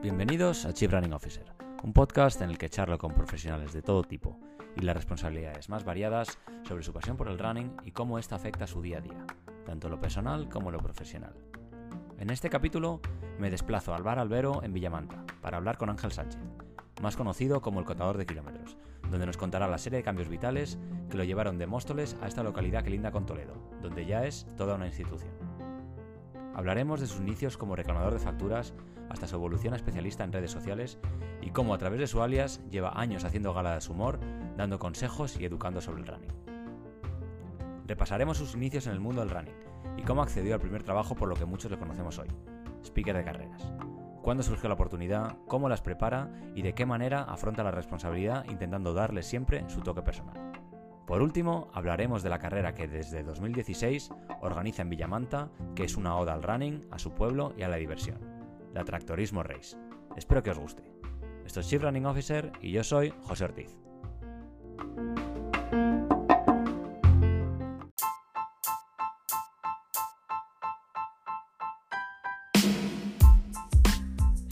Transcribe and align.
Bienvenidos 0.00 0.64
a 0.64 0.72
Chief 0.72 0.90
Running 0.90 1.12
Officer, 1.12 1.44
un 1.82 1.92
podcast 1.92 2.40
en 2.40 2.48
el 2.48 2.56
que 2.56 2.70
charlo 2.70 2.96
con 2.96 3.12
profesionales 3.12 3.74
de 3.74 3.82
todo 3.82 4.02
tipo 4.02 4.40
y 4.76 4.80
las 4.80 4.96
responsabilidades 4.96 5.68
más 5.68 5.84
variadas 5.84 6.38
sobre 6.66 6.82
su 6.82 6.94
pasión 6.94 7.18
por 7.18 7.28
el 7.28 7.38
running 7.38 7.76
y 7.84 7.90
cómo 7.90 8.18
esto 8.18 8.34
afecta 8.34 8.66
su 8.66 8.80
día 8.80 8.96
a 8.96 9.02
día, 9.02 9.26
tanto 9.66 9.90
lo 9.90 10.00
personal 10.00 10.48
como 10.48 10.70
lo 10.70 10.78
profesional. 10.78 11.34
En 12.18 12.30
este 12.30 12.48
capítulo 12.48 13.02
me 13.38 13.50
desplazo 13.50 13.94
al 13.94 14.02
bar 14.02 14.18
Albero 14.18 14.62
en 14.62 14.72
Villamanta 14.72 15.26
para 15.42 15.58
hablar 15.58 15.76
con 15.76 15.90
Ángel 15.90 16.12
Sánchez, 16.12 16.40
más 17.02 17.18
conocido 17.18 17.60
como 17.60 17.80
el 17.80 17.84
contador 17.84 18.16
de 18.16 18.24
kilómetros, 18.24 18.78
donde 19.10 19.26
nos 19.26 19.36
contará 19.36 19.68
la 19.68 19.76
serie 19.76 19.98
de 19.98 20.02
cambios 20.02 20.30
vitales 20.30 20.78
que 21.10 21.18
lo 21.18 21.24
llevaron 21.24 21.58
de 21.58 21.66
Móstoles 21.66 22.16
a 22.22 22.28
esta 22.28 22.42
localidad 22.42 22.82
que 22.82 22.90
linda 22.90 23.10
con 23.10 23.26
Toledo, 23.26 23.54
donde 23.82 24.06
ya 24.06 24.24
es 24.24 24.46
toda 24.56 24.76
una 24.76 24.86
institución. 24.86 25.30
Hablaremos 26.54 27.00
de 27.00 27.06
sus 27.06 27.20
inicios 27.20 27.58
como 27.58 27.76
reclamador 27.76 28.14
de 28.14 28.18
facturas 28.18 28.72
hasta 29.10 29.26
su 29.26 29.36
evolución 29.36 29.74
a 29.74 29.76
especialista 29.76 30.24
en 30.24 30.32
redes 30.32 30.50
sociales 30.50 30.98
y 31.42 31.50
cómo 31.50 31.74
a 31.74 31.78
través 31.78 32.00
de 32.00 32.06
su 32.06 32.22
alias 32.22 32.60
lleva 32.70 32.98
años 32.98 33.24
haciendo 33.24 33.52
gala 33.52 33.74
de 33.74 33.80
su 33.80 33.92
humor, 33.92 34.20
dando 34.56 34.78
consejos 34.78 35.38
y 35.38 35.44
educando 35.44 35.80
sobre 35.80 36.00
el 36.00 36.06
running. 36.06 36.30
Repasaremos 37.86 38.38
sus 38.38 38.54
inicios 38.54 38.86
en 38.86 38.92
el 38.92 39.00
mundo 39.00 39.20
del 39.20 39.30
running 39.30 39.54
y 39.96 40.02
cómo 40.02 40.22
accedió 40.22 40.54
al 40.54 40.60
primer 40.60 40.82
trabajo 40.82 41.14
por 41.14 41.28
lo 41.28 41.34
que 41.34 41.44
muchos 41.44 41.70
le 41.70 41.78
conocemos 41.78 42.18
hoy, 42.18 42.28
speaker 42.84 43.16
de 43.16 43.24
carreras. 43.24 43.72
Cuándo 44.22 44.42
surgió 44.42 44.68
la 44.68 44.74
oportunidad, 44.74 45.38
cómo 45.48 45.68
las 45.68 45.80
prepara 45.80 46.30
y 46.54 46.62
de 46.62 46.74
qué 46.74 46.86
manera 46.86 47.22
afronta 47.22 47.64
la 47.64 47.70
responsabilidad 47.70 48.44
intentando 48.48 48.92
darle 48.92 49.22
siempre 49.22 49.64
su 49.68 49.80
toque 49.80 50.02
personal. 50.02 50.36
Por 51.10 51.22
último, 51.22 51.68
hablaremos 51.74 52.22
de 52.22 52.28
la 52.28 52.38
carrera 52.38 52.72
que 52.72 52.86
desde 52.86 53.24
2016 53.24 54.10
organiza 54.42 54.82
en 54.82 54.90
Villamanta, 54.90 55.50
que 55.74 55.82
es 55.82 55.96
una 55.96 56.16
oda 56.16 56.34
al 56.34 56.44
running, 56.44 56.86
a 56.92 57.00
su 57.00 57.10
pueblo 57.10 57.52
y 57.58 57.62
a 57.64 57.68
la 57.68 57.78
diversión, 57.78 58.20
la 58.72 58.84
Tractorismo 58.84 59.42
Race. 59.42 59.76
Espero 60.16 60.44
que 60.44 60.52
os 60.52 60.58
guste. 60.60 60.84
Esto 61.44 61.58
es 61.58 61.68
Chief 61.68 61.82
Running 61.82 62.06
Officer 62.06 62.52
y 62.62 62.70
yo 62.70 62.84
soy 62.84 63.12
José 63.24 63.42
Ortiz. 63.46 63.76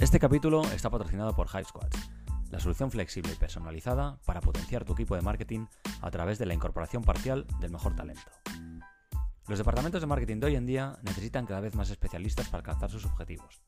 Este 0.00 0.18
capítulo 0.18 0.62
está 0.74 0.90
patrocinado 0.90 1.36
por 1.36 1.46
Hive 1.46 1.66
Squads, 1.66 2.10
la 2.50 2.60
solución 2.60 2.90
flexible 2.90 3.32
y 3.32 3.36
personalizada 3.36 4.18
para 4.24 4.40
potenciar 4.40 4.84
tu 4.84 4.92
equipo 4.92 5.14
de 5.14 5.22
marketing 5.22 5.66
a 6.00 6.10
través 6.10 6.38
de 6.38 6.46
la 6.46 6.54
incorporación 6.54 7.02
parcial 7.02 7.46
del 7.60 7.70
mejor 7.70 7.94
talento. 7.94 8.30
Los 9.46 9.58
departamentos 9.58 10.00
de 10.00 10.06
marketing 10.06 10.40
de 10.40 10.46
hoy 10.46 10.56
en 10.56 10.66
día 10.66 10.98
necesitan 11.02 11.46
cada 11.46 11.60
vez 11.60 11.74
más 11.74 11.90
especialistas 11.90 12.48
para 12.48 12.58
alcanzar 12.58 12.90
sus 12.90 13.06
objetivos. 13.06 13.62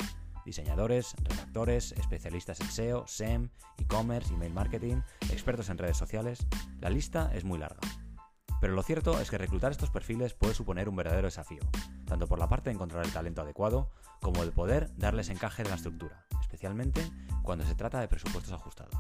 Diseñadores, 0.45 1.14
redactores, 1.23 1.92
especialistas 1.92 2.61
en 2.61 2.70
SEO, 2.70 3.06
SEM, 3.06 3.51
e-commerce, 3.78 4.33
email 4.34 4.53
marketing, 4.53 4.97
expertos 5.31 5.69
en 5.70 5.78
redes 5.78 5.97
sociales. 5.97 6.47
La 6.81 6.91
lista 6.91 7.31
es 7.34 7.45
muy 7.45 7.58
larga. 7.58 7.81
Pero 8.61 8.75
lo 8.75 8.83
cierto 8.83 9.19
es 9.20 9.31
que 9.31 9.39
reclutar 9.39 9.73
estos 9.73 9.91
perfiles 9.91 10.34
puede 10.34 10.55
suponer 10.55 10.89
un 10.89 10.97
verdadero 10.97 11.28
desafío, 11.28 11.62
tanto 12.05 12.27
por 12.27 12.39
la 12.39 12.48
parte 12.48 12.69
de 12.69 12.75
encontrar 12.75 13.05
el 13.05 13.12
talento 13.12 13.41
adecuado, 13.41 13.91
como 14.20 14.42
el 14.42 14.53
poder 14.53 14.95
darles 14.98 15.31
encaje 15.31 15.62
en 15.62 15.70
la 15.70 15.77
estructura, 15.77 16.27
especialmente 16.51 17.09
cuando 17.45 17.65
se 17.65 17.77
trata 17.77 18.01
de 18.01 18.09
presupuestos 18.09 18.53
ajustados. 18.53 18.97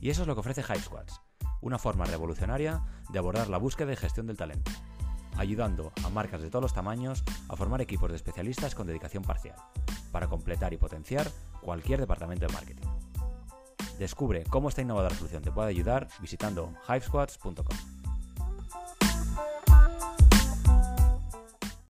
Y 0.00 0.10
eso 0.10 0.22
es 0.22 0.28
lo 0.28 0.34
que 0.34 0.40
ofrece 0.40 0.62
Hive 0.62 0.80
Squads, 0.80 1.20
una 1.60 1.78
forma 1.78 2.04
revolucionaria 2.04 2.80
de 3.10 3.18
abordar 3.18 3.48
la 3.48 3.58
búsqueda 3.58 3.92
y 3.92 3.96
gestión 3.96 4.28
del 4.28 4.36
talento, 4.36 4.70
ayudando 5.36 5.92
a 6.04 6.10
marcas 6.10 6.40
de 6.40 6.48
todos 6.48 6.62
los 6.62 6.74
tamaños 6.74 7.24
a 7.48 7.56
formar 7.56 7.80
equipos 7.80 8.10
de 8.10 8.16
especialistas 8.16 8.76
con 8.76 8.86
dedicación 8.86 9.24
parcial, 9.24 9.56
para 10.12 10.28
completar 10.28 10.72
y 10.72 10.76
potenciar 10.76 11.28
cualquier 11.60 11.98
departamento 11.98 12.46
de 12.46 12.52
marketing. 12.52 12.86
Descubre 13.98 14.44
cómo 14.44 14.68
esta 14.68 14.82
innovadora 14.82 15.16
solución 15.16 15.42
te 15.42 15.50
puede 15.50 15.70
ayudar 15.70 16.06
visitando 16.20 16.72
hivesquads.com. 16.88 17.97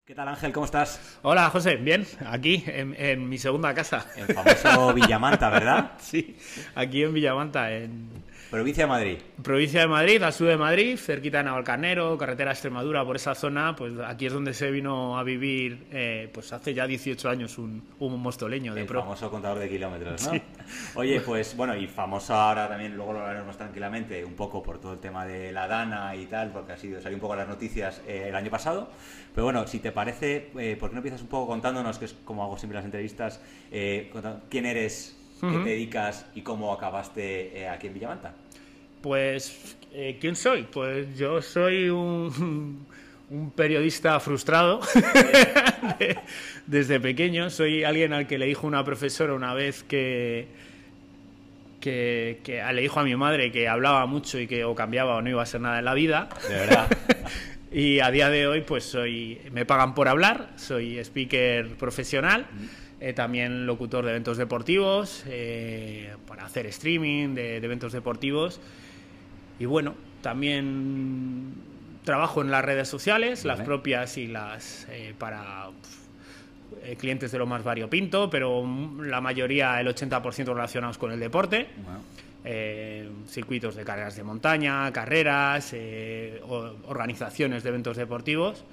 ¿Qué 0.07 0.15
tal 0.15 0.29
Ángel? 0.29 0.53
¿Cómo 0.53 0.67
estás? 0.67 1.19
Hola 1.23 1.49
José, 1.49 1.77
bien, 1.77 2.07
aquí 2.27 2.63
en, 2.67 2.95
en 2.99 3.27
mi 3.27 3.39
segunda 3.39 3.73
casa. 3.73 4.05
El 4.17 4.35
famoso 4.35 4.93
Villamanta, 4.93 5.49
¿verdad? 5.49 5.93
Sí, 5.99 6.37
aquí 6.75 7.05
en 7.05 7.15
Villamanta, 7.15 7.73
en 7.73 8.11
Provincia 8.51 8.85
de 8.85 8.89
Madrid. 8.89 9.17
provincia 9.43 9.81
de 9.81 9.87
Madrid, 9.89 10.23
al 10.23 10.33
sur 10.33 10.47
de 10.47 10.57
Madrid, 10.57 10.97
cerquita 10.97 11.39
de 11.39 11.45
Navalcarnero, 11.45 12.17
carretera 12.17 12.51
a 12.51 12.53
Extremadura, 12.55 13.05
por 13.05 13.17
esa 13.17 13.35
zona, 13.35 13.75
pues 13.75 13.93
aquí 14.07 14.27
es 14.27 14.33
donde 14.33 14.55
se 14.55 14.71
vino 14.71 15.19
a 15.19 15.25
vivir, 15.25 15.87
eh, 15.91 16.31
pues 16.33 16.53
hace 16.53 16.73
ya 16.73 16.87
18 16.87 17.29
años 17.29 17.59
un, 17.59 17.83
un 17.99 18.21
mostoleño 18.23 18.73
de 18.75 18.83
El 18.83 18.87
pro. 18.87 19.01
famoso 19.01 19.29
contador 19.31 19.59
de 19.59 19.69
kilómetros, 19.69 20.25
¿no? 20.27 20.33
Sí. 20.33 20.43
Oye, 20.95 21.21
pues 21.21 21.57
bueno, 21.57 21.77
y 21.77 21.87
famoso 21.89 22.33
ahora 22.35 22.69
también, 22.69 22.95
luego 22.97 23.15
lo 23.15 23.21
hablaremos 23.21 23.57
tranquilamente, 23.57 24.25
un 24.25 24.35
poco 24.35 24.63
por 24.63 24.81
todo 24.81 24.93
el 24.93 25.01
tema 25.01 25.27
de 25.27 25.51
la 25.51 25.67
Dana 25.67 26.15
y 26.15 26.27
tal, 26.27 26.53
porque 26.53 26.73
ha 26.75 26.77
sido, 26.79 27.01
salió 27.01 27.17
un 27.17 27.21
poco 27.23 27.35
las 27.35 27.49
noticias 27.49 28.03
eh, 28.07 28.27
el 28.29 28.37
año 28.37 28.51
pasado. 28.51 28.89
Pero 29.35 29.47
bueno, 29.47 29.67
si 29.67 29.81
te 29.81 29.91
parece, 29.91 30.51
eh, 30.59 30.77
¿por 30.79 30.91
qué 30.91 30.95
no 30.95 30.99
empiezas 31.01 31.23
un 31.23 31.29
poco 31.29 31.49
contándonos, 31.49 31.99
que 31.99 32.05
es 32.05 32.15
como 32.25 32.45
hago 32.45 32.57
siempre 32.57 32.77
las 32.77 32.85
entrevistas, 32.85 33.41
eh, 33.73 34.09
conta- 34.13 34.43
qué 35.53 35.59
te 35.65 35.71
dedicas 35.71 36.27
y 36.35 36.43
cómo 36.43 36.73
acabaste 36.73 37.59
eh, 37.61 37.69
aquí 37.69 37.87
en 37.89 37.95
Villamanta? 37.95 38.33
Pues, 39.03 39.77
eh, 39.93 40.17
¿quién 40.21 40.35
soy? 40.37 40.63
Pues 40.65 41.17
yo 41.17 41.43
soy 41.43 41.89
un, 41.91 42.87
un 43.31 43.51
periodista 43.51 44.19
frustrado 44.21 44.81
de- 45.99 46.19
desde 46.67 47.01
pequeño. 47.01 47.51
Soy 47.51 47.85
alguien 47.85 48.13
al 48.13 48.27
que 48.27 48.39
le 48.39 48.47
dijo 48.47 48.67
una 48.67 48.85
profesora 48.85 49.35
una 49.35 49.53
vez 49.55 49.83
que, 49.83 50.47
que, 51.81 52.41
que 52.43 52.63
le 52.73 52.81
dijo 52.83 53.01
a 53.01 53.05
mi 53.05 53.15
madre 53.17 53.53
que 53.53 53.69
hablaba 53.69 54.07
mucho 54.07 54.39
y 54.39 54.47
que 54.47 54.65
o 54.65 54.75
cambiaba 54.75 55.17
o 55.17 55.23
no 55.23 55.29
iba 55.29 55.43
a 55.43 55.47
ser 55.47 55.61
nada 55.61 55.79
en 55.79 55.85
la 55.85 55.95
vida. 55.95 56.29
De 56.49 56.55
verdad. 56.55 56.89
Y 57.77 57.99
a 57.99 58.13
día 58.13 58.31
de 58.31 58.47
hoy, 58.47 58.61
pues 58.61 58.85
soy, 58.85 59.41
me 59.51 59.67
pagan 59.67 59.97
por 59.97 60.07
hablar, 60.07 60.51
soy 60.55 60.97
speaker 61.01 61.71
profesional, 61.71 62.47
eh, 63.05 63.13
también 63.13 63.67
locutor 63.67 64.07
de 64.07 64.13
eventos 64.13 64.39
deportivos, 64.39 65.25
eh, 65.27 66.15
para 66.27 66.47
hacer 66.47 66.65
streaming 66.69 67.35
de, 67.35 67.61
de 67.61 67.67
eventos 67.67 67.93
deportivos. 67.93 68.61
Y 69.59 69.67
bueno, 69.67 69.95
también 70.23 71.53
trabajo 72.03 72.41
en 72.41 72.51
las 72.51 72.65
redes 72.65 72.89
sociales, 72.89 73.45
las 73.45 73.61
propias 73.61 74.17
y 74.17 74.27
las 74.27 74.87
eh, 74.91 75.13
para 75.19 75.67
eh, 76.83 76.97
clientes 76.97 77.31
de 77.31 77.39
lo 77.39 77.45
más 77.45 77.63
variopinto, 77.63 78.31
pero 78.31 78.67
la 79.03 79.21
mayoría, 79.21 79.79
el 79.83 79.89
80% 79.89 80.55
relacionados 80.55 80.97
con 80.97 81.13
el 81.13 81.21
deporte 81.21 81.69
circuitos 83.29 83.75
de 83.75 83.85
carreras 83.85 84.17
de 84.17 84.23
montaña, 84.23 84.91
carreras, 84.93 85.75
organizaciones 86.87 87.63
de 87.63 87.69
eventos 87.69 87.99
deportivos. 87.99 88.65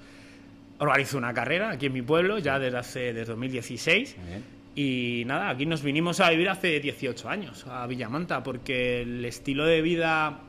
Organizo 0.82 1.16
una 1.16 1.32
carrera 1.32 1.70
aquí 1.70 1.86
en 1.86 1.92
mi 1.92 2.02
pueblo 2.02 2.38
ya 2.38 2.58
desde 2.58 2.76
hace 2.76 3.00
desde 3.12 3.26
2016 3.26 4.16
muy 4.18 4.26
bien. 4.26 4.44
y 4.74 5.22
nada, 5.26 5.50
aquí 5.50 5.64
nos 5.64 5.80
vinimos 5.80 6.18
a 6.18 6.28
vivir 6.30 6.48
hace 6.48 6.80
18 6.80 7.28
años 7.28 7.64
a 7.68 7.86
Villamanta 7.86 8.42
porque 8.42 9.02
el 9.02 9.24
estilo 9.24 9.64
de 9.64 9.80
vida 9.80 10.40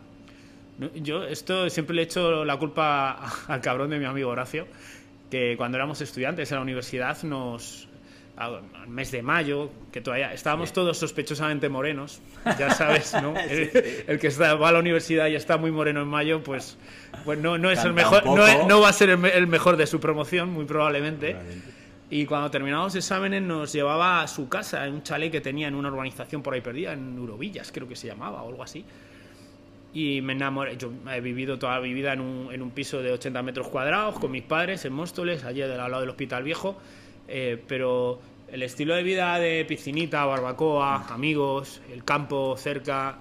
yo 0.96 1.24
esto 1.24 1.70
siempre 1.70 1.96
le 1.96 2.02
echo 2.02 2.44
la 2.44 2.58
culpa 2.58 3.20
al 3.48 3.62
cabrón 3.62 3.92
de 3.92 4.00
mi 4.00 4.06
amigo 4.06 4.32
Horacio 4.32 4.66
que 5.30 5.56
cuando 5.56 5.78
éramos 5.78 6.02
estudiantes 6.02 6.52
en 6.52 6.56
la 6.56 6.62
universidad 6.64 7.22
nos 7.22 7.88
al 8.36 8.88
mes 8.88 9.12
de 9.12 9.22
mayo, 9.22 9.70
que 9.92 10.02
todavía 10.02 10.34
estábamos 10.34 10.74
todos 10.74 10.98
sospechosamente 10.98 11.70
morenos, 11.70 12.20
ya 12.58 12.70
sabes, 12.76 13.14
¿no? 13.22 13.38
el, 13.38 13.72
el 14.08 14.20
que 14.20 14.28
está, 14.28 14.56
va 14.56 14.70
a 14.70 14.72
la 14.72 14.80
universidad 14.80 15.28
y 15.28 15.36
está 15.36 15.58
muy 15.58 15.72
moreno 15.72 16.02
en 16.02 16.08
mayo, 16.08 16.44
pues, 16.44 16.78
pues 17.26 17.38
no, 17.40 17.58
no 17.58 17.70
es 17.70 17.84
el 17.84 17.94
mejor, 17.94 18.26
no, 18.26 18.68
no 18.68 18.82
va 18.82 18.90
a 18.90 18.94
ser 18.94 19.10
el, 19.10 19.24
el 19.26 19.48
mejor 19.48 19.78
de 19.78 19.86
su 19.86 20.00
promoción, 20.00 20.50
muy 20.50 20.66
probablemente. 20.66 21.36
Y 22.10 22.26
cuando 22.26 22.52
terminábamos 22.52 22.94
exámenes 22.96 23.42
nos 23.42 23.74
llevaba 23.74 24.22
a 24.22 24.28
su 24.28 24.48
casa, 24.48 24.86
en 24.86 24.94
un 24.94 25.04
chalet 25.04 25.32
que 25.32 25.42
tenía 25.42 25.68
en 25.68 25.74
una 25.74 25.90
urbanización 25.90 26.44
por 26.44 26.54
ahí 26.54 26.62
perdida, 26.62 26.94
en 26.94 27.18
Urovillas, 27.18 27.72
creo 27.72 27.88
que 27.88 27.96
se 27.96 28.06
llamaba, 28.06 28.44
o 28.44 28.50
algo 28.50 28.62
así. 28.62 28.86
Y 29.96 30.22
me 30.22 30.34
enamoré. 30.34 30.78
Yo 30.78 30.92
he 31.12 31.22
vivido 31.22 31.58
toda 31.58 31.80
mi 31.80 31.92
vida 31.92 32.14
en 32.14 32.22
un, 32.22 32.54
en 32.54 32.62
un 32.62 32.72
piso 32.72 33.02
de 33.02 33.12
80 33.12 33.42
metros 33.42 33.68
cuadrados 33.68 34.20
con 34.20 34.30
mis 34.32 34.44
padres 34.44 34.86
en 34.86 34.94
Móstoles, 34.94 35.44
allí 35.44 35.64
al 35.64 35.76
lado 35.76 36.02
del 36.02 36.10
Hospital 36.10 36.44
Viejo. 36.44 36.78
Eh, 37.28 37.62
pero 37.68 38.20
el 38.52 38.64
estilo 38.64 38.96
de 38.96 39.04
vida 39.04 39.40
de 39.40 39.66
piscinita, 39.66 40.26
barbacoa, 40.26 41.08
amigos, 41.10 41.82
el 41.92 42.04
campo 42.04 42.56
cerca, 42.58 43.18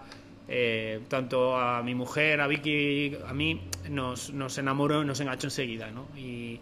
eh, 0.49 1.01
tanto 1.09 1.57
a 1.57 1.83
mi 1.83 1.95
mujer, 1.95 2.41
a 2.41 2.47
Vicky, 2.47 3.17
a 3.27 3.33
mí, 3.33 3.61
nos, 3.89 4.33
nos 4.33 4.59
enamoró, 4.59 5.05
nos 5.05 5.21
enganchó 5.21 5.47
enseguida, 5.47 5.91
¿no? 5.91 6.07
Y, 6.17 6.61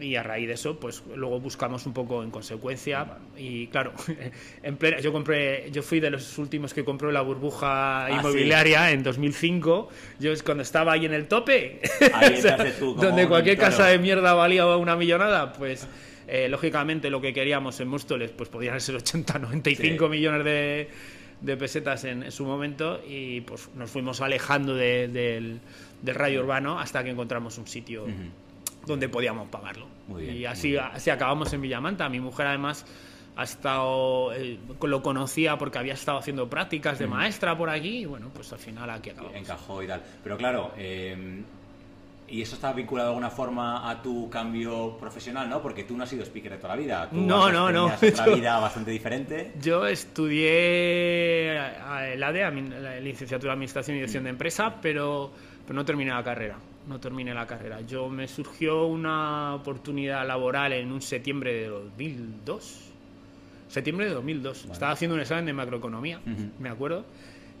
y 0.00 0.16
a 0.16 0.22
raíz 0.22 0.48
de 0.48 0.54
eso, 0.54 0.78
pues 0.78 1.02
luego 1.14 1.40
buscamos 1.40 1.86
un 1.86 1.92
poco 1.92 2.22
en 2.22 2.30
consecuencia. 2.30 3.06
Y 3.36 3.68
claro, 3.68 3.92
en 4.62 4.76
plena, 4.76 5.00
yo 5.00 5.12
compré, 5.12 5.70
yo 5.70 5.82
fui 5.82 6.00
de 6.00 6.10
los 6.10 6.38
últimos 6.38 6.74
que 6.74 6.84
compró 6.84 7.12
la 7.12 7.22
burbuja 7.22 8.08
inmobiliaria 8.10 8.90
en 8.90 9.02
2005. 9.02 9.88
Yo 10.18 10.32
es 10.32 10.42
cuando 10.42 10.62
estaba 10.62 10.92
ahí 10.92 11.06
en 11.06 11.14
el 11.14 11.28
tope, 11.28 11.80
donde 12.80 13.28
cualquier 13.28 13.58
casa 13.58 13.86
de 13.86 13.98
mierda 13.98 14.34
valía 14.34 14.66
una 14.76 14.96
millonada, 14.96 15.52
pues 15.52 15.86
eh, 16.26 16.48
lógicamente 16.48 17.10
lo 17.10 17.20
que 17.20 17.32
queríamos 17.32 17.78
en 17.80 17.88
Móstoles, 17.88 18.30
pues 18.30 18.48
podían 18.48 18.80
ser 18.80 18.96
80, 18.96 19.38
95 19.38 20.08
millones 20.08 20.44
de, 20.44 20.88
de 21.40 21.56
pesetas 21.56 22.04
en, 22.04 22.30
su 22.32 22.44
momento 22.44 23.00
y 23.06 23.42
pues 23.42 23.68
nos 23.74 23.90
fuimos 23.90 24.20
alejando 24.20 24.74
del, 24.74 25.12
del 25.12 26.14
radio 26.14 26.40
urbano 26.40 26.78
hasta 26.78 27.04
que 27.04 27.10
encontramos 27.10 27.58
un 27.58 27.66
sitio 27.66 28.06
donde 28.86 29.08
podíamos 29.08 29.48
pagarlo. 29.48 29.86
y 30.20 30.44
así, 30.44 30.76
así 30.76 31.10
acabamos 31.10 31.52
en 31.52 31.60
Villamanta. 31.60 32.08
Mi 32.08 32.20
mujer 32.20 32.46
además 32.46 32.86
ha 33.36 33.44
estado 33.44 34.32
eh, 34.32 34.58
lo 34.80 35.02
conocía 35.02 35.58
porque 35.58 35.78
había 35.78 35.92
estado 35.92 36.18
haciendo 36.18 36.48
prácticas 36.48 36.98
de 36.98 37.06
maestra 37.06 37.56
por 37.56 37.68
aquí 37.68 37.98
y 37.98 38.04
bueno 38.06 38.30
pues 38.32 38.50
al 38.52 38.58
final 38.58 38.88
aquí 38.88 39.10
acabamos. 39.10 39.36
Encajó 39.36 39.82
y 39.82 39.86
tal. 39.86 40.02
Pero 40.22 40.36
claro 40.38 40.72
em, 40.78 41.44
y 42.28 42.42
eso 42.42 42.54
está 42.56 42.72
vinculado 42.72 43.08
de 43.08 43.14
alguna 43.14 43.30
forma 43.30 43.88
a 43.88 44.02
tu 44.02 44.28
cambio 44.28 44.96
profesional 44.98 45.48
no 45.48 45.62
porque 45.62 45.84
tú 45.84 45.96
no 45.96 46.04
has 46.04 46.10
sido 46.10 46.24
speaker 46.24 46.52
de 46.52 46.58
toda 46.58 46.74
la 46.74 46.80
vida 46.80 47.08
tú 47.10 47.20
no 47.20 47.50
no 47.52 47.70
no 47.70 47.86
otra 47.86 48.26
vida 48.34 48.58
bastante 48.58 48.90
diferente 48.90 49.52
yo 49.60 49.86
estudié 49.86 51.56
el 52.12 52.22
ADE 52.22 52.50
la 52.80 53.00
licenciatura 53.00 53.52
de 53.52 53.54
administración 53.54 53.96
y 53.96 54.00
dirección 54.00 54.24
de 54.24 54.30
empresa 54.30 54.74
pero 54.80 55.30
pero 55.64 55.74
no 55.74 55.84
terminé 55.84 56.10
la 56.10 56.22
carrera 56.22 56.56
no 56.86 57.00
terminé 57.00 57.34
la 57.34 57.46
carrera. 57.46 57.80
Yo 57.80 58.08
me 58.08 58.28
surgió 58.28 58.86
una 58.86 59.54
oportunidad 59.54 60.26
laboral 60.26 60.72
en 60.72 60.92
un 60.92 61.02
septiembre 61.02 61.52
de 61.52 61.68
2002. 61.68 62.82
Septiembre 63.68 64.06
de 64.06 64.14
2002. 64.14 64.66
Estaba 64.70 64.92
haciendo 64.92 65.16
un 65.16 65.20
examen 65.20 65.46
de 65.46 65.52
macroeconomía, 65.52 66.20
me 66.58 66.68
acuerdo. 66.68 67.04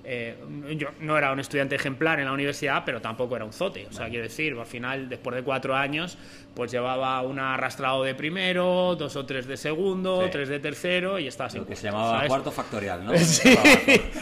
Eh, 0.08 0.36
yo 0.76 0.90
no 1.00 1.18
era 1.18 1.32
un 1.32 1.40
estudiante 1.40 1.74
ejemplar 1.74 2.20
en 2.20 2.26
la 2.26 2.32
universidad, 2.32 2.84
pero 2.86 3.00
tampoco 3.00 3.34
era 3.34 3.44
un 3.44 3.52
zote. 3.52 3.88
O 3.88 3.92
sea, 3.92 4.08
quiero 4.08 4.22
decir, 4.22 4.56
al 4.56 4.64
final, 4.64 5.08
después 5.08 5.34
de 5.34 5.42
cuatro 5.42 5.74
años, 5.74 6.16
pues 6.54 6.70
llevaba 6.70 7.20
un 7.22 7.40
arrastrado 7.40 8.04
de 8.04 8.14
primero, 8.14 8.94
dos 8.94 9.16
o 9.16 9.26
tres 9.26 9.48
de 9.48 9.56
segundo, 9.56 10.28
tres 10.30 10.48
de 10.48 10.60
tercero 10.60 11.18
y 11.18 11.26
estaba 11.26 11.48
así. 11.48 11.58
Lo 11.58 11.66
que 11.66 11.74
se 11.74 11.88
llamaba 11.88 12.24
cuarto 12.28 12.52
factorial, 12.52 13.04
¿no? 13.04 13.18
sí. 13.18 13.58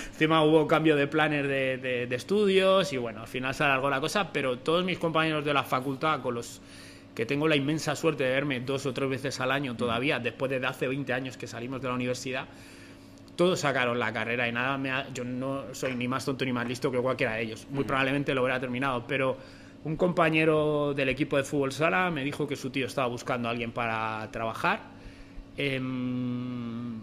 Encima 0.08 0.42
hubo 0.42 0.66
cambio 0.66 0.96
de 0.96 1.06
planes 1.06 1.46
de, 1.46 2.06
de, 2.08 2.14
estudios 2.16 2.90
y 2.94 2.96
bueno, 2.96 3.20
al 3.20 3.28
final 3.28 3.54
se 3.54 3.64
alargó 3.64 3.90
la 3.90 4.00
cosa, 4.00 4.32
pero 4.32 4.58
todos 4.58 4.86
mis 4.86 4.98
compañeros 4.98 5.44
de 5.44 5.52
la 5.52 5.64
facultad 5.64 6.22
con 6.22 6.36
los 6.36 6.62
que 7.14 7.26
tengo 7.26 7.46
la 7.46 7.56
inmensa 7.56 7.94
suerte 7.94 8.24
de 8.24 8.30
verme 8.30 8.60
dos 8.60 8.86
o 8.86 8.94
tres 8.94 9.10
veces 9.10 9.38
al 9.40 9.52
año 9.52 9.76
todavía, 9.76 10.18
después 10.18 10.50
de 10.50 10.66
hace 10.66 10.88
20 10.88 11.12
años 11.12 11.36
que 11.36 11.46
salimos 11.46 11.82
de 11.82 11.88
la 11.88 11.94
universidad, 11.94 12.46
todos 13.36 13.60
sacaron 13.60 13.98
la 13.98 14.12
carrera 14.12 14.48
y 14.48 14.52
nada, 14.52 14.78
me 14.78 14.90
yo 15.12 15.24
no 15.24 15.64
soy 15.72 15.94
ni 15.94 16.08
más 16.08 16.24
tonto 16.24 16.44
ni 16.44 16.52
más 16.52 16.66
listo 16.68 16.90
que 16.90 16.98
cualquiera 16.98 17.34
de 17.34 17.42
ellos. 17.42 17.66
Muy 17.70 17.84
probablemente 17.84 18.34
lo 18.34 18.42
hubiera 18.42 18.60
terminado, 18.60 19.06
pero 19.06 19.36
un 19.84 19.96
compañero 19.96 20.94
del 20.94 21.08
equipo 21.08 21.36
de 21.36 21.44
fútbol 21.44 21.72
sala 21.72 22.10
me 22.10 22.24
dijo 22.24 22.46
que 22.46 22.56
su 22.56 22.70
tío 22.70 22.86
estaba 22.86 23.06
buscando 23.08 23.48
a 23.48 23.50
alguien 23.50 23.72
para 23.72 24.28
trabajar 24.30 24.80
en, 25.56 27.02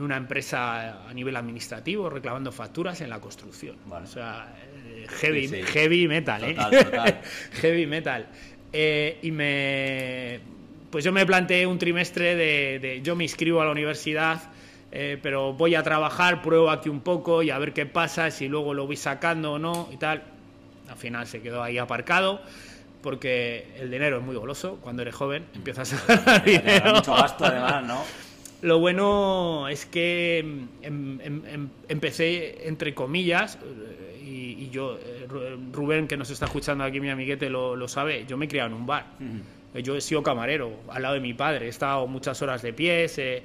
una 0.00 0.16
empresa 0.16 1.08
a 1.08 1.14
nivel 1.14 1.36
administrativo, 1.36 2.10
reclamando 2.10 2.50
facturas 2.50 3.00
en 3.02 3.10
la 3.10 3.20
construcción. 3.20 3.76
O 3.88 4.06
sea, 4.06 4.54
eh, 4.86 5.06
heavy, 5.20 5.48
heavy 5.48 6.08
metal, 6.08 6.42
¿eh? 6.44 6.56
heavy 7.60 7.86
metal. 7.86 8.26
Eh, 8.72 9.18
y 9.22 9.30
me. 9.30 10.40
Pues 10.90 11.04
yo 11.04 11.12
me 11.12 11.24
planteé 11.24 11.66
un 11.66 11.78
trimestre 11.78 12.34
de, 12.34 12.78
de. 12.78 13.02
Yo 13.02 13.16
me 13.16 13.24
inscribo 13.24 13.60
a 13.60 13.64
la 13.64 13.70
universidad 13.70 14.51
eh, 14.92 15.18
pero 15.22 15.54
voy 15.54 15.74
a 15.74 15.82
trabajar, 15.82 16.42
pruebo 16.42 16.70
aquí 16.70 16.90
un 16.90 17.00
poco 17.00 17.42
y 17.42 17.50
a 17.50 17.58
ver 17.58 17.72
qué 17.72 17.86
pasa, 17.86 18.30
si 18.30 18.46
luego 18.46 18.74
lo 18.74 18.86
voy 18.86 18.96
sacando 18.96 19.54
o 19.54 19.58
no 19.58 19.88
y 19.90 19.96
tal. 19.96 20.22
Al 20.88 20.96
final 20.96 21.26
se 21.26 21.40
quedó 21.40 21.62
ahí 21.62 21.78
aparcado 21.78 22.42
porque 23.02 23.66
el 23.78 23.90
dinero 23.90 24.18
es 24.18 24.22
muy 24.22 24.36
goloso 24.36 24.78
cuando 24.82 25.00
eres 25.02 25.14
joven, 25.14 25.46
empiezas 25.54 25.94
a 25.94 26.14
ganar 26.14 26.44
dinero. 26.44 26.94
Mucho 26.94 27.14
gasto 27.14 27.46
además, 27.46 27.84
¿no? 27.84 28.02
Lo 28.60 28.78
bueno 28.78 29.66
es 29.68 29.86
que 29.86 30.38
em, 30.38 30.68
em, 30.82 31.20
em, 31.20 31.68
empecé, 31.88 32.68
entre 32.68 32.94
comillas, 32.94 33.58
y, 34.24 34.70
yo, 34.70 34.98
eh, 34.98 35.26
Rubén, 35.72 36.06
que 36.06 36.16
nos 36.16 36.30
está 36.30 36.46
escuchando 36.46 36.84
aquí, 36.84 37.00
mi 37.00 37.10
amiguete, 37.10 37.50
lo, 37.50 37.74
lo 37.74 37.88
sabe, 37.88 38.24
yo 38.26 38.36
me 38.36 38.44
he 38.44 38.48
criado 38.48 38.68
en 38.68 38.74
un 38.74 38.86
bar. 38.86 39.06
Yo 39.74 39.96
he 39.96 40.00
sido 40.02 40.22
camarero 40.22 40.80
al 40.88 41.02
lado 41.02 41.14
de 41.14 41.20
mi 41.20 41.32
padre, 41.32 41.66
he 41.66 41.68
estado 41.68 42.06
muchas 42.06 42.42
horas 42.42 42.60
de 42.60 42.74
pie, 42.74 43.08
sé, 43.08 43.42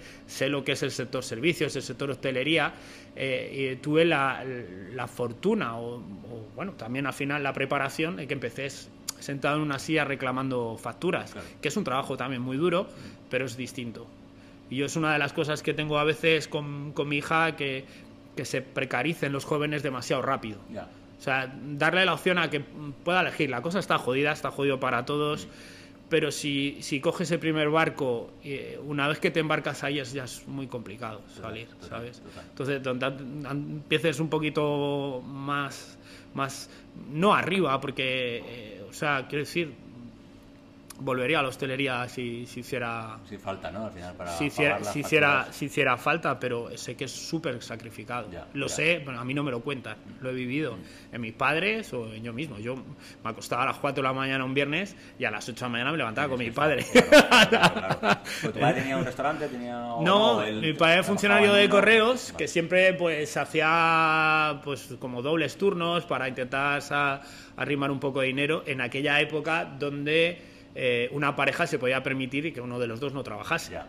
lo 0.49 0.63
que 0.63 0.73
es 0.73 0.83
el 0.83 0.91
sector 0.91 1.23
servicios, 1.23 1.73
el 1.77 1.81
sector 1.81 2.09
hostelería, 2.09 2.73
eh, 3.15 3.73
y 3.73 3.75
tuve 3.77 4.03
la, 4.03 4.43
fortuna, 5.07 5.79
o, 5.79 6.01
bueno, 6.53 6.73
también 6.73 7.05
al 7.07 7.13
final 7.13 7.43
la 7.43 7.53
preparación 7.53 8.17
de 8.17 8.27
que 8.27 8.33
empecé 8.33 8.69
sentado 9.19 9.55
en 9.55 9.61
una 9.61 9.79
silla 9.79 10.03
reclamando 10.03 10.77
facturas, 10.77 11.33
que 11.61 11.69
es 11.69 11.77
un 11.77 11.85
trabajo 11.85 12.17
también 12.17 12.41
muy 12.41 12.57
duro, 12.57 12.87
pero 13.29 13.45
es 13.45 13.55
distinto. 13.55 14.05
Y 14.69 14.75
yo 14.75 14.85
es 14.85 14.97
una 14.97 15.13
de 15.13 15.19
las 15.19 15.31
cosas 15.31 15.63
que 15.63 15.73
tengo 15.73 15.97
a 15.97 16.03
veces 16.03 16.49
con, 16.49 16.93
mi 17.07 17.17
hija, 17.17 17.55
que, 17.55 17.85
que, 18.35 18.43
se 18.43 18.61
precaricen 18.61 19.31
los 19.31 19.45
jóvenes 19.45 19.81
demasiado 19.81 20.21
rápido. 20.21 20.59
O 21.17 21.21
sea, 21.21 21.51
darle 21.63 22.05
la 22.05 22.13
opción 22.13 22.37
a 22.37 22.49
que 22.49 22.59
pueda 22.59 23.21
elegir. 23.21 23.49
La 23.49 23.61
cosa 23.61 23.79
está 23.79 23.97
jodida, 23.97 24.33
está 24.33 24.51
jodido 24.51 24.79
para 24.81 25.05
todos 25.05 25.47
pero 26.09 26.31
si, 26.31 26.77
si 26.81 26.99
coges 27.01 27.31
el 27.31 27.39
primer 27.39 27.69
barco, 27.69 28.31
eh, 28.43 28.79
una 28.85 29.07
vez 29.07 29.19
que 29.19 29.31
te 29.31 29.39
embarcas 29.39 29.83
ahí 29.83 29.99
es, 29.99 30.13
ya 30.13 30.23
es 30.23 30.47
muy 30.47 30.67
complicado 30.67 31.21
salir, 31.41 31.67
¿sabes? 31.81 32.21
Entonces, 32.49 32.81
donde 32.81 33.07
empieces 33.49 34.19
un 34.19 34.29
poquito 34.29 35.21
más, 35.25 35.97
más 36.33 36.69
no 37.11 37.33
arriba, 37.33 37.79
porque, 37.81 38.43
eh, 38.45 38.85
o 38.89 38.93
sea, 38.93 39.27
quiero 39.27 39.43
decir, 39.43 39.73
volvería 40.99 41.39
a 41.39 41.43
la 41.43 41.49
hostelería 41.49 42.07
si, 42.09 42.45
si 42.45 42.61
hiciera... 42.61 43.19
Si 43.27 43.37
falta, 43.37 43.71
¿no? 43.71 43.85
Al 43.85 43.91
final 43.91 44.15
para 44.15 44.37
si 44.37 44.45
hiciera, 44.45 44.83
si 44.83 44.99
hiciera, 44.99 45.47
si 45.51 45.65
hiciera, 45.65 45.97
falta, 45.97 46.39
pero 46.39 46.75
sé 46.77 46.95
que 46.95 47.05
es 47.05 47.11
súper 47.11 47.61
sacrificado. 47.61 48.27
lo 48.53 48.69
sé, 48.69 49.01
bueno, 49.03 49.19
a 49.19 49.25
mí 49.25 49.33
no 49.33 49.43
me 49.43 49.51
lo 49.51 49.61
cuentan, 49.61 49.97
lo 50.21 50.29
he 50.29 50.33
vivido 50.33 50.73
mm. 50.73 51.15
en 51.15 51.21
mis 51.21 51.33
padres 51.33 51.93
o 51.93 52.13
en 52.13 52.23
yo 52.23 52.33
mismo. 52.33 52.57
Yo 52.59 52.75
me 52.75 53.29
acostaba 53.29 53.63
a 53.63 53.67
las 53.67 53.77
4 53.77 54.01
de 54.01 54.07
la 54.07 54.13
mañana 54.13 54.43
un 54.43 54.53
viernes 54.53 54.95
y 55.19 55.25
a 55.25 55.31
las 55.31 55.47
8 55.47 55.55
de 55.55 55.61
la 55.61 55.69
mañana 55.69 55.91
me 55.91 55.97
levantaba 55.97 56.29
con 56.29 56.39
mi 56.39 56.51
padre. 56.51 56.85
¿Tu 58.41 58.51
padre 58.51 58.81
tenía 58.81 58.97
un 58.97 59.05
restaurante? 59.05 59.47
Tenía... 59.47 59.77
No, 60.01 60.41
mi 60.41 60.73
padre 60.73 60.93
era 60.93 61.03
funcionario 61.03 61.53
de 61.53 61.69
correos 61.69 62.33
que 62.37 62.47
siempre 62.47 62.93
pues 62.93 63.35
hacía 63.37 64.61
pues 64.63 64.95
como 64.99 65.21
dobles 65.21 65.57
turnos 65.57 66.05
para 66.05 66.27
intentar 66.27 66.81
arrimar 67.55 67.91
un 67.91 67.99
poco 67.99 68.21
de 68.21 68.27
dinero 68.27 68.63
en 68.65 68.81
aquella 68.81 69.19
época 69.19 69.65
donde 69.65 70.56
eh, 70.79 71.09
una 71.11 71.35
pareja 71.35 71.65
se 71.65 71.79
podía 71.79 72.03
permitir 72.03 72.45
y 72.45 72.51
que 72.51 72.61
uno 72.61 72.77
de 72.77 72.85
los 72.85 72.99
dos 72.99 73.11
no 73.11 73.23
trabajase. 73.23 73.79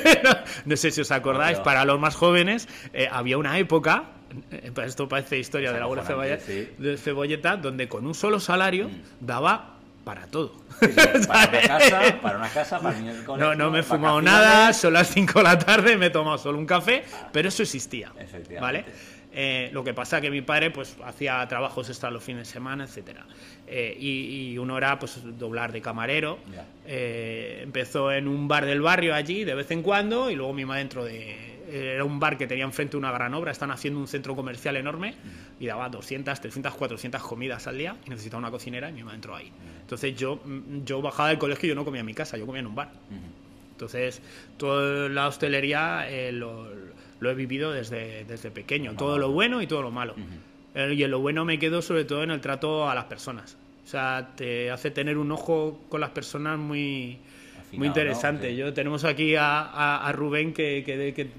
no, 0.66 0.76
sé 0.76 0.90
si 0.90 1.00
os 1.00 1.10
acordáis, 1.12 1.58
para 1.60 1.86
los 1.86 1.98
más 1.98 2.14
jóvenes 2.14 2.68
eh, 2.92 3.08
había 3.10 3.38
una 3.38 3.58
época, 3.58 4.04
eh, 4.50 4.70
esto 4.84 5.08
parece 5.08 5.38
historia 5.38 5.72
de 5.72 5.78
la 5.78 5.84
abuela 5.86 6.02
de 6.02 6.98
Cebolleta, 6.98 7.56
donde 7.56 7.88
con 7.88 8.06
un 8.06 8.14
solo 8.14 8.38
salario 8.38 8.90
mm. 8.90 9.02
daba 9.20 9.76
para 10.04 10.26
todo. 10.26 10.52
para, 11.26 11.48
una 11.48 11.62
casa, 11.62 12.20
para 12.20 12.36
una 12.36 12.48
casa, 12.50 12.80
para 12.80 12.98
niños 12.98 13.16
No, 13.26 13.54
no 13.54 13.70
me 13.70 13.78
he 13.78 13.82
fumado 13.82 14.20
nada, 14.20 14.74
son 14.74 14.92
las 14.92 15.08
5 15.08 15.38
de 15.38 15.42
la 15.42 15.58
tarde, 15.58 15.96
me 15.96 16.06
he 16.06 16.10
tomado 16.10 16.36
solo 16.36 16.58
un 16.58 16.66
café, 16.66 17.02
pero 17.32 17.48
eso 17.48 17.62
existía. 17.62 18.12
¿vale? 18.60 18.84
Eh, 19.32 19.70
lo 19.72 19.84
que 19.84 19.94
pasa 19.94 20.20
que 20.20 20.30
mi 20.30 20.42
padre 20.42 20.72
pues 20.72 20.96
hacía 21.04 21.46
trabajos 21.46 21.88
extra 21.88 22.10
los 22.10 22.22
fines 22.22 22.48
de 22.48 22.52
semana, 22.52 22.84
etcétera. 22.84 23.26
Eh, 23.72 23.96
y, 24.00 24.58
uno 24.58 24.76
era 24.76 24.98
pues 24.98 25.20
doblar 25.38 25.70
de 25.70 25.80
camarero. 25.80 26.38
Eh, 26.86 27.60
empezó 27.62 28.10
en 28.10 28.26
un 28.26 28.48
bar 28.48 28.66
del 28.66 28.80
barrio 28.80 29.14
allí 29.14 29.44
de 29.44 29.54
vez 29.54 29.70
en 29.70 29.82
cuando 29.82 30.28
y 30.28 30.34
luego 30.34 30.52
mi 30.52 30.64
madre 30.64 30.80
dentro 30.80 31.04
de 31.04 31.60
era 31.72 32.04
un 32.04 32.18
bar 32.18 32.36
que 32.36 32.48
tenía 32.48 32.64
enfrente 32.64 32.96
una 32.96 33.12
gran 33.12 33.32
obra, 33.32 33.52
están 33.52 33.70
haciendo 33.70 34.00
un 34.00 34.08
centro 34.08 34.34
comercial 34.34 34.76
enorme 34.76 35.14
y 35.60 35.66
daba 35.66 35.88
200, 35.88 36.40
300, 36.40 36.74
400 36.74 37.22
comidas 37.22 37.68
al 37.68 37.78
día 37.78 37.96
y 38.04 38.10
necesitaba 38.10 38.40
una 38.40 38.50
cocinera 38.50 38.90
y 38.90 38.92
mi 38.92 39.04
mamá 39.04 39.14
entró 39.14 39.36
ahí. 39.36 39.52
Entonces 39.82 40.16
yo, 40.16 40.40
yo 40.84 41.00
bajaba 41.00 41.28
del 41.28 41.38
colegio 41.38 41.68
y 41.68 41.68
yo 41.68 41.76
no 41.76 41.84
comía 41.84 42.00
en 42.00 42.06
mi 42.06 42.14
casa, 42.14 42.36
yo 42.36 42.44
comía 42.44 42.58
en 42.58 42.66
un 42.66 42.74
bar. 42.74 42.90
Entonces, 43.70 44.20
toda 44.56 45.08
la 45.08 45.28
hostelería 45.28 46.08
lo, 46.32 46.66
lo 47.20 47.30
he 47.30 47.34
vivido 47.34 47.70
desde, 47.70 48.24
desde 48.24 48.50
pequeño, 48.50 48.96
todo 48.96 49.16
lo 49.16 49.30
bueno 49.30 49.62
y 49.62 49.68
todo 49.68 49.82
lo 49.82 49.92
malo. 49.92 50.16
Eh, 50.18 50.22
y 50.74 51.02
en 51.02 51.10
lo 51.10 51.20
bueno 51.20 51.44
me 51.44 51.58
quedo 51.58 51.82
sobre 51.82 52.04
todo 52.04 52.22
en 52.22 52.30
el 52.30 52.40
trato 52.40 52.88
a 52.88 52.94
las 52.94 53.04
personas. 53.04 53.56
O 53.84 53.88
sea, 53.88 54.30
te 54.36 54.70
hace 54.70 54.90
tener 54.90 55.18
un 55.18 55.32
ojo 55.32 55.80
con 55.88 56.00
las 56.00 56.10
personas 56.10 56.58
muy, 56.58 57.18
muy 57.72 57.88
interesante. 57.88 58.54
Yo 58.54 58.72
tenemos 58.72 59.04
aquí 59.04 59.34
a, 59.36 60.12
Rubén 60.14 60.52
que, 60.52 60.84
que, 60.84 61.30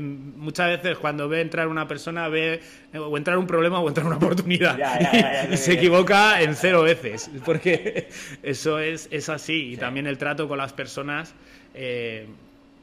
muchas 0.00 0.68
veces 0.68 0.98
cuando 0.98 1.28
ve 1.28 1.40
entrar 1.40 1.68
una 1.68 1.86
persona 1.86 2.28
ve 2.28 2.60
o 2.94 3.16
entrar 3.16 3.36
un 3.36 3.46
problema 3.46 3.80
o 3.80 3.88
entrar 3.88 4.06
una 4.06 4.16
oportunidad. 4.16 4.78
Y 5.50 5.56
se 5.56 5.72
equivoca 5.72 6.40
en 6.40 6.54
cero 6.54 6.82
veces 6.82 7.30
porque 7.44 8.08
eso 8.42 8.78
es, 8.78 9.08
es 9.10 9.28
así. 9.28 9.72
Y 9.72 9.76
también 9.76 10.06
el 10.06 10.16
trato 10.16 10.48
con 10.48 10.58
las 10.58 10.72
personas 10.72 11.34
eh, 11.74 12.26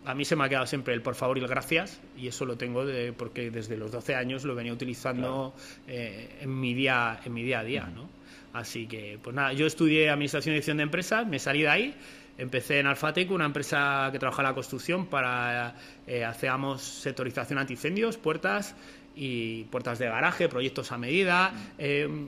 a 0.07 0.13
mí 0.15 0.23
se 0.23 0.35
me 0.37 0.45
ha 0.45 0.49
quedado 0.49 0.65
siempre 0.65 0.93
el 0.93 1.01
por 1.01 1.15
favor 1.15 1.37
y 1.37 1.41
el 1.41 1.47
gracias 1.47 1.99
y 2.17 2.27
eso 2.27 2.45
lo 2.45 2.57
tengo 2.57 2.85
de, 2.85 3.11
porque 3.11 3.51
desde 3.51 3.75
los 3.75 3.91
12 3.91 4.15
años 4.15 4.45
lo 4.45 4.55
venía 4.55 4.71
utilizando 4.71 5.53
eh, 5.87 6.37
en 6.41 6.59
mi 6.59 6.73
día 6.73 7.19
en 7.25 7.33
mi 7.33 7.43
día 7.43 7.59
a 7.59 7.63
día 7.63 7.91
¿no? 7.93 8.09
así 8.53 8.87
que 8.87 9.19
pues 9.21 9.35
nada 9.35 9.51
yo 9.51 9.67
estudié 9.67 10.09
administración 10.09 10.53
y 10.53 10.55
dirección 10.55 10.77
de 10.77 10.83
empresas 10.83 11.27
me 11.27 11.39
salí 11.39 11.63
de 11.63 11.69
ahí 11.69 11.95
Empecé 12.37 12.77
en 12.77 12.85
Alfatec, 12.85 13.31
una 13.31 13.45
empresa 13.45 14.09
que 14.11 14.19
trabaja 14.19 14.43
en 14.43 14.49
la 14.49 14.53
construcción 14.53 15.07
para 15.07 15.73
eh, 16.05 16.23
hacíamos 16.23 16.83
sectorización 16.83 17.57
antiincendios, 17.57 18.17
puertas 18.17 18.75
y 19.15 19.63
puertas 19.63 19.97
de 19.97 20.05
garaje, 20.05 20.47
proyectos 20.47 20.91
a 20.91 20.99
medida. 20.99 21.51
Eh, 21.79 22.27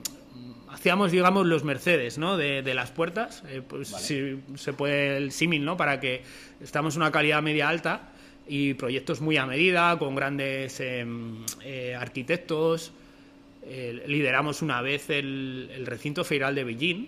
hacíamos, 0.68 1.12
digamos, 1.12 1.46
los 1.46 1.64
Mercedes, 1.64 2.18
¿no? 2.18 2.36
De, 2.36 2.62
las 2.74 2.90
puertas, 2.90 3.42
eh, 3.48 3.62
pues 3.66 3.88
si 3.88 4.40
se 4.56 4.72
puede 4.72 5.16
el 5.16 5.32
símil, 5.32 5.64
¿no? 5.64 5.76
Para 5.76 6.00
que 6.00 6.22
estamos 6.60 6.96
en 6.96 7.02
una 7.02 7.12
calidad 7.12 7.42
media 7.42 7.68
alta 7.68 8.12
y 8.46 8.74
proyectos 8.74 9.20
muy 9.20 9.36
a 9.36 9.46
medida, 9.46 9.98
con 9.98 10.14
grandes 10.14 10.80
em, 10.80 11.44
arquitectos. 11.98 12.92
lideramos 14.06 14.62
una 14.62 14.80
vez 14.82 15.10
el, 15.10 15.84
recinto 15.86 16.24
federal 16.24 16.54
de 16.54 16.64
Beijing 16.64 17.06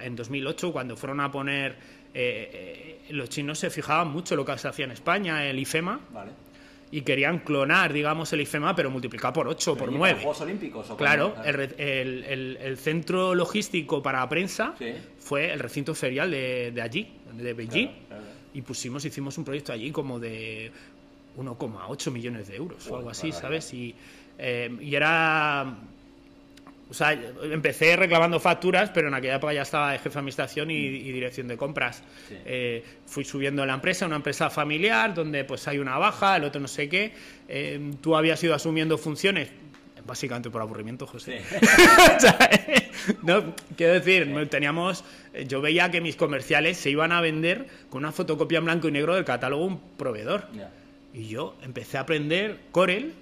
en 0.00 0.16
2008 0.16 0.72
cuando 0.72 0.96
fueron 0.96 1.20
a 1.20 1.30
poner 1.30 1.76
eh, 2.14 3.04
eh, 3.08 3.12
los 3.12 3.28
chinos 3.28 3.58
se 3.58 3.70
fijaban 3.70 4.08
mucho 4.08 4.34
en 4.34 4.38
lo 4.38 4.44
que 4.44 4.56
se 4.58 4.68
hacía 4.68 4.86
en 4.86 4.92
España, 4.92 5.44
el 5.44 5.58
IFEMA. 5.58 6.00
Y 6.90 7.02
querían 7.02 7.40
clonar, 7.40 7.92
digamos, 7.92 8.32
el 8.32 8.40
IFEMA, 8.40 8.74
pero 8.74 8.90
multiplicar 8.90 9.32
por 9.32 9.46
8 9.46 9.76
por 9.76 9.92
9. 9.92 10.20
Juegos 10.20 10.40
Olímpicos? 10.40 10.86
claro, 10.96 11.34
el, 11.44 12.76
centro 12.78 13.34
logístico 13.34 14.02
para 14.02 14.26
prensa 14.28 14.74
fue 15.18 15.52
el 15.52 15.58
recinto 15.58 15.94
ferial 15.94 16.30
de, 16.30 16.80
allí, 16.82 17.08
de 17.34 17.52
Beijing. 17.52 17.90
Y 18.54 18.62
pusimos, 18.62 19.04
hicimos 19.04 19.36
un 19.36 19.44
proyecto 19.44 19.72
allí 19.72 19.90
como 19.92 20.18
de 20.18 20.72
1,8 21.36 22.10
millones 22.10 22.48
de 22.48 22.56
euros 22.56 22.88
o 22.90 22.96
algo 22.96 23.10
así, 23.10 23.32
¿sabes? 23.32 23.72
Y, 23.74 23.94
eh, 24.38 24.74
y 24.80 24.94
era 24.94 25.76
o 26.90 26.94
sea, 26.94 27.12
empecé 27.42 27.96
reclamando 27.96 28.40
facturas, 28.40 28.90
pero 28.90 29.08
en 29.08 29.14
aquella 29.14 29.36
época 29.36 29.52
ya 29.52 29.62
estaba 29.62 29.92
de 29.92 29.98
jefe 29.98 30.10
de 30.10 30.18
administración 30.18 30.70
y, 30.70 31.12
dirección 31.12 31.46
de 31.46 31.56
compras. 31.56 32.02
Eh, 32.30 32.82
fui 33.04 33.24
subiendo 33.24 33.64
la 33.66 33.74
empresa, 33.74 34.06
una 34.06 34.16
empresa 34.16 34.48
familiar, 34.48 35.12
donde 35.12 35.44
pues 35.44 35.68
hay 35.68 35.78
una 35.78 35.98
baja, 35.98 36.36
el 36.36 36.44
otro 36.44 36.60
no 36.60 36.68
sé 36.68 36.88
qué. 36.88 37.12
Eh, 37.46 37.92
tú 38.00 38.16
habías 38.16 38.42
ido 38.42 38.54
asumiendo 38.54 38.96
funciones, 38.96 39.50
básicamente 40.06 40.48
por 40.48 40.62
aburrimiento, 40.62 41.06
José. 41.06 41.42
no, 43.22 43.54
quiero 43.76 43.92
decir, 43.92 44.48
teníamos, 44.48 45.04
yo 45.46 45.60
veía 45.60 45.90
que 45.90 46.00
mis 46.00 46.16
comerciales 46.16 46.78
se 46.78 46.88
iban 46.88 47.12
a 47.12 47.20
vender 47.20 47.66
con 47.90 47.98
una 47.98 48.12
fotocopia 48.12 48.58
en 48.58 48.64
blanco 48.64 48.88
y 48.88 48.92
negro 48.92 49.14
del 49.14 49.26
catálogo 49.26 49.66
un 49.66 49.78
proveedor. 49.98 50.46
Y 51.12 51.28
yo 51.28 51.56
empecé 51.62 51.98
a 51.98 52.02
aprender 52.02 52.60
Corel 52.70 53.12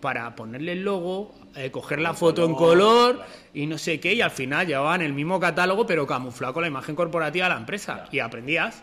para 0.00 0.34
ponerle 0.34 0.72
el 0.72 0.82
logo, 0.82 1.34
eh, 1.54 1.70
coger 1.70 2.00
la 2.00 2.14
foto 2.14 2.44
en 2.44 2.54
color 2.54 3.20
y 3.54 3.66
no 3.66 3.78
sé 3.78 4.00
qué, 4.00 4.14
y 4.14 4.20
al 4.20 4.30
final 4.30 4.66
llevaban 4.66 5.02
el 5.02 5.12
mismo 5.12 5.38
catálogo 5.38 5.86
pero 5.86 6.06
camuflado 6.06 6.54
con 6.54 6.62
la 6.62 6.68
imagen 6.68 6.94
corporativa 6.94 7.46
de 7.46 7.54
la 7.54 7.60
empresa. 7.60 8.04
Y 8.10 8.18
aprendías. 8.18 8.82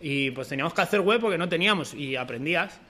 Y 0.00 0.32
pues 0.32 0.48
teníamos 0.48 0.74
que 0.74 0.82
hacer 0.82 1.00
web 1.00 1.20
porque 1.20 1.38
no 1.38 1.48
teníamos, 1.48 1.94
y 1.94 2.16
aprendías. 2.16 2.80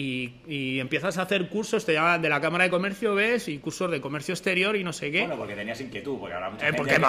Y, 0.00 0.78
empiezas 0.78 1.18
a 1.18 1.22
hacer 1.22 1.48
cursos, 1.48 1.84
te 1.84 1.94
llaman 1.94 2.22
de 2.22 2.28
la 2.28 2.40
Cámara 2.40 2.64
de 2.64 2.70
Comercio, 2.70 3.16
ves, 3.16 3.48
y 3.48 3.58
cursos 3.58 3.90
de 3.90 4.00
comercio 4.00 4.32
exterior 4.32 4.76
y 4.76 4.84
no 4.84 4.92
sé 4.92 5.10
qué. 5.10 5.20
Bueno, 5.22 5.36
porque 5.36 5.56
tenías 5.56 5.80
inquietud, 5.80 6.18
porque 6.20 6.34
ahora 6.34 6.52
eh, 6.60 6.72
Porque 6.76 6.98
me, 7.00 7.06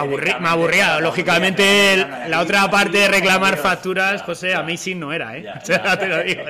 aburría, 0.47 0.99
lógicamente 0.99 1.97
la 2.27 2.41
otra 2.41 2.69
parte 2.71 2.97
de 2.97 3.07
reclamar 3.07 3.57
facturas, 3.57 4.23
José, 4.23 4.55
a 4.55 4.63
mí 4.63 4.75
sí 4.75 4.95
no 4.95 5.13
era, 5.13 5.37
¿eh? 5.37 5.45
te 5.99 6.07
lo 6.07 6.23
digo. 6.23 6.43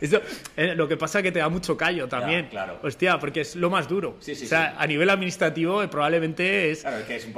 Eso, 0.00 0.20
eh, 0.56 0.74
lo 0.74 0.88
que 0.88 0.96
pasa 0.96 1.18
es 1.18 1.22
que 1.22 1.32
te 1.32 1.38
da 1.38 1.48
mucho 1.48 1.76
callo 1.76 2.06
también. 2.06 2.48
claro. 2.48 2.78
Hostia, 2.82 3.18
porque 3.18 3.40
es 3.42 3.56
lo 3.56 3.70
más 3.70 3.88
duro. 3.88 4.16
Sí, 4.20 4.34
sí, 4.34 4.44
o 4.44 4.48
sea, 4.48 4.74
a 4.78 4.86
nivel 4.86 5.08
administrativo 5.08 5.82
eh, 5.82 5.88
probablemente 5.88 6.70
es... 6.70 6.82
Claro, 6.82 6.98
es 6.98 7.04
que 7.04 7.16
es 7.16 7.26
un 7.26 7.32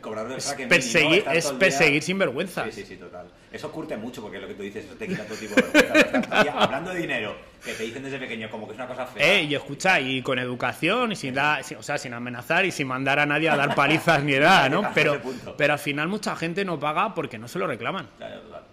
cobrador 0.00 0.32
de 0.32 0.38
es 0.38 0.54
perseguir, 0.68 1.24
es 1.32 1.52
perseguir 1.52 2.02
sin 2.02 2.18
vergüenza. 2.18 2.64
Sí, 2.66 2.72
sí, 2.72 2.84
sí, 2.86 2.96
total. 2.96 3.28
Eso 3.52 3.70
curte 3.70 3.96
mucho 3.98 4.22
porque 4.22 4.38
lo 4.38 4.48
que 4.48 4.54
tú 4.54 4.62
dices, 4.62 4.86
eso 4.86 4.94
te 4.94 5.06
quita 5.06 5.24
todo 5.24 5.36
tipo 5.36 5.54
de 5.54 5.62
vergüenza. 5.62 6.42
Hablando 6.58 6.90
de 6.90 7.00
dinero, 7.00 7.36
que 7.62 7.74
te 7.74 7.82
dicen 7.82 8.02
desde 8.02 8.18
pequeño 8.18 8.50
como 8.50 8.66
que 8.66 8.72
es 8.72 8.78
una 8.78 8.88
cosa 8.88 9.06
fea. 9.06 9.40
Eh, 9.40 9.42
y 9.42 9.54
escucha, 9.54 10.00
y 10.00 10.22
con 10.22 10.38
educación, 10.38 11.12
y 11.12 11.16
sin, 11.16 11.34
dar, 11.34 11.62
o 11.78 11.82
sea, 11.82 11.98
sin 11.98 12.14
amenazar 12.14 12.64
y 12.64 12.70
sin 12.70 12.86
mandar 12.86 13.18
a 13.18 13.26
nadie 13.26 13.50
a 13.50 13.56
dar 13.56 13.74
palizas 13.74 14.22
ni 14.22 14.32
nada, 14.32 14.70
¿no? 14.70 14.90
Pero, 14.94 15.20
pero 15.56 15.72
al 15.74 15.78
final 15.78 16.08
mucha 16.08 16.34
gente 16.36 16.64
no 16.64 16.78
paga 16.78 17.14
porque 17.14 17.38
no 17.38 17.48
se 17.48 17.58
lo 17.58 17.66
reclaman. 17.66 18.08
Claro, 18.16 18.42
claro. 18.48 18.64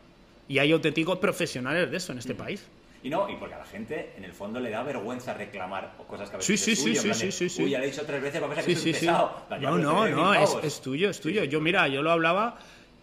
Y 0.48 0.60
hay 0.60 0.72
auténticos 0.72 1.20
profesionales 1.20 1.92
de 1.92 1.98
eso 1.98 2.12
en 2.12 2.20
este 2.20 2.34
país. 2.34 2.66
Y 3.02 3.10
no, 3.10 3.30
y 3.30 3.36
porque 3.36 3.56
a 3.56 3.60
la 3.60 3.66
gente, 3.66 4.14
en 4.18 4.26
el 4.26 4.34
fondo, 4.34 4.60
le 4.60 4.70
da 4.70 4.84
vergüenza 4.84 5.34
reclamar 5.34 5.94
cosas 6.08 6.30
que 6.30 6.36
a 6.36 6.40
veces 6.40 6.60
sí, 6.60 6.76
sí, 6.76 6.96
sí, 6.96 7.14
sí, 7.14 7.32
sí, 7.32 7.50
sí, 7.50 7.64
Uy, 7.64 7.70
ya 7.70 7.80
le 7.80 7.86
he 7.86 7.92
dicho 7.92 8.04
tres 8.06 8.22
veces, 8.22 8.42
va 8.42 8.48
a 8.48 8.50
pensar 8.50 8.66
que 8.66 8.76
sí, 8.76 8.90
es 8.90 9.00
pesado. 9.00 9.46
No, 9.62 9.78
no, 9.78 10.08
no, 10.08 10.34
es, 10.34 10.58
es, 10.64 10.82
tuyo, 10.82 11.10
es 11.10 11.22
tuyo. 11.22 11.44
Yo, 11.44 11.62
mira, 11.62 11.88
yo 11.88 12.02
lo 12.02 12.12
hablaba... 12.12 12.58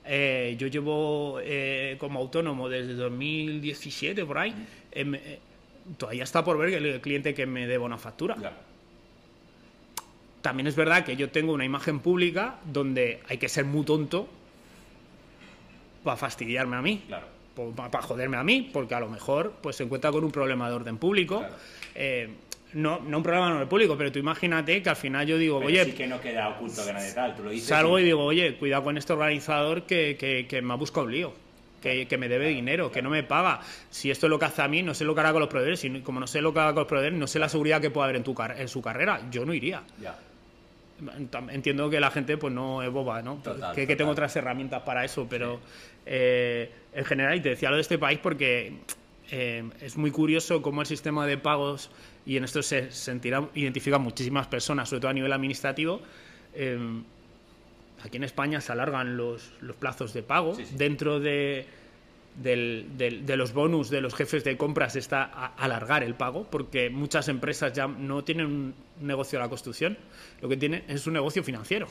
Eh, 0.07 0.57
yo 0.59 0.67
llevo 0.69 1.39
eh, 1.43 1.97
como 1.99 2.21
autónomo 2.21 2.69
desde 2.69 2.95
2017 2.95 4.25
por 4.25 4.39
ahí. 4.39 4.55
Eh, 4.93 5.39
todavía 5.97 6.25
está 6.25 6.45
por 6.45 6.59
ver 6.59 6.75
el 6.75 7.01
cliente 7.01 7.35
que 7.35 7.47
me 7.47 7.67
deba 7.67 7.85
una 7.85 7.99
factura. 7.99 8.37
También 10.43 10.67
es 10.69 10.77
verdad 10.77 11.05
que 11.05 11.17
yo 11.17 11.31
tengo 11.31 11.53
una 11.53 11.65
imagen 11.65 12.01
pública 12.01 12.59
donde 12.65 13.21
hay 13.29 13.39
que 13.39 13.49
ser 13.49 13.65
muy 13.65 13.85
tonto 13.85 14.29
para 16.05 16.17
fastidiarme 16.17 16.77
a 16.77 16.83
mí. 16.83 17.03
Claro 17.07 17.37
para 17.75 18.03
joderme 18.03 18.37
a 18.37 18.45
mí, 18.45 18.69
porque 18.73 18.95
a 18.95 19.01
lo 19.01 19.09
mejor 19.09 19.55
pues 19.63 19.77
se 19.77 19.85
encuentra 19.85 20.13
con 20.13 20.25
un 20.25 20.31
problema 20.31 20.69
de 20.69 20.75
orden 20.75 20.99
público. 20.99 21.45
Eh, 21.95 22.29
no, 22.77 23.01
no 23.01 23.17
un 23.17 23.23
problema 23.23 23.49
de 23.49 23.55
orden 23.55 23.69
público, 23.69 23.97
pero 23.97 24.13
tú 24.13 24.19
imagínate 24.19 24.83
que 24.83 24.91
al 24.91 24.97
final 24.97 25.27
yo 25.27 25.39
digo, 25.39 25.57
oye. 25.57 25.83
Sí 25.87 25.93
que 25.93 26.07
no 26.07 26.21
queda 26.21 26.51
oculto 26.51 26.85
que 26.85 26.93
nadie 26.93 27.11
tal, 27.13 27.35
tú 27.35 27.43
lo 27.43 27.51
dices. 27.51 27.69
Salgo 27.69 27.99
y... 27.99 28.05
digo, 28.05 28.23
oye, 28.23 28.55
cuidado 28.57 28.85
con 28.85 28.99
este 28.99 29.15
organizador 29.15 29.85
que, 29.85 30.47
que, 30.49 30.63
me 30.63 30.75
ha 30.75 30.77
buscado 30.77 31.07
un 31.07 31.13
lío. 31.13 31.33
Que, 31.81 32.07
que, 32.07 32.19
me 32.19 32.29
debe 32.29 32.49
dinero, 32.49 32.93
que 32.93 33.01
no 33.01 33.09
me 33.09 33.23
paga. 33.23 33.61
Si 33.89 34.11
esto 34.11 34.27
es 34.27 34.31
lo 34.31 34.39
que 34.39 34.45
hace 34.45 34.61
a 34.61 34.69
mí, 34.69 34.83
no 34.83 34.93
sé 34.93 35.05
lo 35.05 35.15
que 35.15 35.21
hará 35.21 35.33
con 35.33 35.41
los 35.41 35.49
proveedores. 35.49 35.85
Y 35.85 36.01
como 36.01 36.21
no 36.21 36.27
sé 36.27 36.43
lo 36.43 36.53
que 36.53 36.61
hará 36.61 36.71
con 36.71 36.81
los 36.81 36.89
proveedores, 36.89 37.19
no 37.19 37.27
sé 37.27 37.39
la 37.39 37.49
seguridad 37.49 37.81
que 37.81 37.91
puede 37.91 38.05
haber 38.05 38.17
en, 38.17 38.25
tu 38.25 38.35
en 38.57 38.69
su 38.69 38.83
carrera. 38.83 39.23
Yo 39.31 39.47
no 39.47 39.55
iría. 39.55 39.83
Ya. 40.01 40.19
Entiendo 41.51 41.89
que 41.89 42.01
la 42.01 42.11
gente 42.11 42.37
pues 42.37 42.53
no 42.53 42.83
es 42.83 42.91
boba, 42.91 43.23
¿no? 43.23 43.41
que, 43.75 43.97
tengo 43.97 44.11
otras 44.11 44.35
herramientas 44.37 44.83
para 44.83 45.05
eso, 45.05 45.27
pero 45.29 45.61
eh, 46.07 46.71
en 46.93 47.05
general, 47.05 47.37
y 47.37 47.41
te 47.41 47.51
decía 47.51 47.69
lo 47.69 47.77
de 47.77 47.83
este 47.83 47.99
país 47.99 48.19
porque 48.23 48.73
eh, 49.31 49.69
es 49.81 49.97
muy 49.97 50.11
curioso 50.11 50.63
cómo 50.63 50.81
el 50.81 50.87
sistema 50.87 51.27
de 51.27 51.37
pagos, 51.37 51.91
y 52.27 52.37
en 52.37 52.45
esto 52.45 52.63
se 52.63 52.91
sentirá, 52.91 53.49
identifican 53.55 54.03
muchísimas 54.03 54.47
personas, 54.49 54.89
sobre 54.89 55.01
todo 55.01 55.11
a 55.11 55.15
nivel 55.15 55.33
administrativo, 55.33 56.03
eh, 56.55 56.79
aquí 58.03 58.17
en 58.17 58.25
España 58.25 58.61
se 58.61 58.73
alargan 58.73 59.17
los, 59.17 59.53
los 59.61 59.77
plazos 59.77 60.13
de 60.13 60.23
pago. 60.23 60.57
Dentro 60.77 61.21
de 61.21 61.67
de 62.43 63.35
los 63.37 63.53
bonus 63.53 63.89
de 63.89 64.01
los 64.01 64.15
jefes 64.15 64.45
de 64.45 64.57
compras 64.57 64.97
está 64.97 65.23
alargar 65.57 66.03
el 66.03 66.15
pago, 66.15 66.47
porque 66.51 66.91
muchas 66.91 67.29
empresas 67.29 67.73
ya 67.73 67.87
no 67.87 68.25
tienen 68.25 68.47
un 68.47 68.75
negocio 69.01 69.39
de 69.39 69.45
la 69.45 69.49
construcción, 69.49 69.97
lo 70.43 70.49
que 70.49 70.57
tienen 70.57 70.85
es 70.89 71.07
un 71.07 71.15
negocio 71.15 71.43
financiero. 71.43 71.89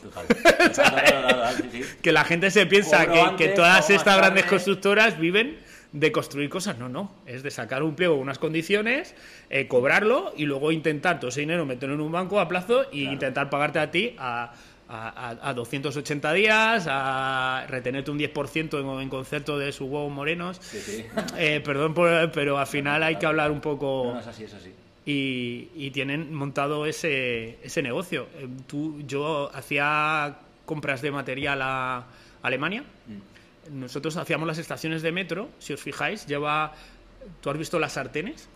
que 2.02 2.12
la 2.12 2.24
gente 2.26 2.52
se 2.52 2.66
piensa 2.68 3.36
que, 3.36 3.50
todas 3.50 3.90
estas 3.90 4.18
grandes 4.18 4.46
constructoras 4.46 5.20
viven 5.20 5.58
de 5.96 6.12
construir 6.12 6.50
cosas. 6.50 6.78
No, 6.78 6.90
no. 6.90 7.12
Es 7.26 7.42
de 7.42 7.50
sacar 7.50 7.82
un 7.82 7.96
pliego, 7.96 8.16
unas 8.16 8.38
condiciones, 8.38 9.16
eh, 9.50 9.68
cobrarlo 9.68 10.34
y 10.36 10.46
luego 10.46 10.72
intentar 10.72 11.20
todo 11.20 11.30
ese 11.30 11.40
dinero 11.40 11.66
meterlo 11.66 11.96
en 11.96 12.02
un 12.02 12.12
banco 12.12 12.40
a 12.40 12.48
plazo 12.48 12.92
e 12.92 13.00
intentar 13.00 13.50
pagarte 13.50 13.80
a 13.80 13.90
ti 13.92 14.16
a 14.20 14.54
a, 14.88 15.54
280 15.56 16.34
días, 16.34 16.86
a 16.88 17.66
retenerte 17.68 18.12
un 18.12 18.20
10% 18.20 18.80
en, 18.80 19.02
en, 19.02 19.10
concepto 19.10 19.58
de 19.58 19.72
sus 19.72 19.90
huevos 19.90 20.12
morenos. 20.12 20.60
Eh, 21.38 21.62
perdón, 21.64 21.94
pero 21.94 22.58
al 22.58 22.68
final 22.68 23.04
hay 23.04 23.16
que 23.16 23.26
hablar 23.26 23.52
un 23.52 23.62
poco... 23.62 24.12
No, 24.14 24.20
es 24.20 24.28
así, 24.28 24.44
es 24.44 24.54
así. 24.54 24.72
Y, 25.06 25.90
tienen 25.92 26.34
montado 26.34 26.86
ese, 26.86 27.58
ese 27.64 27.82
negocio. 27.82 28.28
Eh, 28.38 28.48
tú, 28.68 29.02
yo 29.08 29.50
hacía 29.54 30.38
compras 30.66 31.02
de 31.02 31.12
material 31.12 31.62
a 31.62 32.06
Alemania. 32.42 32.84
Mm. 33.08 33.35
Nosotros 33.72 34.18
hacíamos 34.18 34.48
las 34.48 34.58
estaciones 34.58 35.02
de 35.02 35.12
metro, 35.12 35.50
si 35.60 35.74
os 35.74 35.82
fijáis, 35.82 36.26
lleva... 36.26 36.74
¿Tú 37.42 37.50
has 37.50 37.58
visto 37.58 37.80
las 37.80 37.94
sartenes? 37.94 38.48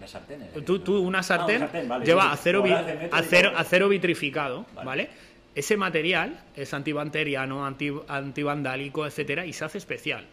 Las 0.00 0.10
sartenes. 0.10 0.52
Tú, 0.64 0.80
tú 0.80 0.98
una 1.00 1.20
ah, 1.20 1.22
sartén, 1.22 1.68
lleva 2.04 2.30
acero, 2.30 2.64
acero, 3.10 3.56
acero, 3.56 3.88
vitrificado, 3.88 4.66
¿vale? 4.84 5.08
Ese 5.54 5.76
material 5.76 6.44
es 6.54 6.72
antibacteriano, 6.72 7.66
anti, 7.66 7.92
antivandálico, 8.06 9.06
etcétera, 9.06 9.44
y 9.44 9.52
se 9.52 9.64
hace 9.64 9.78
especial. 9.78 10.26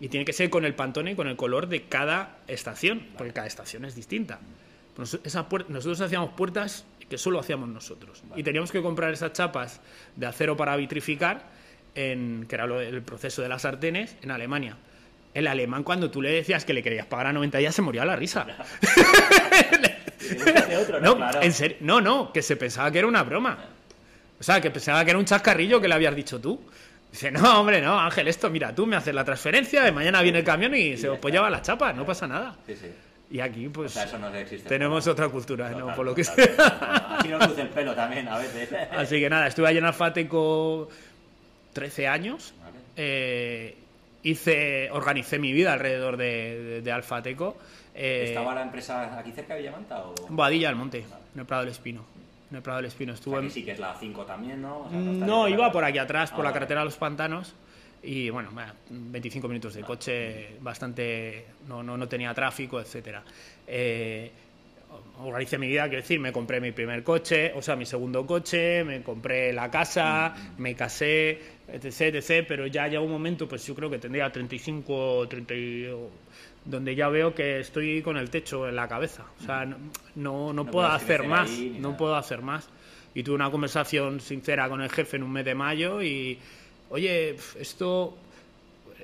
Y 0.00 0.08
tiene 0.08 0.26
que 0.26 0.32
ser 0.32 0.50
con 0.50 0.64
el 0.64 0.74
pantone 0.74 1.12
y 1.12 1.14
con 1.14 1.28
el 1.28 1.36
color 1.36 1.68
de 1.68 1.84
cada 1.84 2.38
estación, 2.46 3.06
porque 3.16 3.32
cada 3.32 3.46
estación 3.46 3.84
es 3.84 3.94
distinta. 3.94 4.40
Pues 4.94 5.18
esa 5.24 5.46
nosotros 5.68 6.00
hacíamos 6.00 6.30
puertas 6.30 6.84
que 7.08 7.16
solo 7.16 7.40
hacíamos 7.40 7.68
nosotros. 7.68 8.22
Y 8.36 8.42
teníamos 8.42 8.70
que 8.70 8.82
comprar 8.82 9.12
esas 9.12 9.32
chapas 9.32 9.80
de 10.16 10.26
acero 10.26 10.56
para 10.56 10.76
vitrificar, 10.76 11.44
en, 11.94 12.46
que 12.48 12.54
era 12.54 12.66
lo- 12.66 12.80
el 12.80 13.02
proceso 13.02 13.42
de 13.42 13.48
las 13.48 13.62
sartenes, 13.62 14.16
en 14.22 14.30
Alemania. 14.30 14.76
El 15.32 15.46
alemán, 15.48 15.82
cuando 15.82 16.10
tú 16.10 16.22
le 16.22 16.30
decías 16.30 16.64
que 16.64 16.72
le 16.72 16.82
querías 16.82 17.06
pagar 17.06 17.26
a 17.28 17.32
90 17.32 17.58
días, 17.58 17.74
se 17.74 17.82
moría 17.82 18.02
a 18.02 18.06
la 18.06 18.16
risa. 18.16 18.46
Otro, 20.80 21.00
¿no? 21.00 21.10
No, 21.10 21.16
Claro. 21.16 21.42
en 21.42 21.52
serio, 21.52 21.76
no, 21.80 22.00
no, 22.00 22.32
que 22.32 22.42
se 22.42 22.56
pensaba 22.56 22.90
que 22.90 22.98
era 22.98 23.06
una 23.08 23.22
broma. 23.22 23.58
O 24.38 24.42
sea, 24.42 24.60
que 24.60 24.70
pensaba 24.70 25.04
que 25.04 25.10
era 25.10 25.18
un 25.18 25.24
chascarrillo 25.24 25.80
que 25.80 25.88
le 25.88 25.94
habías 25.94 26.14
dicho 26.14 26.40
tú. 26.40 26.60
Dice, 27.10 27.30
no, 27.30 27.60
hombre, 27.60 27.80
no, 27.80 27.98
Ángel, 27.98 28.26
esto, 28.28 28.50
mira, 28.50 28.74
tú 28.74 28.86
me 28.86 28.96
haces 28.96 29.14
la 29.14 29.24
transferencia, 29.24 29.82
de 29.84 29.92
mañana 29.92 30.20
viene 30.22 30.40
el 30.40 30.44
camión 30.44 30.74
y, 30.74 30.96
se 30.96 31.08
os 31.08 31.20
lleva 31.20 31.48
la 31.50 31.62
chapa, 31.62 31.92
no 31.92 32.04
pasa 32.04 32.26
nada. 32.26 32.56
Sí, 32.66 32.74
sí. 32.74 32.86
Y 33.30 33.40
aquí, 33.40 33.66
O 33.66 33.72
pues, 33.72 33.92
sea, 33.92 34.04
eso 34.04 34.18
no 34.18 34.34
existe. 34.34 34.68
tenemos 34.68 35.06
otra 35.06 35.28
cultura, 35.28 35.70
No, 35.70 35.78
¿no? 35.78 35.84
claro, 35.84 35.96
Por 35.96 36.06
lo 36.06 36.14
que 36.14 36.22
claro. 36.24 36.42
sea. 36.56 37.16
Aquí 37.18 37.28
nos 37.28 37.48
luce 37.48 37.62
el 37.62 37.68
pelo 37.68 37.94
también 37.94 38.28
a 38.28 38.38
veces. 38.38 38.68
Así 38.96 39.20
que 39.20 39.30
nada, 39.30 39.46
estuve 39.46 39.68
allí 39.68 39.78
en 39.78 39.84
Alfateco 39.84 40.88
13 41.74 42.08
años. 42.08 42.54
Vale. 42.64 42.76
Eh, 42.96 43.76
hice, 44.22 44.90
organicé 44.90 45.38
mi 45.38 45.52
vida 45.52 45.74
alrededor 45.74 46.16
de, 46.16 46.62
de, 46.62 46.80
de 46.82 46.92
Alfateco. 46.92 47.58
Eh, 47.94 48.24
¿Estaba 48.28 48.54
la 48.54 48.62
empresa 48.62 49.18
aquí 49.18 49.32
cerca 49.32 49.54
de 49.54 49.60
Villamanta? 49.60 50.02
O... 50.02 50.14
Boadilla 50.30 50.68
del 50.68 50.76
Monte, 50.76 51.04
en 51.34 51.40
el 51.40 51.46
Prado 51.46 51.62
del 51.64 51.72
Espino. 51.72 52.04
En 52.50 52.56
el 52.56 52.62
Prado 52.62 52.78
del 52.78 52.86
Espino 52.86 53.12
O 53.12 53.14
estuve 53.14 53.34
sea, 53.34 53.40
en- 53.42 53.48
que 53.48 53.54
sí 53.54 53.64
que 53.64 53.72
es 53.72 53.78
la 53.78 53.94
5 53.94 54.24
también, 54.24 54.62
¿no? 54.62 54.78
O 54.80 54.90
sea, 54.90 54.98
No, 54.98 55.44
ahí 55.44 55.52
iba 55.52 55.70
por 55.70 55.84
aquí 55.84 55.98
atrás, 55.98 56.30
Ah, 56.32 56.36
por 56.36 56.44
la 56.44 56.50
vale. 56.50 56.54
carretera 56.60 56.80
de 56.80 56.84
los 56.86 56.96
pantanos. 56.96 57.54
Y 58.02 58.28
bueno, 58.30 58.50
bueno, 58.52 58.72
25 58.90 59.48
minutos 59.48 59.74
de 59.74 59.82
coche, 59.82 60.56
bastante. 60.60 61.46
No, 61.66 61.82
no, 61.82 61.96
no 61.96 62.06
tenía 62.06 62.34
tráfico, 62.34 62.78
etcétera. 62.80 63.22
Eh, 63.66 64.30
organicé 65.20 65.58
mi 65.58 65.68
vida, 65.68 65.84
quiero 65.84 66.02
decir, 66.02 66.18
me 66.20 66.32
compré 66.32 66.60
mi 66.60 66.72
primer 66.72 67.02
coche, 67.02 67.52
o 67.54 67.62
sea, 67.62 67.76
mi 67.76 67.86
segundo 67.86 68.26
coche, 68.26 68.84
me 68.84 69.02
compré 69.02 69.52
la 69.52 69.70
casa, 69.70 70.34
me 70.58 70.74
casé, 70.74 71.38
etc, 71.68 72.14
etc. 72.16 72.44
Pero 72.46 72.66
ya 72.66 72.86
llega 72.88 73.00
un 73.00 73.10
momento, 73.10 73.48
pues 73.48 73.66
yo 73.66 73.74
creo 73.74 73.88
que 73.90 73.98
tendría 73.98 74.30
35, 74.30 75.26
30, 75.28 75.54
y- 75.54 75.88
donde 76.64 76.94
ya 76.94 77.08
veo 77.10 77.34
que 77.34 77.60
estoy 77.60 78.00
con 78.02 78.16
el 78.16 78.30
techo 78.30 78.66
en 78.68 78.76
la 78.76 78.88
cabeza. 78.88 79.24
O 79.40 79.44
sea, 79.44 79.64
no, 79.66 79.76
no, 80.14 80.52
no 80.52 80.64
No 80.64 80.70
puedo 80.70 80.86
hacer 80.86 81.22
más, 81.24 81.50
ahí 81.50 81.76
no 81.78 81.88
nada. 81.88 81.96
puedo 81.98 82.16
hacer 82.16 82.40
más. 82.42 82.68
Y 83.14 83.22
tuve 83.22 83.34
una 83.36 83.50
conversación 83.50 84.18
sincera 84.20 84.68
con 84.68 84.80
el 84.80 84.90
jefe 84.90 85.16
en 85.18 85.22
un 85.24 85.32
mes 85.32 85.44
de 85.44 85.54
mayo 85.54 86.02
y, 86.02 86.38
oye, 86.90 87.36
esto, 87.60 88.16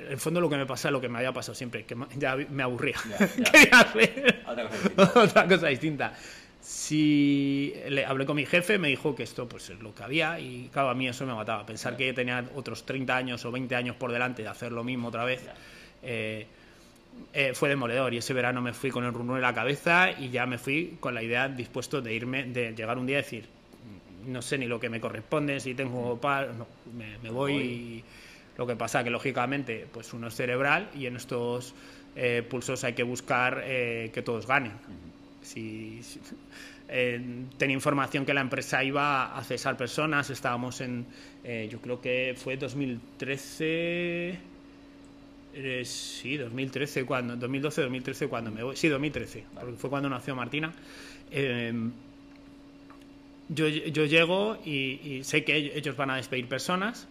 el 0.09 0.19
fondo 0.19 0.41
lo 0.41 0.49
que 0.49 0.57
me 0.57 0.67
pasa, 0.67 0.91
lo 0.91 1.01
que 1.01 1.09
me 1.09 1.19
había 1.19 1.33
pasado 1.33 1.55
siempre, 1.55 1.85
que 1.85 1.97
ya 2.17 2.37
me 2.37 2.63
aburría. 2.63 3.03
Ya, 3.05 3.23
ya. 3.37 3.51
Quería 3.51 3.81
hacer 3.81 4.43
Otra 4.45 4.65
cosa 4.69 4.79
distinta. 4.79 5.13
otra 5.15 5.49
cosa 5.49 5.67
distinta. 5.69 6.15
Si 6.61 7.75
le 7.89 8.05
hablé 8.05 8.27
con 8.27 8.37
mi 8.37 8.45
jefe, 8.47 8.79
me 8.79 8.89
dijo 8.89 9.15
que 9.15 9.23
esto 9.23 9.49
pues 9.49 9.71
es 9.71 9.81
lo 9.81 9.95
que 9.95 10.03
había 10.03 10.39
y 10.41 10.69
claro, 10.73 10.91
a 10.91 10.95
mí 10.95 11.09
eso 11.09 11.27
me 11.27 11.35
mataba. 11.35 11.65
Pensar 11.67 11.97
que 11.97 12.13
tenía 12.13 12.45
otros 12.55 12.85
30 12.85 13.17
años 13.17 13.45
o 13.47 13.51
20 13.53 13.75
años 13.77 13.97
por 13.97 14.13
delante 14.13 14.43
de 14.43 14.49
hacer 14.49 14.73
lo 14.73 14.85
mismo 14.85 15.09
otra 15.09 15.25
vez. 15.25 15.43
eh, 16.03 16.47
eh, 17.33 17.53
fue 17.55 17.69
demoledor 17.69 18.15
y 18.15 18.19
ese 18.19 18.33
verano 18.33 18.63
me 18.63 18.73
fui 18.73 18.91
con 18.91 19.05
el 19.05 19.13
rumor 19.13 19.37
en 19.37 19.43
la 19.43 19.55
cabeza 19.55 20.11
y 20.13 20.31
ya 20.31 20.47
me 20.47 20.59
fui 20.59 20.97
con 21.01 21.15
la 21.15 21.23
idea 21.23 21.49
dispuesto 21.49 22.01
de 22.01 22.15
irme, 22.15 22.45
de 22.45 22.73
llegar 22.75 22.99
un 22.99 23.07
día 23.07 23.19
y 23.19 23.23
decir, 23.23 23.49
no 24.27 24.43
sé 24.43 24.59
ni 24.59 24.67
lo 24.67 24.79
que 24.81 24.89
me 24.89 25.01
corresponde, 25.01 25.61
si 25.61 25.75
tengo 25.75 26.21
par, 26.21 26.55
no, 26.55 26.67
me, 26.95 27.19
me 27.19 27.31
voy 27.31 27.55
y 27.57 28.05
lo 28.61 28.67
que 28.67 28.77
pasa 28.77 29.03
que 29.03 29.09
lógicamente 29.09 29.87
pues 29.91 30.13
uno 30.13 30.29
es 30.29 30.35
cerebral 30.35 30.91
y 30.95 31.07
en 31.07 31.17
estos 31.17 31.75
eh, 32.15 32.43
pulsos 32.47 32.85
hay 32.85 32.93
que 32.93 33.03
buscar 33.05 33.63
eh, 33.65 34.11
que 34.13 34.21
todos 34.21 34.47
ganen. 34.47 34.73
Si, 35.41 36.03
si- 36.03 36.21
eh, 36.91 37.19
tenía 37.57 37.73
información 37.73 38.27
que 38.27 38.35
la 38.35 38.43
empresa 38.43 38.85
iba 38.85 39.35
a 39.35 39.43
cesar 39.45 39.79
personas, 39.79 40.29
estábamos 40.29 40.83
en, 40.83 41.07
yo 41.71 41.81
creo 41.81 42.03
que 42.03 42.35
fue 42.37 42.59
2013, 42.59 44.39
eh, 45.55 45.83
sí, 45.87 46.37
2013, 46.37 47.07
cuando, 47.07 47.37
2012, 47.37 47.81
2013 47.81 48.29
cuando 48.29 48.51
me 48.51 48.63
voy, 48.63 48.77
sí, 48.77 48.89
2013, 48.89 49.45
porque 49.55 49.73
fue 49.79 49.89
cuando 49.89 50.11
nació 50.11 50.37
Martina. 50.37 50.71
Yo, 53.49 53.67
yo 53.67 54.05
llego 54.05 54.59
y, 54.65 55.01
y 55.03 55.25
sé 55.25 55.43
que 55.45 55.57
ellos 55.77 55.97
van 55.97 56.11
a 56.11 56.17
despedir 56.17 56.47
personas, 56.47 57.09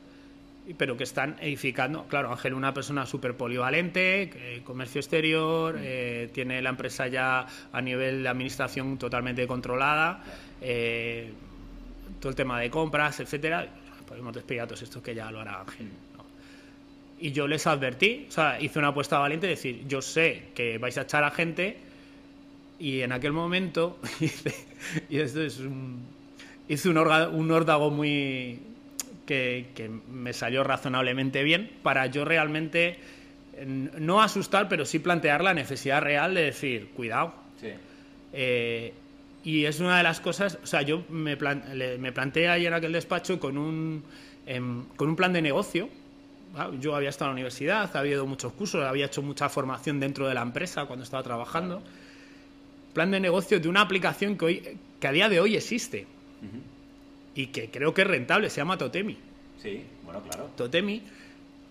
pero 0.77 0.95
que 0.97 1.03
están 1.03 1.35
edificando. 1.41 2.05
Claro, 2.07 2.31
Ángel, 2.31 2.53
una 2.53 2.73
persona 2.73 3.05
súper 3.05 3.35
polivalente, 3.35 4.29
que- 4.31 4.61
comercio 4.63 4.99
exterior, 4.99 5.77
eh, 5.79 6.29
tiene 6.33 6.61
la 6.61 6.69
empresa 6.69 7.07
ya 7.07 7.45
a 7.71 7.81
nivel 7.81 8.23
de 8.23 8.29
administración 8.29 8.97
totalmente 8.97 9.45
controlada, 9.47 10.23
eh, 10.61 11.31
todo 12.19 12.29
el 12.29 12.35
tema 12.35 12.59
de 12.59 12.69
compras, 12.69 13.19
etcétera. 13.19 13.67
Podemos 14.07 14.33
despedir 14.33 14.61
a 14.61 14.67
todos 14.67 14.81
estos 14.81 15.01
que 15.01 15.13
ya 15.15 15.31
lo 15.31 15.39
hará 15.39 15.61
Ángel. 15.61 15.87
¿no? 16.17 16.25
Y 17.19 17.31
yo 17.31 17.47
les 17.47 17.65
advertí, 17.67 18.25
o 18.27 18.31
sea, 18.31 18.59
hice 18.61 18.79
una 18.79 18.89
apuesta 18.89 19.19
valiente, 19.19 19.47
de 19.47 19.51
decir, 19.55 19.85
yo 19.87 20.01
sé 20.01 20.49
que 20.55 20.77
vais 20.77 20.97
a 20.97 21.01
echar 21.01 21.23
a 21.23 21.31
gente 21.31 21.77
y 22.79 23.01
en 23.01 23.11
aquel 23.11 23.33
momento 23.33 23.99
y 25.09 25.19
esto 25.19 25.41
es 25.41 25.59
un, 25.59 25.99
hice 26.67 26.89
un 26.89 27.51
órdago 27.51 27.91
muy 27.91 28.59
que, 29.29 29.67
que 29.75 29.87
me 29.87 30.33
salió 30.33 30.63
razonablemente 30.63 31.43
bien 31.43 31.69
para 31.83 32.07
yo 32.07 32.25
realmente 32.25 32.97
no 33.65 34.23
asustar, 34.23 34.67
pero 34.67 34.85
sí 34.85 34.97
plantear 34.97 35.43
la 35.43 35.53
necesidad 35.53 36.01
real 36.01 36.33
de 36.33 36.41
decir, 36.45 36.87
cuidado. 36.95 37.35
Sí. 37.61 37.67
Eh, 38.33 38.91
y 39.43 39.65
es 39.65 39.79
una 39.79 39.97
de 39.97 40.03
las 40.03 40.19
cosas, 40.19 40.57
o 40.63 40.65
sea, 40.65 40.81
yo 40.81 41.03
me, 41.09 41.37
plan- 41.37 41.63
me 41.99 42.11
planteé 42.11 42.49
ahí 42.49 42.65
en 42.65 42.73
aquel 42.73 42.91
despacho 42.91 43.39
con 43.39 43.57
un, 43.59 44.03
em, 44.47 44.85
con 44.95 45.09
un 45.09 45.15
plan 45.15 45.31
de 45.31 45.41
negocio. 45.43 45.87
Yo 46.81 46.95
había 46.95 47.09
estado 47.09 47.29
en 47.29 47.35
la 47.35 47.41
universidad, 47.41 47.95
había 47.95 48.13
ido 48.13 48.23
a 48.23 48.25
muchos 48.27 48.51
cursos, 48.53 48.83
había 48.83 49.05
hecho 49.05 49.21
mucha 49.21 49.47
formación 49.49 49.99
dentro 49.99 50.27
de 50.27 50.33
la 50.33 50.41
empresa 50.41 50.85
cuando 50.85 51.03
estaba 51.03 51.21
trabajando. 51.21 51.83
Plan 52.93 53.11
de 53.11 53.19
negocio 53.19 53.59
de 53.59 53.69
una 53.69 53.81
aplicación 53.81 54.35
que, 54.35 54.45
hoy, 54.45 54.77
que 54.99 55.07
a 55.07 55.11
día 55.11 55.29
de 55.29 55.39
hoy 55.39 55.55
existe 55.55 56.07
Ujú. 56.41 56.59
Y 57.35 57.47
que 57.47 57.69
creo 57.69 57.93
que 57.93 58.01
es 58.01 58.07
rentable, 58.07 58.49
se 58.49 58.57
llama 58.57 58.77
Totemi. 58.77 59.17
Sí, 59.61 59.83
bueno, 60.03 60.21
claro. 60.21 60.49
Totemi, 60.55 61.03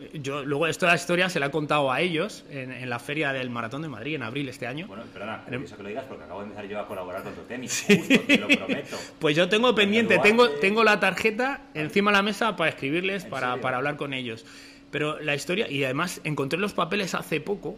eh, 0.01 0.11
yo 0.23 0.45
luego 0.45 0.67
esta 0.67 0.95
historia 0.95 1.29
se 1.29 1.41
la 1.41 1.47
he 1.47 1.51
contado 1.51 1.91
a 1.91 2.01
ellos 2.01 2.45
en, 2.51 2.71
en 2.73 2.89
la 2.89 2.99
feria 2.99 3.33
del 3.33 3.51
Maratón 3.51 3.83
de 3.83 3.89
Madrid 3.89 4.15
en 4.15 4.23
abril 4.23 4.49
este 4.49 4.67
año. 4.67 4.87
Bueno, 4.87 5.05
perdona, 5.13 5.43
curioso 5.45 5.77
que 5.77 5.83
lo 5.83 5.89
digas 5.89 6.05
porque 6.09 6.25
acabo 6.25 6.41
de 6.41 6.47
empezar 6.47 6.69
yo 6.69 6.79
a 6.81 6.87
colaborar 6.87 7.23
con 7.23 7.35
Totemi. 7.35 7.69
Justo, 7.69 8.21
te 8.27 8.39
lo 8.39 8.49
prometo. 8.49 8.97
Pues 9.19 9.37
yo 9.37 9.49
tengo 9.49 9.75
pendiente, 9.75 10.19
tengo, 10.19 10.49
tengo 10.51 10.85
la 10.85 11.01
tarjeta 11.01 11.63
encima 11.75 12.11
de 12.11 12.17
la 12.19 12.23
mesa 12.23 12.57
para 12.57 12.71
escribirles, 12.71 13.25
¿En 13.25 13.31
para, 13.31 13.61
para 13.61 13.79
hablar 13.79 13.97
con 13.97 14.13
ellos. 14.15 14.45
Pero 14.91 15.21
la 15.21 15.35
historia, 15.35 15.71
y 15.71 15.85
además 15.85 16.21
encontré 16.25 16.59
los 16.59 16.73
papeles 16.73 17.15
hace 17.15 17.41
poco, 17.41 17.77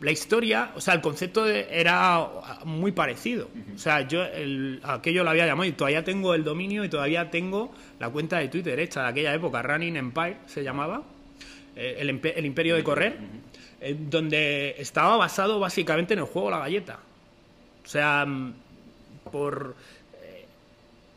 la 0.00 0.10
historia, 0.10 0.72
o 0.74 0.80
sea, 0.80 0.94
el 0.94 1.00
concepto 1.00 1.44
de- 1.44 1.66
era 1.70 2.26
muy 2.64 2.92
parecido. 2.92 3.48
O 3.74 3.78
sea, 3.78 4.02
yo 4.02 4.22
el- 4.24 4.80
aquello 4.84 5.24
lo 5.24 5.30
había 5.30 5.46
llamado 5.46 5.68
y 5.68 5.72
todavía 5.72 6.04
tengo 6.04 6.34
el 6.34 6.44
dominio 6.44 6.84
y 6.84 6.88
todavía 6.88 7.30
tengo 7.30 7.72
la 7.98 8.10
cuenta 8.10 8.38
de 8.38 8.48
Twitter 8.48 8.78
hecha 8.78 9.02
de 9.02 9.08
aquella 9.08 9.32
época, 9.34 9.62
Running 9.62 9.96
Empire 9.96 10.36
se 10.46 10.62
llamaba, 10.62 11.02
eh, 11.76 11.96
el, 12.00 12.10
el 12.10 12.44
imperio 12.46 12.76
de 12.76 12.84
correr, 12.84 13.16
eh, 13.80 13.96
donde 13.98 14.74
estaba 14.78 15.16
basado 15.16 15.58
básicamente 15.60 16.12
en 16.14 16.20
el 16.20 16.26
juego 16.26 16.50
La 16.50 16.58
Galleta. 16.58 16.98
O 17.84 17.88
sea, 17.88 18.26
por... 19.32 19.76
eh, 20.22 20.46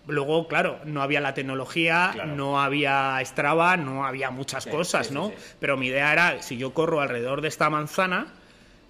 Luego, 0.08 0.48
claro, 0.48 0.80
no 0.86 1.02
había 1.02 1.20
la 1.22 1.34
tecnología, 1.34 2.12
Claro. 2.13 2.36
no 2.36 2.62
había 2.62 3.20
Strava, 3.26 3.78
no 3.78 4.06
había 4.06 4.32
muchas 4.32 4.63
Sí, 4.63 4.70
cosas, 4.70 5.08
sí, 5.08 5.13
¿no? 5.13 5.30
sí. 5.30 5.34
Pero 5.60 5.78
mi 5.78 5.88
idea 5.88 6.12
era, 6.13 6.42
si 6.42 6.58
yo 6.58 6.74
corro 6.74 7.02
alrededor 7.02 7.42
de 7.42 7.48
esta 7.50 7.70
manzana, 7.70 8.28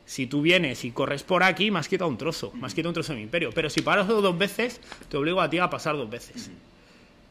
si 0.10 0.26
tú 0.26 0.42
vienes 0.42 0.86
y 0.86 0.92
corres 0.92 1.22
por 1.22 1.44
aquí, 1.44 1.70
me 1.70 1.78
has 1.78 1.88
quitado 1.88 2.10
un 2.10 2.18
trozo, 2.18 2.52
me 2.56 2.66
has 2.66 2.74
quitado 2.74 2.90
un 2.90 2.96
trozo 2.96 3.14
de 3.14 3.18
mi 3.18 3.24
imperio. 3.26 3.52
Pero 3.54 3.70
si 3.70 3.84
paras 3.84 4.08
dos 4.08 4.36
veces, 4.36 4.82
te 5.08 5.18
obligo 5.18 5.40
a 5.40 5.52
ti 5.52 5.60
a 5.60 5.70
pasar 5.70 5.96
dos 5.96 6.10
veces. 6.10 6.50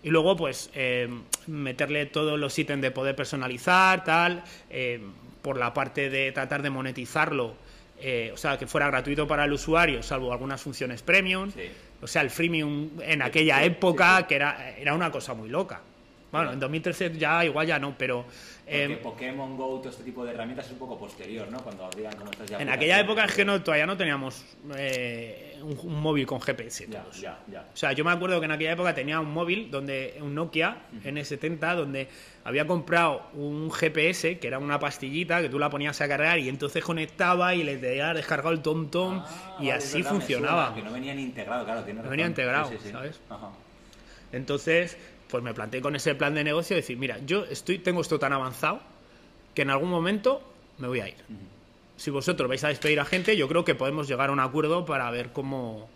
Y 0.05 0.11
luego, 0.11 0.37
pues, 0.37 0.71
eh, 0.75 1.09
meterle 1.49 2.07
todos 2.07 2.39
los 2.39 2.57
ítems 2.57 2.81
de 2.81 2.93
poder 2.93 3.17
personalizar, 3.17 4.05
tal, 4.05 4.45
eh, 4.71 5.01
por 5.43 5.59
la 5.59 5.75
parte 5.75 6.09
de 6.09 6.31
tratar 6.31 6.63
de 6.63 6.71
monetizarlo, 6.71 7.57
eh, 8.01 8.31
o 8.33 8.37
sea, 8.37 8.57
que 8.57 8.69
fuera 8.69 8.87
gratuito 8.87 9.27
para 9.27 9.45
el 9.45 9.53
usuario, 9.53 10.01
salvo 10.05 10.33
algunas 10.33 10.63
funciones 10.63 11.03
premium. 11.03 11.51
Sí. 11.51 11.63
O 12.01 12.07
sea, 12.07 12.23
el 12.23 12.31
freemium 12.31 12.91
en 13.03 13.23
aquella 13.23 13.59
sí, 13.59 13.65
época, 13.65 14.19
sí, 14.19 14.25
que 14.29 14.37
era, 14.37 14.77
era 14.79 14.95
una 14.95 15.11
cosa 15.11 15.35
muy 15.35 15.49
loca. 15.49 15.81
Bueno, 16.31 16.53
en 16.53 16.61
2013 16.61 17.19
ya 17.19 17.45
igual 17.45 17.67
ya 17.67 17.81
no, 17.81 17.97
pero... 17.99 18.25
Porque 18.69 18.85
eh, 18.93 18.97
Pokémon 18.99 19.57
Go, 19.57 19.79
todo 19.79 19.89
este 19.91 20.05
tipo 20.05 20.25
de 20.25 20.33
herramientas 20.33 20.67
es 20.67 20.73
un 20.73 20.79
poco 20.79 20.99
posterior, 20.99 21.49
¿no? 21.51 21.59
Cuando 21.63 21.89
digan 21.97 22.15
cómo 22.17 22.31
estás 22.31 22.49
ya. 22.51 22.59
en 22.59 22.69
aquella 22.69 23.01
época 23.01 23.25
es 23.25 23.35
que 23.35 23.45
no, 23.45 23.63
todavía 23.63 23.87
no 23.87 23.97
teníamos 23.97 24.45
eh, 24.77 25.59
un, 25.63 25.79
un 25.83 26.01
móvil 26.03 26.27
con 26.27 26.41
GPS. 26.41 26.87
Ya, 26.89 27.03
todos. 27.03 27.21
ya, 27.21 27.39
ya. 27.51 27.61
O 27.73 27.77
sea, 27.77 27.93
yo 27.93 28.05
me 28.05 28.11
acuerdo 28.11 28.39
que 28.41 28.45
en 28.47 28.53
aquella 28.53 28.73
época 28.73 28.95
tenía 28.95 29.21
un 29.21 29.33
móvil, 29.33 29.71
donde 29.71 30.19
un 30.21 30.35
Nokia 30.35 30.77
N70, 31.05 31.75
donde 31.77 32.09
había 32.45 32.67
comprado 32.67 33.29
un 33.35 33.71
GPS, 33.71 34.39
que 34.39 34.47
era 34.47 34.59
una 34.59 34.79
pastillita 34.79 35.41
que 35.41 35.49
tú 35.49 35.59
la 35.59 35.71
ponías 35.71 36.01
a 36.01 36.09
cargar 36.09 36.39
y 36.39 36.49
entonces 36.49 36.85
conectaba 36.85 37.55
y 37.55 37.63
le 37.65 37.77
tenía 37.79 38.13
descargado 38.15 38.53
el 38.53 38.61
tom-tom 38.61 39.23
Ah, 39.25 39.57
y 39.61 39.69
vale, 39.69 39.73
así 39.73 39.99
verdad, 39.99 40.11
funcionaba. 40.11 40.67
suena, 40.69 40.77
Que 40.77 40.83
no 40.89 40.93
venían 40.95 41.19
integrados, 41.19 41.65
claro. 41.65 41.81
No 41.81 41.87
venía 41.87 42.27
razón. 42.27 42.31
integrado, 42.31 42.69
Sí, 42.71 42.77
sí, 42.79 42.85
sí. 42.87 42.93
¿sabes? 42.93 43.21
Ajá. 43.31 43.51
Entonces, 44.33 44.97
pues 45.29 45.43
me 45.43 45.55
planteé 45.55 45.81
con 45.81 45.95
ese 45.97 46.15
plan 46.15 46.35
de 46.35 46.45
negocio 46.45 46.77
decir, 46.77 46.97
mira, 46.97 47.19
yo 47.25 47.45
estoy, 47.45 47.79
tengo 47.79 48.01
esto 48.01 48.19
tan 48.19 48.33
avanzado 48.33 48.81
que 49.55 49.63
en 49.63 49.71
algún 49.71 49.91
momento 49.91 50.43
me 50.79 50.89
voy 50.89 51.01
a 51.01 51.09
ir. 51.09 51.17
Si 51.97 52.11
vosotros 52.11 52.49
vais 52.49 52.63
a 52.65 52.69
despedir 52.69 53.01
a 53.01 53.05
gente, 53.05 53.37
yo 53.37 53.49
creo 53.49 53.65
que 53.65 53.75
podemos 53.75 54.09
llegar 54.09 54.31
a 54.31 54.33
un 54.33 54.41
acuerdo 54.41 54.85
para 54.87 55.11
ver 55.11 55.33
cómo 55.33 55.89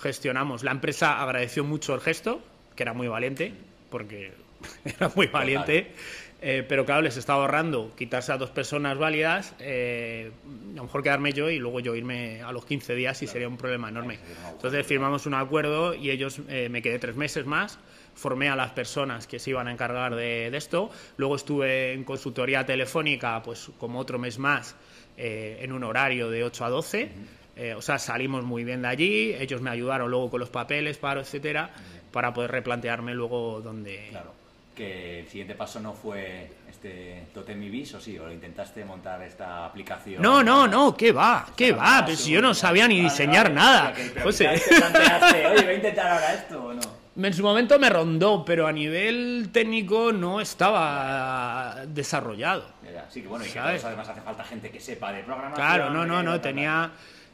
gestionamos. 0.00 0.62
La 0.62 0.70
empresa 0.70 1.22
agradeció 1.22 1.64
mucho 1.64 1.94
el 1.94 2.00
gesto, 2.00 2.40
que 2.76 2.82
era 2.82 2.92
muy 2.92 3.08
valiente, 3.08 3.52
porque 3.90 4.32
era 4.84 5.10
muy 5.14 5.26
valiente. 5.26 5.92
Eh, 6.40 6.64
pero 6.68 6.84
claro, 6.84 7.02
les 7.02 7.16
estaba 7.16 7.42
ahorrando 7.42 7.92
quitarse 7.96 8.32
a 8.32 8.38
dos 8.38 8.50
personas 8.50 8.96
válidas, 8.98 9.54
eh, 9.58 10.30
a 10.44 10.76
lo 10.76 10.82
mejor 10.84 11.02
quedarme 11.02 11.32
yo 11.32 11.50
y 11.50 11.58
luego 11.58 11.80
yo 11.80 11.94
irme 11.94 12.42
a 12.42 12.52
los 12.52 12.64
15 12.64 12.94
días 12.94 13.22
y 13.22 13.26
sería 13.26 13.48
un 13.48 13.56
problema 13.56 13.88
enorme. 13.88 14.18
Entonces 14.50 14.86
firmamos 14.86 15.26
un 15.26 15.34
acuerdo 15.34 15.94
y 15.94 16.10
ellos 16.10 16.40
eh, 16.48 16.68
me 16.68 16.82
quedé 16.82 16.98
tres 16.98 17.16
meses 17.16 17.46
más, 17.46 17.78
formé 18.14 18.48
a 18.48 18.56
las 18.56 18.70
personas 18.70 19.26
que 19.26 19.38
se 19.38 19.50
iban 19.50 19.68
a 19.68 19.72
encargar 19.72 20.14
de, 20.14 20.50
de 20.50 20.56
esto, 20.56 20.90
luego 21.16 21.36
estuve 21.36 21.92
en 21.92 22.04
consultoría 22.04 22.64
telefónica 22.64 23.42
pues 23.42 23.70
como 23.78 23.98
otro 23.98 24.18
mes 24.18 24.38
más 24.38 24.76
eh, 25.20 25.58
en 25.62 25.72
un 25.72 25.82
horario 25.82 26.30
de 26.30 26.44
8 26.44 26.64
a 26.64 26.70
12, 26.70 27.10
eh, 27.56 27.74
o 27.74 27.82
sea, 27.82 27.98
salimos 27.98 28.44
muy 28.44 28.62
bien 28.62 28.82
de 28.82 28.88
allí, 28.88 29.34
ellos 29.34 29.60
me 29.60 29.68
ayudaron 29.68 30.08
luego 30.08 30.30
con 30.30 30.38
los 30.38 30.48
papeles, 30.48 30.96
paro, 30.96 31.20
etcétera, 31.20 31.72
para 32.12 32.32
poder 32.32 32.52
replantearme 32.52 33.14
luego 33.14 33.60
dónde... 33.60 34.06
Claro. 34.10 34.37
Que 34.78 35.20
el 35.20 35.26
siguiente 35.28 35.56
paso 35.56 35.80
no 35.80 35.92
fue 35.92 36.48
este 36.70 37.24
Totem 37.34 37.60
Ibis, 37.64 37.94
o 37.94 38.00
sí, 38.00 38.16
o 38.16 38.26
lo 38.26 38.32
intentaste 38.32 38.84
montar 38.84 39.20
esta 39.22 39.66
aplicación. 39.66 40.22
No, 40.22 40.40
no, 40.44 40.68
no, 40.68 40.96
¿qué 40.96 41.10
va? 41.10 41.46
¿Qué 41.56 41.72
va? 41.72 42.04
Pero 42.06 42.16
si 42.16 42.30
yo 42.30 42.40
no 42.40 42.54
sabía 42.54 42.86
ni 42.86 43.00
diseñar 43.00 43.50
nada. 43.50 43.92
José. 44.22 44.48
Oye, 44.48 45.62
voy 45.64 45.66
a 45.66 45.74
intentar 45.74 46.06
ahora 46.06 46.32
esto 46.34 46.64
o 46.64 46.72
no. 46.74 46.80
En 47.26 47.34
su 47.34 47.42
momento 47.42 47.76
me 47.80 47.90
rondó, 47.90 48.44
pero 48.44 48.68
a 48.68 48.72
nivel 48.72 49.48
técnico 49.52 50.12
no 50.12 50.40
estaba 50.40 51.78
desarrollado. 51.88 52.64
Sí, 53.10 53.22
que 53.22 53.26
bueno, 53.28 53.44
y 53.44 53.48
que 53.48 53.58
todos, 53.58 53.84
además 53.84 54.08
hace 54.08 54.20
falta 54.20 54.44
gente 54.44 54.70
que 54.70 54.78
sepa 54.78 55.12
de 55.12 55.24
programación. 55.24 55.56
Claro, 55.66 55.90
no, 55.90 56.06
no, 56.06 56.22
no, 56.22 56.40
tenía... 56.40 56.92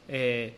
eh, 0.09 0.55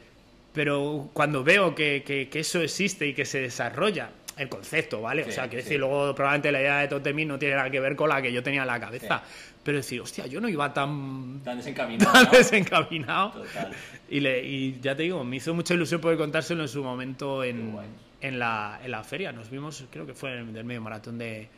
pero 0.52 1.10
cuando 1.12 1.42
veo 1.42 1.74
que, 1.74 2.02
que- 2.06 2.28
que 2.28 2.40
eso 2.40 2.60
existe 2.62 3.06
y 3.08 3.14
que 3.14 3.24
se 3.24 3.40
desarrolla, 3.40 4.10
el 4.36 4.48
concepto, 4.48 5.00
¿vale? 5.00 5.24
Sí, 5.24 5.30
o 5.30 5.32
sea, 5.32 5.44
que 5.44 5.56
sí. 5.58 5.62
decir, 5.62 5.80
luego 5.80 6.14
probablemente 6.14 6.52
la 6.52 6.60
idea 6.60 6.78
de 6.80 6.88
Totemin 6.88 7.26
no 7.28 7.38
tiene 7.38 7.54
nada 7.56 7.70
que 7.70 7.80
ver 7.80 7.96
con 7.96 8.08
la 8.10 8.20
que 8.20 8.32
yo 8.32 8.42
tenía 8.42 8.62
en 8.62 8.66
la 8.66 8.78
cabeza. 8.80 9.22
Pero 9.62 9.78
decir, 9.78 10.00
hostia, 10.00 10.26
yo 10.26 10.40
no 10.40 10.48
iba 10.48 10.72
tan, 10.72 11.40
Tan 11.42 11.56
desencaminado. 11.56 12.12
tan 12.12 12.24
¿no? 12.26 12.30
desencaminado. 12.30 13.30
Total. 13.30 13.70
Y, 14.08 14.20
le- 14.20 14.44
y 14.44 14.78
ya 14.80 14.94
te 14.94 15.04
digo, 15.04 15.24
me 15.24 15.36
hizo 15.36 15.54
mucha 15.54 15.74
ilusión 15.74 16.00
poder 16.00 16.18
contárselo 16.18 16.62
en 16.62 16.68
su 16.68 16.84
momento 16.84 17.42
en, 17.42 17.74
en, 18.20 18.38
la, 18.38 18.78
en 18.84 18.90
la 18.90 19.02
feria. 19.02 19.32
Nos 19.32 19.50
vimos, 19.50 19.84
creo 19.90 20.06
que 20.06 20.14
fue 20.14 20.32
en 20.34 20.48
el 20.48 20.52
del 20.52 20.64
medio 20.64 20.82
maratón 20.82 21.18
de, 21.18 21.48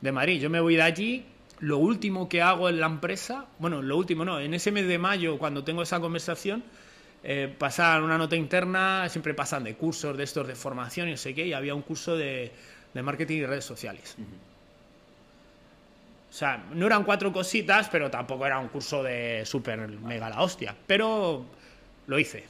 de 0.00 0.12
Madrid. 0.12 0.40
Yo 0.40 0.50
me 0.50 0.58
voy 0.60 0.76
de 0.76 0.82
allí. 0.82 1.24
Lo 1.60 1.78
último 1.78 2.28
que 2.28 2.42
hago 2.42 2.68
en 2.68 2.80
la 2.80 2.86
empresa, 2.86 3.46
bueno, 3.60 3.82
lo 3.82 3.96
último 3.96 4.24
no, 4.24 4.40
en 4.40 4.52
ese 4.54 4.72
mes 4.72 4.88
de 4.88 4.98
mayo, 4.98 5.38
cuando 5.38 5.62
tengo 5.62 5.82
esa 5.82 6.00
conversación, 6.00 6.64
eh, 7.24 7.54
pasan 7.56 8.02
una 8.02 8.18
nota 8.18 8.36
interna, 8.36 9.08
siempre 9.08 9.34
pasan 9.34 9.64
de 9.64 9.74
cursos 9.74 10.16
de 10.16 10.24
estos 10.24 10.46
de 10.46 10.54
formación 10.54 11.08
y 11.08 11.12
no 11.12 11.16
sé 11.16 11.34
qué, 11.34 11.46
y 11.46 11.52
había 11.52 11.74
un 11.74 11.82
curso 11.82 12.16
de, 12.16 12.52
de 12.92 13.02
marketing 13.02 13.38
y 13.38 13.46
redes 13.46 13.64
sociales. 13.64 14.16
O 16.32 16.34
sea, 16.34 16.64
no 16.72 16.86
eran 16.86 17.04
cuatro 17.04 17.30
cositas, 17.30 17.88
pero 17.90 18.10
tampoco 18.10 18.46
era 18.46 18.58
un 18.58 18.68
curso 18.68 19.02
de 19.02 19.42
súper 19.44 19.86
mega 19.86 20.30
la 20.30 20.40
hostia. 20.40 20.74
Pero 20.86 21.44
lo 22.06 22.18
hice. 22.18 22.44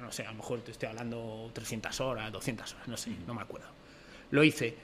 No 0.00 0.12
sé, 0.12 0.26
a 0.26 0.32
lo 0.32 0.38
mejor 0.38 0.60
te 0.60 0.72
estoy 0.72 0.88
hablando 0.88 1.50
300 1.54 2.00
horas, 2.00 2.32
200 2.32 2.74
horas, 2.74 2.88
no 2.88 2.96
sé, 2.96 3.10
no 3.26 3.34
me 3.34 3.40
acuerdo. 3.40 3.68
Lo 4.32 4.42
hice. 4.42 4.74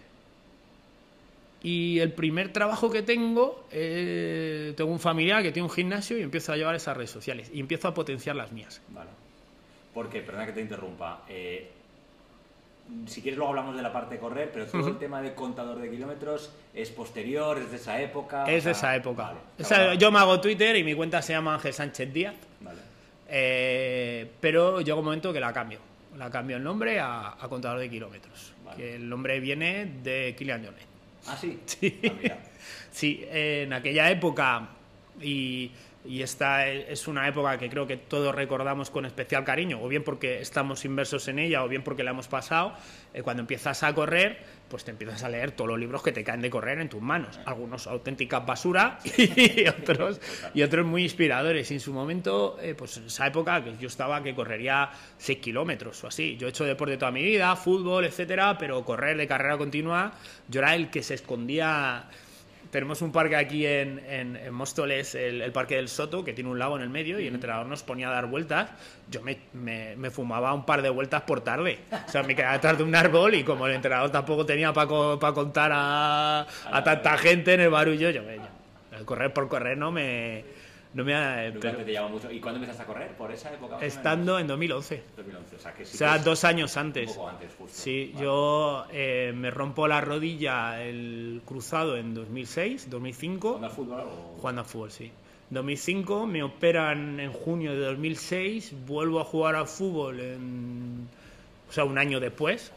Y 1.63 1.99
el 1.99 2.13
primer 2.13 2.53
trabajo 2.53 2.89
que 2.89 3.03
tengo, 3.03 3.67
eh, 3.73 4.73
tengo 4.77 4.93
un 4.93 5.01
familiar 5.01 5.43
que 5.43 5.51
tiene 5.51 5.67
un 5.67 5.75
gimnasio 5.75 6.17
y 6.17 6.23
empiezo 6.23 6.53
a 6.53 6.57
llevar 6.57 6.77
esas 6.77 6.97
redes 6.97 7.11
sociales. 7.11 7.51
Y 7.53 7.61
empiezo 7.61 7.89
a 7.89 7.95
potenciar 7.95 8.37
las 8.37 8.53
mías. 8.53 8.81
Vale. 8.89 9.11
Porque, 9.99 10.21
perdona 10.21 10.47
que 10.47 10.53
te 10.53 10.61
interrumpa. 10.61 11.23
eh, 11.29 11.73
si 13.07 13.21
quieres 13.21 13.37
luego 13.37 13.51
hablamos 13.51 13.75
de 13.75 13.83
la 13.83 13.93
parte 13.93 14.15
de 14.15 14.21
correr, 14.21 14.49
pero 14.53 14.65
todo 14.67 14.87
el 14.87 14.97
tema 14.97 15.21
de 15.21 15.35
contador 15.35 15.81
de 15.81 15.91
kilómetros 15.91 16.53
es 16.73 16.89
posterior, 16.91 17.59
es 17.59 17.69
de 17.73 17.77
esa 17.79 18.01
época. 18.01 18.45
Es 18.45 18.63
o 18.65 18.67
de 18.67 18.73
esa 18.73 18.95
época. 18.95 19.25
vale. 19.25 19.39
O 19.59 19.65
sea, 19.65 19.95
yo 19.95 20.13
me 20.13 20.21
hago 20.21 20.41
Twitter 20.41 20.77
y 20.77 20.85
mi 20.85 20.95
cuenta 20.95 21.21
se 21.21 21.33
llama 21.33 21.55
Ángel 21.55 21.73
Sánchez 21.75 22.13
Díaz. 22.13 22.35
Vale. 22.61 22.79
Eh, 23.29 24.31
pero 24.41 24.81
llega 24.81 24.97
un 24.97 25.05
momento 25.05 25.33
que 25.33 25.41
la 25.41 25.53
cambio. 25.53 25.81
La 26.17 26.31
cambio 26.31 26.57
el 26.59 26.63
nombre 26.63 27.01
a, 27.01 27.31
a 27.41 27.49
contador 27.49 27.81
de 27.81 27.91
kilómetros. 27.91 28.55
Vale. 28.65 28.77
Que 28.77 28.95
el 28.95 29.09
nombre 29.09 29.41
viene 29.41 29.85
de 30.05 30.37
Kilian 30.39 30.65
Jornet. 30.65 30.87
Ah, 31.27 31.37
sí. 31.37 31.59
Sí. 31.67 32.01
Ah. 32.31 32.37
Sí, 32.93 33.27
en 33.31 33.73
aquella 33.73 34.11
época, 34.11 34.69
y, 35.21 35.71
y 36.05 36.23
esta 36.23 36.69
es 36.69 37.09
una 37.09 37.27
época 37.29 37.59
que 37.59 37.69
creo 37.69 37.87
que 37.87 37.97
todos 37.97 38.35
recordamos 38.35 38.91
con 38.91 39.05
especial 39.05 39.45
cariño, 39.45 39.83
o 39.83 39.89
bien 39.89 40.05
porque 40.05 40.41
estamos 40.41 40.85
inmersos 40.85 41.29
en 41.29 41.39
ella, 41.39 41.65
o 41.65 41.69
bien 41.69 41.83
porque 41.83 42.03
la 42.03 42.13
hemos 42.13 42.29
pasado, 42.29 42.75
eh, 43.13 43.23
cuando 43.23 43.41
empiezas 43.41 43.83
a 43.83 43.95
correr, 43.95 44.39
pues 44.69 44.85
te 44.85 44.91
empiezas 44.91 45.23
a 45.25 45.29
leer 45.29 45.53
todos 45.53 45.69
los 45.69 45.79
libros 45.79 46.03
que 46.03 46.13
te 46.13 46.23
caen 46.23 46.41
de 46.41 46.51
correr 46.51 46.79
en 46.79 46.89
tus 46.89 47.03
manos. 47.03 47.41
Algunos 47.45 47.87
auténticas 47.87 48.47
basura 48.47 48.99
y 49.17 49.67
otros, 49.67 50.21
y 50.55 50.63
otros 50.63 50.87
muy 50.87 51.03
inspiradores. 51.03 51.71
Y 51.71 51.75
en 51.75 51.81
su 51.81 51.93
momento, 51.93 52.59
eh, 52.61 52.75
pues 52.77 52.97
en 52.99 53.07
esa 53.07 53.27
época 53.27 53.63
que 53.65 53.77
yo 53.79 53.89
estaba 53.89 54.23
que 54.23 54.35
correría 54.35 54.91
6 55.19 55.39
kilómetros 55.39 56.03
o 56.05 56.09
así. 56.09 56.37
Yo 56.37 56.47
he 56.47 56.51
hecho 56.51 56.65
deporte 56.65 56.97
toda 56.97 57.11
mi 57.11 57.23
vida, 57.23 57.55
fútbol, 57.57 58.05
etcétera, 58.05 58.57
pero 58.59 58.85
correr 58.85 59.17
de 59.17 59.27
carrera 59.27 59.59
continua, 59.59 60.13
yo 60.49 60.61
era 60.61 60.75
el 60.75 60.91
que 60.91 61.03
se 61.03 61.15
escondía 61.15 62.09
tenemos 62.71 63.01
un 63.03 63.13
parque 63.13 63.37
aquí 63.37 63.67
en, 63.67 63.99
en, 64.09 64.37
en 64.37 64.53
Móstoles, 64.55 65.15
el, 65.15 65.41
el 65.43 65.53
Parque 65.53 65.77
del 65.77 65.89
Soto, 65.89 66.25
que 66.25 66.33
tiene 66.33 66.51
un 66.51 66.59
lago 66.59 66.77
en 66.77 66.83
el 66.83 66.91
medio, 66.91 67.19
y 67.21 67.27
el 67.27 67.35
entrenador 67.35 67.67
nos 67.67 67.83
ponía 67.83 68.09
a 68.09 68.13
dar 68.13 68.27
vueltas. 68.27 68.71
Yo 69.11 69.23
me, 69.23 69.39
me- 69.53 69.97
me 69.97 70.11
fumaba 70.11 70.53
un 70.55 70.65
par 70.67 70.83
de 70.83 70.91
vueltas 70.91 71.23
por 71.23 71.41
tarde. 71.41 71.79
O 72.07 72.11
sea, 72.11 72.23
me 72.23 72.35
quedaba 72.37 72.55
detrás 72.55 72.77
de 72.79 72.85
un 72.85 72.95
árbol 72.95 73.35
y 73.35 73.45
como 73.45 73.67
el 73.67 73.75
entrenador 73.75 74.11
tampoco 74.11 74.45
tenía 74.45 74.73
para 74.73 74.87
contar 75.35 75.71
a, 75.75 76.47
a 76.71 76.85
tanta 76.85 77.17
gente 77.19 77.55
en 77.55 77.61
el 77.61 77.71
barullo, 77.71 78.11
yo, 78.11 78.23
me- 78.23 78.37
yo- 78.37 79.07
correr 79.07 79.33
por 79.33 79.49
correr 79.49 79.79
no 79.79 79.93
me... 79.93 80.45
No 80.95 81.05
me 81.05 81.15
ha- 81.15 81.53
pero 81.61 81.77
te 81.85 81.93
llama 81.93 82.09
mucho. 82.09 82.31
¿Y 82.31 82.41
cuándo 82.41 82.57
empezaste 82.59 82.83
a 82.83 82.87
correr? 82.87 83.17
¿Por 83.17 83.31
esa 83.31 83.53
época? 83.53 83.79
estando 83.85 84.39
en 84.39 84.47
2011. 84.47 85.03
2011. 85.17 85.57
O 85.57 85.59
sea, 85.59 85.75
que 85.75 85.85
sí 85.85 85.95
O 85.95 85.99
sea, 85.99 86.15
que 86.19 86.25
dos 86.25 86.45
años 86.45 86.75
Un 86.77 86.81
antes. 86.81 87.13
poco 87.13 87.29
antes, 87.29 87.51
justo. 87.59 87.73
Sí, 87.79 88.11
Vale. 88.15 88.25
yo 88.25 88.85
eh, 88.91 89.33
me 89.37 89.51
rompo 89.51 89.87
la 89.87 90.01
rodilla 90.01 90.83
el 90.83 91.43
cruzado 91.45 91.97
en 91.97 92.15
2006, 92.15 92.89
2005. 92.89 93.49
¿Jugando 93.49 93.67
al 93.67 93.73
fútbol 93.73 94.01
o...? 94.01 94.37
Jugando 94.41 94.63
a 94.63 94.65
fútbol, 94.65 94.91
sí. 94.91 95.13
2005, 95.51 96.27
me 96.27 96.43
operan 96.43 97.21
en 97.21 97.33
junio 97.33 97.73
de 97.73 97.81
2006, 97.81 98.75
vuelvo 98.87 99.21
a 99.21 99.25
jugar 99.25 99.57
al 99.57 99.67
fútbol 99.67 100.21
en, 100.21 101.09
o 101.69 101.73
sea, 101.73 101.85
un 101.85 101.97
año 101.99 102.21
después, 102.21 102.71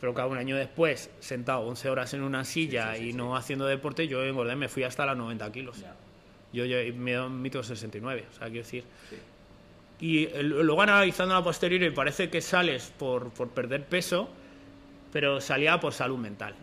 pero 0.00 0.14
cada 0.14 0.28
un 0.28 0.38
año 0.38 0.56
después, 0.56 1.10
sentado 1.20 1.60
11 1.66 1.88
horas 1.90 2.14
en 2.14 2.22
una 2.22 2.44
silla 2.44 2.92
Sí, 2.92 2.98
sí, 2.98 3.04
sí, 3.04 3.10
y 3.10 3.12
no 3.12 3.36
haciendo 3.36 3.66
deporte, 3.66 4.08
yo 4.08 4.22
engordé, 4.24 4.56
me 4.56 4.68
fui 4.68 4.82
hasta 4.82 5.04
los 5.06 5.16
90 5.16 5.50
kilos. 5.52 5.80
Ya. 5.80 5.94
Yo, 6.54 6.64
yo 6.64 6.78
mido 6.94 7.28
metro 7.28 7.62
69, 7.62 8.24
o 8.30 8.38
sea, 8.38 8.46
quiero 8.46 8.62
decir. 8.62 8.84
Sí. 9.10 9.16
Y 10.00 10.28
luego 10.42 10.82
analizando 10.82 11.34
a 11.36 11.44
posteriori 11.44 11.90
parece 11.90 12.30
que 12.30 12.40
sales 12.40 12.92
por, 12.98 13.30
por 13.30 13.48
perder 13.50 13.84
peso, 13.84 14.28
pero 15.12 15.40
salía 15.40 15.78
por 15.80 15.92
salud 15.92 16.18
mental. 16.18 16.54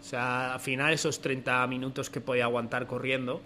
O 0.00 0.04
sea, 0.04 0.54
al 0.54 0.60
final 0.60 0.92
esos 0.92 1.20
30 1.20 1.66
minutos 1.66 2.10
que 2.10 2.20
podía 2.20 2.44
aguantar 2.44 2.86
corriendo 2.86 3.40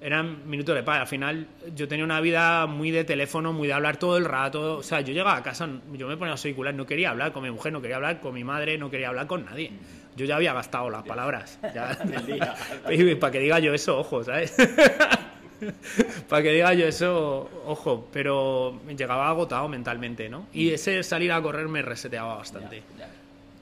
eran 0.00 0.48
minutos 0.48 0.74
de 0.74 0.82
paz. 0.82 1.00
Al 1.00 1.06
final 1.06 1.46
yo 1.74 1.88
tenía 1.88 2.04
una 2.04 2.20
vida 2.20 2.66
muy 2.66 2.90
de 2.90 3.04
teléfono, 3.04 3.52
muy 3.52 3.68
de 3.68 3.74
hablar 3.74 3.96
todo 3.98 4.16
el 4.16 4.24
rato. 4.24 4.78
O 4.78 4.82
sea, 4.82 5.00
yo 5.00 5.12
llegaba 5.12 5.36
a 5.36 5.42
casa, 5.42 5.68
yo 5.92 6.08
me 6.08 6.16
ponía 6.16 6.32
los 6.32 6.44
auriculares, 6.44 6.76
no 6.76 6.86
quería 6.86 7.10
hablar 7.10 7.32
con 7.32 7.42
mi 7.42 7.50
mujer, 7.50 7.72
no 7.72 7.80
quería 7.80 7.96
hablar 7.96 8.20
con 8.20 8.34
mi 8.34 8.44
madre, 8.44 8.76
no 8.76 8.90
quería 8.90 9.08
hablar 9.08 9.26
con 9.26 9.44
nadie. 9.44 9.70
Yo 10.16 10.26
ya 10.26 10.36
había 10.36 10.52
gastado 10.52 10.90
las 10.90 11.02
palabras. 11.02 11.58
Ya, 11.74 11.98
para 13.20 13.32
que 13.32 13.40
diga 13.40 13.58
yo 13.58 13.74
eso, 13.74 13.98
ojo, 13.98 14.22
¿sabes? 14.22 14.54
para 16.28 16.42
que 16.42 16.50
diga 16.52 16.74
yo 16.74 16.86
eso, 16.86 17.50
ojo, 17.66 18.08
pero 18.12 18.80
llegaba 18.96 19.28
agotado 19.28 19.68
mentalmente, 19.68 20.28
¿no? 20.28 20.46
Y 20.52 20.70
ese 20.70 21.02
salir 21.02 21.32
a 21.32 21.40
correr 21.42 21.68
me 21.68 21.82
reseteaba 21.82 22.36
bastante. 22.36 22.82
Ya, 22.98 23.06
ya. 23.06 23.10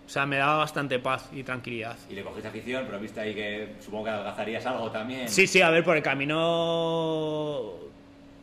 O 0.06 0.08
sea, 0.12 0.26
me 0.26 0.36
daba 0.36 0.58
bastante 0.58 0.98
paz 0.98 1.30
y 1.32 1.42
tranquilidad. 1.42 1.96
Y 2.10 2.14
le 2.14 2.22
cogiste 2.22 2.48
afición, 2.48 2.84
pero 2.86 2.98
viste 3.00 3.20
ahí 3.20 3.34
que 3.34 3.76
supongo 3.80 4.04
que 4.04 4.10
adelgazarías 4.10 4.66
algo 4.66 4.90
también. 4.90 5.28
Sí, 5.28 5.46
sí, 5.46 5.62
a 5.62 5.70
ver, 5.70 5.82
por 5.84 5.96
el 5.96 6.02
camino 6.02 7.72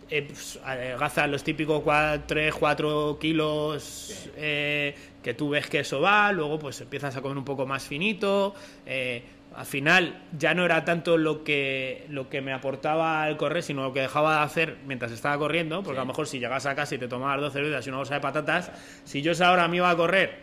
eh, 0.09 0.23
pues, 0.27 0.59
adelgazas 0.63 1.29
los 1.29 1.43
típicos 1.43 1.83
3, 2.25 2.55
4 2.55 3.19
kilos 3.19 3.83
Sí. 3.83 4.31
eh, 4.37 4.95
que 5.23 5.33
tú 5.33 5.49
ves 5.49 5.67
que 5.67 5.79
eso 5.79 5.99
va, 6.01 6.31
luego 6.31 6.59
pues 6.59 6.79
empiezas 6.81 7.15
a 7.15 7.21
comer 7.21 7.37
un 7.37 7.45
poco 7.45 7.65
más 7.65 7.83
finito. 7.87 8.53
eh, 8.85 9.23
al 9.55 9.65
final 9.65 10.21
ya 10.37 10.53
no 10.53 10.63
era 10.63 10.85
tanto 10.85 11.17
lo 11.17 11.43
que, 11.43 12.05
lo 12.09 12.29
que 12.29 12.39
me 12.39 12.53
aportaba 12.53 13.27
el 13.27 13.35
correr, 13.35 13.63
sino 13.63 13.81
lo 13.81 13.91
que 13.93 14.01
dejaba 14.01 14.37
de 14.37 14.43
hacer 14.43 14.77
mientras 14.85 15.11
estaba 15.11 15.35
corriendo, 15.39 15.77
porque 15.81 15.95
Sí. 15.95 15.97
a 15.97 16.01
lo 16.01 16.05
mejor 16.05 16.27
si 16.27 16.37
llegas 16.39 16.67
a 16.67 16.75
casa 16.75 16.93
y 16.93 16.97
te 16.99 17.07
tomabas 17.07 17.41
dos 17.41 17.51
cervezas 17.53 17.85
y 17.85 17.89
una 17.89 17.97
bolsa 17.97 18.13
de 18.13 18.21
patatas, 18.21 18.71
si 19.05 19.23
yo 19.23 19.31
ahora 19.43 19.67
me 19.67 19.77
iba 19.77 19.89
a 19.89 19.97
correr 19.97 20.37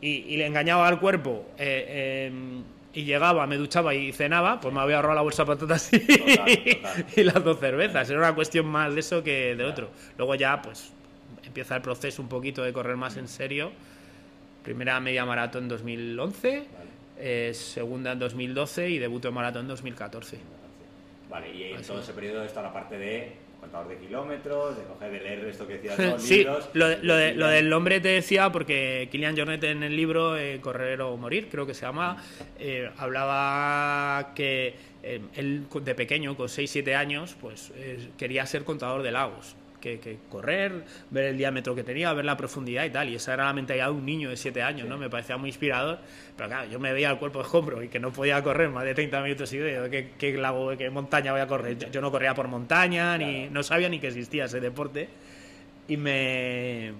y, 0.00 0.08
y 0.32 0.36
le 0.36 0.46
engañaba 0.46 0.86
al 0.86 1.00
cuerpo 1.00 1.44
eh, 1.58 2.30
eh, 2.30 2.62
y 2.94 3.04
llegaba, 3.04 3.46
me 3.48 3.56
duchaba 3.56 3.94
y 3.94 4.12
cenaba, 4.12 4.60
pues 4.60 4.72
me 4.72 4.80
había 4.80 4.96
ahorrado 4.96 5.16
la 5.16 5.22
bolsa 5.22 5.42
de 5.42 5.46
patatas 5.48 5.92
y, 5.92 5.98
total. 5.98 7.04
y 7.16 7.22
las 7.24 7.42
dos 7.44 7.58
cervezas. 7.58 8.08
Era 8.08 8.20
una 8.20 8.34
cuestión 8.34 8.64
más 8.66 8.94
de 8.94 9.00
eso 9.00 9.24
que 9.24 9.56
de 9.56 9.64
otro. 9.64 9.90
Luego 10.16 10.36
ya, 10.36 10.62
pues, 10.62 10.92
empieza 11.44 11.74
el 11.76 11.82
proceso 11.82 12.22
un 12.22 12.28
poquito 12.28 12.62
de 12.62 12.72
correr 12.72 12.96
más 12.96 13.16
en 13.16 13.26
serio. 13.26 13.72
Primera 14.66 15.00
media 15.00 15.24
maratón 15.24 15.62
en 15.64 15.68
2011, 15.68 16.48
Vale. 16.50 16.66
eh, 17.18 17.54
segunda 17.54 18.12
en 18.12 18.18
2012 18.18 18.90
y 18.90 18.98
debuto 18.98 19.28
en 19.28 19.34
maratón 19.34 19.62
en 19.62 19.68
2014. 19.68 20.38
Vale, 21.30 21.54
y 21.54 21.62
en 21.70 21.76
Así 21.76 21.86
todo 21.86 21.98
es. 21.98 22.04
ese 22.04 22.12
periodo 22.12 22.42
está 22.44 22.62
la 22.62 22.72
parte 22.72 22.98
de 22.98 23.32
contador 23.60 23.88
de 23.88 23.96
kilómetros, 23.96 24.76
de 24.76 24.82
coger 24.84 25.10
de 25.12 25.20
leer 25.20 25.44
esto 25.46 25.66
que 25.68 25.74
decías, 25.78 25.98
los 26.12 26.22
Sí, 26.22 26.38
libros. 26.38 26.68
lo, 26.74 26.88
de- 26.88 26.98
lo 27.02 27.14
de- 27.16 27.34
lo 27.34 27.46
del 27.46 27.68
nombre 27.68 28.00
te 28.00 28.08
decía 28.08 28.50
porque 28.50 29.08
Kilian 29.10 29.36
Jornet 29.36 29.62
en 29.64 29.82
el 29.84 29.94
libro 29.96 30.36
eh, 30.36 30.60
Correr 30.60 31.00
o 31.00 31.16
Morir, 31.16 31.48
creo 31.50 31.64
que 31.66 31.74
se 31.74 31.82
llama, 31.86 32.22
eh, 32.58 32.90
hablaba 32.98 34.32
que 34.34 34.74
eh, 35.04 35.20
él 35.36 35.64
de 35.82 35.94
pequeño, 35.94 36.36
con 36.36 36.48
6-7 36.48 36.94
años, 36.96 37.36
pues 37.40 37.72
quería 38.18 38.44
ser 38.46 38.64
contador 38.64 39.02
de 39.04 39.12
lagos. 39.12 39.54
Que, 39.86 40.00
que 40.00 40.18
correr, 40.28 40.82
ver 41.10 41.26
el 41.26 41.38
diámetro 41.38 41.72
que 41.76 41.84
tenía, 41.84 42.12
ver 42.12 42.24
la 42.24 42.36
profundidad 42.36 42.84
y 42.84 42.90
tal. 42.90 43.08
Y 43.08 43.14
esa 43.14 43.34
era 43.34 43.44
la 43.44 43.52
mentalidad 43.52 43.86
de 43.86 43.92
un 43.92 44.04
niño 44.04 44.30
de 44.30 44.36
7 44.36 44.60
años, 44.60 44.88
¿no? 44.88 44.98
Me 44.98 45.08
parecía 45.08 45.36
muy 45.36 45.50
inspirador. 45.50 45.98
Pero 46.36 46.48
claro, 46.48 46.68
yo 46.68 46.80
me 46.80 46.92
veía 46.92 47.08
el 47.10 47.18
cuerpo 47.18 47.38
de 47.38 47.44
escombro 47.44 47.82
y 47.84 47.88
que 47.88 48.00
no 48.00 48.12
podía 48.12 48.42
correr 48.42 48.68
más 48.70 48.82
de 48.84 48.94
30 48.94 49.20
minutos 49.22 49.52
y 49.52 49.58
digo, 49.58 49.88
¿qué, 49.88 50.10
qué 50.18 50.32
lago, 50.36 50.76
qué 50.76 50.90
montaña 50.90 51.30
voy 51.30 51.40
a 51.40 51.46
correr? 51.46 51.78
Yo, 51.78 51.88
yo 51.88 52.00
no 52.00 52.10
corría 52.10 52.34
por 52.34 52.48
montaña, 52.48 53.16
ni 53.16 53.48
no 53.48 53.62
sabía 53.62 53.88
ni 53.88 54.00
que 54.00 54.08
existía 54.08 54.46
ese 54.46 54.58
deporte 54.58 55.08
y 55.86 55.96
me 55.96 56.92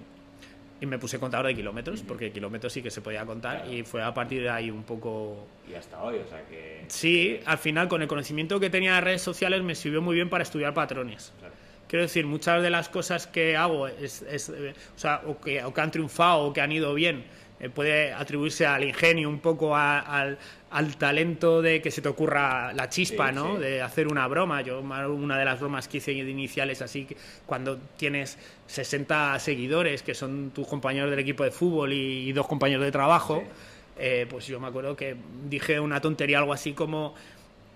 y 0.79 0.85
me 0.85 0.99
puse 0.99 1.17
contador 1.19 1.47
de 1.47 1.55
kilómetros 1.55 2.03
porque 2.03 2.31
kilómetros 2.31 2.71
sí 2.71 2.83
que 2.83 2.91
se 2.91 3.01
podía 3.01 3.25
contar 3.25 3.63
Claro. 3.63 3.73
y 3.73 3.81
fue 3.83 4.03
a 4.03 4.13
partir 4.13 4.43
de 4.43 4.49
ahí 4.51 4.69
un 4.69 4.83
poco 4.83 5.47
Y 5.69 5.73
hasta 5.73 6.01
hoy, 6.03 6.17
o 6.23 6.27
sea 6.29 6.41
que. 6.47 6.83
sí 6.87 7.39
al 7.45 7.57
final 7.57 7.87
con 7.87 8.01
el 8.03 8.07
conocimiento 8.07 8.59
que 8.59 8.69
tenía 8.69 8.93
de 8.95 9.01
redes 9.01 9.23
sociales 9.23 9.63
me 9.63 9.73
sirvió 9.73 10.01
muy 10.03 10.13
bien 10.15 10.29
para 10.29 10.43
estudiar 10.43 10.73
patrones 10.75 11.33
Claro. 11.39 11.53
Quiero 11.87 12.03
decir 12.03 12.25
muchas 12.25 12.61
de 12.61 12.69
las 12.69 12.89
cosas 12.89 13.27
que 13.27 13.55
hago 13.57 13.87
es, 13.87 14.21
es, 14.23 14.49
eh, 14.49 14.73
o 14.95 14.99
sea 14.99 15.21
o 15.25 15.39
que, 15.39 15.63
o 15.63 15.73
que 15.73 15.81
han 15.81 15.91
triunfado 15.91 16.39
o 16.45 16.53
que 16.53 16.61
han 16.61 16.71
ido 16.71 16.93
bien 16.93 17.25
eh, 17.59 17.69
puede 17.69 18.13
atribuirse 18.13 18.67
al 18.67 18.83
ingenio 18.83 19.29
un 19.29 19.39
poco 19.39 19.75
a- 19.75 19.99
al, 19.99 20.37
al 20.69 20.95
talento 20.97 21.61
de 21.63 21.81
que 21.81 21.89
se 21.89 22.01
te 22.03 22.09
ocurra 22.09 22.71
la 22.73 22.87
chispa 22.89 23.29
Sí, 23.29 23.35
no 23.35 23.55
sí. 23.55 23.61
de 23.63 23.81
hacer 23.81 24.07
una 24.07 24.27
broma. 24.27 24.61
Yo, 24.61 24.79
una 24.81 25.39
de 25.39 25.45
las 25.45 25.59
bromas 25.59 25.87
que 25.87 25.97
hice 25.97 26.11
iniciales, 26.11 26.83
así 26.83 27.05
que 27.05 27.17
cuando 27.47 27.77
tienes 27.97 28.37
60 28.67 29.39
seguidores, 29.39 30.03
que 30.03 30.13
son 30.13 30.51
tus 30.51 30.67
compañeros 30.67 31.09
del 31.09 31.17
equipo 31.19 31.43
de 31.43 31.49
fútbol 31.51 31.93
y, 31.93 32.29
y 32.29 32.31
dos 32.31 32.45
compañeros 32.47 32.85
de 32.85 32.91
trabajo, 32.91 33.41
Sí. 33.43 33.49
eh, 33.97 34.27
pues 34.29 34.45
yo 34.45 34.59
me 34.59 34.67
acuerdo 34.67 34.95
que 34.95 35.15
dije 35.49 35.79
una 35.79 35.99
tontería, 35.99 36.37
algo 36.37 36.53
así 36.53 36.73
como 36.73 37.15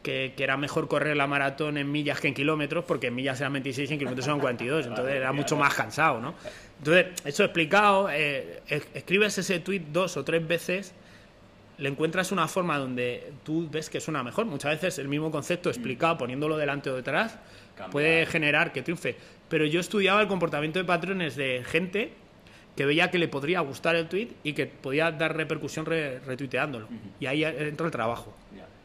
que, 0.03 0.33
que 0.35 0.43
era 0.43 0.57
mejor 0.57 0.87
correr 0.87 1.15
la 1.15 1.27
maratón 1.27 1.77
en 1.77 1.91
millas 1.91 2.19
que 2.19 2.27
en 2.27 2.33
kilómetros, 2.33 2.85
porque 2.85 3.07
en 3.07 3.15
millas 3.15 3.39
eran 3.39 3.53
26 3.53 3.89
y 3.89 3.93
en 3.93 3.99
kilómetros 3.99 4.25
eran 4.27 4.39
42, 4.39 4.87
entonces 4.87 5.15
era 5.15 5.31
mucho 5.31 5.55
más 5.57 5.73
cansado, 5.75 6.19
¿no? 6.19 6.33
Entonces, 6.79 7.07
eso 7.25 7.43
explicado, 7.43 8.09
eh, 8.11 8.61
es- 8.67 8.87
escribes 8.95 9.37
ese 9.37 9.59
tweet 9.59 9.81
dos 9.91 10.17
o 10.17 10.23
tres 10.23 10.47
veces 10.47 10.93
le 11.77 11.89
encuentras 11.89 12.31
una 12.31 12.47
forma 12.47 12.77
donde 12.77 13.31
tú 13.43 13.67
ves 13.71 13.89
que 13.89 13.99
suena 13.99 14.23
mejor. 14.23 14.45
Muchas 14.45 14.71
veces 14.79 14.99
el 14.99 15.07
mismo 15.07 15.31
concepto 15.31 15.69
explicado 15.69 16.17
poniéndolo 16.17 16.55
delante 16.57 16.89
o 16.91 16.95
detrás 16.95 17.37
Cambia. 17.75 17.91
puede 17.91 18.25
generar 18.27 18.71
que 18.71 18.83
triunfe. 18.83 19.15
Pero 19.49 19.65
yo 19.65 19.79
estudiaba 19.79 20.21
el 20.21 20.27
comportamiento 20.27 20.77
de 20.77 20.85
patrones 20.85 21.35
de 21.35 21.63
gente 21.65 22.13
que 22.75 22.85
veía 22.85 23.09
que 23.09 23.17
le 23.17 23.27
podría 23.27 23.61
gustar 23.61 23.95
el 23.95 24.07
tweet 24.07 24.29
y 24.43 24.53
que 24.53 24.67
podía 24.67 25.11
dar 25.11 25.35
repercusión 25.35 25.85
re- 25.87 26.19
retuiteándolo. 26.19 26.87
Y 27.19 27.25
ahí 27.25 27.43
entra 27.43 27.85
el 27.87 27.91
trabajo. 27.91 28.35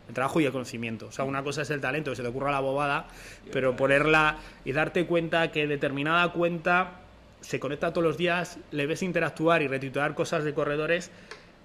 El 0.09 0.15
trabajo 0.15 0.41
y 0.41 0.45
el 0.47 0.53
conocimiento. 0.53 1.07
O 1.07 1.13
sea, 1.13 1.25
una 1.25 1.43
cosa 1.43 1.63
es 1.63 1.71
el 1.71 1.81
talento, 1.81 2.11
que 2.11 2.17
se 2.17 2.23
te 2.23 2.29
ocurra 2.29 2.51
la 2.53 2.61
bobada, 2.61 3.09
pero 3.53 3.75
ponerla 3.77 4.37
y 4.65 4.73
darte 4.73 5.05
cuenta 5.07 5.51
que 5.51 5.67
determinada 5.67 6.33
cuenta 6.33 7.01
se 7.41 7.61
conecta 7.61 7.93
todos 7.93 8.05
los 8.07 8.17
días, 8.17 8.59
le 8.71 8.87
ves 8.87 9.03
interactuar 9.03 9.63
y 9.63 9.69
retuitear 9.69 10.15
cosas 10.15 10.45
de 10.45 10.55
corredores 10.55 11.11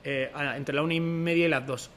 eh, 0.03 0.31
entre 0.55 0.75
la 0.75 0.81
una 0.81 0.93
y 0.95 0.99
media 0.99 1.45
y 1.45 1.49
las 1.49 1.65
dos. 1.65 1.89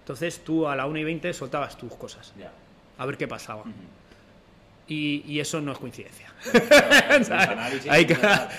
Entonces 0.00 0.42
tú 0.42 0.66
a 0.66 0.74
la 0.74 0.86
una 0.86 0.98
y 1.00 1.04
veinte 1.04 1.32
soltabas 1.32 1.76
tus 1.76 1.94
cosas, 1.94 2.32
Ya. 2.36 2.50
a 2.98 3.06
ver 3.06 3.16
qué 3.16 3.28
pasaba. 3.28 3.62
Y, 4.88 5.22
y 5.24 5.38
eso 5.38 5.60
no 5.60 5.70
es 5.70 5.78
coincidencia. 5.78 6.32
Hay, 7.88 8.06
que, 8.06 8.16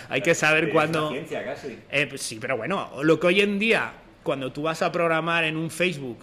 hay 0.09 0.21
que 0.21 0.33
saber 0.33 0.71
cuándo... 0.71 1.13
Eh, 1.13 2.07
pues 2.07 2.21
sí, 2.21 2.37
pero 2.39 2.55
bueno, 2.55 2.89
lo 3.03 3.19
que 3.19 3.27
hoy 3.27 3.41
en 3.41 3.59
día, 3.59 3.91
cuando 4.23 4.51
tú 4.53 4.61
vas 4.61 4.81
a 4.81 4.91
programar 4.93 5.43
en 5.43 5.57
un 5.57 5.69
Facebook 5.69 6.19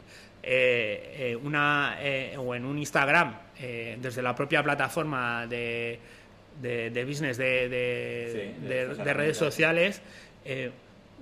eh, 0.50 1.30
eh, 1.32 1.36
una, 1.36 1.98
eh, 2.00 2.34
o 2.38 2.54
en 2.54 2.64
un 2.64 2.78
Instagram, 2.78 3.34
eh, 3.60 3.98
desde 4.00 4.22
la 4.22 4.34
propia 4.34 4.62
plataforma 4.62 5.46
de, 5.46 5.98
de, 6.62 6.88
de 6.88 7.04
business 7.04 7.36
de, 7.36 7.68
de- 7.68 8.94
Sí, 8.96 9.02
redes 9.12 9.36
sociales, 9.36 10.00
eh, 10.46 10.70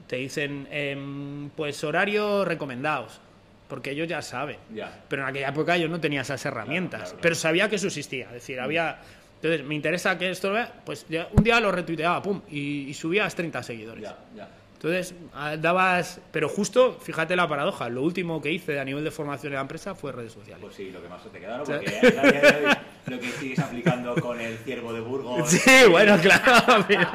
te 0.06 0.16
dicen, 0.16 0.68
em, 0.70 1.50
pues 1.50 1.82
horarios 1.82 2.46
recomendados, 2.46 3.20
porque 3.68 3.90
ellos 3.90 4.06
ya 4.06 4.22
saben. 4.22 4.58
Ya. 4.72 5.02
Pero 5.08 5.22
en 5.22 5.28
aquella 5.28 5.48
época 5.48 5.76
yo 5.76 5.88
no 5.88 5.98
tenía 5.98 6.20
esas 6.20 6.44
herramientas, 6.46 7.00
claro, 7.00 7.10
claro. 7.10 7.22
pero 7.22 7.34
sabía 7.34 7.68
que 7.68 7.76
eso 7.76 7.88
existía. 7.88 8.26
Es 8.26 8.32
decir, 8.34 8.60
había. 8.60 8.98
Entonces, 9.42 9.66
me 9.66 9.74
interesa 9.74 10.16
que 10.16 10.30
esto 10.30 10.48
lo 10.48 10.54
vea, 10.54 10.72
pues 10.84 11.04
un 11.32 11.42
día 11.44 11.58
lo 11.60 11.72
retuiteaba, 11.72 12.22
pum, 12.22 12.40
y, 12.48 12.88
y 12.88 12.94
subías 12.94 13.34
30 13.34 13.62
seguidores. 13.64 14.02
Ya, 14.04 14.16
ya. 14.36 14.48
Entonces, 14.88 15.14
ah, 15.34 15.56
dabas. 15.56 16.20
Pero 16.32 16.48
justo, 16.48 16.96
fíjate 17.00 17.34
la 17.36 17.48
paradoja, 17.48 17.88
lo 17.88 18.02
último 18.02 18.40
que 18.40 18.50
hice 18.52 18.78
a 18.78 18.84
nivel 18.84 19.02
de 19.04 19.10
formación 19.10 19.52
en 19.52 19.56
la 19.56 19.62
empresa 19.62 19.94
fue 19.94 20.12
redes 20.12 20.32
sociales. 20.32 20.60
Pues 20.62 20.74
sí, 20.76 20.90
lo 20.90 21.02
que 21.02 21.08
más 21.08 21.22
te 21.24 21.38
queda, 21.38 21.56
¿no? 21.58 21.62
O 21.62 21.66
sea- 21.66 21.78
Porque 21.78 21.96
a 21.96 22.22
día 22.22 22.40
de 22.40 22.66
hoy 22.66 22.74
lo 23.06 23.20
que 23.20 23.30
sigues 23.32 23.58
aplicando 23.58 24.14
con 24.16 24.40
el 24.40 24.56
ciervo 24.58 24.92
de 24.92 25.00
Burgos. 25.00 25.48
Sí, 25.50 25.70
bueno, 25.90 26.16
claro, 26.18 26.44
al 26.74 26.84
final. 26.84 27.08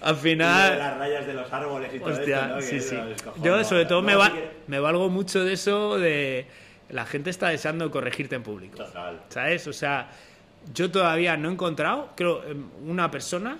Al 0.00 0.06
y 0.06 0.10
lo 0.10 0.14
de 0.14 0.14
final 0.20 0.78
las 0.78 0.98
rayas 0.98 1.26
de 1.26 1.34
los 1.34 1.52
árboles 1.52 1.90
y 1.94 1.98
todo 1.98 2.12
Hostia, 2.12 2.40
esto, 2.42 2.54
¿no? 2.56 2.60
Sí, 2.62 2.80
sí. 2.80 2.96
Yo, 3.42 3.56
¿no? 3.56 3.64
sobre 3.64 3.86
todo, 3.86 4.02
me, 4.02 4.14
Luego 4.14 4.28
va- 4.34 4.40
me 4.66 4.78
valgo 4.80 5.08
mucho 5.08 5.44
de 5.44 5.52
eso 5.54 5.98
de. 5.98 6.46
La 6.90 7.06
gente 7.06 7.30
está 7.30 7.48
deseando 7.48 7.90
corregirte 7.90 8.36
en 8.36 8.42
público. 8.42 8.76
Total. 8.76 9.20
¿Sabes? 9.28 9.66
O 9.66 9.72
sea, 9.72 10.10
yo 10.74 10.90
todavía 10.90 11.36
no 11.36 11.48
he 11.48 11.52
encontrado, 11.52 12.10
creo, 12.14 12.44
em, 12.44 12.66
una 12.86 13.10
persona 13.10 13.58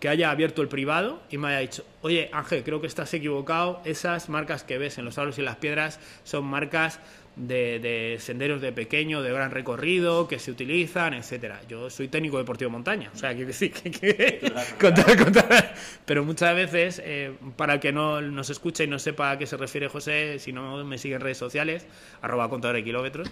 que 0.00 0.08
haya 0.08 0.30
abierto 0.30 0.60
el 0.62 0.68
privado 0.68 1.22
y 1.30 1.38
me 1.38 1.48
haya 1.48 1.58
dicho, 1.60 1.84
oye 2.02 2.28
Ángel, 2.32 2.62
creo 2.64 2.80
que 2.80 2.86
estás 2.86 3.12
equivocado, 3.14 3.80
esas 3.84 4.28
marcas 4.28 4.62
que 4.62 4.76
ves 4.78 4.98
en 4.98 5.04
los 5.06 5.16
árboles 5.18 5.38
y 5.38 5.42
las 5.42 5.56
piedras 5.56 6.00
son 6.24 6.44
marcas 6.44 7.00
de, 7.36 7.78
de 7.80 8.16
senderos 8.18 8.62
de 8.62 8.72
pequeño, 8.72 9.20
de 9.20 9.30
gran 9.30 9.50
recorrido, 9.50 10.26
que 10.26 10.38
se 10.38 10.50
utilizan, 10.50 11.12
etcétera. 11.12 11.60
Yo 11.68 11.90
soy 11.90 12.08
técnico 12.08 12.38
deportivo 12.38 12.70
de 12.70 12.72
montaña, 12.72 13.10
o 13.14 13.18
sea, 13.18 13.32
quiero 13.34 13.48
decir 13.48 13.72
que... 13.72 13.90
que- 13.90 14.52
contar- 14.80 15.16
contar- 15.22 15.74
pero 16.06 16.24
muchas 16.24 16.54
veces, 16.56 17.02
eh, 17.04 17.32
para 17.56 17.74
el 17.74 17.80
que 17.80 17.92
no 17.92 18.22
nos 18.22 18.48
escuche 18.48 18.84
y 18.84 18.86
no 18.86 18.98
sepa 18.98 19.32
a 19.32 19.38
qué 19.38 19.46
se 19.46 19.56
refiere 19.58 19.88
José, 19.88 20.38
si 20.38 20.52
no 20.52 20.82
me 20.84 20.96
sigue 20.96 21.16
en 21.16 21.20
redes 21.20 21.36
sociales, 21.38 21.86
arroba 22.22 22.48
contador 22.48 22.76
de 22.76 22.84
kilómetros, 22.84 23.30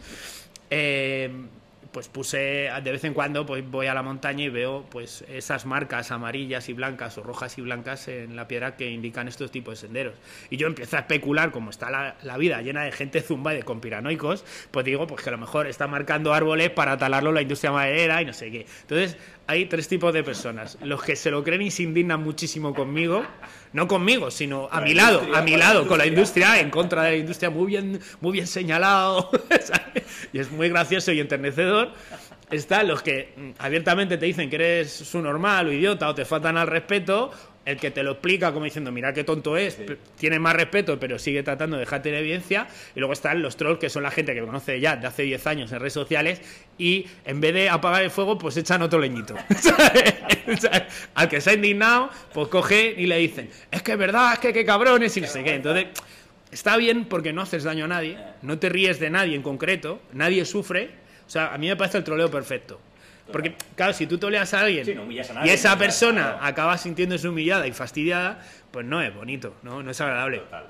eh, 0.71 1.31
pues 1.95 2.09
puse 2.09 2.71
de 2.83 2.93
vez 2.93 3.05
en 3.05 3.15
cuando 3.15 3.47
pues 3.47 3.65
voy 3.71 3.87
a 3.87 3.95
la 3.95 4.03
montaña 4.03 4.43
y 4.43 4.49
veo 4.49 4.85
pues 4.91 5.25
esas 5.29 5.65
marcas 5.65 6.11
amarillas 6.11 6.69
y 6.69 6.73
blancas 6.73 7.17
o 7.19 7.23
rojas 7.23 7.57
y 7.57 7.63
blancas 7.63 8.09
en 8.09 8.35
la 8.35 8.49
piedra 8.49 8.77
que 8.77 8.91
indican 8.91 9.29
estos 9.29 9.53
tipos 9.53 9.75
de 9.75 9.87
senderos. 9.87 10.15
Y 10.51 10.57
yo 10.57 10.67
empiezo 10.67 10.97
a 10.97 11.01
especular 11.01 11.53
como 11.53 11.71
está 11.71 11.91
la, 11.91 12.17
la 12.25 12.37
vida 12.37 12.61
llena 12.63 12.83
de 12.83 12.91
gente 12.91 13.21
zumba 13.21 13.55
y 13.55 13.59
de 13.59 13.63
conspiranoicos 13.63 14.45
pues 14.73 14.85
digo 14.85 15.07
pues 15.07 15.23
que 15.23 15.29
a 15.31 15.33
lo 15.33 15.39
mejor 15.39 15.69
está 15.69 15.87
marcando 15.87 16.35
árboles 16.35 16.71
para 16.71 16.99
talarlo 16.99 17.31
la 17.31 17.43
industria 17.43 17.71
maderera 17.71 18.21
y 18.21 18.25
no 18.25 18.33
sé 18.33 18.51
qué. 18.51 18.67
Entonces 18.81 19.17
hay 19.47 19.67
tres 19.67 19.89
tipos 19.89 20.13
de 20.15 20.23
personas 20.23 20.79
los 20.83 21.03
que 21.03 21.17
se 21.17 21.31
lo 21.31 21.45
creen 21.45 21.63
y 21.63 21.71
se 21.71 21.83
indignan 21.83 22.23
muchísimo 22.23 22.75
conmigo 22.75 23.25
no 23.73 23.87
conmigo 23.89 24.31
sino 24.31 24.69
a 24.71 24.81
mi 24.81 24.95
lado 24.95 25.23
a 25.35 25.43
mi 25.43 25.57
lado 25.57 25.87
con 25.87 25.99
la 25.99 26.07
industria. 26.07 26.61
en 26.61 26.71
contra 26.71 27.05
de 27.05 27.11
la 27.11 27.17
industria 27.17 27.51
muy 27.51 27.67
bien 27.67 28.01
muy 28.21 28.33
bien 28.33 28.47
señalado 28.47 29.31
y 30.33 30.39
es 30.39 30.51
muy 30.51 30.69
gracioso 30.69 31.13
y 31.13 31.21
enternecedor 31.21 31.93
están 32.51 32.89
los 32.89 33.03
que 33.03 33.33
mm, 33.37 33.51
abiertamente 33.59 34.19
te 34.19 34.27
dicen 34.27 34.51
que 34.51 34.57
eres 34.57 34.93
su 34.93 35.21
normal 35.21 35.69
o 35.69 35.73
idiota 35.73 36.09
o 36.09 36.15
te 36.15 36.25
faltan 36.25 36.57
al 36.57 36.67
respeto, 36.67 37.31
el 37.65 37.79
que 37.79 37.91
te 37.91 38.03
lo 38.03 38.13
explica 38.13 38.53
como 38.53 38.65
diciendo, 38.67 38.93
mira 38.93 39.13
qué 39.13 39.25
tonto 39.25 39.57
es, 39.57 39.75
Sí. 39.75 39.87
tiene 40.19 40.39
más 40.39 40.55
respeto, 40.55 41.01
pero 41.01 41.19
sigue 41.19 41.43
tratando 41.43 41.77
de 41.77 41.81
dejarte 41.81 42.11
en 42.11 42.17
evidencia. 42.17 42.67
Y 42.95 43.01
luego 43.01 43.13
están 43.15 43.41
los 43.43 43.57
trolls, 43.57 43.79
que 43.79 43.89
son 43.89 44.03
la 44.03 44.11
gente 44.11 44.35
que 44.35 44.41
me 44.41 44.47
conoce 44.47 44.79
ya 44.81 44.97
de 44.97 45.07
hace 45.07 45.23
10 45.23 45.47
años 45.47 45.73
en 45.73 45.81
redes 45.81 45.95
sociales, 45.95 46.41
y 46.79 47.07
en 47.25 47.41
vez 47.41 47.55
de 47.55 47.69
apagar 47.71 48.03
el 48.03 48.11
fuego, 48.11 48.37
pues 48.39 48.57
echan 48.57 48.83
otro 48.83 48.99
leñito. 48.99 49.35
Al 51.15 51.29
que 51.29 51.41
se 51.41 51.51
ha 51.51 51.55
indignado, 51.55 52.11
pues 52.33 52.49
coge 52.49 52.95
y 52.97 53.07
le 53.07 53.17
dicen, 53.19 53.49
es 53.71 53.83
que 53.83 53.93
es 53.93 53.99
verdad, 53.99 54.35
es 54.35 54.39
que 54.41 54.53
qué 54.53 54.65
cabrones, 54.65 55.17
y 55.17 55.21
no 55.21 55.27
sé 55.27 55.43
qué. 55.43 55.55
Entonces, 55.55 55.87
está 56.51 56.77
bien 56.77 57.07
porque 57.07 57.33
no 57.33 57.43
haces 57.43 57.65
daño 57.65 57.87
a 57.87 57.89
nadie, 57.89 58.19
no 58.43 58.59
te 58.59 58.69
ríes 58.69 59.01
de 59.01 59.11
nadie 59.11 59.35
en 59.37 59.43
concreto, 59.43 60.01
nadie 60.13 60.45
sufre. 60.45 60.91
O 61.27 61.31
sea, 61.31 61.55
a 61.55 61.59
mí 61.59 61.69
me 61.69 61.77
parece 61.77 61.99
el 61.99 62.05
troleo 62.05 62.31
perfecto. 62.31 62.81
Porque, 63.33 63.55
claro, 63.75 63.93
si 63.93 64.07
tú 64.07 64.19
toleas 64.19 64.53
a 64.55 64.61
alguien 64.61 64.85
Sí, 64.85 64.95
no 64.95 65.03
humillas 65.03 65.31
a 65.31 65.47
y 65.47 65.51
esa 65.51 65.79
persona 65.79 66.33
claro. 66.33 66.39
acaba 66.43 66.77
sintiéndose 66.77 67.27
humillada 67.29 67.67
y 67.67 67.73
fastidiada, 67.73 68.39
pues 68.71 68.85
no 68.85 69.01
es 69.01 69.15
bonito, 69.15 69.55
no, 69.63 69.83
no 69.83 69.91
es 69.91 70.01
agradable. 70.01 70.39
Total. 70.39 70.67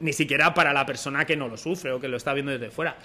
Ni 0.00 0.12
siquiera 0.12 0.54
para 0.54 0.72
la 0.72 0.86
persona 0.86 1.24
que 1.24 1.36
no 1.36 1.48
lo 1.48 1.56
sufre 1.56 1.92
o 1.92 2.00
que 2.00 2.08
lo 2.08 2.16
está 2.16 2.32
viendo 2.34 2.52
desde 2.52 2.70
fuera. 2.70 2.96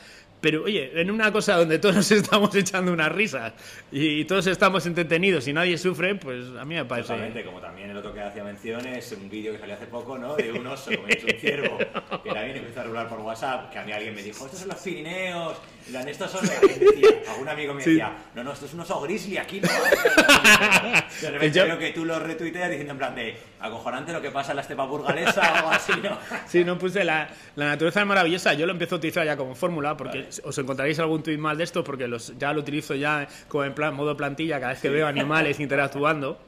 Pero 0.41 0.63
oye, 0.63 0.91
en 0.99 1.11
una 1.11 1.31
cosa 1.31 1.55
donde 1.55 1.77
todos 1.77 2.11
estamos 2.11 2.53
echando 2.55 2.91
unas 2.91 3.11
risas 3.11 3.53
y 3.91 4.25
todos 4.25 4.47
estamos 4.47 4.85
entretenidos 4.87 5.47
y 5.47 5.53
nadie 5.53 5.77
sufre, 5.77 6.15
pues 6.15 6.45
a 6.59 6.65
mí 6.65 6.75
me 6.75 6.85
parece. 6.85 7.09
Totalmente, 7.09 7.45
como 7.45 7.61
también 7.61 7.91
el 7.91 7.97
otro 7.97 8.11
que 8.11 8.21
hacía 8.21 8.43
mención 8.43 8.85
es 8.87 9.11
un 9.11 9.29
vídeo 9.29 9.53
que 9.53 9.59
salió 9.59 9.75
hace 9.75 9.85
poco, 9.85 10.17
¿no? 10.17 10.35
De 10.35 10.51
un 10.51 10.65
oso 10.65 10.91
comiéndose 10.95 11.33
un 11.33 11.39
ciervo, 11.39 11.77
que 11.77 12.31
también 12.31 12.57
empezó 12.57 12.81
a 12.81 12.83
rular 12.83 13.07
por 13.07 13.19
WhatsApp, 13.19 13.71
que 13.71 13.79
a 13.79 13.83
mí 13.85 13.91
alguien 13.91 14.15
me 14.15 14.23
dijo, 14.23 14.45
estos 14.45 14.59
son 14.59 14.69
los 14.69 14.79
Pirineos, 14.79 15.57
y 15.83 15.87
en 15.87 15.91
plan, 15.93 16.07
estos 16.07 16.31
son... 16.31 16.41
decía, 16.41 17.21
algún 17.29 17.47
amigo 17.47 17.73
me 17.75 17.83
decía, 17.83 18.17
no, 18.33 18.43
no, 18.43 18.53
esto 18.53 18.65
es 18.65 18.73
un 18.73 18.79
oso 18.79 18.99
grizzly, 19.01 19.37
aquí 19.37 19.61
no. 19.61 19.69
De 21.21 21.31
repente 21.31 21.63
veo 21.63 21.77
que 21.77 21.91
tú 21.91 22.03
lo 22.03 22.19
retuiteas 22.19 22.69
diciendo 22.69 22.93
en 22.93 22.97
plan 22.97 23.15
de, 23.15 23.35
acojonante 23.61 24.11
lo 24.13 24.21
que 24.21 24.31
pasa 24.31 24.51
en 24.51 24.57
la 24.57 24.61
estepa 24.63 24.85
burgalesa 24.85 25.41
o 25.41 25.55
algo 25.57 25.69
así, 25.71 25.91
¿no? 26.03 26.17
Sí, 26.47 26.63
no 26.63 26.77
puse 26.77 27.03
la, 27.03 27.29
la 27.55 27.65
naturaleza 27.65 28.01
es 28.01 28.07
maravillosa. 28.07 28.53
Yo 28.53 28.65
lo 28.65 28.71
empiezo 28.71 28.95
a 28.95 28.97
utilizar 28.97 29.25
ya 29.25 29.37
como 29.37 29.55
fórmula, 29.55 29.95
porque 29.97 30.19
Vale. 30.23 30.29
os 30.43 30.57
encontraréis 30.57 30.99
algún 30.99 31.23
tuit 31.23 31.39
más 31.39 31.57
de 31.57 31.63
esto, 31.63 31.83
porque 31.83 32.07
los, 32.07 32.37
ya 32.37 32.53
lo 32.53 32.61
utilizo 32.61 32.95
ya 32.95 33.27
como 33.47 33.63
en 33.63 33.73
plan 33.73 33.93
modo 33.95 34.15
plantilla 34.17 34.59
cada 34.59 34.73
vez 34.73 34.81
que 34.81 34.89
veo 34.89 35.07
animales 35.07 35.59
interactuando. 35.61 36.39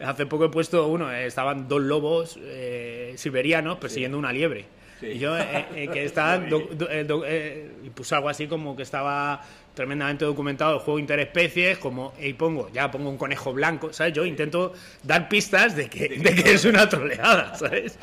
Hace 0.00 0.26
poco 0.26 0.44
he 0.44 0.48
puesto 0.48 0.86
uno, 0.86 1.10
eh, 1.12 1.26
estaban 1.26 1.66
dos 1.66 1.80
lobos 1.82 2.38
eh, 2.40 3.14
siberianos 3.16 3.78
persiguiendo 3.78 4.16
una 4.16 4.32
liebre. 4.32 4.66
Sí. 5.00 5.06
Y 5.06 5.18
yo, 5.18 5.36
eh, 5.38 5.66
eh, 5.74 5.88
que 5.92 6.04
estaban, 6.04 6.48
do- 6.48 6.68
do- 6.72 6.88
eh, 6.90 7.04
do- 7.04 7.24
eh, 7.26 7.72
y 7.84 7.90
puse 7.90 8.14
algo 8.14 8.28
así 8.28 8.46
como 8.46 8.76
que 8.76 8.82
estaba 8.82 9.40
tremendamente 9.78 10.24
documentado 10.24 10.74
el 10.74 10.80
juego 10.80 10.98
interespecies, 10.98 11.78
como, 11.78 12.12
y 12.20 12.32
pongo, 12.32 12.68
ya 12.72 12.90
pongo 12.90 13.08
un 13.08 13.16
conejo 13.16 13.52
blanco, 13.52 13.92
¿sabes? 13.92 14.12
Yo 14.12 14.24
intento 14.24 14.72
dar 15.04 15.28
pistas 15.28 15.76
de 15.76 15.88
que, 15.88 16.08
de 16.08 16.34
que 16.34 16.54
es 16.54 16.64
una 16.64 16.88
troleada, 16.88 17.54
¿sabes? 17.56 17.96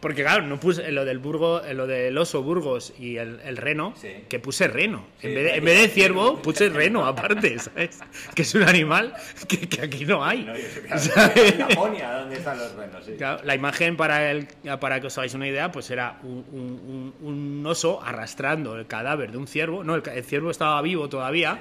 Porque 0.00 0.22
claro, 0.22 0.42
no 0.46 0.58
puse 0.58 0.90
lo 0.92 1.04
del 1.04 1.18
Burgo, 1.18 1.60
lo 1.74 1.86
del 1.86 2.16
oso 2.16 2.42
Burgos 2.42 2.94
y 2.98 3.18
el, 3.18 3.38
el 3.44 3.58
reno, 3.58 3.92
Sí. 4.00 4.08
que 4.30 4.38
puse 4.38 4.66
reno. 4.66 5.04
Sí, 5.20 5.26
en, 5.26 5.34
vez 5.34 5.44
de, 5.44 5.54
en 5.58 5.64
vez 5.64 5.80
de 5.82 5.88
ciervo, 5.88 6.40
puse 6.40 6.70
reno 6.70 7.04
aparte, 7.06 7.58
¿sabes? 7.58 8.00
Que 8.34 8.42
es 8.42 8.54
un 8.54 8.62
animal 8.62 9.12
que, 9.46 9.68
que 9.68 9.82
aquí 9.82 10.06
no 10.06 10.24
hay. 10.24 10.44
No, 10.44 10.56
y 10.56 10.60
eso, 10.62 10.80
¿sabes? 10.98 11.08
claro, 11.12 11.32
en 11.36 11.58
Laponia, 11.58 12.12
¿dónde 12.12 12.36
están 12.36 12.58
los 12.58 12.72
renos? 12.74 13.04
Sí. 13.04 13.12
Claro, 13.18 13.42
la 13.44 13.54
imagen 13.54 13.96
para, 13.98 14.30
el, 14.30 14.48
para 14.80 15.00
que 15.02 15.08
os 15.08 15.18
hagáis 15.18 15.34
una 15.34 15.46
idea, 15.48 15.70
pues 15.70 15.90
era 15.90 16.18
un, 16.22 17.12
un- 17.20 17.66
oso 17.66 18.02
arrastrando 18.02 18.76
el 18.78 18.86
cadáver 18.86 19.30
de 19.32 19.36
un 19.36 19.46
ciervo. 19.46 19.84
No, 19.84 19.96
el 19.96 20.24
ciervo 20.24 20.50
estaba 20.50 20.80
vivo 20.80 21.10
todavía, 21.10 21.58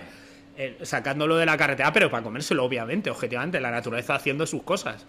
eh, 0.58 0.78
sacándolo 0.84 1.36
de 1.36 1.46
la 1.46 1.58
carretera, 1.58 1.92
pero 1.92 2.10
para 2.10 2.24
comérselo, 2.24 2.64
obviamente, 2.64 3.10
objetivamente, 3.10 3.60
la 3.60 3.70
naturaleza 3.70 4.16
haciendo 4.16 4.46
sus 4.48 4.64
cosas. 4.64 5.06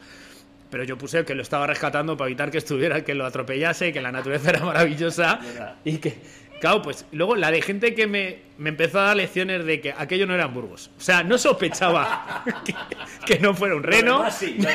Pero 0.71 0.85
yo 0.85 0.97
puse 0.97 1.25
que 1.25 1.35
lo 1.35 1.43
estaba 1.43 1.67
rescatando 1.67 2.17
para 2.17 2.29
evitar 2.29 2.51
que 2.51 2.59
estuviera, 2.59 3.03
que 3.05 3.15
lo 3.15 3.27
atropellase, 3.27 3.93
que 3.93 4.01
la 4.01 4.13
naturaleza 4.13 4.51
era 4.51 4.61
maravillosa 4.65 5.37
Verdad. 5.43 5.75
y 5.85 5.97
que, 5.99 6.15
claro, 6.61 6.81
pues 6.83 7.05
luego 7.13 7.35
la 7.37 7.51
de 7.51 7.61
gente 7.61 7.95
que 7.95 8.07
me, 8.07 8.39
me 8.57 8.69
empezó 8.69 9.01
a 9.01 9.05
dar 9.07 9.17
lecciones 9.17 9.65
de 9.65 9.81
que 9.81 9.93
aquello 9.97 10.27
no 10.27 10.35
eran 10.35 10.55
burgos. 10.55 10.91
O 10.97 11.01
sea, 11.01 11.25
no 11.25 11.39
sospechaba 11.39 12.45
que, 12.65 12.75
que 13.27 13.41
no 13.41 13.53
fuera 13.55 13.75
un 13.75 13.83
reno, 13.83 14.31
sí, 14.31 14.57
sí, 14.61 14.67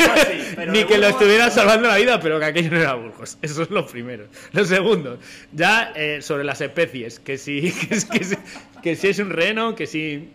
pero 0.55 0.71
ni 0.73 0.83
que 0.83 0.97
lo 0.97 1.07
estuviera 1.07 1.49
salvando 1.49 1.87
la 1.87 1.95
vida, 1.97 2.19
pero 2.19 2.39
que 2.39 2.45
aquello 2.45 2.71
no 2.71 2.77
era 2.81 2.93
Burgos. 2.95 3.37
Eso 3.41 3.63
es 3.63 3.69
lo 3.69 3.85
primero. 3.87 4.25
Lo 4.51 4.65
segundo, 4.65 5.17
ya 5.53 5.93
eh, 5.95 6.21
sobre 6.21 6.43
las 6.43 6.59
especies, 6.61 7.19
que 7.21 7.37
si, 7.37 7.71
que, 7.71 7.87
que 7.87 8.23
si- 8.25 8.37
que 8.83 8.95
si 8.95 9.07
es 9.07 9.19
un 9.19 9.29
reno, 9.31 9.73
que 9.75 9.87
si, 9.87 10.29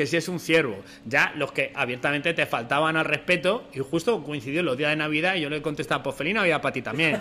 que 0.00 0.06
si 0.06 0.16
es 0.16 0.28
un 0.28 0.40
ciervo. 0.40 0.78
Ya 1.04 1.34
los 1.36 1.52
que 1.52 1.72
abiertamente 1.74 2.32
te 2.32 2.46
faltaban 2.46 2.96
al 2.96 3.04
respeto, 3.04 3.64
y 3.74 3.80
justo 3.80 4.24
coincidió 4.24 4.62
los 4.62 4.78
días 4.78 4.88
de 4.88 4.96
Navidad, 4.96 5.34
y 5.34 5.42
yo 5.42 5.50
le 5.50 5.60
contestaba, 5.60 6.02
pues 6.02 6.16
Felina 6.16 6.40
había 6.40 6.58
para 6.58 6.72
ti 6.72 6.80
también. 6.80 7.20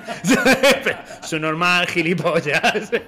Su 1.21 1.39
normal 1.39 1.87
gilipollas. 1.87 2.89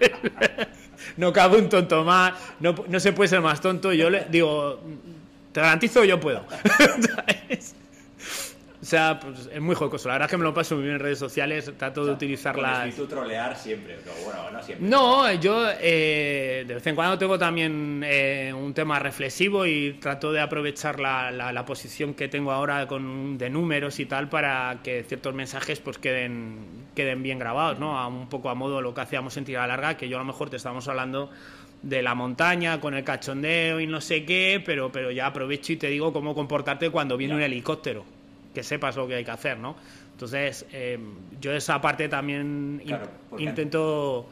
No 1.17 1.33
cabe 1.33 1.57
un 1.57 1.67
tonto 1.67 2.03
más, 2.03 2.33
no, 2.59 2.75
no 2.87 2.99
se 2.99 3.11
puede 3.11 3.27
ser 3.27 3.41
más 3.41 3.59
tonto. 3.59 3.91
Yo 3.91 4.09
le 4.09 4.25
digo, 4.29 4.79
te 5.51 5.59
garantizo, 5.59 6.05
yo 6.05 6.19
puedo. 6.19 6.45
O 8.81 8.85
sea, 8.85 9.19
pues 9.19 9.47
es 9.53 9.61
muy 9.61 9.75
jocoso. 9.75 10.07
La 10.07 10.15
verdad 10.15 10.25
es 10.25 10.31
que 10.31 10.37
me 10.37 10.43
lo 10.43 10.55
paso 10.55 10.73
muy 10.73 10.85
bien 10.85 10.95
en 10.95 11.01
redes 11.01 11.19
sociales. 11.19 11.71
Trato 11.77 12.01
de 12.01 12.07
Con 12.07 12.15
utilizarlas. 12.15 12.87
espíritu 12.87 13.05
trolear 13.07 13.55
siempre, 13.55 13.97
pero 14.03 14.15
bueno, 14.25 14.49
no 14.51 14.63
siempre. 14.63 14.87
No, 14.89 15.31
yo 15.33 15.67
eh, 15.79 16.65
de 16.67 16.73
vez 16.73 16.87
en 16.87 16.95
cuando 16.95 17.15
tengo 17.19 17.37
también 17.37 18.01
eh, 18.03 18.51
un 18.57 18.73
tema 18.73 18.97
reflexivo 18.97 19.67
y 19.67 19.93
trato 19.99 20.31
de 20.31 20.41
aprovechar 20.41 20.99
la, 20.99 21.29
la- 21.29 21.53
la 21.53 21.63
posición 21.63 22.15
que 22.15 22.27
tengo 22.27 22.51
ahora 22.51 22.87
con, 22.87 23.37
de 23.37 23.51
números 23.51 23.99
y 23.99 24.07
tal 24.07 24.29
para 24.29 24.79
que 24.83 25.03
ciertos 25.03 25.35
mensajes 25.35 25.79
pues 25.79 25.99
queden, 25.99 26.87
queden 26.95 27.21
bien 27.21 27.37
grabados, 27.37 27.77
¿no? 27.77 27.99
A 27.99 28.07
un 28.07 28.29
poco 28.29 28.49
a 28.49 28.55
modo 28.55 28.81
lo 28.81 28.95
que 28.95 29.01
hacíamos 29.01 29.37
en 29.37 29.45
Tira 29.45 29.67
Larga, 29.67 29.95
que 29.95 30.09
yo 30.09 30.17
a 30.17 30.21
lo 30.21 30.25
mejor 30.25 30.49
te 30.49 30.57
estamos 30.57 30.87
hablando 30.87 31.29
de 31.83 32.01
la 32.01 32.15
montaña 32.15 32.79
con 32.81 32.95
el 32.95 33.03
cachondeo 33.03 33.79
y 33.79 33.85
no 33.85 34.01
sé 34.01 34.25
qué, 34.25 34.59
pero, 34.65 34.91
pero 34.91 35.11
ya 35.11 35.27
aprovecho 35.27 35.71
y 35.73 35.77
te 35.77 35.87
digo 35.87 36.11
cómo 36.11 36.33
comportarte 36.33 36.89
cuando 36.89 37.15
viene 37.15 37.33
Ya. 37.33 37.37
un 37.37 37.43
helicóptero, 37.43 38.05
que 38.53 38.63
sepas 38.63 38.95
lo 38.95 39.07
que 39.07 39.15
hay 39.15 39.25
que 39.25 39.31
hacer, 39.31 39.57
¿no? 39.57 39.75
Entonces, 40.13 40.65
eh, 40.71 40.99
yo 41.39 41.51
esa 41.53 41.79
parte 41.81 42.07
también 42.09 42.81
Claro, 42.85 43.07
intento 43.37 44.29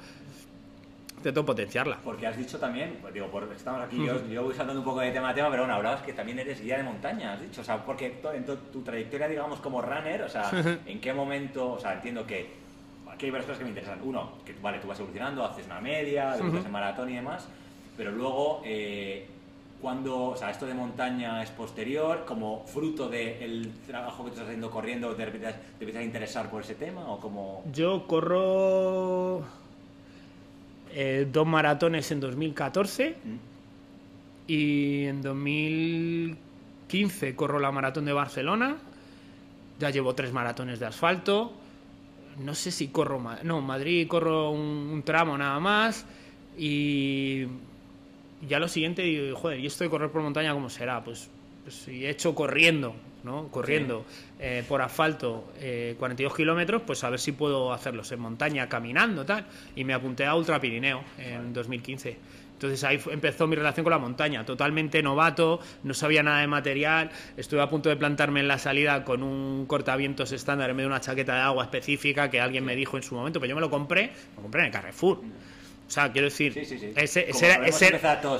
intento 1.17 1.45
potenciarla. 1.45 1.97
Porque 2.01 2.27
has 2.27 2.37
dicho 2.37 2.57
también, 2.59 2.97
pues 3.01 3.13
digo, 3.13 3.27
por, 3.27 3.43
estamos 3.53 3.81
aquí, 3.81 3.97
yo, 4.05 4.25
yo 4.29 4.43
voy 4.43 4.53
saltando 4.55 4.79
un 4.79 4.85
poco 4.85 5.01
de 5.01 5.11
tema 5.11 5.29
a 5.29 5.33
tema, 5.33 5.49
pero 5.49 5.63
bueno, 5.63 5.75
hablabas 5.75 6.01
que 6.01 6.13
también 6.13 6.39
eres 6.39 6.61
guía 6.61 6.77
de 6.77 6.83
montaña, 6.83 7.33
has 7.33 7.41
dicho, 7.41 7.59
o 7.59 7.63
sea, 7.63 7.83
porque 7.83 8.09
to- 8.21 8.31
en 8.31 8.45
to- 8.45 8.55
tu 8.57 8.81
trayectoria, 8.83 9.27
digamos, 9.27 9.59
como 9.59 9.81
runner, 9.81 10.21
o 10.21 10.29
sea, 10.29 10.49
¿en 10.85 11.01
qué 11.01 11.11
momento, 11.11 11.73
o 11.73 11.79
sea, 11.79 11.95
entiendo 11.95 12.25
que 12.25 12.51
aquí 13.11 13.25
hay 13.25 13.31
varias 13.31 13.47
cosas 13.47 13.57
que 13.59 13.63
me 13.65 13.71
interesan. 13.71 13.99
Uno, 14.01 14.31
que 14.45 14.53
vale, 14.61 14.79
tú 14.79 14.87
vas 14.87 14.97
evolucionando, 14.99 15.43
haces 15.43 15.65
una 15.65 15.81
media, 15.81 16.35
debutas 16.37 16.65
en 16.65 16.71
maratón 16.71 17.09
y 17.09 17.15
demás, 17.15 17.49
pero 17.97 18.11
luego, 18.11 18.61
eh, 18.63 19.27
cuando, 19.81 20.25
o 20.25 20.35
sea, 20.35 20.51
esto 20.51 20.65
de 20.65 20.73
montaña 20.73 21.41
es 21.41 21.51
posterior, 21.51 22.25
como 22.25 22.65
fruto 22.65 23.07
del 23.07 23.71
trabajo 23.87 24.25
que 24.25 24.31
estás 24.31 24.43
haciendo 24.45 24.69
corriendo, 24.69 25.15
¿te 25.15 25.23
empiezas, 25.23 25.55
te 25.55 25.85
empiezas 25.85 26.01
a 26.01 26.03
interesar 26.03 26.49
por 26.49 26.63
ese 26.63 26.75
tema 26.75 27.07
o 27.07 27.17
como...? 27.19 27.63
Yo 27.71 28.05
corro 28.05 29.45
eh, 30.91 31.25
dos 31.31 31.47
maratones 31.47 32.11
en 32.11 32.19
2014 32.19 33.15
¿Mm? 33.23 33.35
y 34.47 35.05
en 35.05 35.21
2015 35.21 37.35
corro 37.35 37.59
la 37.59 37.71
maratón 37.71 38.03
de 38.05 38.13
Barcelona. 38.13 38.75
Ya 39.79 39.91
llevo 39.91 40.13
tres 40.13 40.33
maratones 40.33 40.79
de 40.79 40.87
asfalto. 40.87 41.53
No 42.43 42.53
sé 42.53 42.71
si 42.71 42.89
corro. 42.89 43.23
No, 43.43 43.61
Madrid 43.61 44.09
corro 44.09 44.51
un, 44.51 44.89
un 44.91 45.03
tramo 45.03 45.37
nada 45.37 45.61
más. 45.61 46.05
Y 46.57 47.45
ya 48.47 48.59
lo 48.59 48.67
siguiente 48.67 49.01
digo, 49.01 49.35
joder, 49.37 49.59
¿y 49.59 49.65
esto 49.65 49.83
de 49.83 49.89
correr 49.89 50.09
por 50.09 50.21
montaña 50.21 50.53
cómo 50.53 50.69
será? 50.69 51.03
Pues, 51.03 51.29
pues 51.63 51.75
si 51.75 52.05
he 52.05 52.09
hecho 52.09 52.33
corriendo, 52.33 52.95
¿no? 53.23 53.47
Corriendo 53.49 54.05
eh, 54.39 54.63
por 54.67 54.81
asfalto 54.81 55.51
eh, 55.59 55.95
42 55.99 56.35
kilómetros, 56.35 56.81
pues 56.83 57.03
a 57.03 57.09
ver 57.09 57.19
si 57.19 57.33
puedo 57.33 57.73
hacerlos 57.73 58.11
en 58.11 58.19
montaña, 58.19 58.67
caminando, 58.69 59.25
tal. 59.25 59.45
Y 59.75 59.83
me 59.83 59.93
apunté 59.93 60.25
a 60.25 60.35
Ultra 60.35 60.59
Pirineo 60.59 61.03
en 61.17 61.53
2015. 61.53 62.17
Entonces 62.59 62.83
ahí 62.83 62.99
empezó 63.09 63.47
mi 63.47 63.55
relación 63.55 63.85
con 63.85 63.91
la 63.91 63.99
montaña, 63.99 64.45
totalmente 64.45 65.01
novato, 65.01 65.61
no 65.83 65.93
sabía 65.93 66.23
nada 66.23 66.41
de 66.41 66.47
material, 66.47 67.09
estuve 67.37 67.61
a 67.61 67.69
punto 67.69 67.87
de 67.87 67.95
plantarme 67.95 68.41
en 68.41 68.49
la 68.49 68.57
salida 68.57 69.05
con 69.05 69.23
un 69.23 69.65
cortavientos 69.65 70.33
estándar 70.33 70.69
en 70.69 70.75
medio 70.75 70.89
de 70.89 70.95
una 70.95 70.99
chaqueta 70.99 71.35
de 71.35 71.39
agua 71.39 71.63
específica 71.63 72.29
que 72.29 72.41
alguien 72.41 72.65
me 72.65 72.75
dijo 72.75 72.97
en 72.97 73.03
su 73.03 73.15
momento, 73.15 73.39
pero 73.39 73.51
yo 73.51 73.55
me 73.55 73.61
lo 73.61 73.69
compré, 73.69 74.11
lo 74.35 74.41
compré 74.41 74.59
en 74.59 74.67
el 74.67 74.73
Carrefour. 74.73 75.21
O 75.89 75.91
sea, 75.91 76.11
quiero 76.11 76.25
decir, 76.25 76.53
Sí, 76.53 76.65
sí, 76.65 76.77
sí. 76.77 76.91
ese, 76.95 77.21
era, 77.21 77.65
ese, 77.65 77.87
eso, 77.87 78.37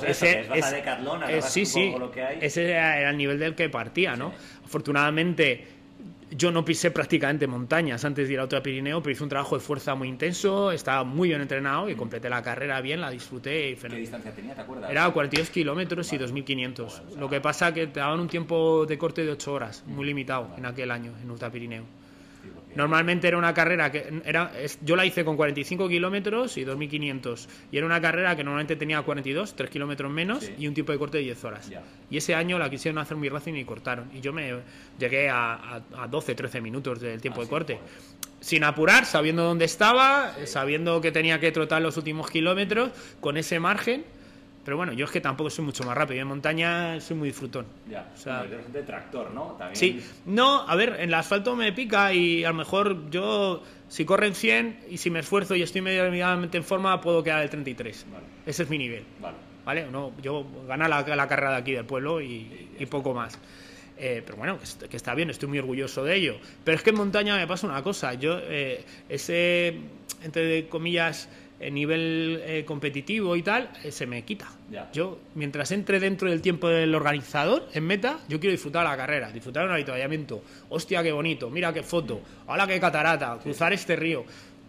es 1.26 1.44
sí, 1.46 1.66
sí, 1.66 1.92
lo 1.98 2.08
que 2.12 2.22
hay. 2.22 2.38
ese 2.40 2.70
era, 2.70 3.10
el 3.10 3.16
nivel 3.16 3.40
del 3.40 3.56
que 3.56 3.68
partía, 3.68 4.14
¿no? 4.14 4.32
Afortunadamente 4.64 5.66
yo 6.30 6.52
no 6.52 6.64
pisé 6.64 6.92
prácticamente 6.92 7.48
montañas 7.48 8.04
antes 8.04 8.28
de 8.28 8.34
ir 8.34 8.38
a 8.38 8.44
Ultra 8.44 8.62
Pirineo, 8.62 9.02
pero 9.02 9.10
hice 9.12 9.24
un 9.24 9.28
trabajo 9.28 9.56
de 9.56 9.60
fuerza 9.60 9.96
muy 9.96 10.06
intenso, 10.06 10.70
estaba 10.70 11.02
muy 11.02 11.30
bien 11.30 11.40
entrenado 11.40 11.90
y 11.90 11.96
completé 11.96 12.30
la 12.30 12.40
carrera 12.40 12.80
bien, 12.80 13.00
la 13.00 13.10
disfruté. 13.10 13.70
Y 13.70 13.74
¿Qué 13.74 13.88
distancia 13.96 14.32
tenía, 14.32 14.54
te 14.54 14.60
acuerdas? 14.60 14.88
Era 14.88 15.10
42 15.10 15.50
kilómetros 15.50 16.12
y 16.12 16.18
2.500. 16.18 17.16
Lo 17.16 17.28
que 17.28 17.40
pasa 17.40 17.74
que 17.74 17.88
te 17.88 17.98
daban 17.98 18.20
un 18.20 18.28
tiempo 18.28 18.86
de 18.86 18.96
corte 18.96 19.24
de 19.24 19.32
8 19.32 19.52
horas, 19.52 19.82
muy 19.88 20.06
limitado 20.06 20.54
en 20.56 20.66
aquel 20.66 20.92
año, 20.92 21.12
en 21.20 21.28
Ultra 21.28 21.50
Pirineo. 21.50 21.82
Normalmente 22.74 23.28
era 23.28 23.36
una 23.36 23.52
carrera 23.52 23.90
que 23.90 24.22
era, 24.24 24.52
yo 24.82 24.96
la 24.96 25.04
hice 25.04 25.24
con 25.24 25.36
45 25.36 25.88
kilómetros 25.88 26.56
y 26.56 26.64
2.500. 26.64 27.48
Y 27.72 27.76
era 27.76 27.86
una 27.86 28.00
carrera 28.00 28.36
que 28.36 28.44
normalmente 28.44 28.76
tenía 28.76 29.02
42, 29.02 29.56
3 29.56 29.70
kilómetros 29.70 30.10
menos 30.10 30.50
y 30.58 30.66
un 30.68 30.74
tiempo 30.74 30.92
de 30.92 30.98
corte 30.98 31.18
de 31.18 31.24
10 31.24 31.44
horas. 31.44 31.70
Y 32.10 32.16
ese 32.16 32.34
año 32.34 32.58
la 32.58 32.70
quisieron 32.70 32.98
hacer 32.98 33.16
muy 33.16 33.28
racing 33.28 33.54
y 33.54 33.64
cortaron. 33.64 34.10
Y 34.14 34.20
yo 34.20 34.32
me 34.32 34.54
llegué 34.98 35.28
a, 35.28 35.82
a, 35.96 36.06
12, 36.08 36.34
13 36.34 36.60
minutos 36.60 37.00
del 37.00 37.20
tiempo 37.20 37.40
ah, 37.40 37.44
de 37.44 37.50
corte. 37.50 37.78
Sin 38.40 38.64
apurar, 38.64 39.04
sabiendo 39.04 39.42
dónde 39.42 39.64
estaba, 39.64 40.34
sabiendo 40.46 41.00
que 41.00 41.12
tenía 41.12 41.40
que 41.40 41.52
trotar 41.52 41.82
los 41.82 41.96
últimos 41.96 42.30
kilómetros, 42.30 42.90
con 43.20 43.36
ese 43.36 43.60
margen 43.60 44.04
pero 44.70 44.76
bueno, 44.76 44.92
yo 44.92 45.04
es 45.04 45.10
que 45.10 45.20
tampoco 45.20 45.50
soy 45.50 45.64
mucho 45.64 45.82
más 45.82 45.96
rápido. 45.96 46.20
En 46.20 46.28
montaña 46.28 47.00
soy 47.00 47.16
muy 47.16 47.26
disfrutón. 47.30 47.66
Ya, 47.90 48.08
o 48.14 48.16
sea, 48.16 48.44
de 48.44 48.82
tractor, 48.84 49.32
¿no? 49.32 49.56
También... 49.58 49.74
Sí, 49.74 50.00
no, 50.26 50.60
a 50.60 50.76
ver, 50.76 50.90
en 51.00 51.08
el 51.08 51.14
asfalto 51.14 51.56
me 51.56 51.72
pica 51.72 52.14
y 52.14 52.44
a 52.44 52.50
lo 52.50 52.54
mejor 52.54 53.10
yo, 53.10 53.64
si 53.88 54.04
corren 54.04 54.32
100 54.32 54.84
y 54.88 54.98
si 54.98 55.10
me 55.10 55.18
esfuerzo 55.18 55.56
y 55.56 55.62
estoy 55.62 55.80
medianamente 55.80 56.56
en 56.56 56.62
forma, 56.62 57.00
puedo 57.00 57.24
quedar 57.24 57.42
el 57.42 57.50
33. 57.50 58.06
Vale. 58.12 58.24
Ese 58.46 58.62
es 58.62 58.70
mi 58.70 58.78
nivel. 58.78 59.02
Vale. 59.20 59.38
¿Vale? 59.64 59.90
No, 59.90 60.12
yo 60.22 60.46
gana 60.68 60.86
la, 60.86 61.02
la, 61.02 61.26
carrera 61.26 61.50
de 61.50 61.56
aquí 61.56 61.72
del 61.72 61.84
pueblo 61.84 62.20
y, 62.20 62.68
y 62.78 62.86
poco 62.86 63.12
más. 63.12 63.40
Eh, 63.98 64.22
pero 64.24 64.38
bueno, 64.38 64.56
que, 64.88 64.96
está 64.96 65.16
bien, 65.16 65.30
estoy 65.30 65.48
muy 65.48 65.58
orgulloso 65.58 66.04
de 66.04 66.14
ello. 66.14 66.36
Pero 66.62 66.76
es 66.76 66.84
que 66.84 66.90
en 66.90 66.96
montaña 66.96 67.36
me 67.36 67.48
pasa 67.48 67.66
una 67.66 67.82
cosa. 67.82 68.14
Yo, 68.14 68.38
eh, 68.40 68.84
ese, 69.08 69.80
entre 70.22 70.68
comillas, 70.68 71.28
nivel 71.68 72.40
eh, 72.44 72.64
competitivo 72.64 73.36
y 73.36 73.42
tal, 73.42 73.70
eh, 73.84 73.92
se 73.92 74.06
me 74.06 74.22
quita. 74.22 74.48
Yo, 74.92 75.18
mientras 75.34 75.72
entre 75.72 76.00
dentro 76.00 76.30
del 76.30 76.40
tiempo 76.40 76.68
del 76.68 76.94
organizador, 76.94 77.68
en 77.74 77.84
meta, 77.84 78.20
yo 78.28 78.40
quiero 78.40 78.52
disfrutar 78.52 78.84
la 78.84 78.96
carrera, 78.96 79.30
disfrutar 79.30 79.66
un 79.66 79.72
avituallamiento. 79.72 80.42
Hostia, 80.68 81.02
qué 81.02 81.12
bonito, 81.12 81.50
mira 81.50 81.72
qué 81.72 81.82
foto, 81.82 82.20
hola 82.46 82.66
qué 82.66 82.78
catarata, 82.78 83.38
cruzar 83.42 83.72
este 83.72 83.96
río 83.96 84.24